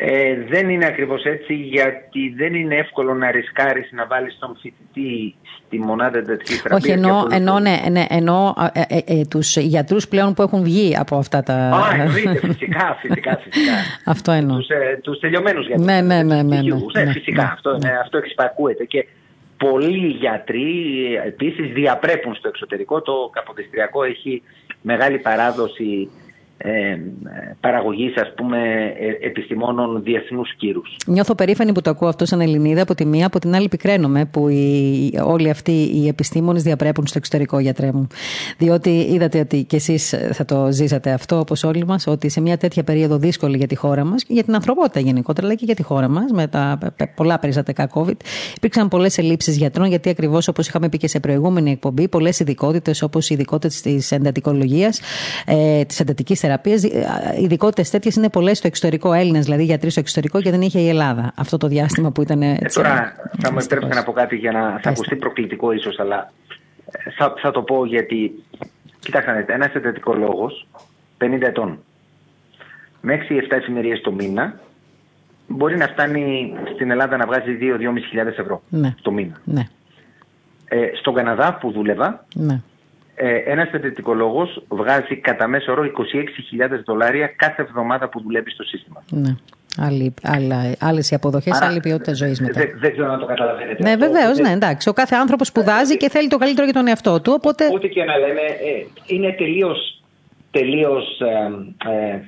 Ε, 0.03 0.35
δεν 0.49 0.69
είναι 0.69 0.85
ακριβώς 0.85 1.23
έτσι 1.23 1.53
γιατί 1.53 2.33
δεν 2.35 2.53
είναι 2.53 2.75
εύκολο 2.75 3.13
να 3.13 3.31
ρισκάρεις 3.31 3.89
να 3.91 4.05
βάλεις 4.05 4.37
τον 4.39 4.57
φοιτητή 4.61 5.35
στη 5.65 5.79
μονάδα 5.79 6.17
εντατικής 6.17 6.61
θεραπείας. 6.61 6.83
Όχι, 6.83 6.91
εννοώ, 6.91 7.27
εννοώ, 7.31 7.59
ναι, 7.59 7.77
ναι, 7.89 8.05
εννοώ 8.09 8.53
ε, 8.73 8.81
ε, 8.87 9.19
ε, 9.19 9.25
τους 9.29 9.57
γιατρούς 9.57 10.07
πλέον 10.07 10.33
που 10.33 10.41
έχουν 10.41 10.63
βγει 10.63 10.95
από 10.97 11.17
αυτά 11.17 11.43
τα... 11.43 11.53
Α, 11.53 11.93
εννοείται, 11.93 12.47
φυσικά, 12.47 12.97
φυσικά, 13.01 13.37
φυσικά. 13.43 13.73
αυτό 14.13 14.31
εννοώ. 14.31 14.57
Τους, 14.57 14.69
ε, 14.69 14.99
τους 15.03 15.19
τελειωμένους 15.19 15.67
γιατρούς. 15.67 15.85
Ναι, 15.85 16.01
ναι, 16.01 16.23
ναι, 16.23 16.23
ναι, 16.23 16.41
ναι, 16.41 16.61
ναι, 16.61 17.03
ναι 17.03 17.11
φυσικά, 17.11 17.41
ναι, 17.41 17.49
αυτό, 17.53 17.77
ναι. 17.77 17.91
αυτό 18.03 18.17
εξυπακούεται 18.17 18.83
και 18.83 19.07
πολλοί 19.57 20.07
γιατροί 20.07 20.65
επίσης 21.25 21.71
διαπρέπουν 21.73 22.35
στο 22.35 22.47
εξωτερικό. 22.47 23.01
Το 23.01 23.29
Καποδιστριακό 23.33 24.03
έχει 24.03 24.41
μεγάλη 24.81 25.17
παράδοση 25.17 26.09
ε, 26.63 26.99
παραγωγής 27.59 28.15
ας 28.15 28.33
πούμε 28.35 28.57
ε, 28.99 29.27
επιστημόνων 29.27 30.03
διεθνούς 30.03 30.55
κύρους. 30.55 30.95
Νιώθω 31.07 31.35
περήφανη 31.35 31.71
που 31.71 31.81
το 31.81 31.89
ακούω 31.89 32.07
αυτό 32.07 32.25
σαν 32.25 32.41
Ελληνίδα 32.41 32.81
από 32.81 32.95
τη 32.95 33.05
μία, 33.05 33.25
από 33.25 33.39
την 33.39 33.55
άλλη 33.55 33.67
πικραίνομαι 33.67 34.25
που 34.25 34.47
οι, 34.47 35.13
όλοι 35.25 35.49
αυτοί 35.49 35.71
οι 35.71 36.07
επιστήμονες 36.07 36.63
διαπρέπουν 36.63 37.07
στο 37.07 37.17
εξωτερικό 37.17 37.59
γιατρέ 37.59 37.91
μου. 37.91 38.07
Διότι 38.57 38.89
είδατε 38.89 39.39
ότι 39.39 39.63
και 39.63 39.75
εσείς 39.75 40.15
θα 40.31 40.45
το 40.45 40.67
ζήσατε 40.71 41.11
αυτό 41.11 41.39
όπως 41.39 41.63
όλοι 41.63 41.85
μας, 41.85 42.07
ότι 42.07 42.29
σε 42.29 42.41
μια 42.41 42.57
τέτοια 42.57 42.83
περίοδο 42.83 43.17
δύσκολη 43.17 43.57
για 43.57 43.67
τη 43.67 43.75
χώρα 43.75 44.03
μας 44.03 44.23
και 44.23 44.33
για 44.33 44.43
την 44.43 44.55
ανθρωπότητα 44.55 44.99
γενικότερα, 44.99 45.47
αλλά 45.47 45.55
και 45.55 45.65
για 45.65 45.75
τη 45.75 45.83
χώρα 45.83 46.07
μας 46.07 46.31
με 46.31 46.47
τα 46.47 46.77
πολλά 47.15 47.39
περιστατικά 47.39 47.89
COVID, 47.93 48.17
υπήρξαν 48.55 48.87
πολλές 48.87 49.17
ελλείψεις 49.17 49.57
γιατρών 49.57 49.87
γιατί 49.87 50.09
ακριβώς 50.09 50.47
όπως 50.47 50.67
είχαμε 50.67 50.89
πει 50.89 50.97
και 50.97 51.07
σε 51.07 51.19
προηγούμενη 51.19 51.71
εκπομπή, 51.71 52.07
πολλές 52.07 52.39
ειδικότητες 52.39 53.01
όπως 53.01 53.29
οι 53.29 53.33
ειδικότητες 53.33 53.81
της 53.81 54.11
εντατικολογίας, 54.11 55.01
ε, 55.45 55.83
της 55.83 55.99
εντατικής 55.99 56.43
θεραπεία. 56.57 57.35
Ειδικότητες 57.39 57.89
τέτοιες 57.89 58.15
είναι 58.15 58.29
πολλές 58.29 58.57
στο 58.57 58.67
εξωτερικό, 58.67 59.13
Έλληνες 59.13 59.45
δηλαδή 59.45 59.63
γιατροί 59.63 59.89
στο 59.89 59.99
εξωτερικό 59.99 60.41
και 60.41 60.51
δεν 60.51 60.61
είχε 60.61 60.79
η 60.79 60.89
Ελλάδα 60.89 61.31
αυτό 61.35 61.57
το 61.57 61.67
διάστημα 61.67 62.11
που 62.11 62.21
ήταν. 62.21 62.41
Έτσι, 62.41 62.79
ε, 62.79 62.83
τώρα 62.83 63.15
θα 63.39 63.51
μου 63.51 63.57
επιτρέψετε 63.57 63.95
να 63.95 64.03
πω 64.03 64.11
κάτι 64.11 64.35
για 64.35 64.51
να. 64.51 64.79
θα 64.81 64.89
ακουστεί 64.89 65.15
προκλητικό 65.15 65.71
ίσως, 65.71 65.99
αλλά 65.99 66.31
ε, 66.91 67.11
θα, 67.11 67.33
θα 67.37 67.51
το 67.51 67.61
πω 67.61 67.85
γιατί. 67.85 68.43
Κοιτάξτε, 68.99 69.45
ένας 69.47 69.73
εντατικό 69.73 70.13
λόγο 70.13 70.51
50 71.17 71.41
ετών 71.41 71.79
με 73.01 73.19
6-7 73.29 73.33
εφημερίες 73.49 74.01
το 74.01 74.11
μήνα 74.11 74.59
μπορεί 75.47 75.77
να 75.77 75.87
φτάνει 75.87 76.53
στην 76.73 76.91
Ελλάδα 76.91 77.17
να 77.17 77.25
βγάζει 77.25 77.57
2-2.500 77.61 78.25
ευρώ 78.25 78.61
ναι. 78.69 78.95
το 79.01 79.11
μήνα. 79.11 79.41
Ναι. 79.43 79.67
Ε, 80.67 80.89
στον 80.99 81.13
Καναδά 81.13 81.57
που 81.61 81.71
δούλευα, 81.71 82.25
ναι 82.33 82.61
ε, 83.23 83.51
ένας 83.51 83.69
παιδευτικολόγος 83.69 84.63
βγάζει 84.67 85.15
κατά 85.15 85.47
μέσο 85.47 85.71
όρο 85.71 85.83
26.000 85.83 85.89
δολάρια 86.85 87.27
κάθε 87.27 87.61
εβδομάδα 87.61 88.09
που 88.09 88.21
δουλεύει 88.21 88.49
στο 88.49 88.63
σύστημα. 88.63 89.03
Ναι. 89.09 89.35
Άλλη, 89.77 90.13
άλλα, 90.23 90.75
άλλες 90.79 91.11
οι 91.11 91.15
αποδοχές, 91.15 91.61
άλλη 91.61 91.79
ποιότητα 91.79 92.13
ζωής 92.13 92.41
μετά. 92.41 92.59
Δεν, 92.59 92.71
δεν 92.79 92.91
ξέρω 92.91 93.07
να 93.07 93.17
το 93.17 93.25
καταλαβαίνετε. 93.25 93.83
Ναι, 93.83 93.95
βεβαίως, 93.95 94.37
ναι, 94.37 94.49
εντάξει. 94.49 94.89
Ο 94.89 94.93
κάθε 94.93 95.15
άνθρωπος 95.15 95.47
σπουδάζει 95.47 95.97
και 95.97 96.09
θέλει 96.09 96.27
το 96.27 96.37
καλύτερο 96.37 96.65
για 96.65 96.73
τον 96.73 96.87
εαυτό 96.87 97.21
του, 97.21 97.33
οπότε... 97.35 97.69
Ούτε 97.73 97.87
και 97.87 98.03
να 98.03 98.17
λέμε, 98.17 98.41
ε, 98.41 98.85
είναι 99.05 99.31
τελείως, 99.31 100.01
τελείως 100.51 101.19
ε, 101.19 101.89
ε, 101.89 102.19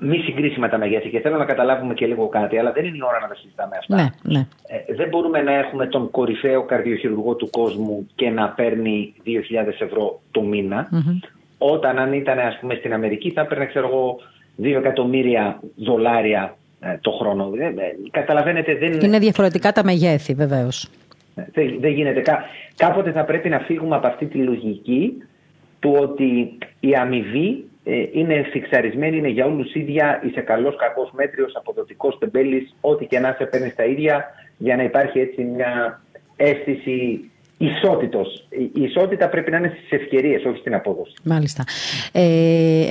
μη 0.00 0.18
συγκρίσιμα 0.18 0.68
τα 0.68 0.78
μεγέθη 0.78 1.10
και 1.10 1.20
θέλω 1.20 1.36
να 1.36 1.44
καταλάβουμε 1.44 1.94
και 1.94 2.06
λίγο 2.06 2.28
κάτι, 2.28 2.58
αλλά 2.58 2.72
δεν 2.72 2.84
είναι 2.84 2.96
η 2.96 3.02
ώρα 3.08 3.18
να 3.20 3.28
τα 3.28 3.34
συζητάμε 3.34 3.76
αυτά. 3.78 3.96
Ναι, 3.96 4.08
ναι. 4.22 4.46
Ε, 4.66 4.94
δεν 4.94 5.08
μπορούμε 5.08 5.42
να 5.42 5.52
έχουμε 5.52 5.86
τον 5.86 6.10
κορυφαίο 6.10 6.62
καρδιοχειρουργό 6.62 7.34
του 7.34 7.50
κόσμου 7.50 8.06
και 8.14 8.30
να 8.30 8.48
παίρνει 8.48 9.14
2.000 9.26 9.32
ευρώ 9.78 10.20
το 10.30 10.42
μηνα 10.42 10.88
Όταν 11.58 11.98
αν 11.98 12.12
ήταν 12.12 12.38
ας 12.38 12.58
πούμε 12.60 12.74
στην 12.74 12.92
Αμερική 12.92 13.30
θα 13.30 13.40
έπαιρνε 13.40 13.66
ξέρω 13.66 13.86
εγώ 13.86 14.18
2 14.62 14.64
εκατομμύρια 14.64 15.60
δολάρια 15.76 16.56
ε, 16.80 16.98
το 17.00 17.10
χρόνο. 17.10 17.52
Ε, 17.58 17.64
ε, 17.66 17.72
καταλαβαίνετε 18.10 18.74
δεν 18.74 18.92
είναι... 18.92 19.18
διαφορετικά 19.18 19.72
τα 19.72 19.84
μεγέθη 19.84 20.34
βεβαίως. 20.34 20.88
Ε, 21.34 21.42
δεν, 21.52 21.76
δεν 21.80 21.92
γίνεται. 21.92 22.20
Κά, 22.20 22.44
κάποτε 22.76 23.12
θα 23.12 23.24
πρέπει 23.24 23.48
να 23.48 23.58
φύγουμε 23.58 23.96
από 23.96 24.06
αυτή 24.06 24.26
τη 24.26 24.38
λογική 24.38 25.22
του 25.80 25.96
ότι 26.00 26.58
η 26.80 26.94
αμοιβή 26.94 27.64
ε, 27.77 27.77
είναι 28.12 28.42
φιξαρισμένη, 28.42 29.16
είναι 29.16 29.28
για 29.28 29.46
όλους 29.46 29.74
ίδια, 29.74 30.22
είσαι 30.24 30.40
καλός, 30.40 30.76
κακός, 30.76 31.10
μέτριος, 31.12 31.56
αποδοτικός, 31.56 32.18
τεμπέλης, 32.18 32.74
ό,τι 32.80 33.06
και 33.06 33.18
να 33.18 33.34
σε 33.38 33.44
παίρνεις 33.44 33.74
τα 33.74 33.84
ίδια, 33.84 34.24
για 34.56 34.76
να 34.76 34.82
υπάρχει 34.82 35.20
έτσι 35.20 35.42
μια 35.42 36.02
αίσθηση 36.36 37.30
ισότητος. 37.58 38.46
Η 38.72 38.82
ισότητα 38.82 39.28
πρέπει 39.28 39.50
να 39.50 39.56
είναι 39.56 39.72
στις 39.78 39.90
ευκαιρίες, 39.90 40.44
όχι 40.44 40.58
στην 40.58 40.74
απόδοση. 40.74 41.12
Μάλιστα. 41.22 41.64
Ε, 42.12 42.22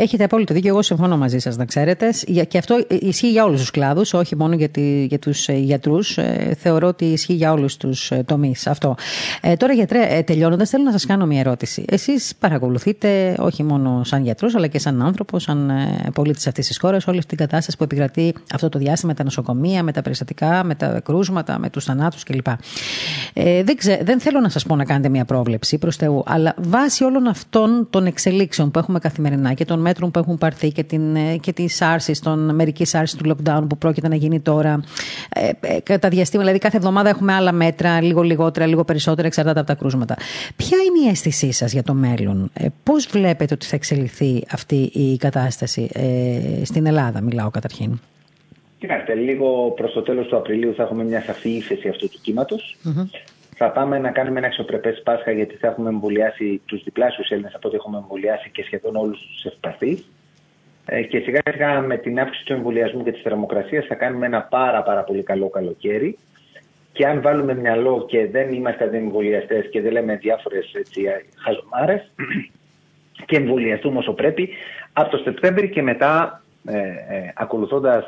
έχετε 0.01 0.23
απόλυτο 0.23 0.53
δίκιο. 0.53 0.69
Εγώ 0.69 0.81
συμφωνώ 0.81 1.17
μαζί 1.17 1.39
σας, 1.39 1.57
να 1.57 1.65
ξέρετε. 1.65 2.09
Και 2.47 2.57
αυτό 2.57 2.85
ισχύει 2.87 3.29
για 3.29 3.45
όλους 3.45 3.59
τους 3.59 3.71
κλάδους, 3.71 4.13
όχι 4.13 4.35
μόνο 4.35 4.55
για, 4.55 4.69
τη, 4.69 5.05
για 5.05 5.19
τους 5.19 5.47
ε, 5.47 5.53
γιατρούς. 5.53 6.17
Ε, 6.17 6.55
θεωρώ 6.57 6.87
ότι 6.87 7.05
ισχύει 7.05 7.33
για 7.33 7.51
όλους 7.51 7.77
τους 7.77 8.11
ε, 8.11 8.23
τομείς 8.25 8.67
αυτό. 8.67 8.95
Ε, 9.41 9.55
τώρα, 9.55 9.73
γιατρέ, 9.73 10.07
ε, 10.09 10.21
τελειώνοντας, 10.23 10.69
θέλω 10.69 10.83
να 10.83 10.91
σας 10.91 11.05
κάνω 11.05 11.25
μια 11.25 11.39
ερώτηση. 11.39 11.85
Εσείς 11.89 12.35
παρακολουθείτε, 12.39 13.35
όχι 13.39 13.63
μόνο 13.63 14.03
σαν 14.03 14.23
γιατρός, 14.23 14.55
αλλά 14.55 14.67
και 14.67 14.79
σαν 14.79 15.01
άνθρωπο, 15.01 15.39
σαν 15.39 15.69
ε, 15.69 16.09
πολίτης 16.13 16.47
αυτής 16.47 16.67
της 16.67 16.79
χώρας, 16.79 17.07
όλη 17.07 17.17
αυτή 17.17 17.35
την 17.35 17.45
κατάσταση 17.45 17.77
που 17.77 17.83
επικρατεί 17.83 18.33
αυτό 18.53 18.69
το 18.69 18.79
διάστημα 18.79 19.11
με 19.11 19.17
τα 19.17 19.23
νοσοκομεία, 19.23 19.83
με 19.83 19.91
τα 19.91 20.01
περιστατικά, 20.01 20.63
με 20.63 20.75
τα 20.75 21.01
κρούσματα, 21.03 21.59
με 21.59 21.69
τους 21.69 21.83
θανάτους 21.83 22.23
κλπ. 22.23 22.47
Ε, 23.33 23.63
δεν, 23.63 23.75
ξέ, 23.75 23.99
δεν 24.03 24.19
θέλω 24.19 24.39
να 24.39 24.49
σας 24.57 24.65
πω 24.67 24.75
να 24.75 24.85
κάνετε 24.85 25.09
μια 25.09 25.25
πρόβλεψη 25.25 25.77
προς 25.77 25.95
Θεού, 25.95 26.23
αλλά 26.25 26.53
βάσει 26.57 27.03
όλων 27.03 27.27
αυτών 27.27 27.87
των 27.89 28.05
εξελίξεων 28.05 28.71
που 28.71 28.79
έχουμε 28.79 28.99
καθημερινά 28.99 29.53
και 29.53 29.65
των 29.65 29.79
μέτρων 29.79 30.11
που 30.11 30.19
έχουν 30.19 30.37
πάρθει 30.37 30.71
και, 30.71 30.83
την, 30.83 31.15
ε, 31.15 31.37
και 31.37 31.53
τη 31.53 31.65
άρση, 31.79 32.21
των 32.21 32.55
μερική 32.55 32.85
άρση 32.97 33.17
του 33.17 33.29
lockdown 33.29 33.65
που 33.69 33.77
πρόκειται 33.77 34.07
να 34.07 34.15
γίνει 34.15 34.39
τώρα, 34.39 34.83
ε, 35.29 35.49
ε, 35.59 35.79
κατά 35.83 36.09
διαστήματα, 36.09 36.37
δηλαδή 36.37 36.57
κάθε 36.57 36.77
εβδομάδα 36.77 37.09
έχουμε 37.09 37.33
άλλα 37.33 37.51
μέτρα, 37.51 38.01
λίγο 38.01 38.21
λιγότερα, 38.21 38.65
λίγο 38.65 38.83
περισσότερα, 38.83 39.27
εξαρτάται 39.27 39.59
από 39.59 39.67
τα 39.67 39.75
κρούσματα. 39.75 40.15
Ποια 40.55 40.77
είναι 40.77 41.07
η 41.07 41.09
αίσθησή 41.09 41.51
σας 41.51 41.71
για 41.71 41.83
το 41.83 41.93
μέλλον, 41.93 42.49
ε, 42.53 42.65
πώς 42.83 43.07
βλέπετε 43.07 43.53
ότι 43.53 43.65
θα 43.65 43.75
εξελιχθεί 43.75 44.43
αυτή 44.51 44.75
η 44.93 45.17
κατάσταση 45.17 45.89
ε, 45.93 46.65
στην 46.65 46.85
Ελλάδα, 46.85 47.21
μιλάω 47.21 47.49
καταρχήν; 47.49 47.99
Κοιτάξτε, 48.79 49.13
λίγο 49.13 49.73
προς 49.75 49.93
το 49.93 50.01
τέλος 50.01 50.27
του 50.27 50.35
Απριλίου 50.35 50.73
θα 50.73 50.83
έχουμε 50.83 51.03
μια 51.03 51.21
σαφή 51.21 51.49
ύφεση 51.49 51.87
αυτού 51.87 52.09
του 52.09 52.19
κυματο 52.21 52.55
θα 53.57 53.71
πάμε 53.71 53.99
να 53.99 54.11
κάνουμε 54.11 54.37
ένα 54.37 54.47
αξιοπρεπέ 54.47 54.91
Πάσχα 54.91 55.31
γιατί 55.31 55.55
θα 55.55 55.67
έχουμε 55.67 55.89
εμβολιάσει 55.89 56.61
τους 56.65 56.83
διπλάσιους 56.83 57.29
Έλληνες 57.29 57.53
από 57.55 57.67
ό,τι 57.67 57.75
έχουμε 57.75 57.97
εμβολιάσει 57.97 58.49
και 58.49 58.63
σχεδόν 58.63 58.95
όλους 58.95 59.19
τους 59.19 59.45
ευπαθείς. 59.45 60.11
Ε, 60.85 61.01
και 61.01 61.19
σιγά 61.19 61.39
σιγά 61.51 61.79
με 61.81 61.97
την 61.97 62.19
αύξηση 62.19 62.45
του 62.45 62.53
εμβολιασμού 62.53 63.03
και 63.03 63.11
της 63.11 63.21
θερμοκρασίας 63.21 63.85
θα 63.85 63.95
κάνουμε 63.95 64.25
ένα 64.25 64.41
πάρα, 64.41 64.83
πάρα 64.83 65.03
πολύ 65.03 65.23
καλό 65.23 65.49
καλοκαίρι. 65.49 66.17
Και 66.91 67.05
αν 67.07 67.21
βάλουμε 67.21 67.55
μυαλό 67.55 68.05
και 68.07 68.27
δεν 68.27 68.53
είμαστε 68.53 68.89
εμβολιαστέ 68.93 69.59
και 69.71 69.81
δεν 69.81 69.91
λέμε 69.91 70.15
διάφορες 70.15 70.71
χαζομάρες 71.35 72.11
και 73.27 73.35
εμβολιαστούμε 73.35 73.97
όσο 73.97 74.13
πρέπει, 74.13 74.49
από 74.93 75.09
το 75.09 75.17
Σεπτέμβρη 75.17 75.69
και 75.69 75.81
μετά, 75.81 76.43
ε, 76.65 76.77
ε, 76.77 77.33
ακολουθώντας 77.35 78.05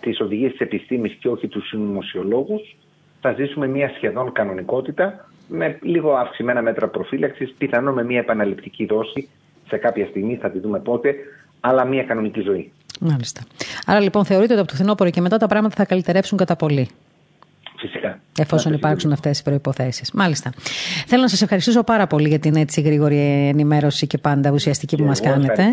τις 0.00 0.20
οδηγίες 0.20 0.50
της 0.50 0.60
επιστήμης 0.60 1.12
και 1.12 1.28
όχι 1.28 1.48
τους 1.48 1.68
συνωμοσιολόγους, 1.68 2.76
θα 3.20 3.32
ζήσουμε 3.32 3.66
μια 3.66 3.92
σχεδόν 3.96 4.32
κανονικότητα 4.32 5.28
με 5.48 5.78
λίγο 5.82 6.12
αυξημένα 6.12 6.62
μέτρα 6.62 6.88
προφύλαξης, 6.88 7.54
πιθανόν 7.58 7.94
με 7.94 8.04
μια 8.04 8.18
επαναληπτική 8.18 8.86
δόση 8.86 9.28
σε 9.68 9.76
κάποια 9.76 10.06
στιγμή, 10.06 10.36
θα 10.36 10.50
τη 10.50 10.58
δούμε 10.58 10.78
πότε, 10.78 11.14
αλλά 11.60 11.84
μια 11.84 12.02
κανονική 12.02 12.40
ζωή. 12.40 12.72
Μάλιστα. 13.00 13.40
Άρα 13.86 14.00
λοιπόν 14.00 14.24
θεωρείτε 14.24 14.52
ότι 14.52 14.60
από 14.60 14.70
το 14.70 14.76
φθινόπωρο 14.76 15.10
και 15.10 15.20
μετά 15.20 15.36
τα 15.36 15.46
πράγματα 15.46 15.74
θα 15.74 15.84
καλυτερεύσουν 15.84 16.38
κατά 16.38 16.56
πολύ. 16.56 16.88
Φυσικά. 17.78 18.20
Εφόσον 18.38 18.72
υπάρξουν 18.72 19.12
αυτές 19.12 19.38
οι 19.38 19.42
προποθέσει. 19.42 20.04
Μάλιστα. 20.14 20.52
Θέλω 21.06 21.22
να 21.22 21.28
σας 21.28 21.42
ευχαριστήσω 21.42 21.82
πάρα 21.82 22.06
πολύ 22.06 22.28
για 22.28 22.38
την 22.38 22.56
έτσι 22.56 22.80
γρήγορη 22.80 23.48
ενημέρωση 23.48 24.06
και 24.06 24.18
πάντα 24.18 24.50
ουσιαστική 24.50 24.96
που 24.96 25.04
μας 25.04 25.20
κάνετε. 25.20 25.70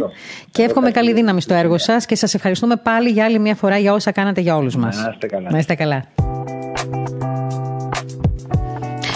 Και 0.52 0.64
εύχομαι 0.64 0.92
καλή 0.92 1.14
δύναμη 1.14 1.42
στο 1.42 1.54
έργο 1.54 1.78
σας 1.78 2.06
και 2.06 2.16
σας 2.16 2.34
ευχαριστούμε 2.34 2.76
πάλι 2.76 3.10
για 3.10 3.26
άλλη 3.26 3.40
μια 3.40 3.56
φορά 3.56 3.78
για 3.78 3.94
όσα 3.94 4.12
κάνατε 4.12 4.42
για 4.42 4.56
όλους 4.56 4.76
μας. 4.76 4.98
Να 4.98 5.10
είστε 5.12 5.28
καλά. 5.28 5.52
Να 5.52 5.58
είστε 5.58 5.76
καλά. 5.76 6.04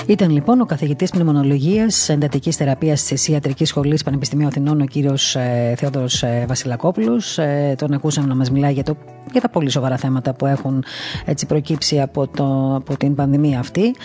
Ήταν 0.10 0.30
λοιπόν 0.30 0.62
ο 0.62 0.66
καθηγητής 0.66 1.10
πνευμονολογία 1.10 1.88
εντατικής 2.08 2.56
θεραπείας 2.56 3.04
της 3.04 3.28
Ιατρικής 3.28 3.70
Σχολής 3.70 4.04
Πανεπιστημίου 4.04 4.48
Αθηνών, 4.48 4.82
ο 4.82 4.86
κύριος 4.86 5.36
ε, 5.36 5.74
Θεόδωρος 5.78 6.24
ε, 6.24 6.46
Βασιλακόπουλος. 6.48 7.38
Ε, 7.38 7.76
τον 7.78 7.94
ακούσαμε 7.94 8.28
να 8.28 8.36
μας 8.36 8.52
μιλάει 8.52 8.74
για, 8.74 8.84
το, 8.84 8.98
για 9.32 9.42
τα 9.42 9.50
πολύ 9.50 9.70
σοβαρά 9.70 9.98
θέματα 9.98 10.34
που 10.34 10.46
έχουν 10.46 10.84
έτσι 11.26 11.46
προκύψει 11.46 12.02
από, 12.02 12.28
το, 12.28 12.76
από 12.76 12.98
την 12.98 13.16
πανδημία 13.16 13.60
αυτή. 13.60 13.96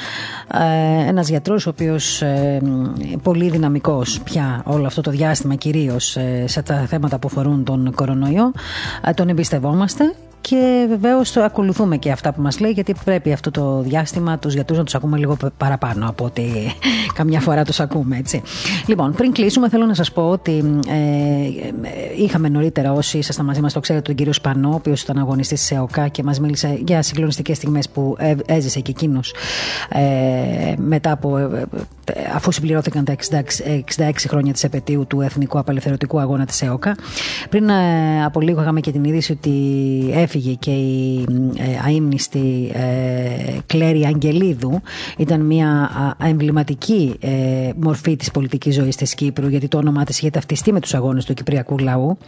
Ε, 0.55 1.09
Ένας 1.09 1.29
γιατρός, 1.29 1.67
ο 1.67 1.71
οποίος 1.71 2.23
ε, 2.23 2.61
πολύ 3.23 3.51
δυναμικός 3.51 4.21
πια 4.21 4.63
όλο 4.65 4.87
αυτό 4.87 5.01
το 5.01 5.11
διάστημα, 5.11 5.55
κυρίως 5.55 6.17
ε, 6.17 6.45
σε 6.47 6.63
τα 6.63 6.75
θέματα 6.75 7.19
που 7.19 7.29
αφορούν 7.31 7.65
τον 7.65 7.93
κορονοϊό. 7.95 8.53
Ε, 9.07 9.13
τον 9.13 9.29
εμπιστευόμαστε 9.29 10.15
και 10.49 10.87
βεβαίως 10.89 11.37
ακολουθούμε 11.37 11.97
και 11.97 12.11
αυτά 12.11 12.33
που 12.33 12.43
μας 12.43 12.61
λέει, 12.61 12.71
γιατί 12.71 12.95
πρέπει 13.05 13.33
αυτό 13.33 13.51
το 13.51 13.81
διάστημα 13.81 14.39
τους 14.39 14.55
γιατρούς 14.55 14.79
να 14.79 14.85
τους 14.85 14.95
ακούμε 14.95 15.19
λίγο 15.19 15.37
παραπάνω 15.57 16.09
από 16.09 16.25
ότι 16.25 16.45
καμιά 17.19 17.41
φορά 17.41 17.65
τους 17.65 17.81
ακούμε, 17.81 18.17
έτσι. 18.17 18.43
Λοιπόν, 18.87 19.13
πριν 19.13 19.33
κλείσουμε, 19.33 19.69
θέλω 19.69 19.87
να 19.87 19.95
σας 19.95 20.13
πω 20.13 20.29
ότι 20.29 20.81
ε, 20.89 22.23
είχαμε 22.23 22.49
νωρίτερα 22.49 22.93
όσοι 22.93 23.19
ήσασταν 23.19 23.45
μαζί 23.45 23.61
μας, 23.61 23.73
το 23.73 23.81
ξέρετε, 23.81 24.05
τον 24.05 24.15
κύριο 24.15 24.33
Σπανό, 24.33 24.71
ο 24.71 24.75
οποίος 24.75 25.03
ήταν 25.03 25.19
αγωνιστής 25.19 25.61
της 25.61 25.71
ΕΟΚΑ 25.71 26.09
και 26.09 26.23
μας 26.23 26.41
μίλησε 26.41 26.79
για 26.87 27.03
συγκλονιστικές 27.03 27.57
στιγμές 27.57 27.89
που 27.89 28.17
έζησε 28.47 28.81
και 28.81 28.91
εκείνος 28.91 29.35
ε, 29.89 30.75
μετά 30.77 31.13
από. 31.13 31.39
Ε, 31.39 31.67
αφού 32.35 32.53
συμπληρώθηκαν 32.53 33.05
τα 33.05 33.17
66 33.97 34.11
χρόνια 34.29 34.53
της 34.53 34.65
επαιτίου 34.65 35.07
του 35.07 35.21
Εθνικού 35.21 35.59
Απελευθερωτικού 35.59 36.21
Αγώνα 36.21 36.45
της 36.47 36.63
ΕΟΚΑ. 36.63 36.95
Πριν 37.51 37.69
ε, 37.69 38.25
από 38.25 38.41
λίγο 38.41 38.61
είχαμε 38.61 38.81
και 38.81 38.93
την 38.93 39.05
είδηση 39.05 39.33
ότι 39.33 39.51
έφυγε 40.37 40.55
και 40.55 40.71
η 40.71 41.27
ε, 41.57 41.63
αείμνηστη 41.87 42.71
ε, 42.73 43.59
Κλέρη 43.67 44.05
Αγγελίδου. 44.05 44.81
Ήταν 45.19 45.41
μια 45.41 45.91
εμβληματική 46.23 47.15
ε, 47.21 47.31
μορφή 47.77 48.17
της 48.17 48.31
πολιτικής 48.31 48.75
ζωής 48.75 48.97
της 48.97 49.15
Κύπρου 49.15 49.49
γιατί 49.49 49.69
το 49.69 49.79
όνομά 49.79 50.05
της 50.05 50.19
είχε 50.19 50.31
ταυτιστεί 50.31 50.73
με 50.73 50.81
τους 50.81 50.95
αγώνες 50.95 51.25
του 51.25 51.35
Κυπριακού 51.35 51.79
λαού. 51.79 52.19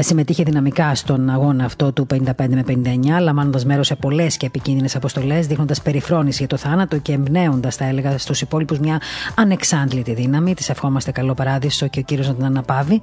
Συμμετείχε 0.00 0.42
δυναμικά 0.42 0.94
στον 0.94 1.30
αγώνα 1.30 1.64
αυτό 1.64 1.92
του 1.92 2.06
55 2.14 2.20
με 2.36 2.64
59 2.66 2.72
λαμβάνοντας 3.20 3.64
μέρος 3.64 3.86
σε 3.86 3.94
πολλές 3.94 4.36
και 4.36 4.46
επικίνδυνες 4.46 4.96
αποστολές 4.96 5.46
δείχνοντας 5.46 5.82
περιφρόνηση 5.82 6.38
για 6.38 6.46
το 6.46 6.56
θάνατο 6.56 6.98
και 6.98 7.12
εμπνέοντας 7.12 7.76
θα 7.76 7.84
έλεγα 7.84 8.18
στους 8.18 8.40
υπόλοιπους 8.40 8.78
μια 8.78 9.00
ανεξάντλητη 9.34 10.14
δύναμη. 10.14 10.54
Της 10.54 10.68
ευχόμαστε 10.68 11.10
καλό 11.10 11.34
παράδεισο 11.34 11.86
και 11.86 11.98
ο 11.98 12.02
κύριος 12.02 12.28
να 12.28 12.34
την 12.34 12.44
αναπαύει. 12.44 13.00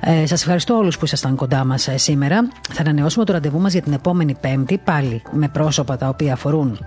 Ε, 0.00 0.26
Σας 0.26 0.40
ευχαριστώ 0.40 0.74
όλους 0.74 0.98
που 0.98 1.04
ήσασταν 1.04 1.34
κοντά 1.36 1.64
μας 1.64 1.88
σήμερα. 1.94 2.48
Θα 2.72 2.80
ανανεώσουμε 2.82 3.24
το 3.24 3.32
ραντεβού 3.32 3.49
μας 3.58 3.72
για 3.72 3.82
την 3.82 3.92
επόμενη 3.92 4.36
Πέμπτη, 4.40 4.78
πάλι 4.78 5.22
με 5.30 5.48
πρόσωπα 5.48 5.96
τα 5.96 6.08
οποία 6.08 6.32
αφορούν 6.32 6.78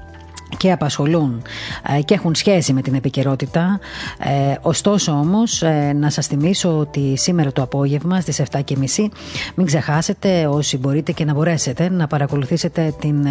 και 0.57 0.71
απασχολούν 0.71 1.41
ε, 1.97 2.01
και 2.01 2.13
έχουν 2.13 2.35
σχέση 2.35 2.73
με 2.73 2.81
την 2.81 2.93
επικαιρότητα. 2.93 3.79
Ε, 4.19 4.55
ωστόσο 4.61 5.11
όμως 5.11 5.61
ε, 5.61 5.93
να 5.95 6.09
σας 6.09 6.27
θυμίσω 6.27 6.77
ότι 6.77 7.13
σήμερα 7.17 7.51
το 7.51 7.61
απόγευμα 7.61 8.21
στις 8.21 8.41
7.30 8.51 8.61
μην 9.55 9.65
ξεχάσετε 9.65 10.47
όσοι 10.47 10.77
μπορείτε 10.77 11.11
και 11.11 11.25
να 11.25 11.33
μπορέσετε 11.33 11.89
να 11.89 12.07
παρακολουθήσετε 12.07 12.93
την 12.99 13.25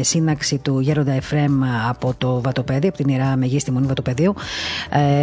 σύναξη 0.00 0.58
του 0.58 0.80
Γέροντα 0.80 1.12
Εφρέμ 1.12 1.64
από 1.88 2.14
το 2.18 2.40
Βατοπέδιο, 2.40 2.88
από 2.88 2.98
την 2.98 3.08
Ιερά 3.08 3.36
Μεγίστη 3.36 3.70
Μονή 3.70 3.86
Βατοπεδίου 3.86 4.34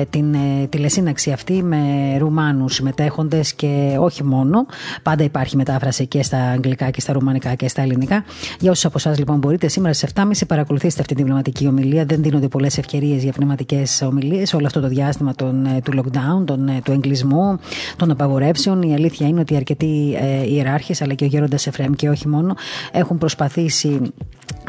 την 0.10 0.36
τηλεσύναξη 0.69 1.32
αυτή 1.32 1.64
με 1.64 1.77
Ρουμάνους 2.18 2.73
συμμετέχοντες 2.73 3.53
και 3.53 3.98
όχι 3.99 4.23
μόνο. 4.23 4.65
Πάντα 5.03 5.23
υπάρχει 5.23 5.56
μετάφραση 5.56 6.07
και 6.07 6.23
στα 6.23 6.38
αγγλικά 6.38 6.90
και 6.90 7.02
στα 7.02 7.14
ρουμανικά 7.14 7.56
και 7.56 7.68
στα 7.68 7.82
ελληνικά. 7.82 8.23
Για 8.60 8.72
όσους 8.72 8.86
από 8.86 8.98
εσάς 8.98 9.18
λοιπόν 9.18 9.38
μπορείτε 9.38 9.68
σήμερα 9.68 9.94
στις 9.94 10.10
7.30 10.15 10.23
παρακολουθήστε 10.48 11.02
αυτή 11.02 11.15
την 11.15 11.23
πνευματική 11.23 11.45
ομιλία. 11.68 12.06
Δεν 12.06 12.22
δίνονται 12.22 12.48
πολλές 12.48 12.78
ευκαιρίες 12.78 13.24
για 13.24 13.32
πνευματικές 13.32 14.02
ομιλίες 14.02 14.54
όλο 14.54 14.66
αυτό 14.66 14.80
το 14.80 14.88
διάστημα 14.88 15.36
των, 15.36 15.66
ε, 15.66 15.82
του 15.84 15.92
lockdown, 15.96 16.46
των, 16.46 16.68
ε, 16.68 16.82
του 16.84 16.92
εγκλισμού, 16.92 17.60
των 17.98 18.12
απαγορεύσεων. 18.12 18.82
Η 18.82 18.94
αλήθεια 18.94 19.28
είναι 19.28 19.40
ότι 19.40 19.56
αρκετοί 19.56 20.18
ε, 20.20 20.54
ιεράρχες, 20.54 21.02
αλλά 21.02 21.14
και 21.14 21.24
ο 21.24 21.28
Γέροντας 21.28 21.68
Εφρέμ 21.68 21.94
και 21.94 22.10
όχι 22.10 22.28
μόνο, 22.28 22.56
έχουν 22.92 23.18
προσπαθήσει 23.18 24.00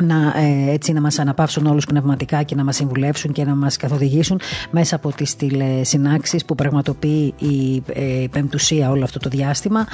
να, 0.03 0.17
ε, 0.17 0.73
έτσι, 0.73 0.93
να 0.93 1.01
μας 1.01 1.19
αναπαύσουν 1.19 1.67
όλους 1.67 1.85
πνευματικά 1.85 2.43
και 2.43 2.55
να 2.55 2.65
μας 2.65 2.77
συμβουλεύσουν 2.77 3.33
και 3.33 3.45
να 3.45 3.55
μας 3.55 3.77
καθοδηγήσουν 3.77 4.41
μέσα 4.71 4.97
από 4.97 5.13
τις 5.13 5.37
τηλεσυνάξεις 5.37 6.45
που 6.45 6.55
πραγματοποιεί 6.55 7.35
η 7.39 7.83
ε, 7.93 8.27
Πεμπτουσία 8.31 8.91
όλο 8.91 9.05
αυτό 9.05 9.19
το 9.19 9.29
διάστημα 9.29 9.87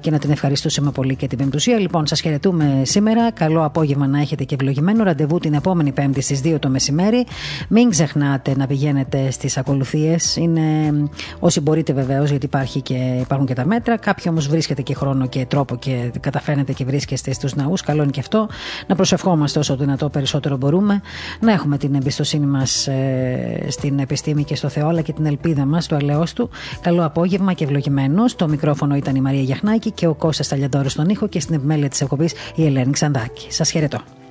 και 0.00 0.10
να 0.10 0.18
την 0.18 0.30
ευχαριστούσαμε 0.30 0.90
πολύ 0.90 1.16
και 1.16 1.26
την 1.26 1.38
Πεμπτουσία. 1.38 1.78
Λοιπόν, 1.78 2.06
σας 2.06 2.20
χαιρετούμε 2.20 2.82
σήμερα. 2.84 3.30
Καλό 3.32 3.64
απόγευμα 3.64 4.06
να 4.06 4.20
έχετε 4.20 4.44
και 4.44 4.54
ευλογημένο 4.54 5.04
ραντεβού 5.04 5.38
την 5.38 5.54
επόμενη 5.54 5.83
Πέμπτη 5.92 6.20
στις 6.20 6.40
2 6.44 6.56
το 6.58 6.68
μεσημέρι. 6.68 7.26
Μην 7.68 7.90
ξεχνάτε 7.90 8.56
να 8.56 8.66
πηγαίνετε 8.66 9.30
στις 9.30 9.56
ακολουθίες. 9.56 10.36
Είναι 10.36 10.62
όσοι 11.38 11.60
μπορείτε 11.60 11.92
βεβαίως 11.92 12.30
γιατί 12.30 12.46
υπάρχει 12.46 12.80
και, 12.80 13.18
υπάρχουν 13.20 13.46
και 13.46 13.54
τα 13.54 13.66
μέτρα. 13.66 13.96
Κάποιοι 13.96 14.24
όμως 14.28 14.48
βρίσκεται 14.48 14.82
και 14.82 14.94
χρόνο 14.94 15.26
και 15.26 15.46
τρόπο 15.46 15.76
και 15.76 16.10
καταφέρνετε 16.20 16.72
και 16.72 16.84
βρίσκεστε 16.84 17.32
στους 17.32 17.54
ναούς. 17.54 17.82
Καλό 17.82 18.02
είναι 18.02 18.10
και 18.10 18.20
αυτό. 18.20 18.48
Να 18.86 18.94
προσευχόμαστε 18.94 19.58
όσο 19.58 19.76
δυνατό 19.76 20.08
περισσότερο 20.08 20.56
μπορούμε, 20.56 21.00
να 21.40 21.52
έχουμε 21.52 21.78
την 21.78 21.94
εμπιστοσύνη 21.94 22.46
μας 22.46 22.86
ε, 22.86 23.66
στην 23.68 23.98
επιστήμη 23.98 24.44
και 24.44 24.56
στο 24.56 24.68
Θεό, 24.68 24.88
αλλά 24.88 25.00
και 25.00 25.12
την 25.12 25.26
ελπίδα 25.26 25.64
μας 25.64 25.84
στο 25.84 25.94
ελαιό 25.94 26.24
του. 26.34 26.50
Καλό 26.80 27.04
απόγευμα 27.04 27.52
και 27.52 27.64
ευλογημένος. 27.64 28.30
Στο 28.30 28.48
μικρόφωνο 28.48 28.94
ήταν 28.94 29.14
η 29.16 29.20
Μαρία 29.20 29.42
Γιαχνάκη 29.42 29.90
και 29.90 30.06
ο 30.06 30.14
Κώστας 30.14 30.48
Ταλιαντόρος 30.48 30.92
στον 30.92 31.08
ήχο 31.08 31.28
και 31.28 31.40
στην 31.40 31.54
επιμέλεια 31.54 31.88
της 31.88 32.00
εκπομπής 32.00 32.32
η 32.54 32.66
Ελένη 32.66 32.92
Ξαντάκη. 32.92 33.52
Σας 33.52 33.70
χαιρετώ. 33.70 34.23